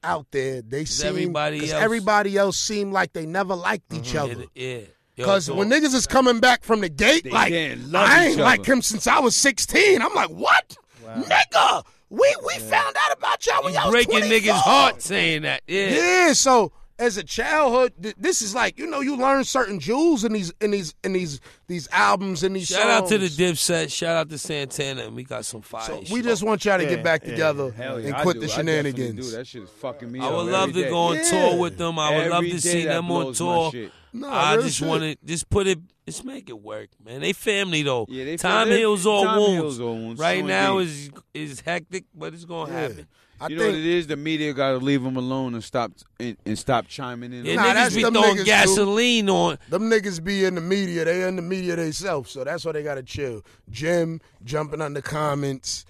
out 0.03 0.27
there. 0.31 0.61
They 0.61 0.85
seem 0.85 1.07
everybody 1.09 1.59
'cause 1.59 1.71
else- 1.71 1.83
everybody 1.83 2.37
else 2.37 2.57
seemed 2.57 2.93
like 2.93 3.13
they 3.13 3.25
never 3.25 3.55
liked 3.55 3.93
each 3.93 4.13
mm-hmm. 4.13 4.17
other. 4.31 4.45
Yeah. 4.55 4.75
yeah. 4.77 4.81
Because 5.15 5.45
so- 5.45 5.55
when 5.55 5.69
niggas 5.69 5.93
is 5.93 6.07
coming 6.07 6.39
back 6.39 6.63
from 6.63 6.81
the 6.81 6.89
gate, 6.89 7.23
They 7.23 7.29
like 7.31 7.51
I 7.53 8.25
ain't 8.27 8.37
like 8.37 8.65
him 8.65 8.81
since 8.81 9.07
I 9.07 9.19
was 9.19 9.35
16. 9.35 10.01
I'm 10.01 10.13
like, 10.13 10.29
what, 10.29 10.75
nigga? 11.05 11.83
We 12.09 12.33
we 12.45 12.53
found 12.59 12.95
out 12.97 13.17
about 13.17 13.45
y'all 13.45 13.63
when 13.63 13.73
you 13.73 13.79
y'all 13.79 13.87
was 13.91 14.05
breaking 14.05 14.19
24. 14.27 14.53
niggas' 14.53 14.59
heart 14.61 15.01
saying 15.01 15.41
that. 15.41 15.61
Yeah. 15.67 15.89
Yeah, 15.89 16.33
so 16.33 16.71
as 16.99 17.17
a 17.17 17.23
childhood, 17.23 17.93
th- 18.01 18.15
this 18.17 18.41
is 18.41 18.55
like 18.55 18.77
you 18.79 18.87
know 18.87 19.01
you 19.01 19.15
learn 19.17 19.43
certain 19.43 19.79
jewels 19.79 20.23
in 20.23 20.33
these 20.33 20.51
in 20.61 20.71
these 20.71 20.95
in 21.03 21.13
these 21.13 21.39
these 21.67 21.87
albums 21.91 22.43
and 22.43 22.55
these. 22.55 22.67
Shout 22.67 22.89
out 22.89 23.07
to 23.09 23.17
the 23.17 23.27
songs. 23.29 23.37
Dipset. 23.59 23.91
Shout 23.91 24.15
out 24.17 24.29
to 24.29 24.37
Santana, 24.37 25.03
and 25.05 25.15
we 25.15 25.23
got 25.23 25.45
some 25.45 25.61
fire. 25.61 25.83
So 25.85 26.03
we 26.11 26.21
just 26.21 26.43
want 26.43 26.65
y'all 26.65 26.77
to 26.77 26.83
Yeah, 26.83 26.89
get 26.95 27.03
back 27.03 27.23
yeah. 27.23 27.31
together 27.31 27.71
Hell 27.71 27.99
yeah, 27.99 28.07
and 28.07 28.15
I 28.15 28.23
quit 28.23 28.35
do. 28.39 28.47
the 28.47 28.53
I 28.53 28.55
shenanigans. 28.55 29.31
Do. 29.31 29.37
That 29.37 29.47
shit 29.47 29.63
is 29.63 29.69
fucking 29.69 30.11
me 30.11 30.19
I 30.19 30.25
up 30.25 30.33
would 30.35 30.51
love 30.51 30.69
every 30.69 30.73
to 30.81 30.83
day. 30.85 30.89
go 30.89 30.97
on 30.97 31.15
Yeah. 31.15 31.29
tour 31.29 31.57
with 31.59 31.77
them. 31.77 31.99
I 31.99 32.09
would 32.11 32.17
Every 32.19 32.29
love 32.31 32.43
to 32.45 32.61
see 32.61 32.85
them 32.85 33.11
on 33.11 33.33
tour. 33.33 33.71
shit. 33.71 33.91
Nah, 34.13 34.31
I 34.33 34.55
just 34.57 34.81
want 34.81 35.03
to 35.03 35.15
just 35.25 35.49
put 35.49 35.67
it. 35.67 35.79
Just 36.07 36.23
make 36.23 36.49
it 36.49 36.59
work, 36.63 36.89
man. 37.05 37.19
They 37.21 37.33
family 37.33 37.83
though. 37.83 38.05
Yeah, 38.09 38.23
they 38.23 38.37
time 38.37 38.69
they- 38.69 38.77
heals 38.79 39.05
all 39.05 39.25
time 39.25 39.39
wounds. 39.39 39.53
heals 39.61 39.79
all 39.81 39.93
wounds. 39.93 40.19
Right 40.19 40.39
So 40.41 40.47
now 40.47 40.77
is 40.79 41.09
is 41.33 41.59
hectic, 41.59 42.05
but 42.15 42.33
it's 42.33 42.45
gonna 42.45 42.71
Yeah. 42.71 42.79
happen. 42.79 43.07
I 43.39 43.47
you 43.49 43.57
know 43.57 43.65
what 43.67 43.75
it 43.75 43.85
is? 43.85 44.07
The 44.07 44.15
media 44.17 44.51
got 44.53 44.71
to 44.71 44.77
leave 44.77 45.03
them 45.03 45.15
alone 45.15 45.53
and 45.53 45.63
stop 45.63 45.91
and, 46.19 46.35
and 46.45 46.57
stop 46.57 46.87
chiming 46.87 47.33
in. 47.33 47.45
Yeah, 47.45 47.55
Nah, 47.55 47.63
niggas 47.65 47.73
that's 47.73 47.95
be 47.95 48.01
throwing 48.01 48.15
niggas, 48.15 48.37
too. 48.37 48.43
gasoline 48.45 49.29
on. 49.29 49.57
them 49.69 49.83
niggas 49.89 50.23
be 50.23 50.45
in 50.45 50.55
the 50.55 50.61
media. 50.61 51.05
They 51.05 51.27
in 51.27 51.35
the 51.35 51.41
media 51.41 51.75
themselves, 51.75 52.31
so 52.31 52.43
that's 52.43 52.65
why 52.65 52.71
they 52.71 52.83
gotta 52.83 53.03
chill. 53.03 53.43
Jim 53.69 54.19
jumping 54.43 54.81
on 54.81 54.93
the 54.93 55.01
comments, 55.01 55.85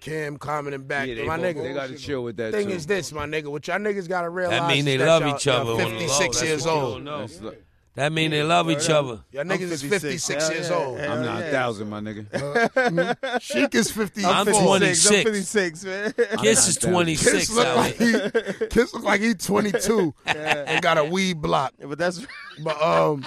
Cam 0.00 0.36
commenting 0.36 0.82
back. 0.86 1.06
yeah, 1.08 1.14
they, 1.14 1.26
my 1.26 1.36
both- 1.36 1.44
nigga, 1.56 1.62
they 1.62 1.74
got 1.74 1.88
to 1.90 1.96
chill 1.96 2.24
with 2.24 2.36
that 2.38 2.52
thing 2.52 2.68
too. 2.68 2.74
is 2.74 2.86
this, 2.86 3.12
my 3.12 3.26
nigga. 3.26 3.46
What 3.48 3.68
y'all 3.68 3.78
niggas 3.78 4.08
gotta 4.08 4.30
realize. 4.30 4.60
That 4.60 4.68
mean 4.68 4.78
is 4.78 4.84
they 4.86 4.96
that 4.96 5.06
love 5.06 5.22
y'all- 5.22 5.36
each 5.36 5.46
other. 5.46 5.64
y'all 5.70 5.72
on 5.72 5.78
the 5.78 5.84
low. 5.84 5.98
56 5.98 6.36
That's 6.38 6.42
years 6.48 6.64
what 6.64 6.74
old. 6.74 7.04
Don't 7.94 8.04
know. 8.04 8.04
That's 8.04 8.04
like- 8.04 8.04
That 8.10 8.12
mean 8.12 8.30
they 8.30 8.42
love 8.42 8.70
each 8.70 8.88
other. 8.90 9.20
Y'all 9.32 9.44
niggas 9.44 9.70
is 9.70 9.82
56 9.82 10.42
Hell 10.44 10.52
years 10.54 10.68
yeah, 10.70 10.76
old. 10.76 10.98
hell 10.98 11.12
I'm 11.12 11.24
not 11.24 11.40
yeah. 11.40 11.44
a 11.46 11.50
thousand, 11.50 11.88
my 11.90 12.00
nigga. 12.00 13.40
Sheek 13.42 13.74
is 13.74 13.90
54. 13.90 14.30
I'm 14.30 14.46
26. 14.46 15.06
I'm 15.06 15.24
56, 15.24 15.84
man. 15.84 16.12
Kiss 16.38 16.68
is 16.68 16.76
not 16.76 16.82
down. 16.82 16.92
twenty 16.92 17.16
Kiss 17.16 17.50
look 17.50 17.76
like 17.76 17.94
he, 17.96 18.66
Kiss 18.68 18.94
look 18.94 19.02
like 19.04 19.20
he 19.20 19.34
22 19.34 20.14
and 20.26 20.82
got 20.82 20.98
a 20.98 21.04
weed 21.04 21.40
block. 21.42 21.72
but 21.80 21.98
that's 21.98 22.24
But 22.62 22.80
um, 22.82 23.24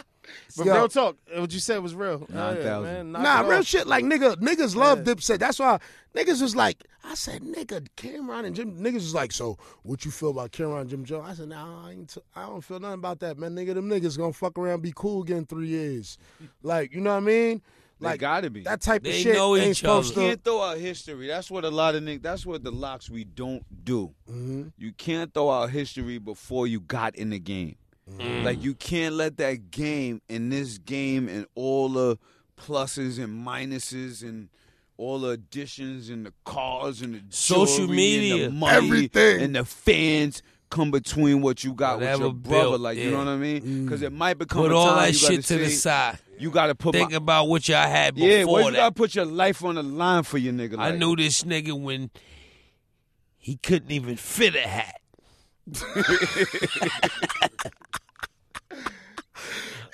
but 0.58 0.66
yo, 0.66 0.74
real 0.76 0.88
talk. 0.90 1.18
What 1.36 1.54
you 1.54 1.60
said 1.60 1.80
was 1.84 1.96
real. 1.96 2.28
Hell 2.32 2.56
yeah, 2.58 2.80
man. 2.80 3.12
Nah, 3.12 3.44
it 3.44 3.48
real 3.50 3.62
shit. 3.64 3.88
Like 3.88 4.04
nigga, 4.06 4.36
niggas 4.38 4.76
love 4.76 5.00
Dipset. 5.00 5.40
That's 5.40 5.60
why 5.60 5.80
niggas 6.16 6.42
was 6.42 6.56
like, 6.56 6.84
I 7.04 7.14
said, 7.16 7.42
nigga, 7.44 7.88
Cam'ron 7.98 8.46
and 8.46 8.56
Jim. 8.56 8.76
Niggas 8.78 8.94
was 8.96 9.14
like, 9.14 9.32
so 9.32 9.58
what 9.84 10.06
you 10.06 10.12
feel 10.12 10.30
about 10.32 10.52
Cam'ron 10.52 10.82
and 10.82 10.90
Jim 10.90 11.06
Jones? 11.06 11.28
I 11.30 11.34
said, 11.36 11.50
nah, 11.50 11.88
I, 11.88 11.92
ain't 11.92 12.10
t- 12.14 12.22
I 12.36 12.48
don't 12.48 12.62
feel 12.62 12.80
nothing 12.80 12.96
about 12.96 13.20
that, 13.20 13.38
man. 13.38 13.56
Nigga, 13.56 13.74
them 13.76 13.90
niggas 13.90 14.18
gonna 14.18 14.34
fuck 14.34 14.58
around, 14.58 14.82
be 14.82 14.94
cool 14.96 15.22
again 15.24 15.38
in 15.38 15.46
three 15.46 15.68
years. 15.68 16.18
Like, 16.64 16.94
you 16.94 17.02
know 17.02 17.12
what 17.12 17.18
I 17.18 17.20
mean? 17.22 17.62
They 18.02 18.08
Like 18.08 18.20
gotta 18.20 18.50
be. 18.50 18.62
that 18.64 18.82
type 18.82 19.02
of 19.06 19.12
They 19.12 19.22
shit 19.22 19.36
know 19.36 19.56
ain't 19.56 19.68
each 19.68 19.78
supposed 19.78 20.16
You 20.18 20.22
to. 20.24 20.28
can't 20.28 20.44
throw 20.44 20.62
out 20.62 20.78
history. 20.78 21.28
That's 21.28 21.50
what 21.50 21.64
a 21.64 21.70
lot 21.70 21.96
of 21.96 22.04
niggas. 22.04 22.24
That's 22.24 22.46
what 22.46 22.62
the 22.62 22.72
LOX 22.72 23.10
we 23.10 23.24
don't 23.24 23.64
do. 23.86 24.14
Mm-hmm. 24.30 24.64
You 24.78 24.92
can't 24.94 25.34
throw 25.34 25.50
out 25.50 25.70
history 25.70 26.18
before 26.18 26.68
you 26.68 26.82
got 26.82 27.16
in 27.16 27.30
the 27.30 27.40
game. 27.40 27.78
Mm. 28.12 28.44
Like 28.44 28.64
you 28.64 28.76
can't 28.76 29.16
let 29.16 29.38
that 29.38 29.72
game 29.72 30.22
and 30.30 30.52
this 30.52 30.78
game 30.78 31.28
and 31.28 31.48
all 31.56 31.90
the 31.90 32.20
pluses 32.58 33.22
and 33.22 33.46
minuses 33.46 34.22
and 34.22 34.50
all 34.98 35.20
the 35.20 35.30
additions 35.30 36.10
and 36.10 36.26
the 36.26 36.34
cars 36.44 37.02
and 37.02 37.16
the 37.16 37.22
Social 37.30 37.88
media. 37.88 38.46
and 38.46 38.54
the 38.54 38.58
money 38.58 38.78
Everything. 38.78 39.42
and 39.42 39.56
the 39.56 39.66
fans 39.66 40.42
come 40.70 40.92
between 40.92 41.42
what 41.42 41.64
you 41.64 41.74
got 41.74 42.00
Whatever 42.00 42.12
with 42.12 42.22
your 42.22 42.34
brother. 42.34 42.70
built, 42.70 42.82
like 42.82 42.98
you 42.98 43.12
know 43.12 43.20
what 43.20 43.28
I 43.28 43.38
mean? 43.38 43.86
Because 43.86 44.02
it 44.02 44.12
mm. 44.12 44.18
might 44.18 44.38
become 44.38 44.62
Put 44.62 44.72
a 44.72 44.76
all 44.76 44.96
that 44.96 45.14
you 45.14 45.20
gotta 45.22 45.34
shit 45.36 45.46
to 45.46 45.58
the 45.58 45.70
side. 45.70 46.20
You 46.38 46.52
got 46.52 46.68
to 46.68 46.76
put 46.76 46.94
Think 46.94 47.12
my, 47.12 47.18
about 47.18 47.48
what 47.48 47.68
y'all 47.68 47.88
had 47.88 48.16
before 48.16 48.30
yeah. 48.30 48.44
Well, 48.44 48.66
you 48.66 48.72
that. 48.72 48.78
got 48.78 48.90
to 48.90 48.94
put 48.94 49.16
your 49.16 49.26
life 49.26 49.64
on 49.64 49.76
the 49.76 49.84
line 49.84 50.24
for 50.24 50.38
your 50.38 50.54
nigga. 50.54 50.78
I 50.78 50.92
knew 50.92 51.16
this 51.16 51.44
nigga 51.44 51.80
when 51.80 52.10
he 53.38 53.56
couldn't 53.56 53.92
even 53.92 54.18
fit 54.18 54.56
a 54.56 54.62
hat. 54.62 55.00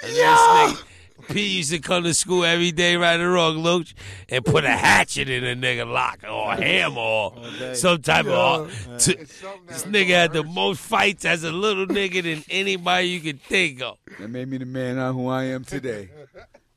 And 0.03 0.09
this 0.09 0.17
nigga, 0.19 0.83
P 1.29 1.57
used 1.57 1.71
to 1.71 1.79
come 1.79 2.03
to 2.03 2.13
school 2.13 2.43
every 2.43 2.71
day, 2.71 2.95
right 2.97 3.19
or 3.19 3.31
wrong, 3.31 3.57
Loach, 3.61 3.93
and 4.29 4.43
put 4.43 4.63
a 4.65 4.71
hatchet 4.71 5.29
in 5.29 5.43
a 5.43 5.55
nigga 5.55 5.89
locker 5.91 6.27
or 6.27 6.53
a 6.53 6.55
hammer 6.55 6.99
or 6.99 7.75
some 7.75 8.01
type 8.01 8.25
of. 8.25 8.71
t- 8.97 9.13
this 9.15 9.83
nigga 9.85 10.07
had 10.09 10.33
the 10.33 10.43
most 10.43 10.79
fights 10.81 11.23
as 11.25 11.43
a 11.43 11.51
little 11.51 11.85
nigga 11.85 12.23
than 12.23 12.43
anybody 12.49 13.07
you 13.09 13.19
could 13.19 13.41
think 13.43 13.81
of. 13.81 13.97
That 14.19 14.29
made 14.29 14.47
me 14.49 14.57
the 14.57 14.65
man 14.65 14.97
out 14.97 15.13
who 15.13 15.27
I 15.27 15.43
am 15.45 15.63
today. 15.63 16.09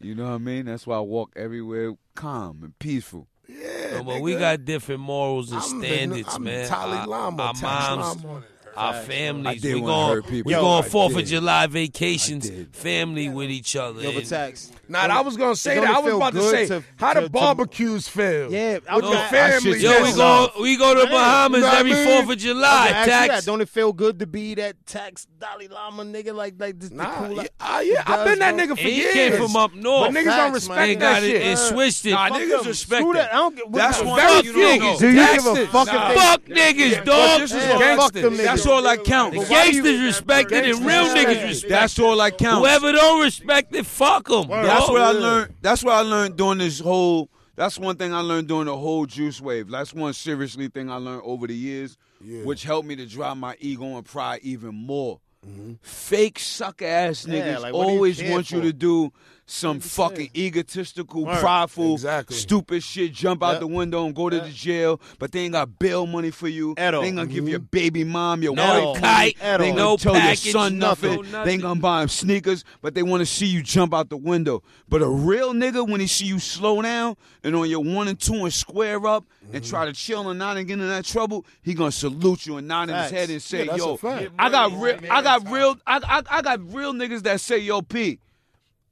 You 0.00 0.14
know 0.14 0.24
what 0.24 0.32
I 0.34 0.38
mean? 0.38 0.66
That's 0.66 0.86
why 0.86 0.96
I 0.96 1.00
walk 1.00 1.32
everywhere 1.36 1.94
calm 2.14 2.60
and 2.62 2.78
peaceful. 2.78 3.26
Yeah, 3.48 4.02
but 4.02 4.04
nigga. 4.16 4.20
we 4.22 4.36
got 4.36 4.64
different 4.66 5.00
morals 5.00 5.50
and 5.52 5.62
I'm 5.62 5.80
the- 5.80 5.86
standards, 5.86 6.28
I'm 6.34 6.44
man. 6.44 6.68
Tally 6.68 6.98
Our- 6.98 7.06
Lama, 7.06 7.42
our 7.42 7.52
Tax 7.54 7.62
moms, 7.62 8.24
Lama. 8.24 8.42
Our 8.76 8.94
families. 9.02 9.62
we 9.62 9.80
wanna 9.80 10.20
going, 10.22 10.44
we 10.44 10.52
Yo, 10.52 10.60
going 10.60 10.82
Fourth 10.84 11.16
of. 11.16 11.24
July 11.24 11.66
vacations, 11.66 12.50
family 12.72 13.28
with 13.28 13.50
each 13.50 13.76
other. 13.76 14.02
Yo, 14.02 14.12
but 14.12 14.26
tax. 14.26 14.70
Nah, 14.88 14.98
I 15.00 15.20
was 15.22 15.36
gonna 15.36 15.56
say 15.56 15.76
Don't 15.76 15.84
that. 15.84 15.90
it 15.90 15.96
I 15.96 15.98
was 16.00 16.06
feel 16.08 16.16
about 16.18 16.32
to 16.34 16.38
good 16.40 16.50
say 16.50 16.66
to- 16.66 16.84
how 16.96 17.12
to- 17.14 17.20
the 17.22 17.26
to- 17.26 17.32
barbecues 17.32 18.06
feel. 18.08 18.52
Yeah, 18.52 18.78
I 18.88 18.96
with 18.96 19.04
was 19.04 19.12
the 19.12 19.16
gonna- 19.16 19.28
family. 19.28 19.78
Yo, 19.80 20.02
we 20.02 20.12
go 20.12 20.50
we 20.60 20.76
go 20.76 20.94
to 20.94 21.10
Bahamas 21.10 21.58
You 21.58 21.62
know 21.62 21.68
what 21.70 21.78
every 21.78 21.92
mean? 21.92 22.06
Fourth 22.06 22.30
of 22.30 22.38
July. 22.38 22.88
Ask 22.88 23.06
you 23.06 23.10
that. 23.12 23.26
Tax. 23.28 23.44
Don't 23.46 23.60
it 23.62 23.68
feel 23.70 23.92
good 23.94 24.18
to 24.18 24.26
be 24.26 24.54
that 24.56 24.76
tax 24.86 25.26
Dalai 25.40 25.68
Lama 25.68 26.04
nigga 26.04 26.34
like 26.34 26.54
like 26.58 26.78
this? 26.78 26.90
Nah, 26.90 27.22
the 27.22 27.28
cool 27.28 27.36
yeah, 27.36 27.42
uh, 27.60 27.80
yeah, 27.84 28.02
I've 28.06 28.06
does, 28.06 28.28
been 28.28 28.38
that 28.40 28.56
bro. 28.56 28.64
nigga 28.64 28.68
for 28.76 28.80
And 28.80 28.88
he 28.90 28.96
years. 28.96 29.12
came 29.14 29.32
from 29.32 29.56
up 29.56 29.74
north. 29.74 30.12
But 30.12 30.20
niggas 30.20 30.24
Facts, 30.24 30.36
don't 30.36 30.44
man. 30.44 30.52
respect 30.52 30.80
They 30.80 30.94
that 30.96 31.00
got 31.00 31.22
it 31.22 31.26
shit. 31.30 31.42
and 31.42 31.58
switched 31.58 32.06
it. 32.06 32.10
Nah, 32.10 32.28
Fuck 32.28 32.38
niggas 32.40 32.66
respect 32.66 33.00
Screw 33.02 33.12
that. 33.14 33.18
that. 33.30 33.32
I 33.32 33.36
don't 33.36 33.56
get. 33.56 33.72
That's 33.72 33.98
what- 33.98 34.06
one 34.06 34.20
very 34.20 34.34
thing 34.36 34.44
you 34.44 34.52
few 34.52 34.62
don't 34.62 34.78
niggas. 34.80 34.92
know. 34.92 34.98
Do 34.98 35.06
you 35.08 35.14
give 35.34 35.46
a 35.46 35.62
it. 35.62 35.68
fuck 35.70 35.86
Nah. 35.86 36.10
if 36.10 36.14
Fuck 36.18 36.42
niggas, 36.44 36.96
But 36.96 37.04
dog. 37.06 37.40
this 37.40 37.50
is 37.52 37.56
Yeah, 37.56 37.68
what 37.70 37.78
fuck 37.78 38.12
gangsters. 38.12 38.22
them 38.22 38.36
That's 38.36 38.63
niggas. 38.64 38.70
all 38.70 38.82
that 38.82 39.04
counts. 39.04 39.38
The 39.38 39.44
gangsters 39.44 40.00
respect 40.00 40.52
it 40.52 40.64
and 40.64 40.86
real 40.86 41.04
niggas 41.14 41.44
respect 41.44 41.64
it. 41.64 41.68
That's 41.68 41.98
all 41.98 42.16
that 42.18 42.34
it. 42.34 42.38
counts. 42.38 42.60
Whoever 42.66 42.92
don't 42.92 43.22
respect 43.22 43.74
it, 43.74 43.86
fuck 43.86 44.28
them. 44.28 44.48
That's 44.48 44.88
what 44.88 45.00
I 45.02 45.10
learned. 45.10 45.54
That's 45.60 45.82
what 45.84 45.94
I 45.94 46.00
learned 46.00 46.36
during 46.36 46.58
this 46.58 46.80
whole. 46.80 47.30
That's 47.56 47.78
one 47.78 47.96
thing 47.96 48.12
I 48.12 48.20
learned 48.20 48.48
during 48.48 48.66
the 48.66 48.76
whole 48.76 49.06
juice 49.06 49.40
wave. 49.40 49.70
That's 49.70 49.94
one 49.94 50.12
seriously 50.12 50.68
thing 50.68 50.90
I 50.90 50.96
learned 50.96 51.22
over 51.24 51.46
the 51.46 51.54
years, 51.54 51.96
which 52.20 52.64
helped 52.64 52.88
me 52.88 52.96
to 52.96 53.06
drive 53.06 53.36
my 53.36 53.56
ego 53.60 53.96
and 53.96 54.04
pride 54.04 54.40
even 54.42 54.74
more. 54.74 55.20
Mm-hmm. 55.46 55.74
Fake 55.82 56.38
sucker 56.38 56.86
ass 56.86 57.26
Yeah, 57.26 57.56
niggas 57.56 57.60
like, 57.60 57.74
what 57.74 57.84
do 57.84 57.90
you 57.90 57.96
always 57.96 58.20
care 58.20 58.32
want 58.32 58.50
you 58.50 58.62
to 58.62 58.72
do 58.72 59.12
some 59.46 59.80
fucking 59.80 60.30
egotistical, 60.34 61.24
Word. 61.24 61.38
prideful, 61.40 61.94
Exactly. 61.94 62.36
stupid 62.36 62.82
shit, 62.82 63.12
jump 63.12 63.42
out 63.42 63.60
the 63.60 63.66
window 63.66 64.06
and 64.06 64.14
go 64.14 64.30
to 64.30 64.40
the 64.40 64.48
jail, 64.48 65.00
but 65.18 65.32
they 65.32 65.40
ain't 65.40 65.52
got 65.52 65.78
bail 65.78 66.06
money 66.06 66.30
for 66.30 66.48
you. 66.48 66.74
At 66.76 66.94
all. 66.94 67.02
They 67.02 67.08
ain't 67.08 67.16
gonna 67.16 67.28
give 67.28 67.48
your 67.48 67.58
mm-hmm. 67.58 67.66
baby 67.70 68.04
mom, 68.04 68.42
your 68.42 68.54
No 68.54 68.92
wife, 68.92 69.02
kite, 69.02 69.36
At 69.42 69.58
they 69.58 69.66
ain't 69.66 69.76
gonna 69.76 69.90
no 69.90 69.96
tell 69.96 70.14
package, 70.14 70.46
your 70.46 70.52
son 70.52 70.78
nothing. 70.78 71.22
nothing. 71.22 71.44
They 71.44 71.52
ain't 71.52 71.62
gonna 71.62 71.80
buy 71.80 72.02
him 72.02 72.08
sneakers, 72.08 72.64
but 72.80 72.94
they 72.94 73.02
want 73.02 73.20
to 73.20 73.26
see 73.26 73.46
you 73.46 73.62
jump 73.62 73.92
out 73.92 74.08
the 74.08 74.16
window. 74.16 74.62
But 74.88 75.02
a 75.02 75.08
real 75.08 75.52
nigga, 75.52 75.88
when 75.88 76.00
he 76.00 76.06
see 76.06 76.26
you 76.26 76.38
slow 76.38 76.80
down 76.80 77.16
and 77.42 77.54
on 77.54 77.68
your 77.68 77.82
one 77.84 78.08
and 78.08 78.18
two 78.18 78.44
and 78.44 78.52
square 78.52 79.06
up 79.06 79.24
and 79.52 79.62
mm-hmm. 79.62 79.70
try 79.70 79.84
to 79.84 79.92
chill 79.92 80.28
and 80.30 80.38
not 80.38 80.56
and 80.56 80.66
get 80.66 80.78
in 80.78 80.88
that 80.88 81.04
trouble, 81.04 81.44
he 81.62 81.74
gonna 81.74 81.92
salute 81.92 82.46
you 82.46 82.56
and 82.56 82.66
nod 82.66 82.88
in 82.88 82.96
his 82.96 83.10
head 83.10 83.30
and 83.30 83.42
say, 83.42 83.58
Yeah, 83.58 83.72
that's 83.72 83.78
"Yo, 83.78 83.94
a 83.94 83.98
fact. 83.98 84.30
I 84.38 84.48
got 84.48 84.72
real, 84.72 84.98
I 85.10 85.22
got 85.22 85.50
real, 85.50 85.76
I, 85.86 86.00
I, 86.02 86.38
I 86.38 86.42
got 86.42 86.72
real 86.72 86.92
niggas 86.94 87.22
that 87.24 87.40
say, 87.40 87.58
"Yo, 87.58 87.82
P, 87.82 88.18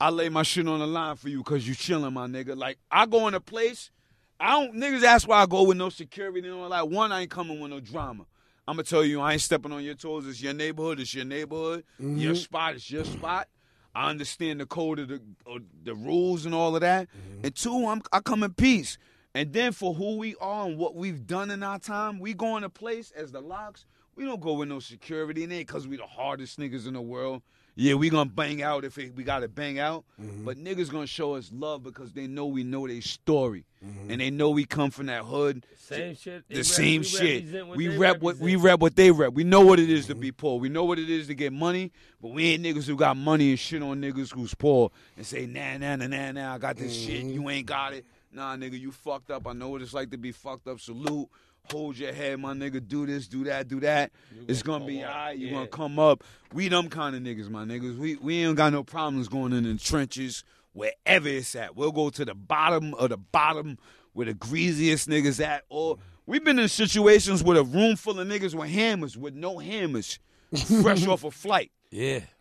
I 0.02 0.10
lay 0.10 0.28
my 0.28 0.42
shit 0.42 0.66
on 0.66 0.80
the 0.80 0.86
line 0.86 1.14
for 1.14 1.28
you 1.28 1.38
because 1.38 1.66
you 1.68 1.76
chilling, 1.76 2.12
my 2.12 2.26
nigga." 2.26 2.56
Like 2.56 2.78
I 2.90 3.06
go 3.06 3.28
in 3.28 3.34
a 3.34 3.40
place, 3.40 3.92
I 4.40 4.50
don't 4.50 4.74
niggas. 4.74 5.00
That's 5.00 5.28
why 5.28 5.40
I 5.40 5.46
go 5.46 5.62
with 5.62 5.76
no 5.76 5.90
security 5.90 6.48
and 6.48 6.58
all 6.58 6.68
that. 6.70 6.88
One, 6.88 7.12
I 7.12 7.20
ain't 7.20 7.30
coming 7.30 7.60
with 7.60 7.70
no 7.70 7.78
drama. 7.78 8.26
I'm 8.66 8.74
gonna 8.74 8.82
tell 8.82 9.04
you, 9.04 9.20
I 9.20 9.34
ain't 9.34 9.42
stepping 9.42 9.70
on 9.70 9.84
your 9.84 9.94
toes. 9.94 10.26
It's 10.26 10.42
your 10.42 10.54
neighborhood. 10.54 10.98
It's 10.98 11.14
your 11.14 11.24
neighborhood. 11.24 11.84
Mm-hmm. 12.00 12.18
Your 12.18 12.34
spot. 12.34 12.74
It's 12.74 12.90
your 12.90 13.04
spot. 13.04 13.46
I 13.94 14.10
understand 14.10 14.58
the 14.58 14.66
code 14.66 14.98
of 14.98 15.06
the 15.06 15.22
of 15.46 15.62
the 15.84 15.94
rules 15.94 16.46
and 16.46 16.54
all 16.54 16.74
of 16.74 16.80
that. 16.80 17.06
Mm-hmm. 17.06 17.46
And 17.46 17.54
two, 17.54 17.86
I'm 17.86 18.02
I 18.12 18.18
come 18.18 18.42
in 18.42 18.54
peace. 18.54 18.98
And 19.36 19.52
then 19.52 19.70
for 19.70 19.94
who 19.94 20.16
we 20.16 20.34
are 20.40 20.66
and 20.66 20.78
what 20.78 20.96
we've 20.96 21.28
done 21.28 21.52
in 21.52 21.62
our 21.62 21.78
time, 21.78 22.18
we 22.18 22.34
go 22.34 22.56
in 22.56 22.64
a 22.64 22.68
place 22.68 23.12
as 23.12 23.30
the 23.30 23.40
LOX. 23.40 23.86
We 24.16 24.24
don't 24.24 24.40
go 24.40 24.54
with 24.54 24.68
no 24.68 24.80
security. 24.80 25.44
in 25.44 25.52
It 25.52 25.66
because 25.68 25.86
we 25.86 25.96
the 25.96 26.06
hardest 26.06 26.58
niggas 26.58 26.88
in 26.88 26.94
the 26.94 27.00
world. 27.00 27.42
Yeah, 27.74 27.94
we 27.94 28.10
gonna 28.10 28.28
bang 28.28 28.62
out 28.62 28.84
if 28.84 28.98
it, 28.98 29.14
we 29.16 29.24
gotta 29.24 29.48
bang 29.48 29.78
out. 29.78 30.04
Mm-hmm. 30.20 30.44
But 30.44 30.58
niggas 30.58 30.90
gonna 30.90 31.06
show 31.06 31.34
us 31.34 31.50
love 31.52 31.82
because 31.82 32.12
they 32.12 32.26
know 32.26 32.46
we 32.46 32.64
know 32.64 32.86
their 32.86 33.00
story. 33.00 33.64
Mm-hmm. 33.84 34.10
And 34.10 34.20
they 34.20 34.30
know 34.30 34.50
we 34.50 34.64
come 34.64 34.90
from 34.90 35.06
that 35.06 35.24
hood. 35.24 35.66
Same 35.78 36.14
shit. 36.14 36.46
The 36.48 36.56
rep- 36.56 36.64
same 36.64 37.00
we 37.00 37.06
shit. 37.06 37.66
We 37.76 37.86
they 37.88 37.98
rep 37.98 38.20
what 38.20 38.36
we 38.36 38.56
represent. 38.56 38.64
rep 38.64 38.80
what 38.80 38.96
they 38.96 39.10
rep. 39.10 39.32
We 39.32 39.44
know 39.44 39.62
what 39.62 39.80
it 39.80 39.88
is 39.88 40.06
to 40.06 40.12
mm-hmm. 40.12 40.20
be 40.20 40.32
poor. 40.32 40.60
We 40.60 40.68
know 40.68 40.84
what 40.84 40.98
it 40.98 41.08
is 41.08 41.26
to 41.28 41.34
get 41.34 41.52
money, 41.52 41.92
but 42.20 42.32
we 42.32 42.50
ain't 42.50 42.62
niggas 42.62 42.86
who 42.86 42.96
got 42.96 43.16
money 43.16 43.50
and 43.50 43.58
shit 43.58 43.82
on 43.82 44.02
niggas 44.02 44.32
who's 44.32 44.54
poor 44.54 44.90
and 45.16 45.26
say 45.26 45.46
nah 45.46 45.78
nah 45.78 45.96
nah 45.96 46.06
nah 46.06 46.32
nah. 46.32 46.54
I 46.54 46.58
got 46.58 46.76
this 46.76 46.94
shit. 46.94 47.24
You 47.24 47.48
ain't 47.48 47.66
got 47.66 47.94
it. 47.94 48.04
Nah, 48.34 48.56
nigga, 48.56 48.80
you 48.80 48.92
fucked 48.92 49.30
up. 49.30 49.46
I 49.46 49.52
know 49.52 49.68
what 49.68 49.82
it's 49.82 49.92
like 49.92 50.10
to 50.10 50.16
be 50.16 50.32
fucked 50.32 50.66
up. 50.66 50.80
Salute. 50.80 51.28
Hold 51.70 51.96
your 51.96 52.12
head, 52.12 52.38
my 52.40 52.52
nigga. 52.54 52.86
Do 52.86 53.06
this, 53.06 53.28
do 53.28 53.44
that, 53.44 53.68
do 53.68 53.80
that. 53.80 54.12
it's 54.48 54.62
gonna 54.62 54.84
be 54.84 55.02
alright. 55.04 55.38
You 55.38 55.50
gonna 55.50 55.66
come 55.66 55.98
up. 55.98 56.24
We 56.52 56.68
them 56.68 56.88
kind 56.88 57.16
of 57.16 57.22
niggas, 57.22 57.48
my 57.48 57.64
niggas. 57.64 57.96
We 57.96 58.16
we 58.16 58.42
ain't 58.44 58.56
got 58.56 58.72
no 58.72 58.82
problems 58.82 59.28
going 59.28 59.52
in 59.52 59.64
the 59.64 59.76
trenches 59.76 60.44
wherever 60.72 61.28
it's 61.28 61.54
at. 61.54 61.76
We'll 61.76 61.92
go 61.92 62.10
to 62.10 62.24
the 62.24 62.34
bottom 62.34 62.94
of 62.94 63.10
the 63.10 63.16
bottom 63.16 63.78
where 64.12 64.26
the 64.26 64.34
greasiest 64.34 65.08
niggas 65.08 65.44
at. 65.44 65.64
Or 65.68 65.98
we've 66.26 66.44
been 66.44 66.58
in 66.58 66.68
situations 66.68 67.42
with 67.42 67.56
a 67.56 67.64
room 67.64 67.96
full 67.96 68.18
of 68.18 68.28
niggas 68.28 68.54
with 68.54 68.70
hammers, 68.70 69.16
with 69.16 69.34
no 69.34 69.58
hammers, 69.58 70.18
fresh 70.82 71.06
off 71.06 71.24
a 71.24 71.30
flight. 71.30 71.70
Yeah. 71.90 72.20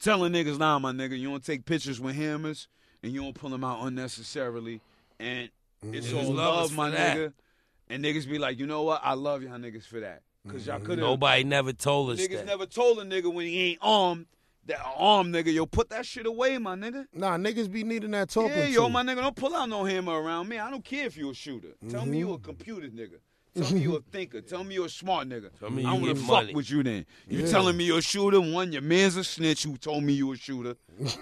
Telling 0.00 0.32
niggas, 0.32 0.58
nah, 0.58 0.78
my 0.78 0.92
nigga, 0.92 1.18
you 1.18 1.28
don't 1.28 1.44
take 1.44 1.66
pictures 1.66 2.00
with 2.00 2.14
hammers 2.14 2.68
and 3.02 3.12
you 3.12 3.22
don't 3.22 3.34
pull 3.34 3.50
them 3.50 3.64
out 3.64 3.86
unnecessarily. 3.86 4.80
And 5.18 5.50
it's 5.82 6.08
mm-hmm. 6.08 6.16
all 6.16 6.32
love 6.32 6.56
love, 6.56 6.70
for 6.70 6.76
my 6.76 6.90
that. 6.90 7.32
Nigga. 7.90 7.94
And 7.94 8.04
niggas 8.04 8.28
be 8.28 8.38
like, 8.38 8.58
you 8.58 8.66
know 8.66 8.82
what? 8.82 9.00
I 9.04 9.14
love 9.14 9.42
y'all 9.42 9.58
niggas 9.58 9.86
for 9.86 10.00
that. 10.00 10.22
Because 10.44 10.66
y'all 10.66 10.76
mm-hmm. 10.76 10.86
could 10.86 10.98
have. 10.98 11.06
Nobody 11.06 11.44
never 11.44 11.72
told 11.72 12.10
us 12.10 12.20
Niggas 12.20 12.38
that. 12.38 12.46
never 12.46 12.66
told 12.66 12.98
a 12.98 13.04
nigga 13.04 13.32
when 13.32 13.46
he 13.46 13.72
ain't 13.72 13.78
armed 13.82 14.26
that 14.66 14.80
a 14.80 14.88
armed 14.96 15.34
nigga, 15.34 15.52
yo, 15.52 15.66
put 15.66 15.90
that 15.90 16.06
shit 16.06 16.26
away, 16.26 16.58
my 16.58 16.74
nigga. 16.76 17.06
Nah, 17.12 17.36
niggas 17.36 17.70
be 17.70 17.84
needing 17.84 18.10
that 18.12 18.30
talking 18.30 18.56
Yeah, 18.56 18.66
yo, 18.66 18.84
to. 18.84 18.88
my 18.88 19.02
nigga, 19.02 19.16
don't 19.16 19.36
pull 19.36 19.54
out 19.54 19.68
no 19.68 19.84
hammer 19.84 20.20
around 20.20 20.48
me. 20.48 20.58
I 20.58 20.70
don't 20.70 20.84
care 20.84 21.06
if 21.06 21.16
you 21.16 21.30
a 21.30 21.34
shooter. 21.34 21.74
Tell 21.88 22.06
me 22.06 22.18
you 22.18 22.32
a 22.32 22.36
mm-hmm. 22.36 22.44
computer 22.44 22.88
nigga. 22.88 23.18
Tell 23.56 23.70
me 23.72 23.80
you 23.80 23.96
a 23.96 24.00
thinker. 24.12 24.40
Tell 24.40 24.62
me 24.64 24.74
you 24.74 24.84
a 24.84 24.88
smart 24.88 25.28
nigga. 25.28 25.50
Tell 25.58 25.70
me 25.70 25.84
I 25.84 25.94
you 25.94 26.00
wanna 26.00 26.14
fuck 26.14 26.52
with 26.54 26.70
you 26.70 26.82
then. 26.82 27.04
You 27.28 27.40
Yeah. 27.40 27.46
telling 27.48 27.76
me 27.76 27.84
you're 27.84 27.98
a 27.98 28.02
shooter? 28.02 28.40
One, 28.40 28.72
your 28.72 28.82
man's 28.82 29.16
a 29.16 29.24
snitch 29.24 29.64
who 29.64 29.76
told 29.76 30.02
me 30.04 30.12
you 30.12 30.32
a 30.32 30.36
shooter. 30.36 30.76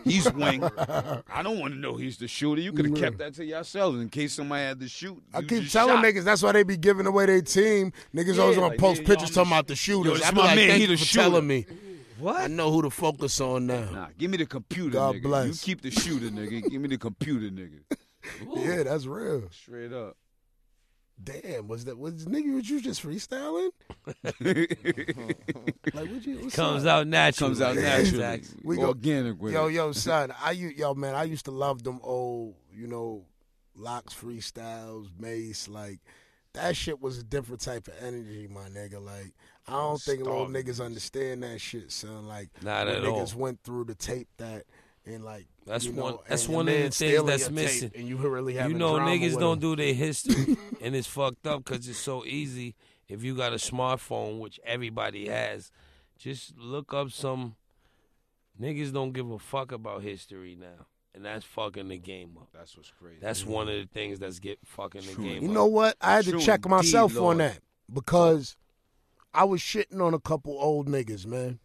He's 0.05 0.31
wing. 0.35 0.63
I 0.63 1.43
don't 1.43 1.59
want 1.59 1.75
to 1.75 1.79
know 1.81 1.97
he's 1.97 2.17
the 2.19 2.29
shooter. 2.29 2.61
You 2.61 2.73
could 2.73 2.87
have 2.87 2.95
kept 2.97 3.19
that 3.19 3.35
to 3.35 3.45
yourselves 3.45 4.01
in 4.01 4.09
case 4.09 4.35
somebody 4.35 4.65
had 4.65 4.81
to 4.81 4.89
shoot. 4.89 5.23
I 5.33 5.43
keep 5.43 5.69
telling 5.71 5.97
shot. 5.97 6.05
niggas 6.05 6.25
that's 6.25 6.43
why 6.43 6.53
they 6.53 6.63
be 6.65 6.77
giving 6.77 7.07
away 7.07 7.27
their 7.27 7.41
team. 7.43 7.93
Niggas 8.15 8.35
Yeah, 8.37 8.43
always 8.43 8.57
gonna 8.57 8.69
like, 8.69 8.79
post 8.79 9.01
yeah, 9.03 9.07
pictures 9.09 9.31
yo, 9.31 9.35
talking 9.37 9.53
I'm 9.53 9.59
about 9.59 9.67
the 9.69 9.77
shooters. 9.77 10.19
this 10.19 10.27
I 10.29 10.31
be 10.31 10.37
my 10.37 10.45
like, 10.45 10.57
man, 10.57 10.69
thank 10.69 10.77
he 10.77 10.83
you 10.83 10.87
the 10.89 10.97
for 10.97 11.05
shooter. 11.05 11.23
telling 11.23 11.47
me. 11.47 11.67
What? 12.19 12.41
I 12.41 12.47
know 12.49 12.73
who 12.73 12.83
to 12.83 12.91
focus 12.91 13.41
on 13.41 13.69
now. 13.69 13.91
Nah, 13.93 14.07
give 14.19 14.29
me 14.29 14.39
the 14.39 14.47
computer, 14.47 14.91
God 14.99 15.15
nigga. 15.17 15.23
bless. 15.23 15.47
You 15.47 15.53
keep 15.75 15.83
the 15.83 15.91
shooter, 15.93 16.27
nigga. 16.31 16.69
give 16.69 16.81
me 16.83 16.89
the 16.89 16.99
computer, 16.99 17.47
nigga. 17.49 17.81
Yeah, 18.57 18.83
that's 18.83 19.07
real. 19.07 19.45
Straight 19.53 19.93
up. 19.93 20.17
Damn, 21.23 21.67
was 21.69 21.85
that 21.87 21.99
was 21.99 22.27
nigga? 22.27 22.55
Was 22.55 22.71
you 22.71 22.81
just 22.81 23.03
freestyling? 23.05 23.71
Like, 25.95 26.11
what 26.11 26.27
you? 26.27 26.39
What's 26.41 26.55
Comes 26.57 26.85
up? 26.85 27.01
out 27.01 27.07
naturally. 27.09 27.51
Comes 27.51 27.61
out 27.61 27.75
Yeah. 27.77 27.83
naturally. 27.83 28.43
We 28.63 28.77
go- 28.77 28.89
Organic 28.89 29.41
with 29.41 29.53
Yo, 29.55 29.67
it. 29.67 29.73
yo, 29.73 29.93
son, 29.93 30.31
I 30.33 30.49
I 30.49 30.51
u- 30.53 30.73
yo 30.77 30.95
man, 30.95 31.15
I 31.15 31.25
used 31.25 31.45
to 31.47 31.51
love 31.51 31.83
them 31.83 31.99
old, 32.03 32.55
you 32.73 32.87
know, 32.87 33.25
LOX 33.75 34.15
freestyles, 34.15 35.09
Mase, 35.19 35.69
like 35.69 36.01
that 36.55 36.77
shit 36.77 37.01
was 37.01 37.19
a 37.19 37.23
different 37.23 37.61
type 37.61 37.89
of 37.89 37.95
energy, 38.03 38.49
my 38.51 38.69
nigga. 38.69 39.05
Like 39.05 39.33
I 39.67 39.73
don't 39.73 40.01
think 40.01 40.21
little 40.25 40.47
niggas 40.47 40.85
understand 40.85 41.43
that 41.43 41.61
shit, 41.61 41.91
son. 41.93 42.27
Like 42.27 42.51
Not 42.63 42.87
when 42.87 42.97
at 42.97 43.03
niggas 43.03 43.35
all. 43.35 43.41
went 43.41 43.63
through 43.65 43.85
the 43.85 43.95
tape 43.95 44.29
that 44.39 44.65
and 45.09 45.25
like 45.25 45.47
That's 45.67 45.87
you 45.87 45.93
know, 45.93 46.03
one- 46.05 46.19
that's 46.29 46.45
and 46.45 46.51
your 46.51 46.57
one 46.57 46.69
of 46.69 46.75
the 46.75 46.91
things 46.91 47.25
that's 47.25 47.51
missing. 47.51 47.91
and 47.95 48.09
you 48.09 48.17
really 48.17 48.55
have 48.55 48.71
You 48.71 48.77
know, 48.77 48.95
niggas 48.95 49.39
don't 49.39 49.61
do 49.61 49.75
their 49.77 49.95
history, 49.95 50.57
and 50.83 50.95
it's 50.95 51.07
fucked 51.09 51.47
up 51.47 51.65
because 51.65 51.89
it's 51.89 51.99
so 51.99 52.25
easy. 52.25 52.75
If 53.09 53.25
you 53.25 53.35
got 53.35 53.53
a 53.53 53.57
smartphone, 53.57 54.39
which 54.39 54.61
everybody 54.65 55.29
has, 55.29 55.71
just 56.19 56.57
look 56.59 56.93
up 56.93 57.11
some. 57.11 57.57
Niggas 58.61 58.93
don't 58.93 59.13
give 59.13 59.31
a 59.31 59.39
fuck 59.39 59.73
about 59.73 60.03
history 60.03 60.57
now, 60.61 60.87
and 61.15 61.25
that's 61.25 61.45
fucking 61.45 61.89
the 61.89 61.97
game 61.99 62.37
up. 62.39 62.49
That's 62.53 62.77
what's 62.77 62.91
crazy. 62.91 63.19
That's 63.23 63.43
mm-hmm. 63.43 63.53
one 63.53 63.69
of 63.69 63.77
the 63.77 63.87
things 63.87 64.19
that's 64.19 64.41
get 64.41 64.59
fucking 64.65 65.03
the 65.03 65.15
game 65.15 65.43
You 65.43 65.49
up. 65.49 65.55
know 65.55 65.67
what? 65.67 65.97
I 66.01 66.17
had 66.17 66.25
to 66.25 66.33
True 66.33 66.41
check 66.41 66.61
indeed, 66.67 66.71
myself 66.71 67.17
on 67.17 67.39
that 67.39 67.61
because 67.93 68.57
I 69.33 69.45
was 69.45 69.61
shitting 69.61 70.01
on 70.01 70.13
a 70.13 70.19
couple 70.19 70.59
old 70.61 70.89
niggas, 70.89 71.25
man. 71.25 71.61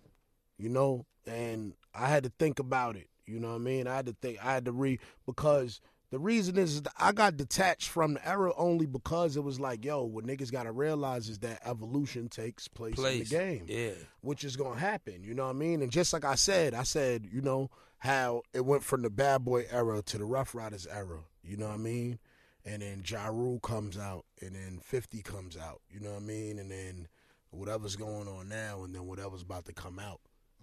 You 0.60 0.70
know, 0.70 1.08
and 1.26 1.74
I 1.96 2.08
had 2.08 2.24
to 2.24 2.32
think 2.38 2.60
about 2.60 2.96
it. 2.96 3.08
You 3.26 3.40
know 3.40 3.50
what 3.50 3.56
I 3.56 3.60
mean? 3.60 3.88
I 3.88 3.96
had 3.96 4.06
to 4.08 4.16
think. 4.22 4.44
I 4.44 4.54
had 4.54 4.66
to 4.66 4.72
read 4.72 5.00
because 5.26 5.80
the 6.12 6.20
reason 6.20 6.58
is, 6.58 6.82
I 7.00 7.12
got 7.12 7.38
detached 7.38 7.90
from 7.90 8.14
the 8.16 8.28
era 8.28 8.52
only 8.56 8.86
because 8.86 9.36
it 9.36 9.44
was 9.44 9.60
like, 9.60 9.84
yo, 9.84 10.04
what 10.04 10.26
niggas 10.26 10.52
got 10.52 10.64
to 10.64 10.72
realize 10.72 11.28
is 11.30 11.40
that 11.40 11.62
evolution 11.66 12.28
takes 12.30 12.68
place, 12.68 12.96
Place. 12.96 13.32
in 13.32 13.40
the 13.40 13.44
game 13.46 13.66
Yeah. 13.68 13.94
which 14.22 14.44
is 14.44 14.56
gonna 14.56 14.80
happen. 14.80 15.24
You 15.24 15.34
know 15.34 15.46
what 15.46 15.56
I 15.56 15.60
mean? 15.60 15.82
And 15.82 15.92
just 15.92 16.14
like 16.14 16.24
I 16.26 16.36
said, 16.36 16.74
I 16.76 16.84
said, 16.84 17.28
you 17.32 17.42
know, 17.42 17.70
how 17.98 18.44
it 18.54 18.66
went 18.66 18.84
from 18.84 19.02
the 19.02 19.10
bad 19.10 19.44
boy 19.46 19.66
era 19.72 20.02
to 20.04 20.18
the 20.18 20.26
Ruff 20.26 20.54
Ryders 20.54 20.86
era. 20.86 21.22
You 21.44 21.58
know 21.58 21.68
what 21.70 21.76
I 21.76 21.78
mean? 21.78 22.20
And 22.66 22.82
then 22.82 23.04
Ja 23.06 23.28
Rule 23.28 23.60
comes 23.60 23.98
out, 23.98 24.26
and 24.42 24.56
then 24.56 24.80
Fifty 24.84 25.22
comes 25.22 25.58
out. 25.58 25.82
You 25.90 26.00
know 26.00 26.12
what 26.12 26.22
I 26.22 26.26
mean? 26.26 26.60
And 26.60 26.70
then 26.72 27.08
whatever's 27.50 27.96
going 27.96 28.28
on 28.28 28.48
now, 28.50 28.84
and 28.84 28.94
then 28.94 29.06
whatever's 29.08 29.42
about 29.42 29.66
to 29.66 29.74
come 29.74 30.00
out. 30.00 30.20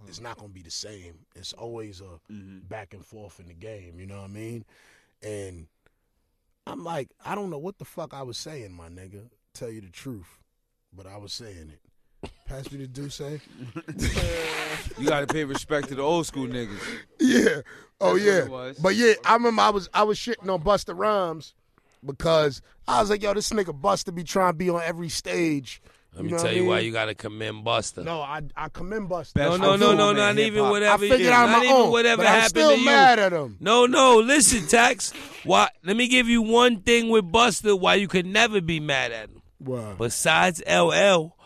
It's 0.08 0.20
not 0.20 0.36
gonna 0.36 0.48
be 0.48 0.62
the 0.62 0.70
same. 0.70 1.14
It's 1.34 1.52
always 1.52 2.00
a 2.00 2.20
back 2.68 2.94
and 2.94 3.04
forth 3.04 3.40
in 3.40 3.46
the 3.46 3.54
game. 3.54 3.98
You 3.98 4.06
know 4.06 4.20
what 4.20 4.30
I 4.30 4.32
mean? 4.32 4.64
And 5.22 5.66
I'm 6.66 6.84
like, 6.84 7.08
I 7.24 7.34
don't 7.34 7.50
know 7.50 7.58
what 7.58 7.78
the 7.78 7.84
fuck 7.84 8.14
I 8.14 8.22
was 8.22 8.38
saying, 8.38 8.72
my 8.72 8.88
nigga. 8.88 9.28
Tell 9.52 9.70
you 9.70 9.80
the 9.80 9.90
truth, 9.90 10.38
but 10.92 11.06
I 11.06 11.16
was 11.16 11.32
saying 11.32 11.72
it. 11.72 12.30
Pass 12.46 12.70
me 12.70 12.78
the 12.78 12.86
D'USSÉ. 12.86 13.40
You 14.98 15.08
gotta 15.08 15.26
pay 15.26 15.44
respect 15.44 15.88
to 15.88 15.94
the 15.94 16.02
old 16.02 16.26
school 16.26 16.46
niggas. 16.46 16.78
Yeah. 17.18 17.62
Oh 18.00 18.18
That's 18.18 18.48
yeah. 18.48 18.72
But 18.82 18.94
yeah, 18.94 19.14
I 19.24 19.34
remember 19.34 19.62
I 19.62 19.70
was 19.70 19.88
I 19.92 20.02
was 20.02 20.18
shitting 20.18 20.48
on 20.52 20.62
Busta 20.62 20.96
Rhymes 20.96 21.54
because 22.04 22.62
I 22.88 23.00
was 23.00 23.10
like, 23.10 23.22
yo, 23.22 23.34
this 23.34 23.50
nigga 23.50 23.78
Busta 23.78 24.14
be 24.14 24.24
trying 24.24 24.52
to 24.52 24.56
be 24.56 24.70
on 24.70 24.82
every 24.82 25.08
stage. 25.08 25.82
Let 26.14 26.24
me 26.24 26.30
know 26.32 26.36
tell 26.38 26.46
what 26.46 26.52
I 26.52 26.56
you 26.56 26.66
why 26.66 26.78
you 26.80 26.92
gotta 26.92 27.14
commend 27.14 27.64
Busta. 27.64 28.04
No, 28.04 28.20
I 28.20 28.42
I 28.56 28.68
commend 28.68 29.08
Busta. 29.08 29.34
Best 29.34 29.60
No, 29.60 29.76
no, 29.76 29.76
no, 29.76 29.94
no, 29.94 30.12
not 30.12 30.38
even 30.38 30.54
hip-hop. 30.54 30.70
whatever. 30.72 31.04
I 31.04 31.08
figured 31.08 31.32
out 31.32 31.46
not 31.48 31.58
my 31.58 31.64
even 31.64 31.76
own. 31.76 31.90
whatever 31.90 32.22
but 32.22 32.28
I'm 32.30 32.48
still 32.48 32.70
to 32.72 32.78
you. 32.78 32.84
mad 32.84 33.18
at 33.20 33.32
him. 33.32 33.56
No, 33.60 33.86
no, 33.86 34.16
listen, 34.18 34.66
Tax. 34.66 35.12
Why? 35.44 35.68
Let 35.84 35.96
me 35.96 36.08
give 36.08 36.28
you 36.28 36.42
one 36.42 36.80
thing 36.80 37.10
with 37.10 37.30
Busta 37.30 37.78
why 37.78 37.94
you 37.94 38.08
could 38.08 38.26
never 38.26 38.60
be 38.60 38.80
mad 38.80 39.12
at 39.12 39.30
him. 39.30 39.42
Wow. 39.60 39.94
Besides 39.98 40.60
LL, 40.66 41.36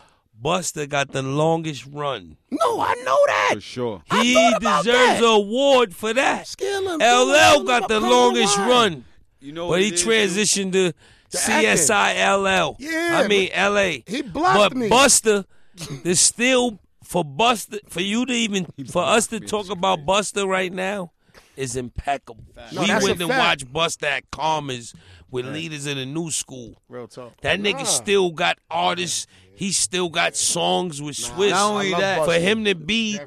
Busta 0.43 0.89
got 0.89 1.13
the 1.13 1.23
longest 1.23 1.87
run. 1.91 2.37
No, 2.51 2.81
I 2.81 2.95
know 3.05 3.19
that. 3.27 3.51
For 3.55 3.61
sure. 3.61 4.03
I 4.11 4.23
He 4.25 4.35
thought 4.35 4.57
about 4.57 4.85
deserves 4.85 5.21
that. 5.21 5.25
an 5.25 5.25
award 5.25 5.95
for 5.95 6.13
that. 6.15 6.47
Scale 6.47 6.89
him, 6.89 7.01
LL 7.01 7.35
scale 7.35 7.65
got 7.65 7.89
the 7.89 8.01
longest 8.01 8.57
run, 8.59 9.05
You 9.41 9.53
know 9.53 9.65
but 9.67 9.71
what 9.71 9.81
he 9.83 9.89
it 9.89 9.95
is, 9.95 10.05
transitioned 10.05 10.73
to 10.73 10.93
acting. 11.37 11.71
CSI 11.71 12.39
LL. 12.39 12.77
Yeah, 12.79 13.23
I 13.25 13.29
mean 13.29 13.51
LA. 13.57 14.03
He 14.07 14.23
blocked 14.23 14.75
but 14.75 14.77
me. 14.77 14.89
Busta, 14.89 15.45
there's 16.03 16.21
still 16.21 16.79
for 17.03 17.25
Busta 17.25 17.79
for 17.89 18.01
you 18.01 18.27
to 18.27 18.33
even 18.33 18.67
for 18.91 19.03
us 19.05 19.27
to 19.29 19.41
talk 19.41 19.71
about 19.71 20.01
Busta 20.07 20.47
right 20.47 20.73
now. 20.73 21.13
is 21.57 21.77
impeccable. 21.77 22.45
No, 22.73 22.81
we 22.83 22.87
that's 22.87 23.05
a 23.05 23.09
went 23.09 23.21
and 23.21 23.29
watched 23.31 23.73
Bust 23.73 24.03
at 24.05 24.31
Karmas 24.31 24.95
with 25.31 25.47
leaders 25.47 25.87
in 25.87 25.97
the 25.97 26.07
new 26.07 26.31
school. 26.31 26.81
Real 26.89 27.09
talk. 27.09 27.41
That 27.43 27.61
nigga 27.61 27.87
still 27.87 28.31
got 28.31 28.59
artists. 28.71 29.27
He 29.57 29.71
still 29.71 30.09
got 30.09 30.35
songs 30.35 31.01
with 31.01 31.15
Swizz. 31.17 31.51
Not 31.51 31.71
only 31.73 31.91
that, 31.93 32.21
Busta. 32.21 32.25
for 32.25 32.41
him 32.41 32.65
to 32.65 32.75
be 32.75 33.21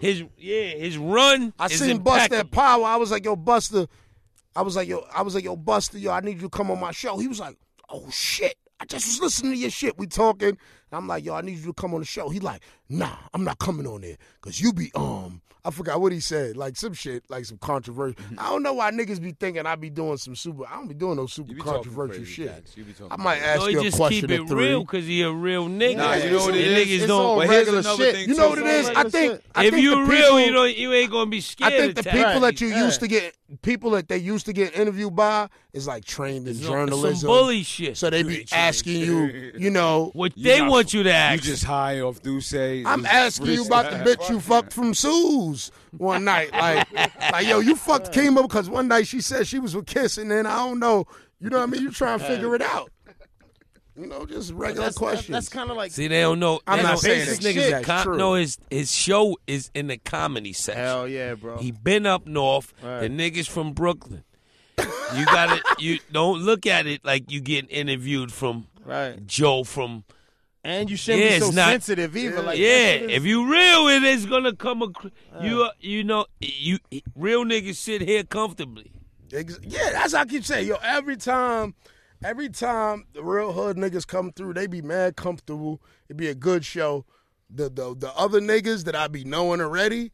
his 0.00 0.24
yeah 0.38 0.68
his 0.68 0.96
run. 0.96 1.52
I 1.58 1.66
is 1.66 1.78
seen 1.78 1.98
Busta 1.98 2.24
impeccable. 2.24 2.36
at 2.36 2.50
Power. 2.50 2.84
I 2.84 2.96
was 2.96 3.10
like, 3.10 3.24
yo, 3.24 3.36
Busta. 3.36 3.88
I 4.56 4.62
was 4.62 4.76
like, 4.76 4.88
yo, 4.88 5.04
I 5.14 5.22
was 5.22 5.34
like, 5.34 5.44
yo, 5.44 5.56
Busta, 5.56 6.00
yo, 6.00 6.12
I 6.12 6.20
need 6.20 6.36
you 6.36 6.42
to 6.42 6.48
come 6.48 6.70
on 6.70 6.80
my 6.80 6.92
show. 6.92 7.18
He 7.18 7.28
was 7.28 7.40
like, 7.40 7.56
oh 7.90 8.08
shit. 8.10 8.56
I 8.80 8.84
just 8.86 9.06
was 9.06 9.20
listening 9.20 9.52
to 9.52 9.58
your 9.58 9.70
shit. 9.70 9.98
We 9.98 10.06
talking. 10.06 10.58
I'm 10.94 11.06
like, 11.08 11.24
yo, 11.24 11.34
I 11.34 11.40
need 11.40 11.58
you 11.58 11.66
to 11.66 11.72
come 11.72 11.94
on 11.94 12.00
the 12.00 12.06
show. 12.06 12.28
He 12.28 12.40
like, 12.40 12.62
nah, 12.88 13.16
I'm 13.32 13.44
not 13.44 13.58
coming 13.58 13.86
on 13.86 14.00
there. 14.02 14.16
Cause 14.40 14.60
you 14.60 14.72
be 14.72 14.90
um 14.94 15.40
I 15.66 15.70
forgot 15.70 15.98
what 15.98 16.12
he 16.12 16.20
said. 16.20 16.58
Like 16.58 16.76
some 16.76 16.92
shit, 16.92 17.24
like 17.30 17.46
some 17.46 17.56
controversial. 17.56 18.22
I 18.36 18.50
don't 18.50 18.62
know 18.62 18.74
why 18.74 18.90
niggas 18.90 19.18
be 19.18 19.32
thinking 19.32 19.64
I 19.64 19.76
be 19.76 19.88
doing 19.88 20.18
some 20.18 20.36
super 20.36 20.66
I 20.66 20.74
don't 20.74 20.88
be 20.88 20.94
doing 20.94 21.16
no 21.16 21.24
super 21.26 21.48
You 21.50 21.56
be 21.56 21.62
controversial 21.62 22.22
shit. 22.26 22.70
You 22.76 22.84
be 22.84 22.92
I 23.10 23.16
might 23.16 23.38
crazy. 23.38 23.46
ask 23.50 23.60
No, 23.60 23.66
you 23.68 23.78
he 23.80 23.86
a 23.86 23.88
just 23.88 23.96
question 23.96 24.28
keep 24.28 24.40
it 24.40 24.46
three. 24.48 24.68
real 24.68 24.80
because 24.82 25.06
he 25.06 25.22
a 25.22 25.32
real 25.32 25.68
nigga. 25.68 25.96
Nah, 25.96 26.14
you 26.16 26.30
know 26.32 26.38
what 26.44 26.54
it 26.54 26.66
And 26.68 26.76
is? 26.78 26.86
Niggas 26.88 26.94
It's 26.98 27.06
don't. 27.06 27.20
all 27.20 27.36
But 27.38 27.48
regular 27.48 27.82
shit. 27.82 28.28
You 28.28 28.34
know 28.34 28.48
what 28.50 28.58
it 28.58 28.66
is? 28.66 28.88
I 28.90 29.04
think. 29.04 29.40
I 29.54 29.64
if 29.64 29.78
you 29.78 29.90
the 30.04 30.10
real, 30.12 30.38
you 30.38 30.52
don't. 30.52 30.76
You 30.76 30.92
ain't 30.92 31.10
gonna 31.10 31.30
be 31.30 31.40
scared. 31.40 31.72
I 31.72 31.76
think 31.78 31.94
the 31.94 32.02
people 32.02 32.20
tell 32.24 32.40
that 32.40 32.60
you 32.60 32.68
you. 32.68 32.84
used 32.84 33.00
to 33.00 33.08
get 33.08 33.34
people 33.62 33.90
that 33.92 34.08
they 34.08 34.18
used 34.18 34.44
to 34.46 34.52
get 34.52 34.76
interviewed 34.76 35.14
by 35.16 35.48
is 35.72 35.86
like 35.86 36.04
trained 36.04 36.46
in 36.46 36.54
Some- 36.56 36.64
journalism. 36.72 37.16
Some 37.16 37.28
bully 37.28 37.62
shit. 37.62 37.96
So 37.96 38.10
they 38.10 38.22
be 38.22 38.46
asking 38.52 39.00
you, 39.00 39.52
you 39.56 39.70
know, 39.70 40.10
what 40.12 40.32
they 40.36 40.58
got- 40.58 40.68
want 40.84 40.94
you 40.94 41.02
to 41.04 41.30
You 41.32 41.38
just 41.38 41.64
high 41.64 42.00
off 42.00 42.20
D'USSÉ. 42.22 42.84
I'm 42.86 43.06
asking 43.06 43.46
you 43.46 43.64
about 43.64 43.90
the 43.90 43.98
bitch 43.98 44.28
you 44.28 44.40
fucked 44.40 44.72
from 44.72 44.94
Sue's 44.94 45.70
one 45.96 46.24
night. 46.24 46.52
Like, 46.52 46.86
like 47.32 47.46
yo, 47.46 47.60
you 47.60 47.74
fucked 47.76 48.12
Kima 48.12 48.42
because 48.42 48.68
one 48.68 48.88
night 48.88 49.06
she 49.06 49.20
said 49.20 49.46
she 49.46 49.58
was 49.58 49.74
with 49.74 49.86
Kiss, 49.86 50.18
and 50.18 50.30
then 50.30 50.46
I 50.46 50.56
don't 50.56 50.78
know. 50.78 51.06
You 51.40 51.50
know 51.50 51.58
what 51.58 51.64
I 51.64 51.66
mean? 51.66 51.82
You 51.82 51.90
trying 51.90 52.18
to 52.18 52.24
figure 52.24 52.54
it 52.54 52.62
out. 52.62 52.90
You 53.96 54.06
know, 54.06 54.26
just 54.26 54.52
regular 54.52 54.86
That's, 54.86 54.98
questions. 54.98 55.28
that's 55.28 55.48
kind 55.48 55.70
of 55.70 55.76
like 55.76 55.92
See, 55.92 56.08
they 56.08 56.20
don't 56.20 56.40
know. 56.40 56.60
I'm 56.66 56.78
they 56.78 56.82
not 56.82 56.98
saying 56.98 57.26
this 57.26 57.38
that 57.38 57.44
nigga's 57.44 57.54
shit. 57.54 57.68
a 57.68 57.70
That's 57.70 57.86
com- 57.86 58.02
true. 58.02 58.16
No, 58.18 58.34
his 58.34 58.58
his 58.68 58.90
show 58.90 59.36
is 59.46 59.70
in 59.72 59.86
the 59.86 59.98
comedy 59.98 60.52
section. 60.52 60.82
hell 60.82 61.06
yeah, 61.06 61.34
bro. 61.34 61.58
He 61.58 61.70
been 61.70 62.04
up 62.04 62.26
north. 62.26 62.74
Right. 62.82 63.00
The 63.02 63.08
niggas 63.08 63.48
from 63.48 63.72
Brooklyn. 63.72 64.24
You 64.78 65.24
got 65.26 65.56
to 65.56 65.62
You 65.78 66.00
don't 66.10 66.40
look 66.40 66.66
at 66.66 66.88
it 66.88 67.04
like 67.04 67.30
you 67.30 67.40
getting 67.40 67.70
interviewed 67.70 68.32
from 68.32 68.66
right. 68.84 69.24
Joe 69.26 69.62
from. 69.62 70.04
And 70.66 70.88
you 70.90 70.96
shouldn't 70.96 71.24
Yeah, 71.24 71.38
be 71.38 71.40
so 71.44 71.50
not- 71.50 71.68
sensitive 71.72 72.16
either. 72.16 72.40
Like 72.42 72.58
yeah, 72.58 72.68
that 72.68 72.98
shit 73.00 73.10
is- 73.10 73.16
if 73.18 73.24
you 73.24 73.50
real, 73.50 73.88
it 73.88 74.02
is 74.02 74.24
gonna 74.26 74.56
come. 74.56 74.82
Ac- 74.82 75.12
you 75.42 75.68
you 75.78 76.04
know 76.04 76.24
you 76.40 76.78
real 77.14 77.44
niggas 77.44 77.76
sit 77.76 78.00
here 78.00 78.24
comfortably. 78.24 78.90
Ex- 79.32 79.58
Yeah, 79.62 79.90
that's 79.92 80.14
how 80.14 80.20
I 80.22 80.24
keep 80.24 80.44
saying. 80.44 80.66
Yo, 80.68 80.76
every 80.82 81.16
time, 81.16 81.74
every 82.24 82.48
time 82.48 83.04
the 83.12 83.22
real 83.22 83.52
hood 83.52 83.76
niggas 83.76 84.06
come 84.06 84.32
through, 84.32 84.54
they 84.54 84.66
be 84.66 84.80
mad 84.80 85.16
comfortable. 85.16 85.82
It 86.08 86.16
be 86.16 86.28
a 86.28 86.34
good 86.34 86.64
show. 86.64 87.04
The 87.50 87.68
the 87.68 87.94
the 87.94 88.12
other 88.16 88.40
niggas 88.40 88.84
that 88.84 88.96
I 88.96 89.08
be 89.08 89.22
knowing 89.24 89.60
already, 89.60 90.12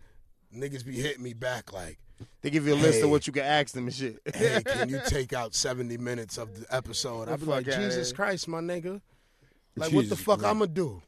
niggas 0.55 0.85
be 0.85 0.97
hitting 1.01 1.23
me 1.23 1.33
back 1.33 1.73
like, 1.73 1.99
they 2.43 2.51
give 2.51 2.67
you 2.67 2.75
a 2.75 2.77
list 2.77 3.05
of 3.05 3.11
what 3.11 3.27
you 3.29 3.33
can 3.33 3.45
ask 3.45 3.73
them 3.73 3.87
and 3.87 3.95
shit. 3.95 4.21
hey, 4.35 4.63
can 4.67 4.89
you 4.89 5.01
take 5.07 5.33
out 5.33 5.55
70 5.55 5.97
minutes 5.99 6.39
of 6.39 6.59
the 6.59 6.75
episode? 6.75 7.29
I 7.29 7.37
be 7.37 7.45
like, 7.45 7.67
Jesus. 7.67 8.13
Christ, 8.13 8.49
my 8.49 8.61
nigga. 8.61 9.01
Like, 9.77 9.93
what 9.93 10.09
the 10.09 10.17
fuck 10.17 10.41
Christ. 10.41 10.51
I'ma 10.55 10.67
do? 10.67 11.03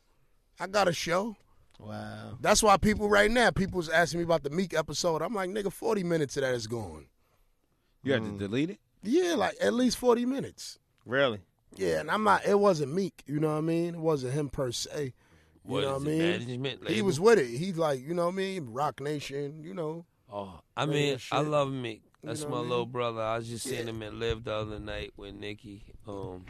I 0.61 0.67
got 0.67 0.89
a 0.89 0.93
show. 0.93 1.37
wow. 1.79 2.37
That's 2.41 2.63
why 2.63 2.77
people 2.77 3.09
right 3.09 3.31
now, 3.31 3.51
people's 3.51 3.89
asking 3.89 4.19
me 4.21 4.25
about 4.25 4.43
the 4.45 4.51
Meek 4.51 4.75
episode. 4.75 5.23
I'm 5.23 5.35
like, 5.35 5.51
nigga, 5.51 5.73
40 5.73 6.05
minutes 6.05 6.37
of 6.37 6.43
that 6.43 6.55
is 6.55 6.67
gone. 6.67 7.07
You 8.03 8.13
had 8.13 8.23
to 8.25 8.39
delete 8.39 8.71
it. 8.71 8.79
Yeah, 9.03 9.35
like 9.35 9.57
at 9.61 9.75
least 9.75 9.99
40 9.99 10.27
minutes. 10.27 10.79
Really? 11.05 11.41
Yeah, 11.77 12.01
and 12.01 12.11
I'm 12.11 12.23
not. 12.25 12.47
It 12.47 12.59
wasn't 12.59 12.93
Meek. 12.95 13.23
You 13.27 13.41
know 13.41 13.49
what 13.53 13.59
I 13.59 13.61
mean? 13.63 13.95
It 13.95 14.01
wasn't 14.01 14.35
him 14.35 14.49
per 14.49 14.71
se. 14.73 15.13
You 15.65 15.71
What 15.73 15.81
know 15.83 15.93
what 15.99 16.03
I 16.03 16.05
it, 16.05 16.07
mean? 16.07 16.19
management 16.19 16.81
He 16.89 16.95
label? 16.97 17.07
was 17.07 17.21
with 17.21 17.39
it. 17.39 17.47
He's 17.49 17.79
like, 17.79 18.01
you 18.01 18.15
know 18.15 18.27
what 18.27 18.33
I 18.35 18.37
mean? 18.37 18.67
Roc 18.73 19.01
Nation. 19.01 19.63
You 19.65 19.75
know. 19.75 20.05
Oh, 20.33 20.61
I 20.77 20.83
Regular 20.85 21.01
mean, 21.01 21.15
I 21.15 21.17
shit. 21.19 21.49
love 21.49 21.73
Meek. 21.73 22.03
You 22.23 22.29
That's 22.29 22.43
know 22.43 22.49
my 22.49 22.53
what 22.53 22.59
I 22.59 22.63
mean? 22.63 22.71
little 22.71 22.87
brother. 22.87 23.21
I 23.23 23.37
was 23.39 23.49
just 23.49 23.65
seeing 23.65 23.87
Yeah. 23.87 23.91
him 23.93 24.03
at 24.03 24.15
Live 24.15 24.45
the 24.45 24.53
other 24.53 24.79
night 24.79 25.13
with 25.17 25.35
Nicki. 25.35 25.83
Um, 26.07 26.45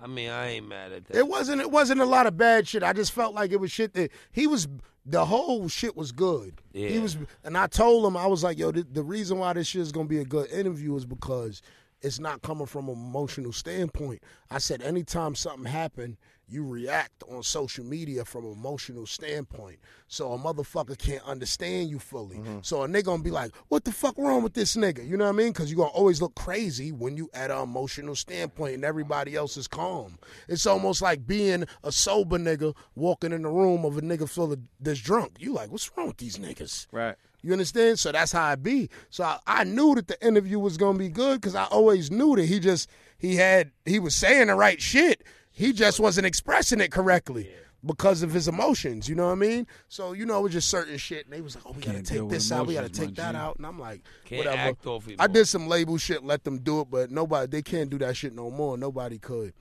I 0.00 0.06
mean, 0.06 0.28
I 0.30 0.50
ain't 0.50 0.68
mad 0.68 0.92
at 0.92 1.06
that. 1.06 1.16
It 1.16 1.26
wasn't. 1.26 1.60
It 1.60 1.70
wasn't 1.70 2.00
a 2.00 2.04
lot 2.04 2.26
of 2.26 2.36
bad 2.36 2.68
shit. 2.68 2.82
I 2.82 2.92
just 2.92 3.12
felt 3.12 3.34
like 3.34 3.52
it 3.52 3.60
was 3.60 3.70
shit 3.70 3.94
that 3.94 4.10
he 4.32 4.46
was. 4.46 4.68
The 5.06 5.24
whole 5.26 5.68
shit 5.68 5.96
was 5.96 6.12
good. 6.12 6.62
He 6.72 6.98
was, 6.98 7.18
and 7.44 7.58
I 7.58 7.66
told 7.66 8.06
him 8.06 8.16
I 8.16 8.26
was 8.26 8.42
like, 8.42 8.58
yo, 8.58 8.72
the, 8.72 8.84
the 8.84 9.02
reason 9.02 9.38
why 9.38 9.52
this 9.52 9.66
shit 9.66 9.82
is 9.82 9.92
gonna 9.92 10.08
be 10.08 10.18
a 10.18 10.24
good 10.24 10.50
interview 10.50 10.96
is 10.96 11.04
because 11.04 11.60
it's 12.00 12.18
not 12.18 12.42
coming 12.42 12.66
from 12.66 12.88
an 12.88 12.94
emotional 12.94 13.52
standpoint. 13.52 14.22
I 14.50 14.58
said 14.58 14.82
anytime 14.82 15.34
something 15.34 15.64
happened, 15.70 16.16
you 16.48 16.66
react 16.66 17.22
on 17.28 17.42
social 17.42 17.84
media 17.84 18.24
from 18.24 18.44
an 18.44 18.52
emotional 18.52 19.06
standpoint. 19.06 19.78
So 20.08 20.32
a 20.32 20.38
motherfucker 20.38 20.96
can't 20.98 21.24
understand 21.24 21.90
you 21.90 21.98
fully. 21.98 22.36
Mm-hmm. 22.36 22.58
So 22.62 22.82
a 22.82 22.88
nigga 22.88 23.04
gonna 23.04 23.22
be 23.22 23.30
like, 23.30 23.52
what 23.68 23.84
the 23.84 23.92
fuck 23.92 24.16
wrong 24.18 24.42
with 24.42 24.54
this 24.54 24.76
nigga? 24.76 25.06
You 25.08 25.16
know 25.16 25.24
what 25.24 25.34
I 25.34 25.36
mean? 25.36 25.52
Because 25.52 25.70
you 25.70 25.76
gonna 25.76 25.88
always 25.90 26.20
look 26.20 26.34
crazy 26.34 26.92
when 26.92 27.16
you 27.16 27.30
at 27.34 27.50
an 27.50 27.62
emotional 27.62 28.14
standpoint 28.14 28.74
and 28.74 28.84
everybody 28.84 29.34
else 29.34 29.56
is 29.56 29.66
calm. 29.66 30.18
It's 30.48 30.66
almost 30.66 31.02
like 31.02 31.26
being 31.26 31.64
a 31.82 31.90
sober 31.90 32.38
nigga 32.38 32.76
walking 32.94 33.32
in 33.32 33.42
the 33.42 33.50
room 33.50 33.84
of 33.84 33.96
a 33.96 34.02
nigga 34.02 34.28
full 34.28 34.52
of 34.52 34.60
that's 34.80 35.00
drunk. 35.00 35.36
You 35.38 35.52
like, 35.52 35.70
what's 35.70 35.90
wrong 35.96 36.08
with 36.08 36.18
these 36.18 36.36
niggas? 36.36 36.86
Right. 36.92 37.16
You 37.44 37.52
understand? 37.52 37.98
So 37.98 38.10
that's 38.10 38.32
how 38.32 38.44
I 38.44 38.54
be. 38.54 38.88
So 39.10 39.24
I, 39.24 39.38
I 39.46 39.64
knew 39.64 39.94
that 39.96 40.08
the 40.08 40.26
interview 40.26 40.58
was 40.58 40.78
gonna 40.78 40.98
be 40.98 41.10
good 41.10 41.40
because 41.40 41.54
I 41.54 41.64
always 41.64 42.10
knew 42.10 42.36
that 42.36 42.46
he 42.46 42.58
just 42.58 42.88
he 43.18 43.36
had 43.36 43.70
he 43.84 43.98
was 43.98 44.14
saying 44.14 44.46
the 44.46 44.54
right 44.54 44.80
shit. 44.80 45.22
He 45.56 45.72
just 45.72 46.00
wasn't 46.00 46.26
expressing 46.26 46.80
it 46.80 46.90
correctly 46.90 47.48
because 47.86 48.22
of 48.22 48.32
his 48.32 48.48
emotions. 48.48 49.08
You 49.08 49.14
know 49.14 49.26
what 49.26 49.32
I 49.32 49.36
mean? 49.36 49.66
So 49.88 50.12
you 50.12 50.26
know 50.26 50.40
it 50.40 50.42
was 50.42 50.52
just 50.52 50.68
certain 50.68 50.96
shit, 50.98 51.26
and 51.26 51.32
they 51.32 51.40
was 51.40 51.54
like, 51.54 51.64
"Oh, 51.66 51.70
we 51.72 51.80
gotta 51.80 51.94
Can't 51.98 52.06
deal 52.06 52.14
take 52.16 52.22
with 52.22 52.30
this 52.32 52.50
out. 52.52 52.66
We 52.66 52.74
gotta 52.74 52.88
take 52.88 53.14
that 53.14 53.32
G. 53.32 53.36
out." 53.38 53.56
And 53.56 53.66
I'm 53.66 53.78
like, 53.78 54.02
Can't 54.24 54.38
"Whatever." 54.40 54.56
act 54.58 54.86
off 54.86 55.08
I 55.18 55.26
did 55.28 55.46
some 55.46 55.68
label 55.68 55.96
shit, 55.96 56.24
let 56.24 56.42
them 56.44 56.58
do 56.58 56.80
it, 56.80 56.90
but 56.90 57.10
nobody 57.12 57.46
they 57.48 57.62
can't 57.62 57.88
do 57.88 57.98
that 57.98 58.16
shit 58.16 58.34
no 58.34 58.50
more. 58.50 58.76
Nobody 58.76 59.18
could. 59.18 59.52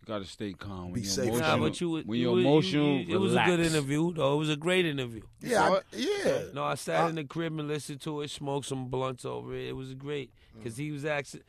You 0.00 0.06
gotta 0.14 0.24
stay 0.24 0.54
calm. 0.54 0.86
When 0.86 0.94
Be 0.94 1.00
you're 1.02 1.10
safe. 1.10 1.26
emotional, 1.28 1.56
Nah, 1.58 1.62
but 1.64 1.80
you, 1.80 1.90
when 1.90 2.04
you, 2.06 2.14
you're 2.30 2.40
you- 2.40 2.46
emotional, 2.48 2.98
you- 3.00 3.14
it 3.14 3.18
was 3.20 3.34
a 3.34 3.42
good 3.46 3.60
interview, 3.60 4.12
though. 4.14 4.34
It 4.34 4.38
was 4.38 4.50
a 4.50 4.56
great 4.56 4.86
interview. 4.86 5.20
Yeah, 5.40 5.68
saw 5.68 5.74
I, 5.76 5.80
yeah. 5.92 6.42
No, 6.54 6.64
I 6.64 6.74
sat 6.74 7.04
Uh, 7.04 7.08
in 7.10 7.14
the 7.16 7.24
crib 7.24 7.56
and 7.58 7.68
listened 7.68 8.00
to 8.00 8.22
it, 8.22 8.30
smoked 8.30 8.66
some 8.66 8.86
blunts 8.88 9.24
over 9.24 9.54
it. 9.54 9.68
It 9.68 9.76
was 9.76 9.94
great 9.94 10.32
because 10.56 10.78
he 10.78 10.90
was 10.90 11.04
actually 11.04 11.42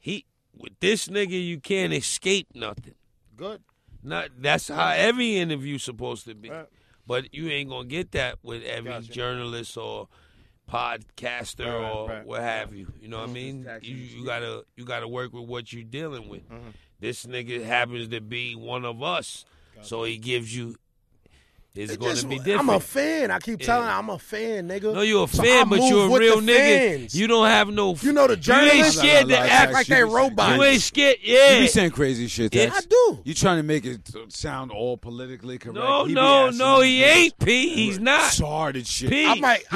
he 0.00 0.24
with 0.56 0.72
this 0.80 1.06
nigga. 1.08 1.30
You 1.46 1.60
can't 1.60 1.92
escape 1.92 2.48
nothing. 2.54 2.94
Good. 3.40 3.62
Not 4.02 4.28
that's 4.38 4.68
how 4.68 4.90
every 4.90 5.36
interview 5.38 5.78
supposed 5.78 6.26
to 6.26 6.34
be. 6.34 6.50
Right. 6.50 6.66
But 7.06 7.34
you 7.34 7.48
ain't 7.48 7.70
gonna 7.70 7.88
get 7.88 8.12
that 8.12 8.36
with 8.42 8.62
every 8.64 8.90
Gotcha. 8.90 9.10
journalist 9.12 9.76
or 9.78 10.08
podcaster 10.70 11.66
Right, 11.66 11.90
or 11.90 12.08
right. 12.08 12.26
what 12.26 12.40
have 12.40 12.74
you. 12.74 12.92
You 13.00 13.08
know 13.08 13.20
what 13.20 13.30
I 13.30 13.32
mean? 13.32 13.66
You, 13.82 13.94
you 13.96 14.24
gotta 14.24 14.64
you 14.76 14.84
gotta 14.84 15.08
work 15.08 15.32
with 15.32 15.48
what 15.48 15.72
you're 15.72 15.82
dealing 15.84 16.28
with. 16.28 16.48
Mm-hmm. 16.48 16.68
This 17.00 17.24
nigga 17.26 17.64
happens 17.64 18.08
to 18.08 18.20
be 18.20 18.54
one 18.54 18.84
of 18.84 19.02
us, 19.02 19.44
so 19.82 20.04
he 20.04 20.18
gives 20.18 20.54
you. 20.54 20.76
It's 21.72 21.92
It 21.92 22.00
going 22.00 22.16
to 22.16 22.26
be 22.26 22.38
different. 22.38 22.60
I'm 22.60 22.68
a 22.70 22.80
fan. 22.80 23.30
I 23.30 23.38
keep 23.38 23.60
telling 23.60 23.86
Yeah. 23.86 23.92
you, 23.92 23.98
I'm 24.00 24.10
a 24.10 24.18
fan, 24.18 24.68
nigga. 24.68 24.92
No, 24.92 25.02
you're 25.02 25.24
a 25.24 25.28
So 25.28 25.40
fan, 25.44 25.66
I 25.66 25.70
but 25.70 25.80
you're 25.82 26.06
a 26.14 26.18
real 26.18 26.40
nigga. 26.40 26.56
fans. 26.98 27.14
You 27.14 27.28
don't 27.28 27.46
have 27.46 27.68
no. 27.68 27.94
You 28.00 28.12
know 28.12 28.26
the 28.26 28.32
You 28.32 28.34
ain't 28.34 28.42
journalists 28.42 28.98
scared 28.98 29.28
to 29.28 29.38
act 29.38 29.72
like 29.72 29.88
you 29.88 29.94
they 29.94 30.00
be- 30.02 30.08
robots. 30.10 30.56
You 30.56 30.62
ain't 30.64 30.82
scared. 30.82 31.16
You 31.22 31.34
Yeah. 31.36 31.60
be 31.60 31.66
saying 31.68 31.90
crazy 31.92 32.26
shit. 32.26 32.52
Yeah, 32.52 32.72
I 32.74 32.80
do. 32.80 33.20
You 33.24 33.34
trying 33.34 33.58
to 33.58 33.62
make 33.62 33.84
it 33.86 34.00
sound 34.30 34.72
all 34.72 34.96
politically 34.96 35.58
correct? 35.58 35.76
No, 35.78 36.06
He 36.06 36.12
no, 36.12 36.50
no. 36.50 36.80
He 36.80 37.00
niggas 37.02 37.14
ain't 37.16 37.38
P. 37.38 37.68
He's 37.74 38.00
not. 38.00 38.32
Retarded 38.32 38.86
shit. 38.86 39.10
P. 39.10 39.24
I 39.26 39.34
might- 39.36 39.60
He 39.60 39.66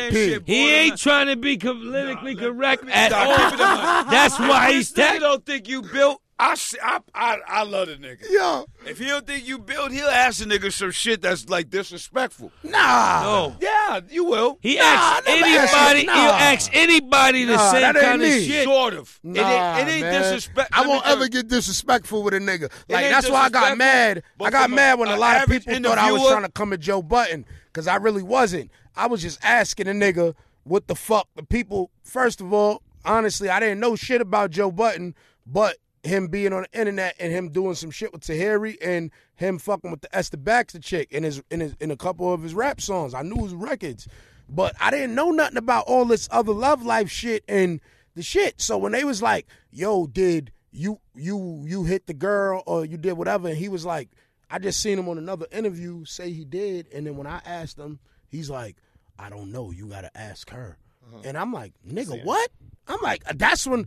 I- 0.00 0.10
P. 0.10 0.38
P. 0.40 0.52
He 0.52 0.74
ain't 0.74 0.98
trying 0.98 1.28
to 1.28 1.36
be 1.36 1.56
politically 1.58 2.34
correct 2.34 2.84
at 2.88 3.12
all. 3.12 3.36
keep 3.36 3.54
it 3.54 3.60
a 3.60 3.66
hundred. 3.66 4.10
That's 4.10 4.36
why 4.40 4.72
he's 4.72 4.90
This 4.90 5.04
nigga 5.06 5.12
that. 5.12 5.20
don't 5.20 5.46
think 5.46 5.68
you 5.68 5.82
built. 5.82 6.20
I, 6.38 6.54
see- 6.54 6.76
I, 6.82 7.00
I, 7.14 7.38
I 7.48 7.62
love 7.62 7.88
the 7.88 7.94
nigga. 7.96 8.28
Yo, 8.30 8.66
If 8.86 8.98
he 8.98 9.06
don't 9.06 9.26
think 9.26 9.48
you 9.48 9.58
built, 9.58 9.90
he'll 9.90 10.06
ask 10.06 10.38
the 10.38 10.44
nigga 10.44 10.70
some 10.70 10.90
shit 10.90 11.22
that's 11.22 11.48
like 11.48 11.70
disrespectful. 11.70 12.52
nah. 12.62 13.22
No. 13.22 13.56
Yeah, 13.60 14.00
you 14.10 14.24
will. 14.26 14.58
He 14.60 14.76
Nah, 14.76 14.82
asks 14.84 15.28
I 15.30 15.34
never 15.40 15.46
asked 15.46 15.74
anybody. 15.74 16.00
you. 16.00 16.12
He'll 16.12 16.30
Nah. 16.32 16.38
ask 16.38 16.70
anybody 16.76 17.44
the 17.46 17.56
Nah, 17.56 17.70
same 17.70 17.80
that 17.80 17.96
ain't 17.96 18.14
of 18.16 18.20
me. 18.20 18.46
shit. 18.46 18.64
Sort 18.64 18.94
of. 18.94 19.18
Nah, 19.22 19.40
it 19.40 19.80
ain't, 19.80 19.88
it 19.88 19.92
ain't 19.92 20.00
man. 20.02 20.22
disrespect. 20.22 20.68
I 20.72 20.86
won't 20.86 21.04
tell 21.04 21.12
ever 21.14 21.28
get 21.28 21.48
disrespectful 21.48 22.22
with 22.22 22.34
a 22.34 22.38
nigga. 22.38 22.70
Like 22.90 23.08
that's 23.08 23.30
why 23.30 23.40
I 23.44 23.48
got 23.48 23.78
mad. 23.78 24.22
I 24.38 24.50
got 24.50 24.68
mad 24.70 24.98
when 24.98 25.08
a 25.08 25.14
a 25.14 25.16
lot 25.16 25.36
of 25.36 25.42
average 25.44 25.64
people 25.64 25.82
thought 25.88 25.96
I 25.98 26.12
was 26.12 26.28
trying 26.28 26.42
to 26.42 26.50
come 26.52 26.72
at 26.74 26.80
Joe 26.80 27.00
Budden 27.00 27.46
because 27.72 27.86
I 27.88 27.96
really 27.96 28.22
wasn't. 28.22 28.70
I 28.94 29.06
was 29.06 29.22
just 29.22 29.38
asking 29.42 29.88
a 29.88 29.92
nigga 29.92 30.34
what 30.64 30.86
the 30.86 30.94
fuck 30.94 31.28
the 31.34 31.42
people. 31.44 31.90
First 32.02 32.42
of 32.42 32.52
all, 32.52 32.82
honestly, 33.06 33.48
I 33.48 33.58
didn't 33.58 33.80
know 33.80 33.96
shit 33.96 34.20
about 34.20 34.50
Joe 34.50 34.70
Budden, 34.70 35.14
but 35.46 35.76
him 36.06 36.28
being 36.28 36.52
on 36.52 36.62
the 36.62 36.78
internet 36.78 37.14
and 37.18 37.32
him 37.32 37.50
doing 37.50 37.74
some 37.74 37.90
shit 37.90 38.12
with 38.12 38.22
Tahiry 38.22 38.76
and 38.82 39.10
him 39.34 39.58
fucking 39.58 39.90
with 39.90 40.00
the 40.00 40.14
Esther 40.16 40.36
Baxter 40.36 40.78
chick 40.78 41.10
in 41.12 41.22
his 41.22 41.42
in 41.50 41.60
his 41.60 41.74
in 41.80 41.90
a 41.90 41.96
couple 41.96 42.32
of 42.32 42.42
his 42.42 42.54
rap 42.54 42.80
songs. 42.80 43.14
I 43.14 43.22
knew 43.22 43.42
his 43.44 43.54
records. 43.54 44.08
But 44.48 44.76
I 44.80 44.90
didn't 44.90 45.14
know 45.16 45.30
nothing 45.30 45.56
about 45.56 45.84
all 45.86 46.04
this 46.04 46.28
other 46.30 46.52
love 46.52 46.84
life 46.84 47.10
shit 47.10 47.42
and 47.48 47.80
the 48.14 48.22
shit. 48.22 48.60
So 48.60 48.78
when 48.78 48.92
they 48.92 49.04
was 49.04 49.20
like, 49.20 49.46
"Yo, 49.70 50.06
did 50.06 50.52
you 50.70 51.00
you 51.14 51.64
you 51.66 51.84
hit 51.84 52.06
the 52.06 52.14
girl 52.14 52.62
or 52.66 52.84
you 52.84 52.96
did 52.96 53.14
whatever?" 53.14 53.48
and 53.48 53.56
he 53.56 53.68
was 53.68 53.84
like, 53.84 54.10
"I 54.48 54.58
just 54.58 54.80
seen 54.80 54.98
him 54.98 55.08
on 55.08 55.18
another 55.18 55.46
interview 55.50 56.04
say 56.04 56.30
he 56.30 56.44
did," 56.44 56.86
and 56.92 57.06
then 57.06 57.16
when 57.16 57.26
I 57.26 57.40
asked 57.44 57.76
him, 57.78 57.98
he's 58.28 58.48
like, 58.48 58.76
"I 59.18 59.30
don't 59.30 59.50
know. 59.50 59.72
You 59.72 59.88
got 59.88 60.02
to 60.02 60.16
ask 60.16 60.50
her." 60.50 60.78
Uh-huh. 61.08 61.22
And 61.24 61.36
I'm 61.36 61.52
like, 61.52 61.72
"Nigga, 61.86 62.24
what?" 62.24 62.50
I'm 62.88 63.00
like, 63.02 63.24
that's 63.34 63.66
when. 63.66 63.86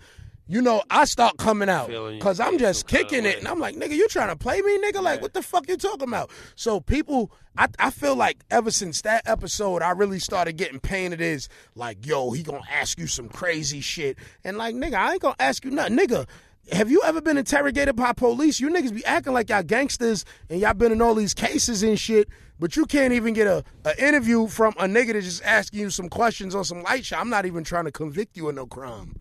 You 0.52 0.64
know, 0.64 0.82
I 0.90 1.06
start 1.06 1.38
coming 1.38 1.70
out 1.70 1.90
because 2.18 2.40
I'm 2.40 2.58
just 2.58 2.88
kicking 2.88 3.24
it, 3.24 3.38
and 3.38 3.48
I'm 3.48 3.60
like, 3.60 3.76
nigga, 3.76 3.96
you 3.96 4.08
trying 4.08 4.30
to 4.30 4.36
play 4.36 4.60
me, 4.64 4.80
nigga? 4.80 5.00
Like, 5.00 5.22
what 5.22 5.36
the 5.36 5.44
fuck 5.44 5.70
you 5.70 5.78
talking 5.78 6.08
about? 6.08 6.32
So 6.56 6.80
people, 6.80 7.32
I, 7.56 7.68
I 7.78 7.92
feel 7.92 8.16
like 8.16 8.44
ever 8.50 8.72
since 8.72 9.04
that 9.04 9.28
episode, 9.28 9.84
I 9.84 9.92
really 9.92 10.18
started 10.18 10.54
getting 10.58 10.80
painted 10.80 11.22
as 11.22 11.50
like, 11.76 12.04
yo, 12.04 12.32
he 12.32 12.42
gonna 12.42 12.64
ask 12.68 12.98
you 13.00 13.06
some 13.06 13.30
crazy 13.30 13.80
shit, 13.80 14.18
and 14.44 14.58
like, 14.58 14.74
nigga, 14.74 14.96
I 14.96 15.14
ain't 15.14 15.22
gonna 15.22 15.36
ask 15.40 15.64
you 15.64 15.70
nothing, 15.70 15.98
nigga. 15.98 16.28
Have 16.72 16.90
you 16.90 17.04
ever 17.04 17.22
been 17.22 17.38
interrogated 17.38 17.96
by 17.96 18.14
police? 18.14 18.60
You 18.60 18.72
niggas 18.72 18.94
be 18.94 19.06
acting 19.06 19.34
like 19.34 19.50
y'all 19.50 19.62
gangsters 19.62 20.26
and 20.50 20.60
y'all 20.60 20.74
been 20.74 20.92
in 20.92 21.02
all 21.02 21.14
these 21.14 21.36
cases 21.36 21.84
and 21.84 22.00
shit, 22.00 22.28
but 22.60 22.76
you 22.76 22.88
can't 22.88 23.14
even 23.14 23.36
get 23.36 23.46
a, 23.46 23.64
a 23.86 24.04
interview 24.04 24.48
from 24.48 24.74
a 24.80 24.86
nigga 24.86 25.14
that's 25.14 25.26
just 25.26 25.44
asking 25.44 25.80
you 25.80 25.90
some 25.92 26.10
questions 26.10 26.56
on 26.56 26.64
some 26.64 26.82
light 26.82 27.06
shit. 27.06 27.20
I'm 27.20 27.30
not 27.30 27.46
even 27.46 27.64
trying 27.64 27.86
to 27.86 27.92
convict 27.92 28.36
you 28.36 28.50
of 28.50 28.56
no 28.56 28.66
crime. 28.66 29.16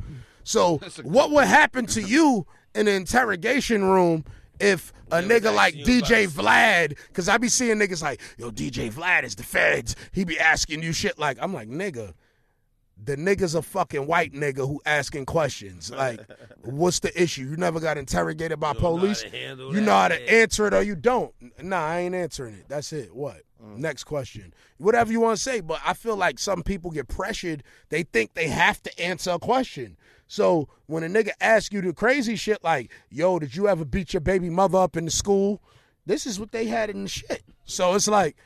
So 0.49 0.79
what 1.03 1.31
would 1.31 1.47
happen 1.47 1.85
to 1.87 2.01
you 2.01 2.47
in 2.75 2.87
the 2.87 2.93
interrogation 2.93 3.85
room 3.85 4.25
if 4.59 4.93
a 5.11 5.21
nigga 5.21 5.55
like 5.55 5.75
DJ 5.75 6.27
Vlad, 6.27 6.97
because 7.09 7.29
I 7.29 7.37
be 7.37 7.49
seeing 7.49 7.77
niggas 7.77 8.03
like, 8.03 8.21
yo, 8.39 8.51
DJ 8.51 8.91
Vlad 8.91 9.25
is 9.25 9.35
the 9.37 9.43
feds. 9.43 9.95
He 10.13 10.25
be 10.25 10.39
asking 10.39 10.83
you 10.83 10.93
shit 10.93 11.19
like, 11.19 11.37
I'm 11.41 11.53
like, 11.53 11.69
nigga, 11.69 12.15
the 13.03 13.17
nigga's 13.17 13.55
a 13.55 13.63
fucking 13.63 14.07
white 14.07 14.33
nigga 14.33 14.67
who 14.67 14.81
asking 14.87 15.27
questions. 15.27 15.93
Like, 15.99 16.21
what's 16.63 17.01
the 17.01 17.23
issue? 17.23 17.43
You 17.43 17.57
never 17.57 17.79
got 17.79 17.99
interrogated 17.99 18.59
by 18.59 18.69
You 18.69 18.75
know 18.75 18.81
police. 18.81 19.25
You 19.33 19.81
know 19.81 19.93
how 19.93 20.09
to 20.09 20.19
man. 20.19 20.29
answer 20.29 20.67
it 20.67 20.75
or 20.75 20.83
you 20.83 20.97
don't. 20.97 21.35
Nah, 21.63 21.85
I 21.85 22.01
ain't 22.01 22.15
answering 22.15 22.55
it. 22.55 22.65
That's 22.69 22.93
it. 22.93 23.15
What? 23.15 23.43
Next 23.61 24.05
question. 24.05 24.55
Whatever 24.79 25.13
you 25.13 25.21
want 25.21 25.37
to 25.37 25.43
say, 25.43 25.61
but 25.61 25.81
I 25.85 25.93
feel 25.95 26.17
like 26.17 26.39
some 26.39 26.63
people 26.63 26.91
get 26.91 27.09
pressured. 27.09 27.65
They 27.89 28.05
think 28.05 28.35
they 28.35 28.49
have 28.49 28.83
to 28.85 29.01
answer 29.01 29.33
a 29.33 29.39
question. 29.39 29.97
So 30.29 30.69
when 30.87 31.03
a 31.03 31.09
nigga 31.09 31.31
asks 31.41 31.73
you 31.73 31.81
the 31.81 31.93
crazy 31.93 32.37
shit 32.37 32.63
like, 32.63 32.93
yo, 33.11 33.39
did 33.39 33.57
you 33.57 33.67
ever 33.67 33.85
beat 33.85 34.13
your 34.13 34.21
baby 34.21 34.51
mother 34.51 34.79
up 34.79 34.97
in 34.97 35.07
the 35.07 35.11
school? 35.11 35.61
This 36.07 36.27
is 36.27 36.39
what 36.39 36.53
they 36.53 36.67
had 36.67 36.91
in 36.91 37.05
the 37.05 37.09
shit. 37.09 37.43
So 37.65 37.95
it's 37.95 38.09
like, 38.09 38.37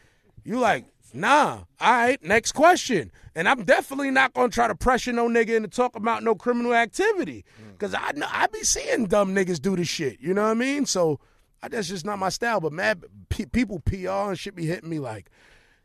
you 0.44 0.58
like, 0.58 0.86
nah, 1.12 1.64
all 1.80 1.92
right, 1.92 2.22
next 2.22 2.52
question. 2.52 3.10
And 3.34 3.48
I'm 3.48 3.64
definitely 3.64 4.10
not 4.12 4.32
gonna 4.32 4.48
try 4.48 4.68
to 4.68 4.74
pressure 4.74 5.12
no 5.12 5.28
nigga 5.28 5.56
into 5.56 5.68
talk 5.68 5.96
about 5.96 6.22
no 6.22 6.34
criminal 6.34 6.74
activity. 6.74 7.44
Cause 7.78 7.94
I 7.94 8.12
know 8.12 8.26
I 8.30 8.46
be 8.46 8.62
seeing 8.62 9.06
dumb 9.06 9.34
niggas 9.34 9.60
do 9.60 9.74
this 9.74 9.88
shit. 9.88 10.20
You 10.20 10.34
know 10.34 10.42
what 10.42 10.50
I 10.50 10.54
mean? 10.54 10.86
So 10.86 11.18
I, 11.62 11.68
that's 11.68 11.88
just 11.88 12.04
not 12.06 12.18
my 12.18 12.28
style. 12.28 12.60
But 12.60 12.72
mad 12.72 13.04
pe- 13.28 13.46
people 13.46 13.80
PR 13.80 14.30
and 14.30 14.38
shit 14.38 14.54
be 14.54 14.66
hitting 14.66 14.88
me 14.88 15.00
like, 15.00 15.30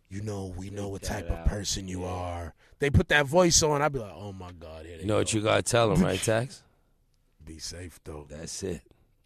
you 0.09 0.21
know, 0.21 0.53
we 0.55 0.69
know 0.69 0.89
what 0.89 1.01
type 1.01 1.29
of 1.29 1.43
person 1.45 1.87
you 1.87 2.03
are. 2.05 2.53
They 2.79 2.89
put 2.89 3.07
that 3.09 3.25
voice 3.25 3.61
on. 3.63 3.81
I'd 3.81 3.91
be 3.93 3.99
like, 3.99 4.13
oh 4.15 4.33
my 4.33 4.51
god, 4.51 4.85
here 4.85 4.95
they 4.97 5.01
You 5.01 5.07
know 5.07 5.15
go. 5.15 5.19
what 5.19 5.33
you 5.33 5.41
gotta 5.41 5.63
tell 5.63 5.89
them, 5.93 6.03
right, 6.03 6.19
Tax? 6.21 6.63
Be 7.43 7.59
safe 7.59 7.99
though. 8.03 8.25
That's 8.29 8.61
it. 8.63 8.81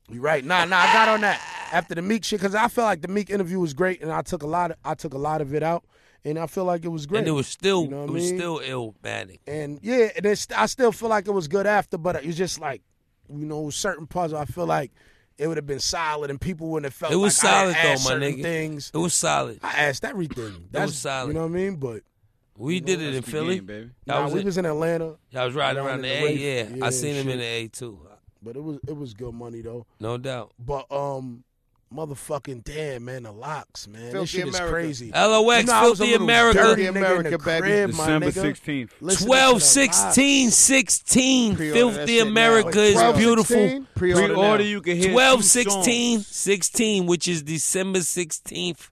You 0.10 0.22
right? 0.22 0.44
Nah, 0.44 0.66
nah. 0.66 0.78
I 0.78 0.94
got 0.94 1.08
on 1.10 1.22
that 1.22 1.42
after 1.72 1.96
the 1.96 2.02
Meek 2.02 2.24
shit 2.24 2.40
because 2.40 2.54
I 2.56 2.68
felt 2.68 2.86
like 2.86 3.02
the 3.02 3.08
Meek 3.08 3.30
interview 3.30 3.60
was 3.60 3.74
great, 3.74 4.02
and 4.02 4.12
I 4.12 4.22
took 4.22 4.44
a 4.44 4.48
lot. 4.48 4.72
Of, 4.72 4.78
I 4.84 4.94
took 4.94 5.14
a 5.14 5.18
lot 5.18 5.42
of 5.42 5.54
it 5.54 5.64
out, 5.64 5.84
and 6.26 6.38
I 6.38 6.48
feel 6.48 6.66
like 6.66 6.84
it 6.86 6.90
was 6.90 7.06
great. 7.06 7.20
And 7.20 7.28
it 7.28 7.32
was 7.32 7.48
still 7.48 7.84
You 7.84 7.90
know 7.90 7.98
what 8.02 8.04
it 8.04 8.10
I 8.10 8.14
was 8.14 8.24
mean? 8.32 8.38
still 8.38 8.60
illmatic. 8.60 9.40
and 9.48 9.80
yeah, 9.82 10.10
and 10.16 10.26
it's, 10.26 10.48
I 10.56 10.66
still 10.68 10.92
feel 10.92 11.10
like 11.10 11.28
it 11.28 11.32
was 11.32 11.48
good 11.48 11.66
after, 11.66 11.98
but 11.98 12.24
it's 12.26 12.38
just 12.38 12.60
like, 12.60 12.82
you 13.30 13.46
know, 13.46 13.70
certain 13.70 14.06
parts 14.06 14.34
I 14.34 14.46
feel 14.46 14.66
like 14.66 14.92
it 15.38 15.48
would 15.48 15.58
have 15.58 15.66
been 15.66 15.80
solid, 15.80 16.30
and 16.30 16.40
people 16.40 16.68
wouldn't 16.68 16.86
have 16.92 16.94
felt 16.94 17.14
It 17.14 17.16
was 17.16 17.42
like 17.44 17.52
I 17.54 17.56
solid 17.62 17.74
didn't 17.74 17.86
ask 17.92 18.04
though, 18.04 18.10
my 18.10 18.16
certain 18.20 18.38
nigga. 18.38 18.42
Things 18.44 18.92
It 18.94 18.98
was 18.98 19.14
solid. 19.14 19.60
I 19.64 19.72
asked 19.84 20.04
everything. 20.06 20.68
That's 20.72 20.88
was 20.92 20.98
solid. 20.98 21.28
You 21.30 21.34
know 21.36 21.42
what 21.48 21.52
I 21.52 21.56
mean? 21.56 21.76
But 21.78 22.02
We 22.62 22.80
did 22.80 23.02
it 23.02 23.16
in 23.16 23.24
Philly. 23.24 23.56
game, 23.56 23.66
baby. 23.66 23.90
Nah, 24.06 24.24
was 24.24 24.34
we 24.34 24.40
in- 24.42 24.46
was 24.46 24.58
in 24.58 24.66
Atlanta, 24.66 25.16
I 25.36 25.46
was 25.46 25.56
riding 25.56 25.78
down 25.78 25.88
around 25.88 26.02
the 26.04 26.08
the 26.10 26.14
A. 26.14 26.24
Wraith. 26.24 26.40
Yeah, 26.40 26.76
Yeah, 26.78 26.86
I 26.86 26.90
seen 26.92 27.16
him 27.16 27.28
in 27.30 27.40
the 27.40 27.44
A 27.46 27.68
too. 27.68 28.00
but 28.44 28.56
it 28.56 28.64
was 28.64 28.78
it 28.88 28.96
was 28.96 29.14
good 29.14 29.34
money 29.34 29.62
though. 29.62 29.86
No 30.00 30.18
doubt. 30.18 30.52
But 30.60 30.86
um, 30.92 31.44
motherfucking 31.94 32.64
damn 32.64 33.04
man, 33.06 33.24
the 33.24 33.32
LOX 33.32 33.88
man, 33.88 34.02
this 34.04 34.12
Filthy 34.14 34.28
shit 34.28 34.48
is 34.48 34.60
crazy. 34.60 35.12
LOX, 35.12 35.62
You 35.62 35.66
know, 35.68 35.74
I 35.74 35.88
was 35.90 36.00
a 36.00 36.06
Filthy 36.06 36.24
America. 36.24 36.60
dirty 36.60 36.84
Filthy 36.84 37.00
nigga 37.00 37.06
America, 37.06 37.30
the 37.32 37.38
baby. 37.40 37.62
crib, 37.62 37.90
my 37.94 38.20
December 38.20 38.28
16th. 38.32 38.90
Listening 39.02 39.18
to 39.18 39.26
12, 39.26 39.54
the 39.56 39.60
16, 39.60 40.52
16. 40.52 41.56
Pre-order 41.56 41.74
that 41.74 41.80
Filthy 42.08 42.14
shit 42.18 42.26
now. 42.26 42.32
America 42.32 42.82
is 42.82 43.18
beautiful. 43.18 43.56
16, 43.58 43.88
Pre-order, 43.96 44.28
Pre-order, 44.34 44.64
you 44.64 44.82
can 44.82 44.98
hear 44.98 45.12
12, 45.12 45.44
16, 45.44 46.20
16, 46.22 47.06
which 47.08 47.28
is 47.28 47.42
December 47.44 48.00
16th, 48.00 48.90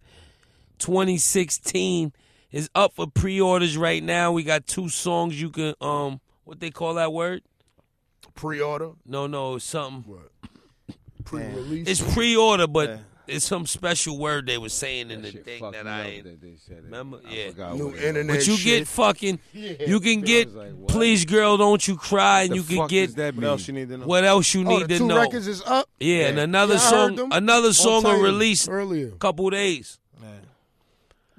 2016, 0.79 2.11
is 2.51 2.69
up 2.75 2.93
for 2.93 3.07
pre-orders 3.07 3.77
right 3.77 4.03
now. 4.03 4.31
We 4.31 4.43
got 4.43 4.65
two 4.67 4.89
songs 4.89 5.39
you 5.39 5.49
can, 5.49 5.73
um, 5.81 6.19
what 6.45 6.59
they 6.59 6.69
call 6.71 6.95
that 6.95 7.13
word? 7.13 7.43
pre-order, 8.35 8.91
No, 9.05 9.27
no, 9.27 9.55
it's 9.55 9.65
something. 9.65 10.15
pre-release. 11.25 11.87
It's 11.87 12.13
pre-order, 12.13 12.67
but 12.67 12.89
Yeah. 12.89 12.97
it's 13.27 13.45
some 13.45 13.65
special 13.65 14.17
word 14.17 14.45
they 14.47 14.57
were 14.57 14.69
saying 14.69 15.11
in 15.11 15.21
the 15.21 15.31
thing 15.31 15.61
that 15.71 15.85
I 15.85 16.05
ain't. 16.05 16.23
that 16.23 16.41
they 16.41 16.55
said 16.55 16.77
it. 16.77 16.83
Remember? 16.85 17.19
I 17.27 17.29
Yeah. 17.33 17.73
New 17.73 17.87
what 17.87 17.95
it 17.95 17.95
was. 17.97 18.01
internet 18.03 18.37
But 18.37 18.47
you 18.47 18.55
shit. 18.55 18.79
get 18.79 18.87
fucking, 18.87 19.39
you 19.53 19.99
can 19.99 20.21
get, 20.21 20.55
like, 20.55 20.87
please 20.87 21.25
girl, 21.25 21.57
don't 21.57 21.85
you 21.85 21.97
cry, 21.97 22.43
and 22.43 22.51
The 22.51 22.55
you 22.55 22.63
can 22.63 22.87
get 22.87 23.15
that 23.17 23.35
What 23.35 23.43
else 23.43 23.67
you 23.67 23.73
need 23.73 23.89
to 23.89 23.97
know? 23.97 24.05
what 24.05 24.23
else 24.23 24.53
you 24.53 24.61
Oh, 24.65 24.69
need 24.69 24.83
the 24.83 24.87
to 24.87 24.97
two 24.99 25.07
know. 25.07 25.19
records 25.19 25.47
is 25.47 25.61
up. 25.63 25.89
Yeah, 25.99 26.27
and 26.27 26.39
another 26.39 26.75
Yeah, 26.75 26.79
song, 26.79 27.29
another 27.31 27.73
song 27.73 28.03
will 28.03 28.21
release 28.21 28.67
earlier. 28.69 29.11
couple 29.11 29.49
days. 29.49 29.99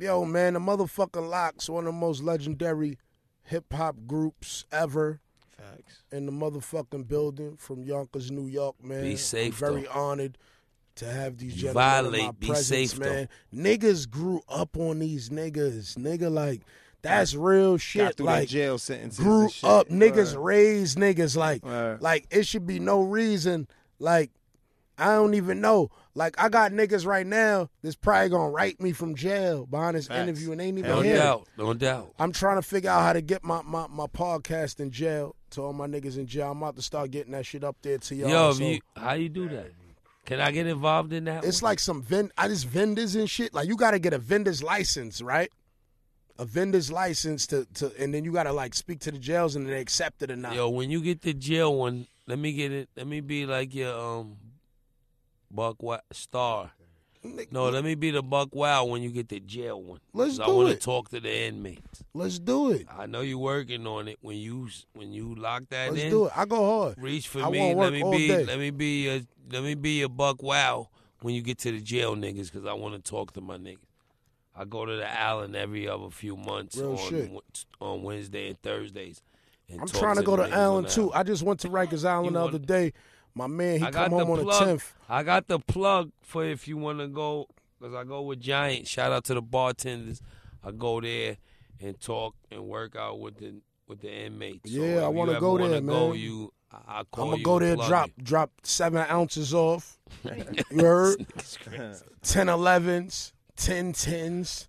Yo, 0.00 0.24
man, 0.24 0.54
the 0.54 0.60
motherfucking 0.60 1.28
LOX, 1.28 1.68
one 1.68 1.86
of 1.86 1.92
the 1.92 1.98
most 1.98 2.22
legendary 2.22 2.98
hip 3.42 3.72
hop 3.72 3.96
groups 4.06 4.64
ever 4.72 5.20
Facts. 5.58 6.02
in 6.10 6.26
the 6.26 6.32
motherfucking 6.32 7.06
building 7.06 7.56
from 7.58 7.82
Yonkers, 7.84 8.30
New 8.30 8.46
York, 8.46 8.82
man. 8.82 9.02
Be 9.02 9.16
safe, 9.16 9.60
I'm 9.62 9.68
very 9.74 9.82
though. 9.82 9.90
honored 9.90 10.38
to 10.96 11.04
have 11.06 11.36
these 11.38 11.54
You 11.56 11.62
gentlemen 11.72 11.84
in 11.84 11.90
violate, 12.02 12.22
my 12.22 12.30
be 12.32 12.46
presence, 12.48 12.90
safe, 12.92 12.98
though. 13.00 13.10
man. 13.10 13.28
Niggas 13.54 14.08
grew 14.08 14.40
up 14.48 14.76
on 14.78 15.00
these 15.00 15.28
niggas, 15.28 15.96
nigga. 15.98 16.30
Like 16.32 16.62
that's 17.02 17.34
real 17.34 17.76
shit. 17.76 18.16
through 18.16 18.26
Like 18.26 18.48
jail 18.48 18.78
sentences. 18.78 19.22
grew 19.22 19.42
and 19.42 19.52
shit. 19.52 19.68
up, 19.70 19.88
niggas 19.88 20.34
Word. 20.34 20.44
raised 20.44 20.98
niggas. 20.98 21.36
Like, 21.36 21.64
Word. 21.64 22.00
like 22.00 22.26
it 22.30 22.46
should 22.46 22.66
be 22.66 22.78
no 22.78 23.02
reason. 23.02 23.68
Like, 23.98 24.30
I 24.98 25.14
don't 25.14 25.34
even 25.34 25.60
know. 25.60 25.90
Like, 26.14 26.34
I 26.42 26.48
got 26.48 26.72
niggas 26.72 27.06
right 27.06 27.26
now 27.26 27.70
that's 27.82 27.94
probably 27.94 28.30
gonna 28.30 28.50
write 28.50 28.80
me 28.80 28.92
from 28.92 29.14
jail 29.14 29.64
behind 29.66 29.96
this 29.96 30.08
Facts. 30.08 30.18
interview 30.22 30.52
and 30.52 30.60
ain't 30.60 30.78
even 30.78 30.90
No 30.90 31.00
here. 31.02 31.16
doubt, 31.16 31.48
no 31.56 31.72
doubt. 31.72 32.12
I'm 32.18 32.32
trying 32.32 32.56
to 32.56 32.62
figure 32.62 32.90
out 32.90 33.02
how 33.02 33.12
to 33.12 33.20
get 33.20 33.44
my, 33.44 33.62
my, 33.62 33.86
my 33.88 34.06
podcast 34.06 34.80
in 34.80 34.90
jail 34.90 35.36
to 35.50 35.62
all 35.62 35.72
my 35.72 35.86
niggas 35.86 36.18
in 36.18 36.26
jail. 36.26 36.50
I'm 36.50 36.58
about 36.62 36.76
to 36.76 36.82
start 36.82 37.10
getting 37.12 37.32
that 37.32 37.46
shit 37.46 37.62
up 37.62 37.76
there 37.82 37.98
to 37.98 38.14
y'all. 38.14 38.28
Yo, 38.28 38.52
so- 38.52 38.64
you, 38.64 38.80
how 38.96 39.12
you 39.14 39.28
do 39.28 39.48
that? 39.50 39.70
Can 40.26 40.38
I 40.40 40.50
get 40.52 40.66
involved 40.66 41.12
in 41.12 41.24
that? 41.24 41.44
it's 41.44 41.62
one? 41.62 41.70
like 41.70 41.78
some 41.80 42.02
vend 42.02 42.30
I 42.38 42.46
just 42.46 42.66
vendors 42.66 43.16
and 43.16 43.28
shit. 43.28 43.52
Like 43.54 43.66
you 43.68 43.76
gotta 43.76 43.98
get 43.98 44.12
a 44.12 44.18
vendor's 44.18 44.62
license, 44.62 45.22
right? 45.22 45.50
A 46.38 46.44
vendor's 46.44 46.90
license 46.92 47.46
to, 47.48 47.66
to 47.74 47.92
and 47.98 48.14
then 48.14 48.24
you 48.24 48.30
gotta 48.32 48.52
like 48.52 48.74
speak 48.74 49.00
to 49.00 49.10
the 49.10 49.18
jails 49.18 49.56
and 49.56 49.66
they 49.68 49.80
accept 49.80 50.22
it 50.22 50.30
or 50.30 50.36
not. 50.36 50.54
Yo, 50.54 50.68
when 50.68 50.90
you 50.90 51.00
get 51.00 51.22
the 51.22 51.32
jail 51.34 51.74
one, 51.74 52.06
let 52.26 52.38
me 52.38 52.52
get 52.52 52.70
it. 52.70 52.88
Let 52.96 53.06
me 53.08 53.20
be 53.20 53.44
like 53.46 53.74
your 53.74 53.98
um, 53.98 54.36
Buck 55.50 55.82
Wa- 55.82 56.00
Star. 56.12 56.72
No, 57.50 57.68
let 57.68 57.84
me 57.84 57.94
be 57.96 58.10
the 58.10 58.22
Buck 58.22 58.48
Wow 58.54 58.86
when 58.86 59.02
you 59.02 59.10
get 59.10 59.28
the 59.28 59.40
jail 59.40 59.82
one. 59.82 60.00
Let's 60.14 60.38
'Cause 60.38 60.48
I 60.48 60.52
want 60.52 60.68
to 60.70 60.74
it. 60.74 60.80
talk 60.80 61.10
to 61.10 61.20
the 61.20 61.30
inmates. 61.48 62.02
Let's 62.14 62.38
do 62.38 62.70
it. 62.72 62.86
I 62.90 63.04
know 63.04 63.20
you're 63.20 63.36
working 63.36 63.86
on 63.86 64.08
it. 64.08 64.16
When 64.22 64.38
you 64.38 64.68
when 64.94 65.12
you 65.12 65.34
lock 65.34 65.64
that 65.68 65.92
Let's 65.92 66.04
in, 66.04 66.10
do 66.10 66.26
it. 66.26 66.32
I 66.34 66.46
go 66.46 66.64
hard. 66.84 66.94
reach 66.98 67.28
for 67.28 67.42
I 67.42 67.50
me. 67.50 67.58
wanna 67.58 67.68
Let 67.68 67.76
work 67.76 67.92
me 67.92 68.02
all 68.02 68.10
be 68.12 68.28
day. 68.28 68.44
let 68.46 68.58
me 68.58 68.70
be 68.70 69.08
a 69.08 69.22
let 69.52 69.62
me 69.62 69.74
be 69.74 70.00
a 70.00 70.08
Buck 70.08 70.42
Wow 70.42 70.88
when 71.20 71.34
you 71.34 71.42
get 71.42 71.58
to 71.58 71.72
the 71.72 71.80
jail 71.82 72.16
niggas 72.16 72.50
because 72.50 72.64
I 72.64 72.72
want 72.72 72.94
to 72.94 73.10
talk 73.10 73.32
to 73.34 73.42
my 73.42 73.58
niggas. 73.58 73.76
I 74.56 74.64
go 74.64 74.86
to 74.86 74.96
the 74.96 75.06
Allen 75.20 75.54
every 75.54 75.86
other 75.88 76.08
few 76.08 76.36
months 76.36 76.78
Real 76.78 76.92
on 76.92 76.96
shit. 77.10 77.30
Wed- 77.30 77.42
on 77.82 78.02
Wednesday 78.02 78.48
and 78.48 78.60
Thursdays. 78.62 79.20
And 79.68 79.82
I'm 79.82 79.88
talk 79.88 80.00
trying 80.00 80.16
to 80.16 80.22
go 80.22 80.36
the 80.36 80.44
to 80.44 80.48
niggas 80.50 80.56
Allen 80.56 80.84
too. 80.86 81.12
I 81.12 81.22
just 81.22 81.42
went 81.42 81.60
to 81.60 81.68
Rikers 81.68 82.04
Island 82.06 82.34
the 82.34 82.40
wanna- 82.40 82.54
other 82.56 82.58
day. 82.58 82.94
My 83.34 83.46
man, 83.46 83.78
he 83.80 83.84
I 83.86 83.90
got 83.90 84.10
come 84.10 84.18
home 84.20 84.30
on 84.38 84.42
plug. 84.44 84.60
the 84.60 84.64
tenth. 84.66 84.94
I 85.08 85.22
got 85.22 85.46
the 85.46 85.58
plug 85.58 86.10
for 86.22 86.44
if 86.44 86.66
you 86.68 86.76
want 86.76 86.98
to 86.98 87.08
go, 87.08 87.46
because 87.78 87.94
I 87.94 88.04
go 88.04 88.22
with 88.22 88.40
Giant. 88.40 88.86
Shout 88.88 89.12
out 89.12 89.24
to 89.24 89.34
the 89.34 89.42
bartenders. 89.42 90.20
I 90.64 90.72
go 90.72 91.00
there 91.00 91.36
and 91.80 91.98
talk 92.00 92.34
and 92.50 92.64
work 92.66 92.96
out 92.96 93.20
with 93.20 93.38
the 93.38 93.54
with 93.86 94.00
the 94.00 94.12
inmates. 94.12 94.70
Yeah, 94.70 94.82
if 94.98 95.02
I 95.04 95.08
wanna 95.08 95.40
go 95.40 95.52
wanna 95.52 95.68
there, 95.68 95.80
Go, 95.80 96.08
man. 96.10 96.18
you, 96.18 96.52
I- 96.70 96.76
I'll 96.98 97.04
call 97.06 97.24
I'm 97.24 97.30
gonna 97.30 97.38
you 97.38 97.44
go 97.44 97.58
there, 97.58 97.76
drop 97.76 98.10
you. 98.16 98.22
drop 98.24 98.50
seven 98.62 99.04
ounces 99.10 99.54
off. 99.54 99.98
You 100.70 100.84
heard? 100.84 101.26
10 102.22 102.46
11s, 102.48 103.32
10 103.56 103.92
10s. 103.92 104.66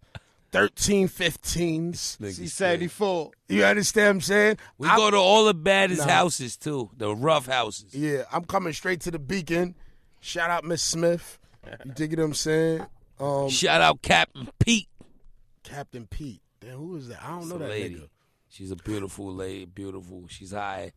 13, 0.52 1.08
15s. 1.08 2.18
Niggas 2.18 2.40
C74. 2.42 3.32
You 3.48 3.64
understand 3.64 4.06
what 4.08 4.12
I'm 4.16 4.22
saying? 4.22 4.58
We 4.78 4.88
I'm- 4.88 4.98
go 4.98 5.10
to 5.12 5.18
all 5.18 5.46
the 5.46 5.54
baddest 5.54 6.02
Nah. 6.06 6.12
houses 6.12 6.58
too, 6.58 6.90
the 6.98 7.16
rough 7.16 7.46
houses. 7.48 7.94
Yeah, 7.96 8.24
I'm 8.32 8.44
coming 8.46 8.74
straight 8.74 9.02
to 9.02 9.12
the 9.12 9.20
beacon. 9.20 9.76
Shout 10.20 10.50
out 10.50 10.64
Miss 10.66 10.84
Smith. 10.84 11.40
You 11.86 11.92
dig 11.94 12.12
what 12.18 12.24
I'm 12.26 12.34
saying? 12.34 12.86
Um, 13.20 13.50
Shout 13.50 13.82
out 13.82 14.02
Captain 14.02 14.50
Pete. 14.60 14.90
Captain 15.64 16.08
Pete. 16.08 16.42
Damn, 16.60 16.78
who 16.78 16.96
is 16.98 17.08
that? 17.08 17.24
I 17.24 17.30
don't 17.30 17.40
It's 17.42 17.48
know 17.50 17.58
that 17.60 17.70
lady. 17.70 17.96
nigga. 17.96 18.10
She's 18.50 18.72
a 18.72 18.76
beautiful 18.76 19.34
lady, 19.34 19.66
beautiful. 19.66 20.26
She's 20.28 20.52
high. 20.52 20.92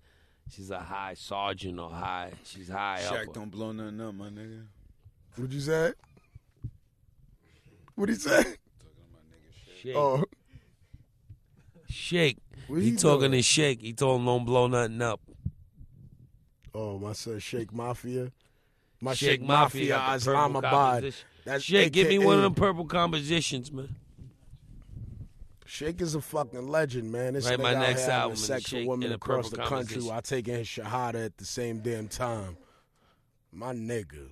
She's 0.51 0.71
a 0.71 0.81
high 0.81 1.15
sergeant 1.15 1.79
or 1.79 1.91
high. 1.91 2.33
She's 2.45 2.69
high 2.69 3.01
Shaq 3.03 3.29
up. 3.29 3.35
don't 3.35 3.51
blow 3.51 3.73
nothing 3.73 4.01
up, 4.01 4.15
my 4.15 4.29
nigga. 4.31 4.67
What'd 5.37 5.53
you 5.55 5.61
say? 5.61 5.93
What'd 7.95 8.15
he 8.17 8.21
say? 8.21 8.57
Sheek. 9.85 9.97
Oh, 9.97 10.25
Sheek. 11.89 12.39
What 12.69 12.81
he 12.81 12.91
he 12.91 12.97
talking 12.97 13.33
to 13.33 13.43
Sheek. 13.43 13.83
He 13.83 13.93
told 13.93 14.21
him 14.21 14.27
don't 14.27 14.45
blow 14.47 14.67
nothing 14.67 15.03
up. 15.03 15.21
oh, 16.75 16.99
my 16.99 17.13
son 17.13 17.39
Sheek 17.39 17.73
Mafia. 17.73 18.33
My 19.03 19.13
Sheek 19.13 19.31
Sheek, 19.33 19.43
Mafia, 19.43 19.99
purple 19.99 20.15
Islamabad. 20.15 21.15
That's 21.45 21.63
Sheek, 21.63 21.93
give 21.93 22.09
me 22.09 22.19
one 22.19 22.37
of 22.37 22.43
them 22.43 22.55
purple 22.55 22.87
compositions, 22.87 23.71
man. 23.71 23.95
Sheek 25.67 26.01
is 26.01 26.15
a 26.15 26.23
fucking 26.23 26.69
legend, 26.69 27.13
man. 27.13 27.35
This 27.35 27.47
nigga 27.47 27.61
my 27.61 27.75
next 27.75 28.09
album 28.09 28.31
in 28.33 28.37
sex 28.37 28.65
Sheikh 28.69 28.81
with 28.81 28.89
women 28.89 29.07
in 29.07 29.13
a 29.13 29.17
across 29.17 29.51
the 29.51 29.59
country 29.59 30.01
while 30.01 30.23
taking 30.23 30.55
his 30.55 30.67
shahada 30.67 31.27
at 31.27 31.37
the 31.37 31.45
same 31.45 31.81
damn 31.81 32.09
time. 32.09 32.57
My 33.53 33.75
nigga. 33.75 34.29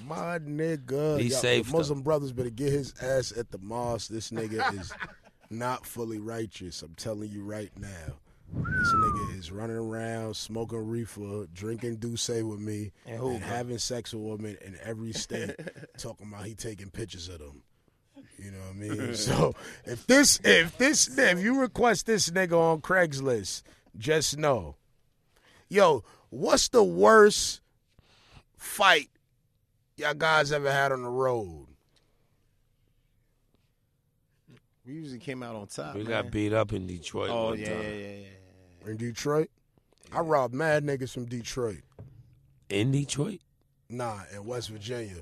My 0.00 0.38
nigga. 0.38 1.18
Be 1.18 1.24
Y'all- 1.24 1.40
safe, 1.40 1.66
though. 1.70 1.78
Muslim 1.78 2.02
brothers 2.02 2.32
better 2.32 2.50
get 2.50 2.72
his 2.72 2.94
ass 3.00 3.32
at 3.36 3.50
the 3.50 3.58
mosque. 3.58 4.08
This 4.08 4.30
nigga 4.30 4.80
is 4.80 4.92
not 5.50 5.86
fully 5.86 6.18
righteous. 6.18 6.82
I'm 6.82 6.94
telling 6.94 7.30
you 7.30 7.44
right 7.44 7.70
now. 7.78 8.16
This 8.54 8.92
nigga 8.92 9.38
is 9.38 9.50
running 9.50 9.76
around, 9.76 10.36
smoking 10.36 10.86
reefer, 10.86 11.46
drinking 11.54 11.96
D'USSÉ 11.96 12.46
with 12.46 12.60
me, 12.60 12.92
and, 13.06 13.42
having 13.42 13.78
sex 13.78 14.12
with 14.12 14.22
women 14.22 14.58
in 14.62 14.76
every 14.82 15.12
state, 15.14 15.54
talking 15.96 16.26
about 16.28 16.44
he 16.44 16.54
taking 16.54 16.90
pictures 16.90 17.28
of 17.28 17.38
them. 17.38 17.62
You 18.38 18.50
know 18.50 18.58
what 18.58 18.70
I 18.70 18.72
mean? 19.06 19.14
so 19.14 19.54
if 19.86 20.06
this, 20.06 20.38
if 20.44 20.76
this, 20.76 21.16
if 21.16 21.40
you 21.40 21.60
request 21.60 22.04
this 22.06 22.28
nigga 22.28 22.52
on 22.52 22.82
Craigslist, 22.82 23.62
just 23.96 24.36
know, 24.36 24.76
yo, 25.70 26.04
what's 26.28 26.68
the 26.68 26.84
worst 26.84 27.62
fight 28.58 29.08
y'all 30.02 30.14
guys 30.14 30.52
ever 30.52 30.70
had 30.70 30.92
on 30.92 31.02
the 31.02 31.08
road? 31.08 31.66
We 34.84 34.94
usually 34.94 35.20
came 35.20 35.42
out 35.42 35.54
on 35.54 35.66
top. 35.68 35.94
We 35.94 36.02
man. 36.02 36.10
got 36.10 36.30
beat 36.32 36.52
up 36.52 36.72
in 36.72 36.86
Detroit. 36.86 37.30
Oh 37.30 37.50
one 37.50 37.58
yeah, 37.60 37.68
time. 37.68 37.82
yeah, 37.82 37.88
yeah, 37.90 38.08
yeah. 38.84 38.90
In 38.90 38.96
Detroit, 38.96 39.48
I 40.12 40.20
robbed 40.20 40.54
mad 40.54 40.84
niggas 40.84 41.12
from 41.14 41.26
Detroit. 41.26 41.82
In 42.68 42.90
Detroit? 42.90 43.40
Nah, 43.88 44.20
in 44.34 44.44
West 44.44 44.70
Virginia. 44.70 45.16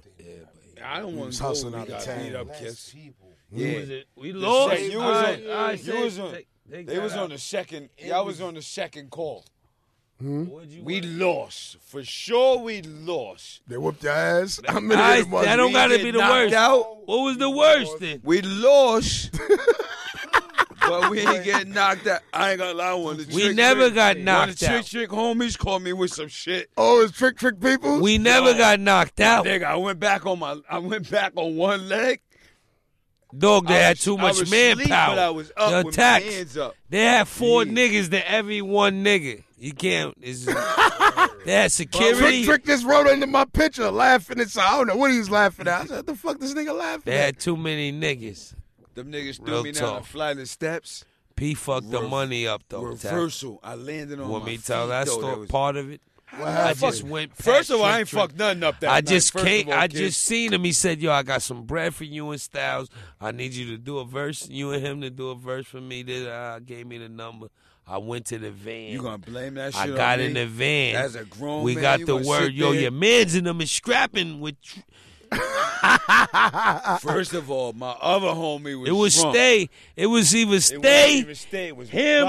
I 0.83 1.01
don't 1.01 1.17
want 1.17 1.33
to 1.35 1.39
go. 1.41 1.47
hustling 1.49 1.75
out 1.75 1.83
of 1.83 1.89
got 1.89 2.03
town. 2.03 2.23
beat 2.23 2.35
up, 2.35 2.59
kiss. 2.59 2.91
Who 2.91 3.01
Yeah. 3.53 3.81
was? 3.81 3.91
We 4.17 4.33
lost. 4.33 4.77
sec- 4.79 4.91
you 4.91 4.99
was 4.99 5.23
right, 5.25 5.45
on- 5.45 5.51
all 5.51 5.57
right, 5.65 5.79
you 5.79 5.93
say- 5.93 6.05
was 6.05 6.19
on- 6.19 6.33
take- 6.33 6.49
take 6.71 6.87
They 6.87 6.99
was 6.99 7.13
on 7.17 7.29
the 7.31 7.39
second. 7.39 7.91
Y'all 7.99 8.25
was 8.25 8.41
on 8.41 8.55
the 8.55 8.63
second 8.63 9.11
call. 9.11 9.45
Hmm? 10.21 10.45
What'd 10.45 10.85
We 10.85 11.01
want? 11.01 11.07
lost 11.19 11.79
for 11.81 12.05
sure. 12.05 12.59
We 12.59 12.83
lost. 12.83 13.63
They 13.67 13.79
whooped 13.79 14.03
your 14.05 14.13
ass. 14.13 14.61
How 14.67 14.79
many 14.81 15.01
I, 15.01 15.17
of 15.17 15.25
them 15.25 15.31
was 15.33 15.45
that 15.47 15.57
don't 15.57 15.69
We 15.69 15.73
gotta 15.73 15.99
be 15.99 16.11
the 16.11 16.19
worst. 16.19 16.55
out. 16.55 17.07
What 17.07 17.19
was 17.25 17.39
the 17.39 17.51
worst 17.51 17.99
then? 18.01 18.21
We 18.23 18.43
lost. 18.43 19.31
but 20.81 21.11
we 21.11 21.21
ain't 21.21 21.45
get 21.45 21.69
knocked 21.69 22.07
out. 22.07 22.21
I 22.35 22.51
ain't 22.51 22.59
gonna 22.59 22.75
lie. 22.75 22.93
One 22.95 23.19
of 23.21 23.27
the 23.29 23.35
We 23.35 23.43
trick, 23.45 23.57
never 23.57 23.83
trick, 23.85 23.95
got 23.95 24.17
One 24.17 24.19
of 24.19 24.25
knocked 24.25 24.59
the 24.61 24.67
trick 24.67 24.79
out. 24.79 24.87
trick 24.87 25.09
homies 25.11 25.59
called 25.59 25.83
me 25.83 25.93
with 25.93 26.13
some 26.13 26.29
shit. 26.29 26.71
Oh, 26.77 27.03
it's 27.03 27.13
trick 27.17 27.39
trick 27.39 27.61
people. 27.61 28.01
We 28.01 28.19
never 28.19 28.53
Yo. 28.53 28.59
got 28.59 28.81
knocked 28.81 29.21
out. 29.21 29.47
Nigga, 29.47 29.65
I 29.65 29.77
went 29.77 30.01
back 30.01 30.27
on 30.27 30.39
my. 30.39 30.59
I 30.69 30.79
went 30.79 31.11
back 31.11 31.33
on 31.37 31.57
one 31.57 31.89
leg. 31.89 32.21
Dog, 33.37 33.67
they 33.69 33.75
I 33.75 33.79
had 33.79 33.97
was- 33.97 34.05
too 34.05 34.19
I 34.19 34.23
much 34.23 34.39
was 34.39 34.43
asleep, 34.43 34.79
manpower. 34.79 35.15
but 35.15 35.19
I 35.19 35.31
was 35.31 35.53
up 35.57 35.71
Yo, 35.71 35.83
with 35.85 35.95
tax. 35.95 36.25
my 36.25 36.31
hands 36.33 36.57
up. 36.57 36.75
They 36.89 37.03
had 37.05 37.29
four 37.29 37.65
Yeah. 37.65 37.73
niggas 37.73 38.11
to 38.11 38.31
every 38.31 38.61
one 38.63 39.05
nigga. 39.05 39.45
You 39.59 39.73
can't. 39.73 40.15
It's, 40.23 40.45
they 41.45 41.53
had 41.53 41.71
Trick 41.71 41.71
security. 41.71 42.45
trick 42.45 42.65
this 42.65 42.83
wrote 42.83 43.07
under 43.07 43.27
my 43.27 43.45
picture, 43.45 43.91
laughing 43.91 44.41
and 44.41 44.51
so 44.51 44.61
I 44.63 44.71
don't 44.79 44.87
know 44.87 44.97
what 44.97 45.11
he 45.11 45.19
was 45.19 45.31
laughing 45.31 45.69
at. 45.69 45.83
I 45.83 45.87
said, 45.87 46.07
the 46.07 46.15
fuck 46.15 46.39
this 46.41 46.55
nigga 46.55 46.75
laughing 46.77 47.01
at? 47.01 47.05
They 47.05 47.19
at?" 47.19 47.25
had 47.27 47.41
too 47.41 47.57
many 47.57 47.93
niggas. 47.93 48.55
Them 48.95 49.13
niggas 49.13 49.37
threw 49.37 49.47
Real 49.55 49.63
me 49.65 49.73
down 49.73 49.83
talk. 49.95 50.01
a 50.03 50.05
flight 50.05 50.39
of 50.39 50.49
steps. 50.49 51.05
P 51.37 51.55
fucked 51.55 51.91
the 51.91 52.03
money 52.03 52.47
up 52.47 52.63
though. 52.69 52.91
Tax. 52.91 53.05
Reversal. 53.05 53.61
I 53.63 53.75
landed 53.75 54.21
on 54.21 54.29
Want 54.29 54.45
my 54.45 54.51
me 54.51 54.57
to 54.59 54.65
tell 54.65 54.85
feet, 54.85 54.89
that 54.91 55.07
though. 55.07 55.19
story? 55.19 55.47
Part 55.47 55.77
of 55.77 55.91
it. 55.91 56.01
What 56.37 56.49
I 56.49 56.75
just 56.75 57.03
went. 57.03 57.37
First 57.37 57.71
of 57.71 57.81
all, 57.81 57.87
I 57.87 58.01
ain't 58.01 58.09
fucked 58.09 58.37
nothing 58.37 58.63
up 58.63 58.79
that 58.81 58.91
I 58.91 59.01
just 59.01 59.35
came. 59.35 59.69
all, 59.69 59.75
I 59.75 59.87
just 59.89 60.21
seen 60.23 60.53
him. 60.53 60.63
He 60.65 60.73
said, 60.73 61.01
"Yo, 61.01 61.11
I 61.11 61.23
got 61.23 61.43
some 61.43 61.65
bread 61.65 61.95
for 61.95 62.05
you 62.05 62.31
and 62.31 62.41
Styles. 62.41 62.89
I 63.21 63.33
need 63.33 63.53
you 63.53 63.67
to 63.73 63.79
do 63.79 63.99
a 63.99 64.05
verse. 64.05 64.49
You 64.49 64.73
and 64.73 64.85
him 64.85 65.01
to 65.01 65.11
do 65.11 65.31
a 65.31 65.35
verse 65.35 65.67
for 65.67 65.81
me." 65.81 66.03
That 66.03 66.31
uh, 66.31 66.59
gave 66.61 66.87
me 66.87 66.99
the 66.99 67.09
number. 67.09 67.49
I 67.87 67.99
went 67.99 68.27
to 68.27 68.39
the 68.39 68.53
van. 68.53 68.93
You 68.93 69.03
gonna 69.03 69.19
blame 69.19 69.55
that 69.55 69.75
shit 69.75 69.83
I 69.83 69.97
got 69.97 70.19
me? 70.21 70.27
in 70.27 70.35
the 70.35 70.47
van. 70.47 70.95
As 70.95 71.17
a 71.17 71.25
grown 71.25 71.65
we 71.65 71.75
man, 71.75 71.83
got 71.83 72.07
the 72.07 72.17
word. 72.17 72.53
Yo, 72.53 72.73
there? 72.73 72.83
your 72.83 72.91
man's 72.93 73.35
in 73.35 73.45
them 73.45 73.61
is 73.61 73.73
scrapping 73.73 74.39
with. 74.41 74.55
First 77.01 77.35
of 77.35 77.51
all, 77.51 77.73
my 77.73 77.91
other 78.01 78.29
homie 78.29 78.79
was 78.79 78.89
It 78.89 78.93
was 78.93 79.15
drunk. 79.21 79.35
stay. 79.35 79.69
It 79.97 80.07
was 80.07 80.35
either 80.35 80.51
It 80.51 80.55
wasn't 80.55 80.83
stay 80.85 81.15
even 81.19 81.35
stay. 81.35 81.69
It 81.69 81.77
was 81.77 81.89
him. 81.91 82.27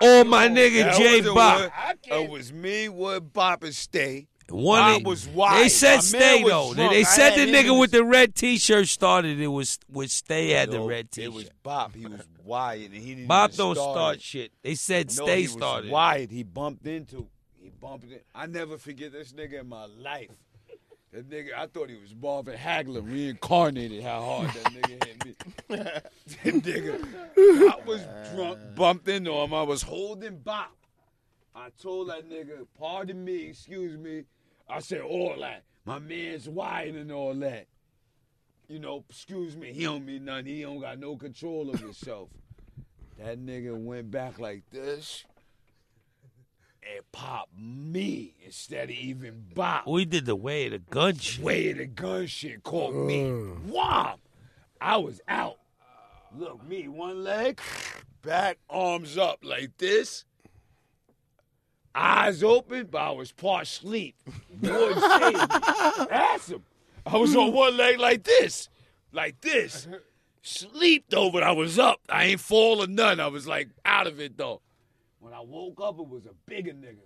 Oh, 0.00 0.20
or 0.20 0.24
my 0.24 0.48
nigga 0.48 0.84
That 0.84 0.96
J 0.96 1.20
Bop. 1.20 1.72
It 2.04 2.28
was 2.30 2.52
me, 2.52 2.88
Wood, 2.88 3.32
Bop, 3.32 3.62
and 3.62 3.74
Stay. 3.74 4.28
One 4.50 4.96
of- 4.96 5.06
was 5.06 5.26
wide. 5.26 5.64
They 5.64 5.68
said 5.70 5.96
My 5.96 6.00
stay 6.00 6.42
was 6.44 6.50
though. 6.52 6.74
They, 6.74 6.88
they 6.88 7.04
said 7.04 7.34
the 7.34 7.50
nigga 7.50 7.72
in 7.72 7.78
with 7.78 7.92
the- 7.92 8.04
red 8.04 8.34
T-shirt 8.34 8.88
started. 8.88 9.40
It 9.40 9.46
was 9.48 9.78
was 9.90 10.12
stay 10.12 10.50
had 10.50 10.70
the 10.70 10.80
red 10.80 11.10
T-shirt. 11.10 11.32
It 11.32 11.34
was 11.34 11.48
Bop. 11.62 11.94
He 11.94 12.04
was 12.06 12.20
wide, 12.44 12.90
and 12.92 13.02
he 13.02 13.14
didn't. 13.14 13.28
Bob 13.28 13.52
don't 13.52 13.74
start 13.74 13.94
start 13.94 14.20
shit. 14.22 14.52
They 14.62 14.74
said 14.74 15.06
No, 15.16 15.24
stay 15.24 15.40
he 15.42 15.46
started. 15.46 15.84
was 15.86 15.92
wide. 15.92 16.30
He 16.30 16.42
bumped 16.42 16.86
into. 16.86 17.26
He 17.58 17.70
bumped 17.70 18.10
it. 18.12 18.26
I 18.34 18.44
never 18.46 18.76
forget 18.76 19.12
this 19.12 19.32
nigga 19.32 19.60
in 19.60 19.68
my 19.68 19.86
life. 19.86 20.28
That 21.14 21.30
nigga, 21.30 21.54
I 21.56 21.68
thought 21.68 21.90
he 21.90 21.94
was 21.94 22.12
Marvin 22.20 22.56
Hagler 22.56 23.08
reincarnated. 23.08 24.02
How 24.02 24.20
hard 24.20 24.48
that 24.48 24.64
nigga 24.72 25.04
hit 25.04 25.24
me. 25.24 25.34
that 25.68 26.12
nigga, 26.42 27.70
I 27.70 27.86
was 27.86 28.04
drunk, 28.34 28.58
uh. 28.58 28.74
bumped 28.74 29.06
into 29.06 29.30
him. 29.32 29.54
I 29.54 29.62
was 29.62 29.82
holding 29.82 30.38
Bop. 30.38 30.76
I 31.54 31.68
told 31.80 32.08
that 32.08 32.28
nigga, 32.28 32.66
"Pardon 32.76 33.24
me, 33.24 33.44
excuse 33.44 33.96
me." 33.96 34.24
I 34.68 34.80
said 34.80 35.02
all 35.02 35.36
that. 35.38 35.62
My 35.84 36.00
man's 36.00 36.48
wide 36.48 36.96
and 36.96 37.12
all 37.12 37.34
that. 37.34 37.68
You 38.66 38.80
know, 38.80 39.04
excuse 39.08 39.56
me. 39.56 39.72
He 39.72 39.84
don't 39.84 40.04
mean 40.04 40.24
nothing. 40.24 40.46
He 40.46 40.62
don't 40.62 40.80
got 40.80 40.98
no 40.98 41.16
control 41.16 41.70
of 41.70 41.78
himself. 41.78 42.30
That 43.18 43.38
nigga 43.38 43.76
went 43.76 44.10
back 44.10 44.40
like 44.40 44.64
this 44.72 45.24
and 46.94 47.04
popped 47.12 47.56
me 47.58 48.34
instead 48.44 48.84
of 48.90 48.96
even 48.96 49.46
Bob. 49.54 49.84
We 49.86 50.04
did 50.04 50.26
the 50.26 50.36
way 50.36 50.66
of 50.66 50.72
the 50.72 50.78
gun 50.78 51.16
shit. 51.18 51.44
Way 51.44 51.70
of 51.70 51.78
the 51.78 51.86
gun 51.86 52.26
shit 52.26 52.62
caught 52.62 52.94
me. 52.94 53.24
Mm. 53.24 53.62
Whop! 53.66 54.20
I 54.80 54.96
was 54.98 55.20
out. 55.28 55.58
Look, 56.36 56.66
me, 56.66 56.88
one 56.88 57.22
leg, 57.22 57.60
back, 58.22 58.58
arms 58.68 59.16
up 59.16 59.38
like 59.42 59.76
this. 59.78 60.24
Eyes 61.94 62.42
open, 62.42 62.88
but 62.90 63.00
I 63.00 63.10
was 63.12 63.30
part 63.30 63.68
sleep. 63.68 64.16
Would 64.60 64.94
save 64.98 65.32
me. 65.32 66.06
Ask 66.10 66.48
him. 66.50 66.64
I 67.06 67.16
was 67.18 67.36
on 67.36 67.52
one 67.52 67.76
leg 67.76 67.98
like 67.98 68.24
this. 68.24 68.68
Like 69.12 69.40
this. 69.40 69.86
Sleep 70.42 71.04
though, 71.08 71.30
but 71.30 71.42
I 71.44 71.52
was 71.52 71.78
up. 71.78 72.00
I 72.08 72.24
ain't 72.24 72.40
fall 72.40 72.82
or 72.82 72.88
none. 72.88 73.20
I 73.20 73.28
was 73.28 73.46
like 73.46 73.68
out 73.84 74.06
of 74.06 74.20
it 74.20 74.36
though. 74.36 74.60
When 75.24 75.32
I 75.32 75.40
woke 75.40 75.80
up, 75.80 75.98
it 75.98 76.06
was 76.06 76.26
a 76.26 76.34
bigger 76.44 76.72
nigga. 76.72 76.98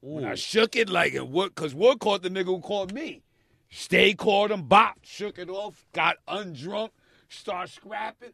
When 0.00 0.24
I 0.24 0.36
shook 0.36 0.76
it 0.76 0.88
like 0.88 1.14
it 1.14 1.26
would, 1.26 1.56
cause 1.56 1.74
Wood 1.74 1.98
caught 1.98 2.22
the 2.22 2.28
nigga 2.28 2.44
who 2.44 2.60
caught 2.60 2.92
me. 2.92 3.24
Stay 3.70 4.14
caught 4.14 4.52
him, 4.52 4.68
bop, 4.68 4.98
shook 5.02 5.40
it 5.40 5.48
off, 5.48 5.84
got 5.92 6.18
undrunk, 6.28 6.90
start 7.28 7.70
scrapping. 7.70 8.30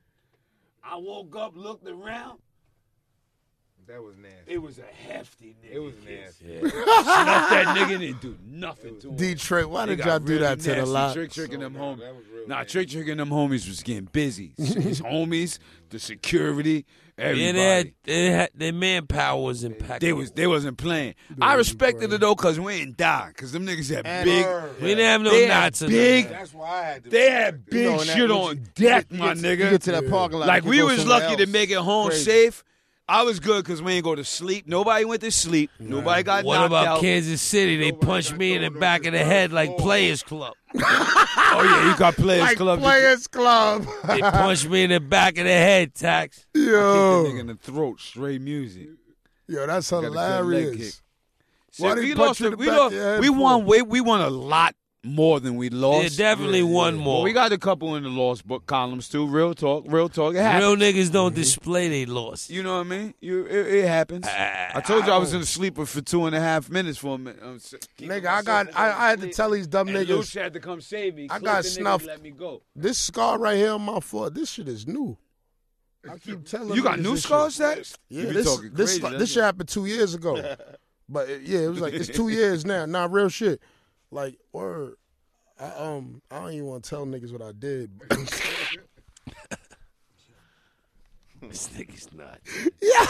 I 0.84 0.96
woke 0.96 1.34
up, 1.34 1.56
looked 1.56 1.88
around. 1.88 2.40
That 3.90 4.02
was 4.02 4.16
nasty. 4.18 4.52
It 4.52 4.62
was 4.62 4.78
a 4.78 4.82
hefty 5.08 5.56
nigga. 5.64 5.72
It 5.74 5.78
was 5.80 5.94
kiss. 6.06 6.34
nasty. 6.42 6.44
Yeah. 6.46 6.60
Snuff 7.02 7.50
that 7.50 7.76
nigga 7.76 7.98
didn't 7.98 8.20
do 8.20 8.36
nothing 8.46 9.00
to 9.00 9.08
him. 9.08 9.16
Detroit, 9.16 9.66
why 9.66 9.86
They 9.86 9.96
did 9.96 10.04
y'all 10.06 10.18
do 10.18 10.26
really 10.26 10.38
that 10.42 10.60
to 10.60 10.64
the 10.70 10.74
nasty. 10.76 10.90
lot? 10.90 11.14
Trick 11.14 11.32
tricking 11.32 11.60
them 11.60 11.76
oh, 11.76 11.80
homies. 11.80 11.98
that 12.00 12.14
was 12.14 12.24
real 12.32 12.48
Nah, 12.48 12.58
nasty. 12.58 12.72
trick 12.72 12.88
tricking 12.90 13.16
them 13.16 13.30
homies 13.30 13.66
was 13.68 13.82
getting 13.82 14.04
busy. 14.04 14.52
His 14.56 15.00
homies, 15.02 15.58
the 15.90 15.98
security, 15.98 16.86
everybody. 17.18 17.44
Yeah, 17.44 17.52
they 17.52 17.62
had, 17.76 17.92
they 18.04 18.26
had 18.30 18.50
their 18.54 18.72
manpower 18.72 19.42
was 19.42 19.64
impeccable. 19.64 19.98
They 20.00 20.12
was 20.12 20.30
they 20.32 20.46
wasn't 20.46 20.78
playing. 20.78 21.14
I 21.40 21.54
respected 21.54 22.12
it 22.12 22.20
though, 22.20 22.36
cause 22.36 22.60
we 22.60 22.74
ain't 22.74 22.96
die. 22.96 23.32
Cause 23.36 23.50
them 23.52 23.66
niggas 23.66 23.92
had 23.94 24.06
And- 24.06 24.24
big. 24.24 24.46
we 24.80 24.88
didn't 24.88 25.04
have 25.04 25.22
no 25.22 25.30
They 25.30 25.48
knots 25.48 25.82
in 25.82 25.90
big- 25.90 26.28
That's 26.28 26.54
why 26.54 26.68
I 26.70 26.82
had 26.84 27.04
to. 27.04 27.10
They 27.10 27.30
had 27.30 27.66
big 27.66 27.86
know, 27.86 27.98
shit 28.04 28.30
on 28.30 28.56
you 28.58 28.62
deck, 28.76 29.06
you 29.10 29.18
my 29.18 29.34
nigga. 29.34 29.70
Get 29.70 29.82
to 29.82 29.92
that 29.92 30.08
parking 30.08 30.38
lot. 30.38 30.46
like 30.48 30.64
we 30.64 30.80
was 30.82 30.98
somewhere 31.00 31.20
lucky 31.20 31.44
to 31.44 31.50
make 31.50 31.70
it 31.70 31.78
home 31.78 32.08
Crazy. 32.10 32.24
safe. 32.24 32.64
I 33.12 33.22
was 33.24 33.40
good 33.40 33.64
because 33.64 33.82
we 33.82 33.94
ain't 33.94 34.04
go 34.04 34.14
to 34.14 34.22
sleep. 34.24 34.68
Nobody 34.68 35.04
went 35.04 35.20
to 35.22 35.32
sleep. 35.32 35.68
Nobody 35.80 36.22
got 36.22 36.44
What 36.44 36.54
knocked 36.58 36.66
about. 36.68 37.00
Kansas 37.00 37.42
City? 37.42 37.76
They 37.76 37.90
punched 37.90 38.36
me 38.36 38.54
in 38.54 38.62
the 38.62 38.70
back 38.70 39.04
of 39.04 39.12
the 39.12 39.24
head 39.24 39.52
like 39.52 39.76
Players 39.78 40.22
Club. 40.22 40.54
Oh 41.52 41.62
yeah, 41.64 41.90
you 41.90 41.98
got 41.98 42.14
players 42.14 42.42
Like 42.42 42.56
club. 42.58 42.78
Players 42.78 43.26
Club. 43.26 43.84
They 44.06 44.20
punched 44.20 44.68
me 44.68 44.84
in 44.84 44.90
the 44.90 45.00
back 45.00 45.36
of 45.36 45.42
the 45.44 45.50
head, 45.50 45.92
Tax. 45.94 46.36
Kick 46.38 46.46
the 46.54 46.60
Yo, 46.70 47.24
nigga 47.26 47.40
in 47.40 47.46
the 47.48 47.54
throat. 47.56 48.00
Straight 48.00 48.40
music. 48.40 48.86
yo, 49.48 49.66
that's 49.66 49.90
Got 49.90 49.98
a 49.98 50.00
good 50.02 50.12
leg 50.12 50.44
hilarious. 50.44 50.76
kick. 50.94 51.02
Why 51.78 51.94
So 51.94 52.00
we 52.00 52.14
lost. 52.14 52.40
you 52.40 52.46
in 52.46 52.52
a- 52.52 52.56
the 52.56 52.60
we 52.60 52.66
back 52.66 52.78
lost. 52.78 52.92
of 52.94 52.98
your 53.00 53.10
head 53.14 53.20
We 53.20 53.30
won. 53.30 53.64
We, 53.66 53.82
we 53.82 54.00
won 54.00 54.20
a 54.20 54.30
lot 54.30 54.76
more 55.02 55.40
than 55.40 55.56
we 55.56 55.68
Yeah, 55.70 55.78
lost. 55.78 56.18
definitely 56.18 56.62
one 56.62 56.96
But 56.98 57.02
more. 57.04 57.22
we 57.22 57.32
got 57.32 57.52
a 57.52 57.58
couple 57.58 57.96
in 57.96 58.02
the 58.02 58.10
lost 58.10 58.46
book 58.46 58.66
columns 58.66 59.08
too. 59.08 59.26
Real 59.26 59.54
talk. 59.54 59.84
Real 59.88 60.08
talk. 60.10 60.34
It. 60.34 60.38
Real 60.58 60.76
niggas 60.76 61.10
don't 61.10 61.34
display 61.34 61.88
they 61.88 62.04
lost. 62.06 62.50
You 62.50 62.62
know 62.62 62.74
what 62.78 62.86
I 62.86 62.88
mean? 62.90 63.14
You, 63.20 63.46
it, 63.46 63.66
it 63.76 63.88
happens. 63.88 64.26
I 64.26 64.82
told 64.86 65.06
you 65.06 65.12
I 65.12 65.16
was 65.16 65.32
in 65.32 65.40
a 65.40 65.46
sleeper 65.46 65.86
for 65.86 66.00
two 66.02 66.26
and 66.26 66.36
a 66.36 66.40
half 66.40 66.68
minutes 66.68 66.98
for 66.98 67.14
a 67.14 67.18
minute. 67.18 67.42
Um, 67.42 67.56
s- 67.56 67.74
Nigga, 67.98 68.26
I 68.26 68.42
got, 68.42 68.76
I, 68.76 69.06
I 69.06 69.10
had 69.10 69.20
to 69.22 69.28
tell 69.30 69.50
these 69.50 69.66
dumb 69.66 69.88
and 69.88 69.96
niggas, 69.96 70.16
Louch 70.16 70.34
had 70.34 70.52
to 70.52 70.60
come 70.60 70.80
save 70.82 71.14
me. 71.14 71.24
I 71.30 71.38
Clip 71.38 71.42
got 71.44 71.62
the 71.64 71.70
snuffed. 71.70 72.06
Let 72.06 72.20
me 72.22 72.30
go. 72.30 72.62
this 72.76 72.98
scar 72.98 73.38
right 73.38 73.56
here 73.56 73.72
on 73.72 73.82
my 73.82 74.00
foot, 74.00 74.34
this 74.34 74.50
shit 74.50 74.68
is 74.68 74.86
new. 74.86 75.16
I 76.10 76.16
keep 76.18 76.44
telling 76.46 76.68
You 76.70 76.74
You 76.76 76.82
got 76.82 76.98
new 76.98 77.16
scars, 77.16 77.56
shit. 77.56 77.96
Yeah, 78.08 78.22
You 78.22 78.28
be 78.28 78.34
this 78.34 78.46
talking 78.46 78.70
this 78.72 78.98
crazy, 78.98 79.00
this 79.12 79.18
that's 79.18 79.30
shit 79.32 79.42
happened 79.44 79.68
two 79.68 79.84
years 79.86 80.14
ago. 80.14 80.56
but 81.08 81.28
yeah, 81.42 81.60
it 81.60 81.68
was 81.68 81.80
like 81.80 81.92
it's 81.94 82.08
two 82.08 82.28
years 82.28 82.64
now. 82.66 82.84
Not 82.86 83.12
real 83.12 83.28
shit. 83.30 83.60
Like 84.10 84.38
or 84.52 84.94
I 85.58 85.70
um 85.70 86.22
I 86.30 86.40
don't 86.40 86.52
even 86.52 86.66
want 86.66 86.84
to 86.84 86.90
tell 86.90 87.06
niggas 87.06 87.32
what 87.32 87.42
I 87.42 87.52
did. 87.52 87.90
This 91.48 91.68
nigga's 91.68 92.12
not. 92.12 92.38
Yeah. 92.82 93.06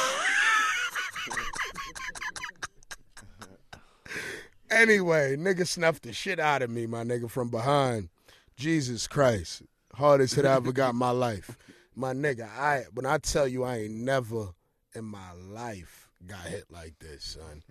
anyway, 4.71 5.37
nigga 5.37 5.67
snuffed 5.67 6.05
the 6.05 6.13
shit 6.13 6.39
out 6.39 6.63
of 6.63 6.71
me, 6.71 6.87
my 6.87 7.03
nigga, 7.03 7.29
from 7.29 7.51
behind. 7.51 8.09
Jesus 8.57 9.09
Christ, 9.09 9.63
hardest 9.95 10.37
hit 10.37 10.45
I 10.45 10.55
ever 10.55 10.71
got 10.71 10.91
in 10.91 10.97
my 10.97 11.11
life, 11.11 11.59
my 11.97 12.13
nigga. 12.13 12.49
I 12.49 12.85
when 12.93 13.07
I 13.07 13.19
tell 13.19 13.49
you 13.49 13.65
I 13.65 13.79
ain't 13.79 13.95
never 13.95 14.51
in 14.95 15.07
my 15.07 15.33
life 15.33 16.09
got 16.27 16.43
hit 16.43 16.65
like 16.71 16.95
this, 17.01 17.25
son. 17.25 17.63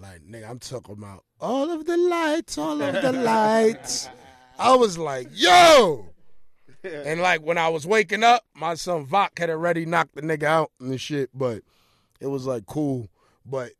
Like 0.00 0.22
nigga, 0.22 0.48
I'm 0.48 0.58
talking 0.58 0.94
about 0.96 1.24
all 1.40 1.70
of 1.70 1.84
the 1.86 1.96
lights, 1.96 2.56
all 2.58 2.80
of 2.80 3.02
the 3.02 3.12
lights. 3.12 4.08
I 4.58 4.74
was 4.76 4.98
like, 4.98 5.28
yo. 5.32 6.06
And 6.82 7.20
like 7.20 7.42
when 7.42 7.58
I 7.58 7.68
was 7.68 7.86
waking 7.86 8.24
up, 8.24 8.42
my 8.54 8.72
son 8.72 9.04
Vok 9.06 9.38
had 9.38 9.50
already 9.50 9.84
knocked 9.84 10.14
the 10.14 10.22
nigga 10.22 10.44
out 10.44 10.70
and 10.80 10.90
the 10.90 10.96
shit, 10.96 11.28
but 11.34 11.60
it 12.20 12.26
was 12.28 12.46
like 12.46 12.64
cool. 12.64 13.10
But 13.44 13.72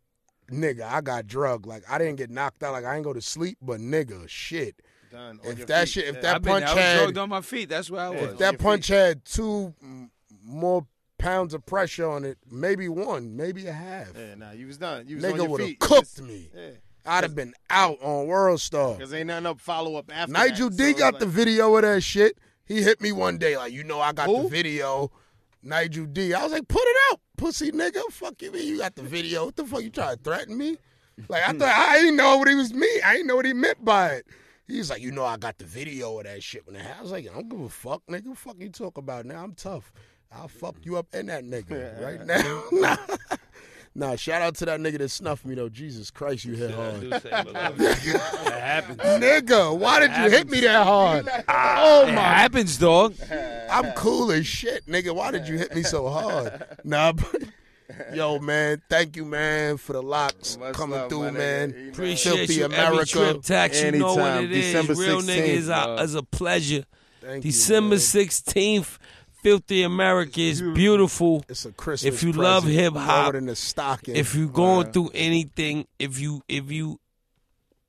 nigga, 0.53 0.83
I 0.83 1.01
got 1.01 1.27
drugged. 1.27 1.65
Like 1.65 1.83
I 1.91 1.97
didn't 1.97 2.17
get 2.17 2.29
knocked 2.29 2.63
out. 2.63 2.73
Like 2.73 2.85
I 2.85 2.97
ain't 2.97 3.05
go 3.05 3.15
to 3.15 3.23
sleep, 3.23 3.57
but 3.63 3.81
nigga, 3.81 4.29
shit. 4.29 4.83
Done 5.11 5.41
If 5.43 5.67
that 5.69 5.85
feet. 5.85 5.89
shit, 5.89 6.05
if 6.09 6.17
Yeah. 6.17 6.21
that 6.21 6.35
I've 6.37 6.43
been, 6.43 6.53
punch 6.53 6.65
I 6.67 6.75
was 6.75 6.85
had, 6.85 6.99
drugged 6.99 7.19
on 7.19 7.29
my 7.31 7.41
feet. 7.41 7.69
That's 7.71 7.91
where 7.91 8.03
I 8.03 8.11
was. 8.11 8.23
if 8.33 8.39
that 8.39 8.59
punch 8.59 8.89
had 8.89 9.25
two 9.25 9.75
more 10.45 10.87
pounds 11.21 11.55
of 11.55 11.65
pressure 11.67 12.09
on 12.09 12.25
it, 12.25 12.39
maybe 12.51 12.89
one, 12.89 13.37
maybe 13.37 13.67
a 13.67 13.73
half, 13.73 14.09
Yeah, 14.17 14.35
nah, 14.35 14.51
you 14.53 14.67
was 14.67 14.79
done. 14.79 15.07
You 15.07 15.17
was 15.17 15.25
nigga 15.25 15.49
would 15.49 15.61
have 15.61 15.79
cooked 15.79 16.21
me. 16.21 16.51
Yeah, 16.55 16.71
I'd 17.07 17.25
have 17.25 17.35
been 17.35 17.55
out 17.69 17.99
on 18.03 18.27
World 18.27 18.61
Star. 18.61 18.95
because 18.95 19.13
ain't 19.13 19.29
nothing 19.29 19.47
up 19.47 19.61
follow 19.61 19.97
up 19.97 20.11
after. 20.13 20.33
Nigel 20.33 20.71
that, 20.71 20.77
D 20.77 20.93
so 20.93 20.99
got 20.99 21.15
like, 21.15 21.21
the 21.21 21.27
video 21.27 21.75
of 21.77 21.83
that 21.83 22.03
shit. 22.03 22.39
He 22.65 22.83
hit 22.83 23.01
me 23.01 23.13
one 23.13 23.39
day, 23.39 23.57
like, 23.57 23.73
you 23.73 23.85
know, 23.85 24.01
I 24.01 24.13
got 24.13 24.29
the 24.29 24.49
video. 24.49 25.11
Nigel 25.63 26.07
D. 26.07 26.33
I 26.33 26.43
was 26.43 26.53
like, 26.53 26.69
put 26.69 26.83
it 26.83 26.97
out, 27.11 27.21
pussy 27.37 27.71
nigga. 27.71 28.01
Fuck 28.11 28.41
you, 28.43 28.53
man. 28.53 28.63
You 28.63 28.79
got 28.79 28.95
the 28.95 29.03
video. 29.03 29.45
What 29.45 29.57
the 29.57 29.65
fuck 29.65 29.83
you 29.83 29.91
trying 29.91 30.17
to 30.17 30.23
threaten 30.23 30.57
me? 30.57 30.79
Like, 31.29 31.47
I 31.47 31.53
thought, 31.53 31.75
I 31.75 31.99
didn't 31.99 32.17
know 32.17 32.39
what 32.39 32.49
he 32.49 32.55
was 32.55 32.73
me. 32.73 32.89
I 33.05 33.13
didn't 33.13 33.27
know 33.27 33.37
what 33.37 33.45
he 33.45 33.53
meant 33.53 33.85
by 33.85 34.09
it. 34.15 34.27
He's 34.67 34.89
like, 34.89 35.03
you 35.03 35.11
know, 35.11 35.25
I 35.25 35.37
got 35.37 35.59
the 35.59 35.65
video 35.65 36.17
of 36.19 36.25
that 36.25 36.43
shit 36.43 36.67
when 36.67 36.77
it 36.77 36.83
happened. 36.83 36.99
I 36.99 37.03
was 37.03 37.11
like, 37.11 37.29
I 37.29 37.35
don't 37.35 37.49
give 37.49 37.61
a 37.61 37.69
fuck, 37.69 38.03
nigga. 38.07 38.27
What 38.27 38.37
the 38.37 38.37
fuck 38.37 38.57
you 38.59 38.69
talk 38.71 38.97
about 38.97 39.27
now? 39.27 39.43
I'm 39.43 39.55
tough. 39.55 39.93
I'll 40.33 40.49
fuck 40.49 40.77
you 40.85 40.97
up 40.97 41.07
in 41.15 41.27
that 41.27 41.45
nigga 41.45 42.01
right 42.05 42.25
now. 42.25 42.63
nah. 42.73 42.97
nah, 43.95 44.17
shout 44.17 44.43
out 44.43 44.55
to 44.57 44.65
that 44.67 44.79
nigga 44.81 44.99
that 44.99 45.09
snuffed 45.11 45.45
me, 45.45 45.55
though. 45.57 45.69
Jesus 45.69 46.11
Christ, 46.11 46.45
you 46.45 46.55
hit 46.55 46.71
hard. 46.73 47.01
that 47.11 48.61
happens. 48.61 48.99
Nigga, 49.01 49.77
why 49.77 50.01
did 50.01 50.11
you 50.17 50.31
hit 50.31 50.49
me 50.51 50.61
that 50.61 50.85
hard? 50.85 51.29
Ah, 51.49 51.77
oh 51.81 52.07
It 52.09 52.13
my 52.15 52.21
happens, 52.21 52.79
dog. 52.79 53.15
I'm 53.71 53.93
cool 53.93 54.31
as 54.33 54.47
shit, 54.47 54.87
nigga. 54.87 55.15
Why 55.15 55.31
did 55.33 55.49
you 55.49 55.59
hit 55.59 55.75
me 55.75 55.83
so 55.83 56.09
hard? 56.09 56.65
Nah, 56.85 57.13
but 57.13 57.43
yo, 58.15 58.39
man, 58.39 58.81
thank 58.89 59.17
you, 59.17 59.25
man, 59.25 59.77
for 59.79 59.95
the 59.95 60.03
LOX 60.03 60.57
Much 60.59 60.75
coming 60.75 60.97
love, 60.99 61.09
through, 61.09 61.23
my 61.25 61.31
nigga. 61.31 61.35
man. 61.35 61.71
You 61.77 61.83
know. 61.87 61.91
Appreciate 61.91 62.37
Filthy 62.37 62.55
you 62.55 62.65
every 62.65 62.77
America. 62.77 63.07
trip 63.07 63.43
tax. 63.43 63.83
You 63.83 63.93
know 63.93 64.15
what 64.15 64.33
Anytime. 64.33 64.45
it 64.45 64.53
is. 64.53 64.65
December 64.73 64.95
Real 64.95 65.21
16th, 65.21 65.27
nigga 65.37 65.49
is 65.49 65.69
a, 65.69 65.73
dog. 65.73 66.01
is 66.01 66.15
a 66.15 66.23
pleasure. 66.23 66.85
Thank 67.21 67.43
December 67.43 67.85
you, 67.87 67.91
man. 67.91 67.99
sixteenth, 67.99 68.99
Filthy 69.43 69.83
America 69.83 70.41
is 70.41 70.61
beautiful. 70.61 71.45
It's 71.49 71.65
a 71.65 71.73
Christmas. 71.73 72.15
If 72.15 72.23
you 72.23 72.33
love 72.33 72.65
present. 72.65 72.81
hip 72.81 72.95
hop, 72.95 73.35
in 73.35 73.47
the 73.47 73.57
stocking. 73.57 74.17
If 74.17 74.35
you're 74.35 74.49
going 74.49 74.93
through 74.93 75.11
anything, 75.15 75.87
if 75.99 76.19
you 76.19 76.43
if 76.49 76.71
you 76.71 76.99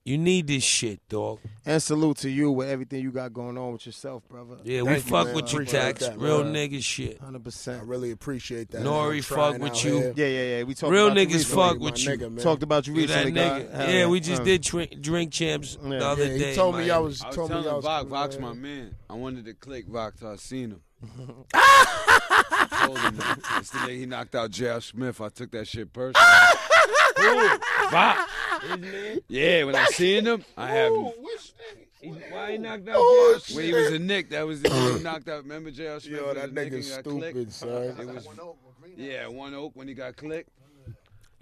you 0.03 0.17
need 0.17 0.47
this 0.47 0.63
shit, 0.63 0.99
dog. 1.09 1.39
And 1.63 1.81
salute 1.83 2.17
to 2.19 2.29
you 2.29 2.49
with 2.51 2.67
everything 2.69 3.03
you 3.03 3.11
got 3.11 3.33
going 3.33 3.55
on 3.55 3.73
with 3.73 3.85
yourself, 3.85 4.27
brother. 4.27 4.57
Yeah, 4.63 4.81
we 4.81 4.87
Thank 4.93 5.05
you, 5.05 5.11
fuck 5.11 5.25
man. 5.27 5.35
with 5.35 5.53
you, 5.53 5.63
tax. 5.65 5.99
that, 5.99 6.17
Real 6.17 6.43
man. 6.43 6.53
nigga 6.55 6.81
shit. 6.83 7.19
Hundred 7.19 7.41
I 7.41 7.43
percent. 7.43 7.83
really 7.83 8.09
appreciate 8.09 8.71
that. 8.71 8.81
Nori 8.81 9.23
fuck 9.23 9.59
with 9.59 9.83
you. 9.85 9.97
here. 9.97 10.13
Yeah, 10.15 10.25
yeah, 10.25 10.57
yeah. 10.57 10.63
We 10.63 10.73
talked 10.73 10.91
Real 10.91 11.07
about 11.09 11.19
you 11.19 11.27
niggas 11.27 11.33
recently. 11.33 11.63
fuck 11.67 11.77
My 11.79 11.85
with 11.85 12.03
you. 12.03 12.17
man. 12.29 12.43
Talked 12.43 12.63
about 12.63 12.87
you 12.87 12.93
You 12.95 13.07
that 13.07 13.27
nigga. 13.27 13.71
Hell 13.73 13.91
Yeah, 13.93 14.07
we 14.07 14.19
just 14.21 14.41
Uh, 14.41 14.45
did 14.45 14.61
drink, 14.63 15.01
drink 15.01 15.31
champs 15.33 15.75
the 15.75 16.03
other 16.03 16.25
Yeah, 16.25 16.37
day. 16.39 16.49
he 16.49 16.55
told 16.55 16.75
me 16.77 16.81
man. 16.87 16.91
I 16.91 16.97
was. 16.97 17.21
I 17.21 17.27
was 17.27 17.35
told 17.35 17.49
me 17.51 17.55
telling 17.57 17.69
I 17.69 17.75
was 17.75 17.85
Vox, 17.85 18.09
Vox, 18.09 18.39
my 18.39 18.53
man. 18.53 18.95
I 19.07 19.13
wanted 19.13 19.45
to 19.45 19.53
click 19.53 19.87
Vox 19.87 20.23
I 20.23 20.35
seen 20.37 20.71
him. 20.71 20.81
I 21.53 22.85
told 22.85 22.99
him 22.99 23.15
the 23.17 23.87
day 23.87 23.97
he 23.97 24.05
knocked 24.05 24.35
out 24.35 24.51
J.R. 24.51 24.81
Smith. 24.81 25.19
I 25.21 25.29
took 25.29 25.51
that 25.51 25.67
shit 25.67 25.91
personally. 25.93 26.25
Who? 27.17 27.57
Vox. 27.91 28.31
Yeah, 29.27 29.63
when 29.65 29.75
I 29.75 29.85
seen 29.85 30.25
him, 30.25 30.43
I 30.57 30.67
have 30.67 30.93
him. 30.93 31.11
Why 32.31 32.53
he 32.53 32.57
knocked 32.57 32.87
out 32.89 32.95
Oh, 32.97 33.39
J.R. 33.45 33.55
When 33.57 33.65
he 33.65 33.73
was 33.73 33.91
a 33.91 33.99
Knick, 33.99 34.29
that 34.31 34.45
was 34.47 34.61
the 34.61 34.69
when 34.69 34.97
he 34.97 35.03
knocked 35.03 35.29
out. 35.29 35.43
Remember 35.43 35.69
J.R. 35.71 35.99
Smith? 35.99 36.17
Yo, 36.19 36.25
was 36.27 36.35
that 36.35 36.49
a 36.49 36.53
Nick 36.53 36.71
nigga's 36.73 36.95
and 36.95 37.03
clicked? 37.05 37.35
stupid, 37.35 37.53
son. 37.53 37.95
It 37.99 38.07
was, 38.13 38.27
yeah, 38.97 39.27
one 39.27 39.53
oak 39.53 39.71
when 39.75 39.87
he 39.87 39.93
got 39.93 40.15
clicked. 40.15 40.49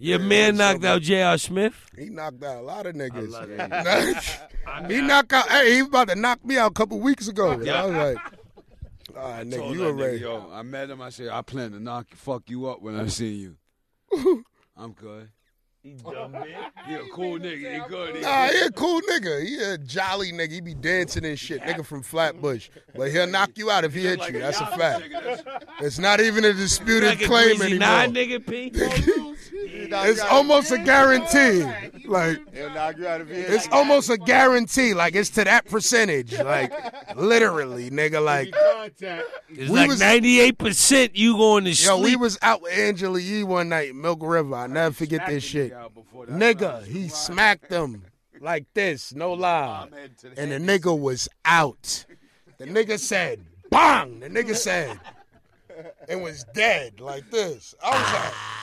Your 0.02 0.20
man 0.20 0.56
knocked 0.58 0.84
out 0.86 1.02
J.R. 1.02 1.38
Smith. 1.38 1.74
He 1.98 2.06
knocked 2.10 2.42
out 2.44 2.58
a 2.58 2.62
lot 2.62 2.86
of 2.86 2.96
niggas. 2.96 3.30
love 3.32 3.50
that. 3.50 4.50
he 4.90 5.02
knocked 5.02 5.34
out. 5.34 5.48
Hey, 5.50 5.76
he 5.76 5.82
was 5.82 5.90
about 5.90 6.08
to 6.10 6.16
knock 6.16 6.44
me 6.46 6.58
out 6.58 6.72
a 6.72 6.74
couple 6.74 7.00
weeks 7.02 7.28
ago. 7.28 7.60
Yeah. 7.62 7.84
I 7.84 7.86
was 7.86 7.96
like, 7.96 8.18
all 9.16 9.30
right, 9.32 9.48
nigga, 9.48 9.74
you 9.74 9.80
nigga. 9.80 10.20
Yo, 10.20 10.50
I 10.52 10.62
met 10.62 10.90
him. 10.90 11.02
I 11.02 11.10
said, 11.10 11.30
I 11.30 11.42
plan 11.42 11.72
to 11.72 11.80
knock, 11.80 12.08
fuck 12.16 12.50
you 12.50 12.68
up 12.68 12.82
when 12.82 13.00
I 13.00 13.08
see 13.08 13.34
you. 13.36 13.58
I'm 14.78 14.94
good. 14.94 15.30
He 16.88 16.96
a 16.96 17.04
cool 17.14 17.38
nigga. 17.38 17.84
He 17.84 17.90
good. 17.90 18.16
He 18.16 18.22
Nah, 18.22 18.48
he 18.48 18.62
a 18.62 18.72
cool 18.72 19.00
nigga. 19.02 19.46
He 19.46 19.58
a 19.62 19.78
jolly 19.78 20.32
nigga. 20.32 20.52
He 20.54 20.62
be 20.62 20.74
dancing 20.74 21.24
and 21.26 21.38
shit. 21.38 21.62
Nigga 21.62 21.86
from 21.86 22.02
Flatbush. 22.02 22.70
But 22.96 23.12
he'll 23.12 23.28
knock 23.28 23.52
you 23.58 23.70
out 23.70 23.84
if 23.84 23.94
he 23.94 24.02
hit 24.02 24.28
you. 24.28 24.40
That's 24.40 24.60
a 24.60 24.66
fact. 24.66 25.04
It's 25.82 26.00
not 26.00 26.20
even 26.20 26.46
a 26.46 26.54
disputed 26.54 27.20
claim 27.22 27.58
greasy 27.58 27.78
nine 27.78 28.16
anymore. 28.18 28.40
nigga 28.40 28.48
P. 28.48 28.72
It's 29.92 30.22
almost 30.22 30.72
a 30.72 30.78
guarantee. 30.80 31.64
Like, 32.08 32.40
He'll 32.56 32.70
knock 32.72 32.98
you 32.98 33.08
out 33.08 33.22
of 33.22 33.30
here. 33.30 33.46
it's 33.48 33.68
almost 33.72 34.10
a 34.10 34.18
guarantee. 34.18 34.94
Like, 34.96 35.16
it's 35.16 35.30
to 35.32 35.44
that 35.44 35.66
percentage. 35.66 36.34
Like, 36.40 36.74
literally, 37.16 37.90
nigga. 37.92 38.24
Like, 38.24 38.52
It's 39.50 39.70
We 39.70 39.78
like 39.80 39.90
was- 39.90 40.00
ninety 40.00 40.40
eight 40.40 40.58
percent 40.58 41.16
you 41.16 41.36
going 41.38 41.66
to 41.66 41.72
yo, 41.72 42.00
we 42.02 42.16
was 42.16 42.38
out 42.42 42.62
with 42.64 42.74
Angela 42.74 43.20
Yee 43.20 43.44
one 43.44 43.70
night, 43.70 43.94
Milk 43.96 44.20
River. 44.24 44.56
I 44.56 44.68
never 44.68 44.94
forget 44.94 45.28
this 45.28 45.44
shit. 45.44 45.72
Nigga, 46.28 46.86
he 46.86 47.08
smacked 47.10 47.72
him 47.72 48.04
like 48.40 48.66
this, 48.74 49.14
no 49.14 49.34
lie. 49.48 49.88
And 50.38 50.52
the 50.52 50.58
nigga 50.60 50.98
was 50.98 51.28
out. 51.46 52.06
The 52.58 52.66
nigga 52.66 53.00
said, 53.00 53.46
bang! 53.70 54.20
The 54.20 54.30
nigga 54.30 54.56
said, 54.56 55.00
and 56.08 56.22
was 56.22 56.44
dead 56.54 57.00
like 57.00 57.30
this. 57.32 57.74
I 57.84 57.90
was 57.90 58.14
like, 58.14 58.34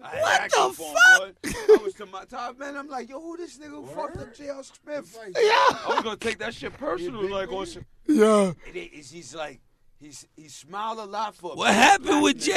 What 0.00 0.50
the 0.50 0.72
fuck? 0.72 1.34
I 1.44 1.82
was 1.82 1.94
to 1.94 2.06
my 2.06 2.24
top 2.24 2.58
man. 2.58 2.76
I'm 2.76 2.88
like, 2.88 3.08
yo, 3.08 3.20
who 3.20 3.36
this 3.36 3.58
nigga 3.58 3.70
who 3.70 3.86
fucked 3.86 4.16
up 4.16 4.34
J.L. 4.34 4.62
Smith? 4.62 5.18
Yeah. 5.34 5.40
I 5.42 5.84
was 5.88 6.02
gonna 6.02 6.16
take 6.16 6.38
that 6.38 6.54
shit 6.54 6.72
personal, 6.78 7.28
like 7.28 7.52
on 7.52 7.66
some. 7.66 7.84
Yeah. 8.06 8.52
It 8.72 8.76
is, 8.76 9.10
he's 9.10 9.34
like, 9.34 9.60
he's 10.00 10.26
he 10.36 10.48
smiled 10.48 10.98
a 10.98 11.04
lot 11.04 11.34
for. 11.34 11.54
What 11.54 11.74
happened 11.74 12.22
with 12.22 12.38
Jr. 12.40 12.50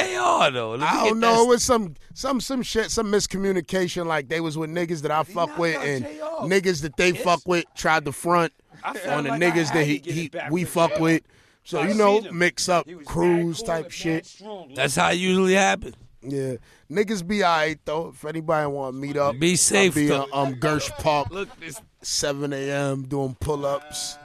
though? 0.52 0.76
Let 0.78 0.82
I 0.82 1.04
don't 1.08 1.20
that 1.20 1.26
know. 1.26 1.44
It 1.44 1.48
was 1.48 1.62
some 1.62 1.94
some 2.14 2.40
some 2.40 2.62
shit, 2.62 2.90
some 2.90 3.10
miscommunication. 3.12 4.06
Like 4.06 4.28
they 4.28 4.40
was 4.40 4.56
with 4.58 4.70
niggas 4.70 5.02
that 5.02 5.10
I 5.10 5.22
fuck 5.22 5.56
with, 5.58 5.76
and 5.80 6.04
J.R. 6.04 6.40
niggas 6.42 6.82
that 6.82 6.96
they 6.96 7.12
fuck 7.12 7.42
with 7.46 7.64
tried 7.74 8.04
to 8.06 8.12
front 8.12 8.52
on 8.84 9.24
the 9.24 9.30
like 9.30 9.40
niggas 9.40 9.72
that 9.72 9.86
he, 9.86 9.98
he 10.04 10.30
we 10.50 10.62
with 10.62 10.70
fuck 10.70 10.90
J.R. 10.92 11.02
with. 11.02 11.22
So 11.66 11.78
I 11.80 11.88
you 11.88 11.94
know, 11.94 12.20
him. 12.20 12.38
mix 12.38 12.68
up 12.68 12.86
He 12.86 12.94
was 12.94 13.06
cruise 13.06 13.58
cool 13.58 13.66
type 13.66 13.90
shit. 13.90 14.14
mad 14.14 14.26
strong. 14.26 14.72
That's 14.74 14.96
how 14.96 15.10
it 15.10 15.14
usually 15.14 15.54
happens. 15.54 15.94
Yeah, 16.26 16.54
niggas 16.90 17.26
be 17.26 17.44
alright 17.44 17.78
though. 17.84 18.08
If 18.08 18.24
anybody 18.24 18.66
want 18.70 18.96
to 18.96 19.00
meet 19.00 19.16
up, 19.16 19.38
Be 19.38 19.56
safe, 19.56 19.92
I'll 19.96 20.02
be 20.02 20.06
though. 20.08 20.24
in, 20.24 20.30
um 20.32 20.54
Gersh 20.54 20.90
Park, 20.98 21.30
Look, 21.30 21.48
this 21.60 21.80
7 22.00 22.52
a.m. 22.52 23.02
doing 23.02 23.34
pull 23.40 23.64
ups. 23.66 24.16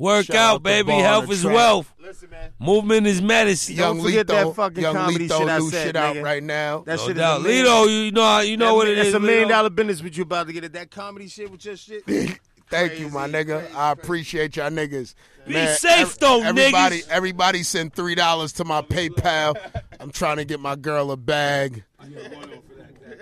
Work 0.00 0.26
Shout 0.26 0.36
out, 0.36 0.54
out 0.56 0.62
baby. 0.62 0.92
Health 0.92 1.30
is 1.30 1.42
Trap. 1.42 1.54
wealth. 1.54 1.94
Listen, 2.00 2.30
man. 2.30 2.50
Movement 2.58 3.06
is 3.06 3.22
medicine. 3.22 3.76
Young 3.76 3.96
Don't 3.98 4.06
forget 4.06 4.26
that 4.26 4.54
fucking 4.56 4.82
Young 4.82 4.94
comedy 4.96 5.28
Lito 5.28 5.38
shit 5.38 5.48
I 5.48 5.58
said, 5.60 5.86
shit 5.86 5.96
out 5.96 6.16
nigga. 6.16 6.22
right 6.24 6.42
now. 6.42 6.78
That 6.86 6.96
no 6.98 7.06
shit 7.06 7.16
doubt. 7.16 7.40
is 7.40 7.44
a 7.44 7.48
million- 7.48 7.66
Lito, 7.66 8.04
you 8.06 8.10
know, 8.12 8.40
you 8.40 8.56
know 8.56 8.66
that- 8.66 8.74
what 8.74 8.88
it 8.88 8.98
is. 8.98 9.06
It's 9.08 9.16
a 9.16 9.20
million 9.20 9.46
Lito. 9.46 9.50
dollar 9.50 9.70
business 9.70 10.02
what 10.02 10.16
you 10.16 10.22
about 10.24 10.46
to 10.48 10.52
get 10.52 10.64
at 10.64 10.72
that 10.72 10.90
comedy 10.90 11.28
shit 11.28 11.50
with 11.50 11.64
your 11.64 11.76
shit. 11.76 12.04
Thank 12.70 13.00
you, 13.00 13.08
my 13.08 13.28
nigga. 13.28 13.60
crazy, 13.62 13.74
I 13.74 13.90
appreciate 13.90 14.56
y'all 14.56 14.70
niggas. 14.70 15.14
Be 15.46 15.66
safe, 15.66 16.16
though, 16.18 16.40
everybody, 16.42 17.00
niggas. 17.00 17.08
Everybody 17.08 17.62
send 17.64 17.92
three 17.94 18.14
dollars 18.14 18.52
to 18.54 18.64
my 18.64 18.80
PayPal. 18.82 19.56
I'm 20.00 20.12
trying 20.12 20.36
to 20.36 20.44
get 20.44 20.60
my 20.60 20.76
girl 20.76 21.10
a 21.10 21.16
bag. 21.16 21.82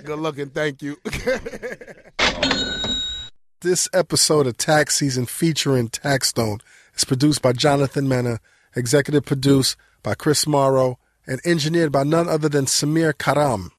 Good 0.04 0.18
looking, 0.18 0.50
thank 0.50 0.82
you. 0.82 0.96
This 3.60 3.88
episode 3.92 4.46
of 4.46 4.56
Tax 4.56 4.94
Season 4.94 5.26
featuring 5.26 5.88
Tax 5.88 6.30
Taxstone 6.32 6.60
is 6.94 7.04
produced 7.04 7.42
by 7.42 7.52
Jonathan 7.52 8.08
Mena, 8.08 8.38
executive 8.76 9.24
produced 9.24 9.76
by 10.00 10.14
Chris 10.14 10.46
Morrow, 10.46 11.00
and 11.26 11.40
engineered 11.44 11.90
by 11.90 12.04
none 12.04 12.28
other 12.28 12.48
than 12.48 12.66
Samir 12.66 13.18
Karam. 13.18 13.72